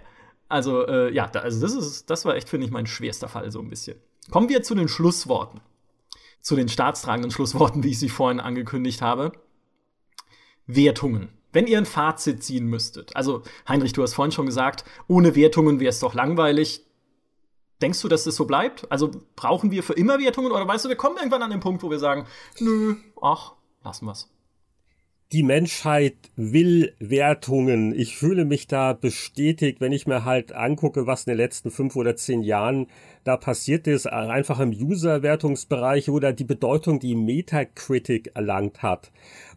Also, 0.49 0.87
äh, 0.87 1.13
ja, 1.15 1.27
da, 1.27 1.41
also 1.41 1.61
das 1.63 1.75
ist, 1.75 2.11
das 2.11 2.27
war 2.27 2.37
echt, 2.37 2.51
finde 2.51 2.67
ich, 2.67 2.73
mein 2.73 2.87
schwerster 2.87 3.29
Fall, 3.29 3.51
so 3.51 3.61
ein 3.61 3.71
bisschen. 3.71 3.97
Kommen 4.31 4.51
wir 4.51 4.63
zu 4.63 4.75
den 4.75 4.89
Schlussworten. 4.89 5.61
Zu 6.43 6.57
den 6.57 6.69
staatstragenden 6.69 7.31
Schlussworten, 7.31 7.83
wie 7.83 7.91
ich 7.91 7.99
sie 7.99 8.11
vorhin 8.11 8.41
angekündigt 8.41 9.01
habe. 9.01 9.33
Wertungen. 10.67 11.31
Wenn 11.53 11.67
ihr 11.67 11.79
ein 11.79 11.87
Fazit 11.87 12.43
ziehen 12.43 12.67
müsstet, 12.67 13.15
also 13.17 13.43
Heinrich, 13.69 13.93
du 13.93 14.03
hast 14.03 14.15
vorhin 14.15 14.33
schon 14.33 14.47
gesagt, 14.47 14.85
ohne 15.07 15.37
Wertungen 15.37 15.81
wäre 15.81 15.91
es 15.91 16.01
doch 16.01 16.13
langweilig. 16.13 16.85
Denkst 17.85 18.01
du, 18.01 18.09
dass 18.09 18.25
das 18.25 18.37
so 18.37 18.47
bleibt? 18.47 18.91
Also 18.91 19.11
brauchen 19.37 19.71
wir 19.71 19.83
für 19.83 19.93
immer 19.93 20.19
Wertungen 20.19 20.53
oder 20.53 20.67
weißt 20.67 20.87
du, 20.87 20.89
wir 20.89 20.97
kommen 20.97 21.19
irgendwann 21.19 21.43
an 21.43 21.51
den 21.51 21.61
Punkt, 21.61 21.83
wo 21.83 21.91
wir 21.91 21.99
sagen, 21.99 22.25
nö, 22.59 22.95
ach, 23.21 23.53
lassen 23.85 24.07
wir's. 24.07 24.31
Die 25.33 25.43
Menschheit 25.43 26.17
will 26.35 26.95
Wertungen. 26.99 27.95
Ich 27.95 28.17
fühle 28.17 28.47
mich 28.47 28.69
da 28.69 28.95
bestätigt, 28.95 29.83
wenn 29.83 29.93
ich 29.93 30.07
mir 30.07 30.25
halt 30.25 30.53
angucke, 30.53 31.07
was 31.07 31.25
in 31.27 31.33
den 31.33 31.37
letzten 31.37 31.71
fünf 31.71 31.95
oder 31.95 32.17
zehn 32.17 32.43
Jahren 32.43 32.87
da 33.23 33.37
passiert 33.37 33.87
ist, 33.87 34.07
einfach 34.07 34.61
im 34.61 34.71
User-Wertungsbereich 34.71 36.09
oder 36.09 36.33
die 36.33 36.45
Bedeutung, 36.45 37.01
die 37.01 37.15
Metacritic 37.15 38.31
erlangt 38.35 38.83
hat 38.83 39.13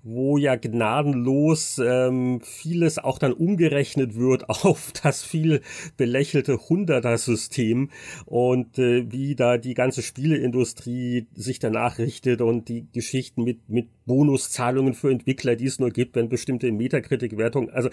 wo 0.07 0.37
ja 0.37 0.55
gnadenlos 0.55 1.81
ähm, 1.83 2.39
vieles 2.41 2.97
auch 2.97 3.19
dann 3.19 3.33
umgerechnet 3.33 4.15
wird 4.15 4.49
auf 4.49 4.93
das 5.03 5.23
viel 5.23 5.61
belächelte 5.97 6.69
Hunderter-System 6.69 7.89
und 8.25 8.79
äh, 8.79 9.11
wie 9.11 9.35
da 9.35 9.57
die 9.57 9.73
ganze 9.73 10.01
Spieleindustrie 10.01 11.27
sich 11.33 11.59
danach 11.59 11.99
richtet 11.99 12.41
und 12.41 12.69
die 12.69 12.87
Geschichten 12.93 13.43
mit, 13.43 13.69
mit 13.69 13.89
Bonuszahlungen 14.05 14.93
für 14.93 15.11
Entwickler, 15.11 15.55
die 15.55 15.65
es 15.65 15.79
nur 15.79 15.89
gibt, 15.89 16.15
wenn 16.15 16.29
bestimmte 16.29 16.71
Metakritik-Wertungen, 16.71 17.69
also 17.69 17.89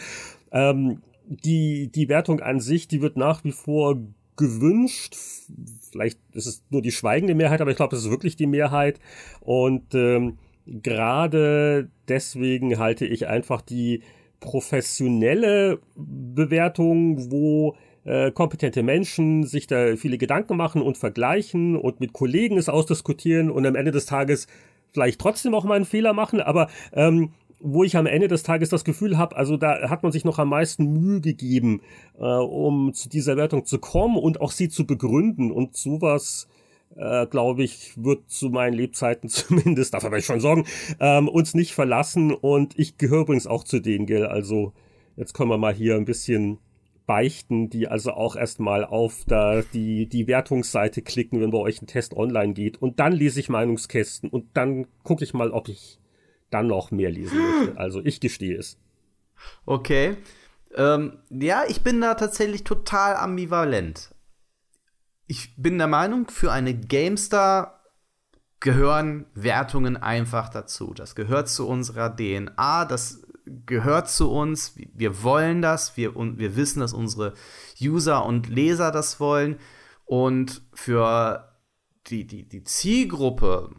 ähm, 0.53 1.03
die, 1.27 1.91
die 1.91 2.09
Wertung 2.09 2.41
an 2.41 2.61
sich, 2.61 2.87
die 2.87 3.03
wird 3.03 3.17
nach 3.17 3.45
wie 3.45 3.53
vor 3.53 3.99
gewünscht. 4.37 5.17
Vielleicht 5.91 6.19
ist 6.33 6.47
es 6.47 6.63
nur 6.71 6.83
die 6.83 6.93
schweigende 6.93 7.35
Mehrheit, 7.35 7.61
aber 7.61 7.71
ich 7.71 7.77
glaube, 7.77 7.97
es 7.97 8.05
ist 8.05 8.11
wirklich 8.11 8.37
die 8.37 8.47
Mehrheit. 8.47 9.01
Und 9.41 9.95
ähm, 9.95 10.39
gerade 10.67 11.89
deswegen 12.09 12.79
halte 12.79 13.07
ich 13.07 13.27
einfach 13.27 13.61
die 13.61 14.03
professionelle 14.41 15.79
Bewertung, 15.97 17.31
wo 17.31 17.77
äh, 18.05 18.31
kompetente 18.31 18.83
Menschen 18.83 19.45
sich 19.47 19.67
da 19.67 19.97
viele 19.97 20.19
Gedanken 20.19 20.57
machen 20.57 20.83
und 20.83 20.99
vergleichen 20.99 21.77
und 21.77 22.01
mit 22.01 22.13
Kollegen 22.13 22.59
es 22.59 22.69
ausdiskutieren 22.69 23.51
und 23.51 23.67
am 23.67 23.75
Ende 23.75 23.91
des 23.91 24.07
Tages 24.07 24.47
vielleicht 24.93 25.21
trotzdem 25.21 25.55
auch 25.55 25.65
mal 25.65 25.75
einen 25.75 25.87
Fehler 25.87 26.13
machen, 26.13 26.41
aber 26.41 26.69
ähm, 26.93 27.33
wo 27.67 27.83
ich 27.83 27.97
am 27.97 28.05
Ende 28.05 28.29
des 28.29 28.43
Tages 28.43 28.69
das 28.69 28.85
Gefühl 28.85 29.17
habe, 29.17 29.37
also 29.37 29.57
da 29.57 29.89
hat 29.89 30.03
man 30.03 30.13
sich 30.13 30.27
noch 30.27 30.39
am 30.39 30.51
meisten 30.51 30.93
Mühe 30.93 31.23
gegeben, 31.23 31.81
äh, 32.19 32.25
um 32.25 32.93
zu 32.93 33.09
dieser 33.09 33.39
Wertung 33.39 33.65
zu 33.65 33.79
kommen 33.79 34.19
und 34.19 34.41
auch 34.43 34.51
sie 34.51 34.69
zu 34.69 34.87
begründen. 34.87 35.51
Und 35.51 35.75
sowas 35.75 36.47
äh, 36.97 37.27
glaube 37.27 37.63
ich, 37.63 37.93
wird 37.97 38.31
zu 38.31 38.51
meinen 38.51 38.75
Lebzeiten 38.75 39.29
zumindest, 39.29 39.95
dafür 39.95 40.11
werde 40.11 40.21
ich 40.21 40.27
schon 40.27 40.41
sorgen, 40.41 40.67
ähm, 41.01 41.29
uns 41.29 41.55
nicht 41.55 41.75
verlassen. 41.75 42.33
Und 42.33 42.79
ich 42.79 42.99
gehöre 42.99 43.23
übrigens 43.23 43.47
auch 43.47 43.65
zu 43.65 43.81
denen, 43.81 44.07
gell? 44.07 44.27
Also 44.27 44.73
jetzt 45.17 45.35
können 45.35 45.51
wir 45.51 45.59
mal 45.59 45.75
hier 45.75 45.97
ein 45.97 46.05
bisschen 46.05 46.59
beichten, 47.07 47.69
die 47.69 47.87
also 47.87 48.13
auch 48.13 48.35
erstmal 48.35 48.85
auf 48.85 49.25
da 49.27 49.63
die, 49.63 50.07
die 50.07 50.27
Wertungsseite 50.27 51.03
klicken, 51.03 51.41
wenn 51.41 51.51
bei 51.51 51.59
euch 51.59 51.83
ein 51.83 51.87
Test 51.87 52.15
online 52.15 52.55
geht. 52.55 52.81
Und 52.81 52.99
dann 52.99 53.13
lese 53.13 53.41
ich 53.41 53.49
Meinungskästen 53.49 54.31
und 54.31 54.57
dann 54.57 54.87
gucke 55.03 55.25
ich 55.25 55.35
mal, 55.35 55.51
ob 55.51 55.69
ich 55.69 55.99
dann 56.51 56.67
noch 56.67 56.91
mehr 56.91 57.11
lesen 57.11 57.39
möchte. 57.39 57.79
Also 57.79 58.01
ich 58.03 58.21
gestehe 58.21 58.57
es. 58.57 58.79
Okay. 59.67 60.17
Ähm, 60.77 61.19
ja, 61.31 61.65
ich 61.69 61.83
bin 61.83 62.01
da 62.01 62.15
tatsächlich 62.15 62.65
total 62.65 63.17
ambivalent 63.17 64.14
ich 65.27 65.55
bin 65.57 65.79
der 65.79 65.87
Meinung, 65.87 66.29
für 66.29 66.53
eine 66.53 66.75
GameStar 66.75 67.81
gehören 68.61 69.27
Wertungen 69.35 69.97
einfach 69.97 70.49
dazu. 70.49 70.95
Das 70.95 71.15
gehört 71.15 71.49
zu 71.49 71.69
unserer 71.69 72.15
DNA, 72.15 72.85
das 72.87 73.23
gehört 73.67 74.09
zu 74.09 74.31
uns. 74.31 74.75
Wir 74.95 75.23
wollen 75.23 75.63
das, 75.63 75.97
wir, 75.97 76.17
und 76.17 76.39
wir 76.39 76.57
wissen, 76.57 76.81
dass 76.81 76.93
unsere 76.93 77.35
User 77.81 78.25
und 78.25 78.49
Leser 78.49 78.91
das 78.91 79.21
wollen. 79.21 79.59
Und 80.05 80.63
für 80.73 81.55
die, 82.07 82.27
die, 82.27 82.49
die 82.49 82.65
Zielgruppe, 82.65 83.71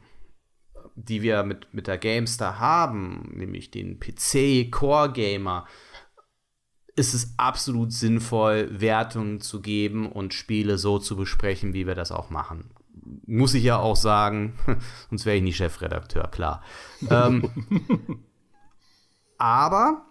die 0.96 1.22
wir 1.22 1.44
mit, 1.44 1.74
mit 1.74 1.88
der 1.88 1.98
GameStar 1.98 2.60
haben, 2.60 3.32
nämlich 3.34 3.72
den 3.72 4.00
PC-Core-Gamer, 4.00 5.66
ist 6.96 7.14
es 7.14 7.34
absolut 7.38 7.92
sinnvoll, 7.92 8.70
Wertungen 8.72 9.42
zu 9.42 9.62
geben 9.62 10.10
und 10.12 10.34
Spiele 10.34 10.78
so 10.78 10.98
zu 10.98 11.16
besprechen, 11.18 11.74
wie 11.74 11.88
wir 11.88 11.96
das 11.96 12.12
auch 12.12 12.30
machen. 12.30 12.70
Muss 13.26 13.54
ich 13.54 13.64
ja 13.64 13.78
auch 13.78 13.98
sagen, 13.98 14.58
sonst 15.10 15.26
wäre 15.26 15.36
ich 15.38 15.44
nicht 15.44 15.58
Chefredakteur, 15.58 16.30
klar. 16.30 16.64
ähm, 17.10 17.50
aber 19.38 20.06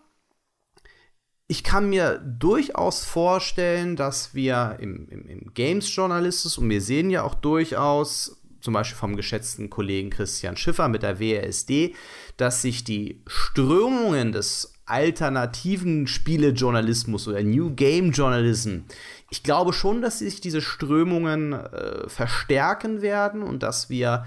ich 1.46 1.62
kann 1.62 1.88
mir 1.88 2.18
durchaus 2.18 3.04
vorstellen, 3.04 3.96
dass 3.96 4.34
wir 4.34 4.76
im, 4.80 5.08
im, 5.08 5.26
im 5.26 5.54
Games-Journalismus, 5.54 6.58
und 6.58 6.68
wir 6.68 6.80
sehen 6.80 7.10
ja 7.10 7.22
auch 7.22 7.34
durchaus, 7.34 8.42
zum 8.60 8.74
Beispiel 8.74 8.96
vom 8.96 9.16
geschätzten 9.16 9.68
Kollegen 9.68 10.10
Christian 10.10 10.56
Schiffer 10.56 10.88
mit 10.88 11.02
der 11.02 11.20
WSD, 11.20 11.94
dass 12.36 12.62
sich 12.62 12.84
die 12.84 13.22
Strömungen 13.26 14.32
des 14.32 14.73
alternativen 14.86 16.06
Spielejournalismus 16.06 17.26
oder 17.28 17.42
New 17.42 17.74
Game 17.74 18.10
Journalism. 18.12 18.80
Ich 19.30 19.42
glaube 19.42 19.72
schon, 19.72 20.02
dass 20.02 20.18
sich 20.18 20.40
diese 20.40 20.60
Strömungen 20.60 21.52
äh, 21.52 22.08
verstärken 22.08 23.02
werden 23.02 23.42
und 23.42 23.62
dass 23.62 23.88
wir 23.90 24.24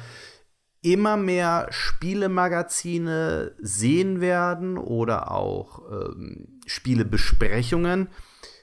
immer 0.82 1.18
mehr 1.18 1.68
Spielemagazine 1.70 3.54
sehen 3.60 4.22
werden 4.22 4.78
oder 4.78 5.32
auch 5.32 5.82
ähm, 5.92 6.60
Spielebesprechungen, 6.66 8.08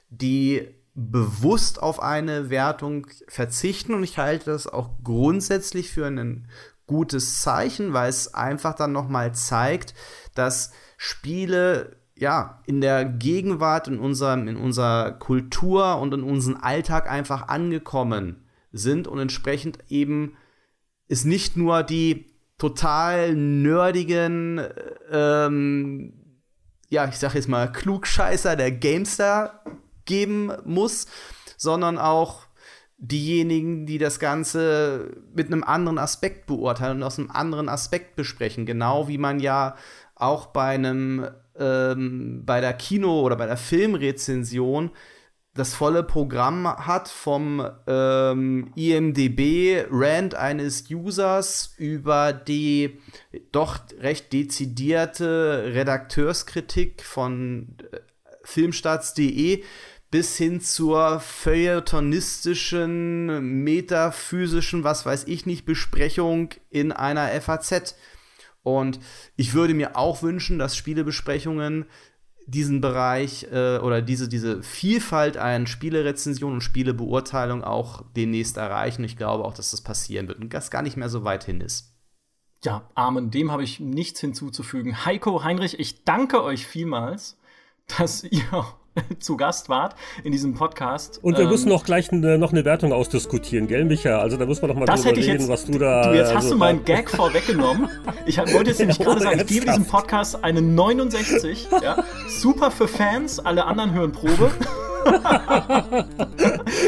die 0.09 0.67
bewusst 0.93 1.81
auf 1.81 2.01
eine 2.01 2.49
Wertung 2.49 3.07
verzichten. 3.27 3.93
Und 3.93 4.03
ich 4.03 4.17
halte 4.17 4.51
das 4.51 4.67
auch 4.67 4.91
grundsätzlich 5.03 5.91
für 5.91 6.07
ein 6.07 6.47
gutes 6.87 7.41
Zeichen, 7.41 7.93
weil 7.93 8.09
es 8.09 8.33
einfach 8.33 8.75
dann 8.75 8.91
noch 8.91 9.09
mal 9.09 9.33
zeigt, 9.33 9.93
dass 10.35 10.71
Spiele 10.97 11.97
ja 12.15 12.61
in 12.65 12.81
der 12.81 13.05
Gegenwart, 13.05 13.87
in, 13.87 13.99
unserem, 13.99 14.47
in 14.47 14.57
unserer 14.57 15.11
Kultur 15.11 15.99
und 15.99 16.13
in 16.13 16.23
unserem 16.23 16.57
Alltag 16.61 17.09
einfach 17.09 17.47
angekommen 17.47 18.45
sind 18.71 19.07
und 19.07 19.19
entsprechend 19.19 19.79
eben 19.89 20.37
ist 21.07 21.25
nicht 21.25 21.55
nur 21.57 21.83
die 21.83 22.35
total 22.57 23.35
nerdigen, 23.35 24.61
ähm, 25.11 26.13
ja, 26.89 27.07
ich 27.07 27.17
sag 27.17 27.35
jetzt 27.35 27.49
mal, 27.49 27.71
Klugscheißer 27.71 28.55
der 28.55 28.71
Gamestar 28.71 29.63
geben 30.05 30.51
muss, 30.63 31.07
sondern 31.57 31.97
auch 31.97 32.45
diejenigen, 32.97 33.85
die 33.85 33.97
das 33.97 34.19
Ganze 34.19 35.17
mit 35.33 35.47
einem 35.47 35.63
anderen 35.63 35.97
Aspekt 35.97 36.45
beurteilen 36.45 36.97
und 36.97 37.03
aus 37.03 37.19
einem 37.19 37.31
anderen 37.31 37.67
Aspekt 37.67 38.15
besprechen. 38.15 38.65
Genau 38.65 39.07
wie 39.07 39.17
man 39.17 39.39
ja 39.39 39.75
auch 40.15 40.47
bei 40.47 40.75
einem 40.75 41.27
ähm, 41.57 42.43
bei 42.45 42.61
der 42.61 42.73
Kino- 42.73 43.21
oder 43.21 43.35
bei 43.35 43.45
der 43.45 43.57
Filmrezension 43.57 44.91
das 45.55 45.73
volle 45.73 46.03
Programm 46.03 46.67
hat 46.67 47.07
vom 47.07 47.65
ähm, 47.87 48.71
IMDB-Rand 48.75 50.35
eines 50.35 50.91
Users 50.91 51.73
über 51.77 52.33
die 52.33 52.99
doch 53.53 53.79
recht 53.97 54.33
dezidierte 54.33 55.71
Redakteurskritik 55.73 57.03
von 57.03 57.77
äh, 57.89 57.99
filmstarts.de 58.43 59.63
bis 60.11 60.35
hin 60.37 60.61
zur 60.61 61.21
feuilletonistischen, 61.21 63.63
metaphysischen, 63.63 64.83
was 64.83 65.05
weiß 65.05 65.23
ich 65.27 65.45
nicht, 65.45 65.65
Besprechung 65.65 66.49
in 66.69 66.91
einer 66.91 67.29
FAZ. 67.41 67.95
Und 68.65 68.99
ich 69.35 69.53
würde 69.53 69.75
mir 69.75 69.95
auch 69.95 70.23
wünschen, 70.23 70.57
dass 70.57 70.75
Spielebesprechungen 70.75 71.85
diesen 72.47 72.81
Bereich 72.81 73.47
äh, 73.51 73.77
oder 73.77 74.01
diese, 74.01 74.27
diese 74.27 74.63
Vielfalt 74.63 75.37
an 75.37 75.67
Spielerezension 75.67 76.53
und 76.53 76.61
Spielebeurteilung 76.61 77.63
auch 77.63 78.03
demnächst 78.15 78.57
erreichen. 78.57 79.03
Ich 79.03 79.17
glaube 79.17 79.45
auch, 79.45 79.53
dass 79.53 79.69
das 79.69 79.81
passieren 79.81 80.27
wird 80.27 80.39
und 80.39 80.51
das 80.53 80.71
gar 80.71 80.81
nicht 80.81 80.97
mehr 80.97 81.09
so 81.09 81.23
weit 81.23 81.43
hin 81.43 81.61
ist. 81.61 81.93
Ja, 82.63 82.89
Amen, 82.95 83.29
dem 83.29 83.51
habe 83.51 83.63
ich 83.63 83.79
nichts 83.79 84.19
hinzuzufügen. 84.19 85.05
Heiko, 85.05 85.43
Heinrich, 85.43 85.79
ich 85.79 86.03
danke 86.03 86.43
euch 86.43 86.65
vielmals, 86.65 87.37
dass 87.99 88.23
ihr 88.23 88.65
zu 89.19 89.37
Gast 89.37 89.69
wart 89.69 89.95
in 90.23 90.31
diesem 90.31 90.53
Podcast. 90.53 91.19
Und 91.21 91.37
wir 91.37 91.43
ähm, 91.43 91.49
müssen 91.49 91.69
noch 91.69 91.83
gleich 91.85 92.11
eine, 92.11 92.37
noch 92.37 92.51
eine 92.51 92.65
Wertung 92.65 92.93
ausdiskutieren, 92.93 93.67
gell, 93.67 93.85
Micha? 93.85 94.19
Also 94.19 94.37
da 94.37 94.45
muss 94.45 94.61
man 94.61 94.69
noch 94.69 94.77
mal 94.77 94.85
drüber 94.85 95.11
reden, 95.11 95.39
jetzt, 95.39 95.49
was 95.49 95.65
du 95.65 95.77
da. 95.77 96.09
Du, 96.09 96.15
jetzt 96.15 96.29
hast 96.29 96.35
also, 96.35 96.49
du 96.51 96.57
meinen 96.57 96.85
Gag 96.85 97.09
vorweggenommen. 97.09 97.89
Ich 98.25 98.37
wollte 98.37 98.69
jetzt 98.69 98.79
nämlich 98.79 98.99
gerade 98.99 99.21
sagen, 99.21 99.39
ich 99.39 99.47
gebe 99.47 99.65
diesem 99.65 99.85
Podcast 99.85 100.43
eine 100.43 100.61
69. 100.61 101.67
Ja? 101.81 102.03
Super 102.27 102.71
für 102.71 102.87
Fans, 102.87 103.39
alle 103.39 103.65
anderen 103.65 103.93
hören 103.93 104.11
Probe. 104.11 104.51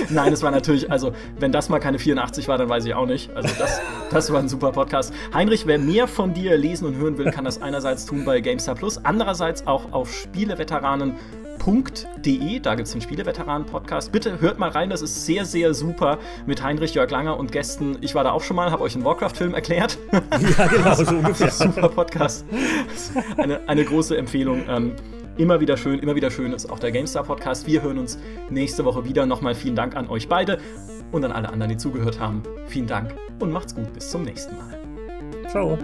Nein, 0.10 0.34
es 0.34 0.42
war 0.42 0.52
natürlich, 0.52 0.90
also 0.92 1.14
wenn 1.40 1.52
das 1.52 1.70
mal 1.70 1.80
keine 1.80 2.00
84 2.00 2.48
war, 2.48 2.58
dann 2.58 2.68
weiß 2.70 2.86
ich 2.86 2.96
auch 2.96 3.06
nicht. 3.06 3.30
Also 3.36 3.50
das, 3.60 3.80
das 4.10 4.32
war 4.32 4.40
ein 4.40 4.50
super 4.50 4.72
Podcast. 4.72 5.14
Heinrich, 5.34 5.68
wer 5.68 5.78
mehr 5.78 6.08
von 6.08 6.34
dir 6.34 6.58
lesen 6.58 6.88
und 6.88 6.96
hören 6.96 7.18
will, 7.18 7.30
kann 7.32 7.46
das 7.46 7.62
einerseits 7.62 8.06
tun 8.06 8.26
bei 8.26 8.42
GameStar 8.42 8.76
Plus, 8.76 9.00
andererseits 9.04 9.68
auch 9.68 9.92
auf 9.92 10.12
Spieleveteranen.de. 11.58 12.60
Da 12.60 12.76
gibt 12.76 12.88
es 12.88 12.94
den 12.94 13.02
Spieleveteranen-Podcast. 13.02 14.12
Bitte 14.12 14.40
hört 14.40 14.60
mal 14.60 14.70
rein, 14.70 14.90
das 14.90 15.02
ist 15.02 15.26
sehr, 15.26 15.46
sehr 15.46 15.74
super 15.74 16.18
mit 16.46 16.64
Heinrich 16.64 16.94
Jörg 16.94 17.10
Langer 17.10 17.38
und 17.38 17.52
Gästen. 17.52 17.98
Ich 18.02 18.16
war 18.16 18.24
da 18.24 18.32
auch 18.32 18.42
schon 18.42 18.56
mal, 18.56 18.72
habe 18.72 18.84
euch 18.84 18.96
einen 18.96 19.06
Warcraft-Film 19.06 19.54
erklärt. 19.54 19.98
Ja, 20.58 20.68
genau, 20.68 20.94
so 20.94 21.06
ungefähr. 21.16 21.52
Super 21.52 21.90
Podcast. 21.90 22.46
Eine, 23.38 23.68
eine 23.68 23.84
große 23.86 24.18
Empfehlung. 24.18 24.64
Ähm, 24.68 24.96
Immer 25.38 25.60
wieder 25.60 25.78
schön, 25.78 26.00
immer 26.00 26.16
wieder 26.16 26.32
schön 26.32 26.52
ist 26.52 26.68
auch 26.68 26.80
der 26.80 26.92
GameStar 26.92 27.24
Podcast. 27.24 27.68
Wir 27.68 27.84
hören 27.84 28.00
uns 28.00 28.18
nächste 28.50 28.86
Woche 28.86 29.06
wieder. 29.06 29.28
Nochmal 29.28 29.54
vielen 29.54 29.76
Dank 29.76 29.96
an 29.96 30.10
euch 30.10 30.28
beide 30.28 30.58
und 31.12 31.24
an 31.24 31.32
alle 31.32 31.50
anderen, 31.50 31.70
die 31.70 31.78
zugehört 31.78 32.20
haben. 32.20 32.42
Vielen 32.66 32.88
Dank 32.88 33.14
und 33.40 33.52
macht's 33.52 33.76
gut. 33.76 33.94
Bis 33.94 34.10
zum 34.10 34.24
nächsten 34.24 34.56
Mal. 34.58 34.80
Ciao. 35.48 35.78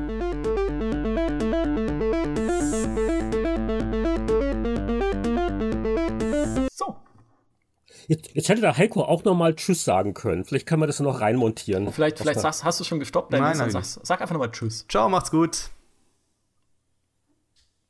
So. 6.70 6.96
Jetzt, 8.08 8.30
jetzt, 8.34 8.50
hätte 8.50 8.62
der 8.62 8.78
Heiko 8.78 9.04
auch 9.04 9.24
noch 9.24 9.36
mal 9.36 9.56
Tschüss 9.56 9.84
sagen 9.84 10.14
können. 10.14 10.46
Vielleicht 10.46 10.66
kann 10.66 10.80
man 10.80 10.88
das 10.88 11.00
noch 11.00 11.22
reinmontieren. 11.22 11.92
Vielleicht, 11.92 12.20
vielleicht 12.20 12.40
sagst, 12.40 12.64
hast 12.64 12.80
du 12.80 12.84
schon 12.84 13.00
gestoppt. 13.00 13.32
Nein, 13.32 13.58
nein. 13.58 13.72
Sag, 13.72 13.84
sag 13.84 14.22
einfach 14.22 14.34
noch 14.34 14.40
mal 14.40 14.52
Tschüss. 14.52 14.86
Ciao, 14.88 15.10
macht's 15.10 15.32
gut. 15.32 15.70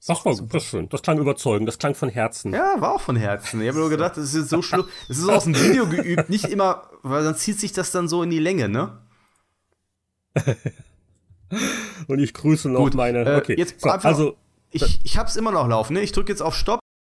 Ach, 0.08 0.26
war 0.26 0.36
das 0.36 0.64
schön. 0.64 0.90
Das 0.90 1.02
klang 1.02 1.18
überzeugend. 1.18 1.68
Das 1.68 1.78
klang 1.78 1.96
von 1.96 2.10
Herzen. 2.10 2.54
Ja, 2.54 2.82
war 2.82 2.94
auch 2.94 3.02
von 3.02 3.16
Herzen. 3.16 3.62
Ich 3.62 3.70
habe 3.70 3.80
nur 3.80 3.90
gedacht, 3.90 4.18
das 4.18 4.26
ist 4.26 4.36
jetzt 4.36 4.50
so 4.50 4.62
schlimm. 4.62 4.86
Das 5.08 5.18
ist 5.18 5.30
aus 5.30 5.46
dem 5.46 5.56
Video 5.56 5.88
geübt, 5.88 6.30
nicht 6.30 6.46
immer, 6.46 6.90
weil 7.04 7.24
dann 7.24 7.36
zieht 7.36 7.60
sich 7.60 7.72
das 7.72 7.92
dann 7.92 8.10
so 8.10 8.22
in 8.22 8.30
die 8.30 8.40
Länge, 8.40 8.68
ne? 8.68 9.02
Und 12.08 12.20
ich 12.20 12.34
grüße 12.34 12.70
noch 12.70 12.80
Gut, 12.80 12.96
meine. 12.96 13.20
Äh, 13.24 13.38
okay, 13.38 13.56
jetzt 13.58 13.82
so, 13.82 13.90
also 13.90 14.36
ich, 14.72 15.00
ich 15.04 15.18
hab's 15.18 15.36
immer 15.36 15.52
noch 15.52 15.68
laufen, 15.68 15.94
ne? 15.94 16.02
Ich 16.02 16.12
drücke 16.12 16.32
jetzt 16.32 16.42
auf 16.42 16.56
Stopp. 16.56 16.80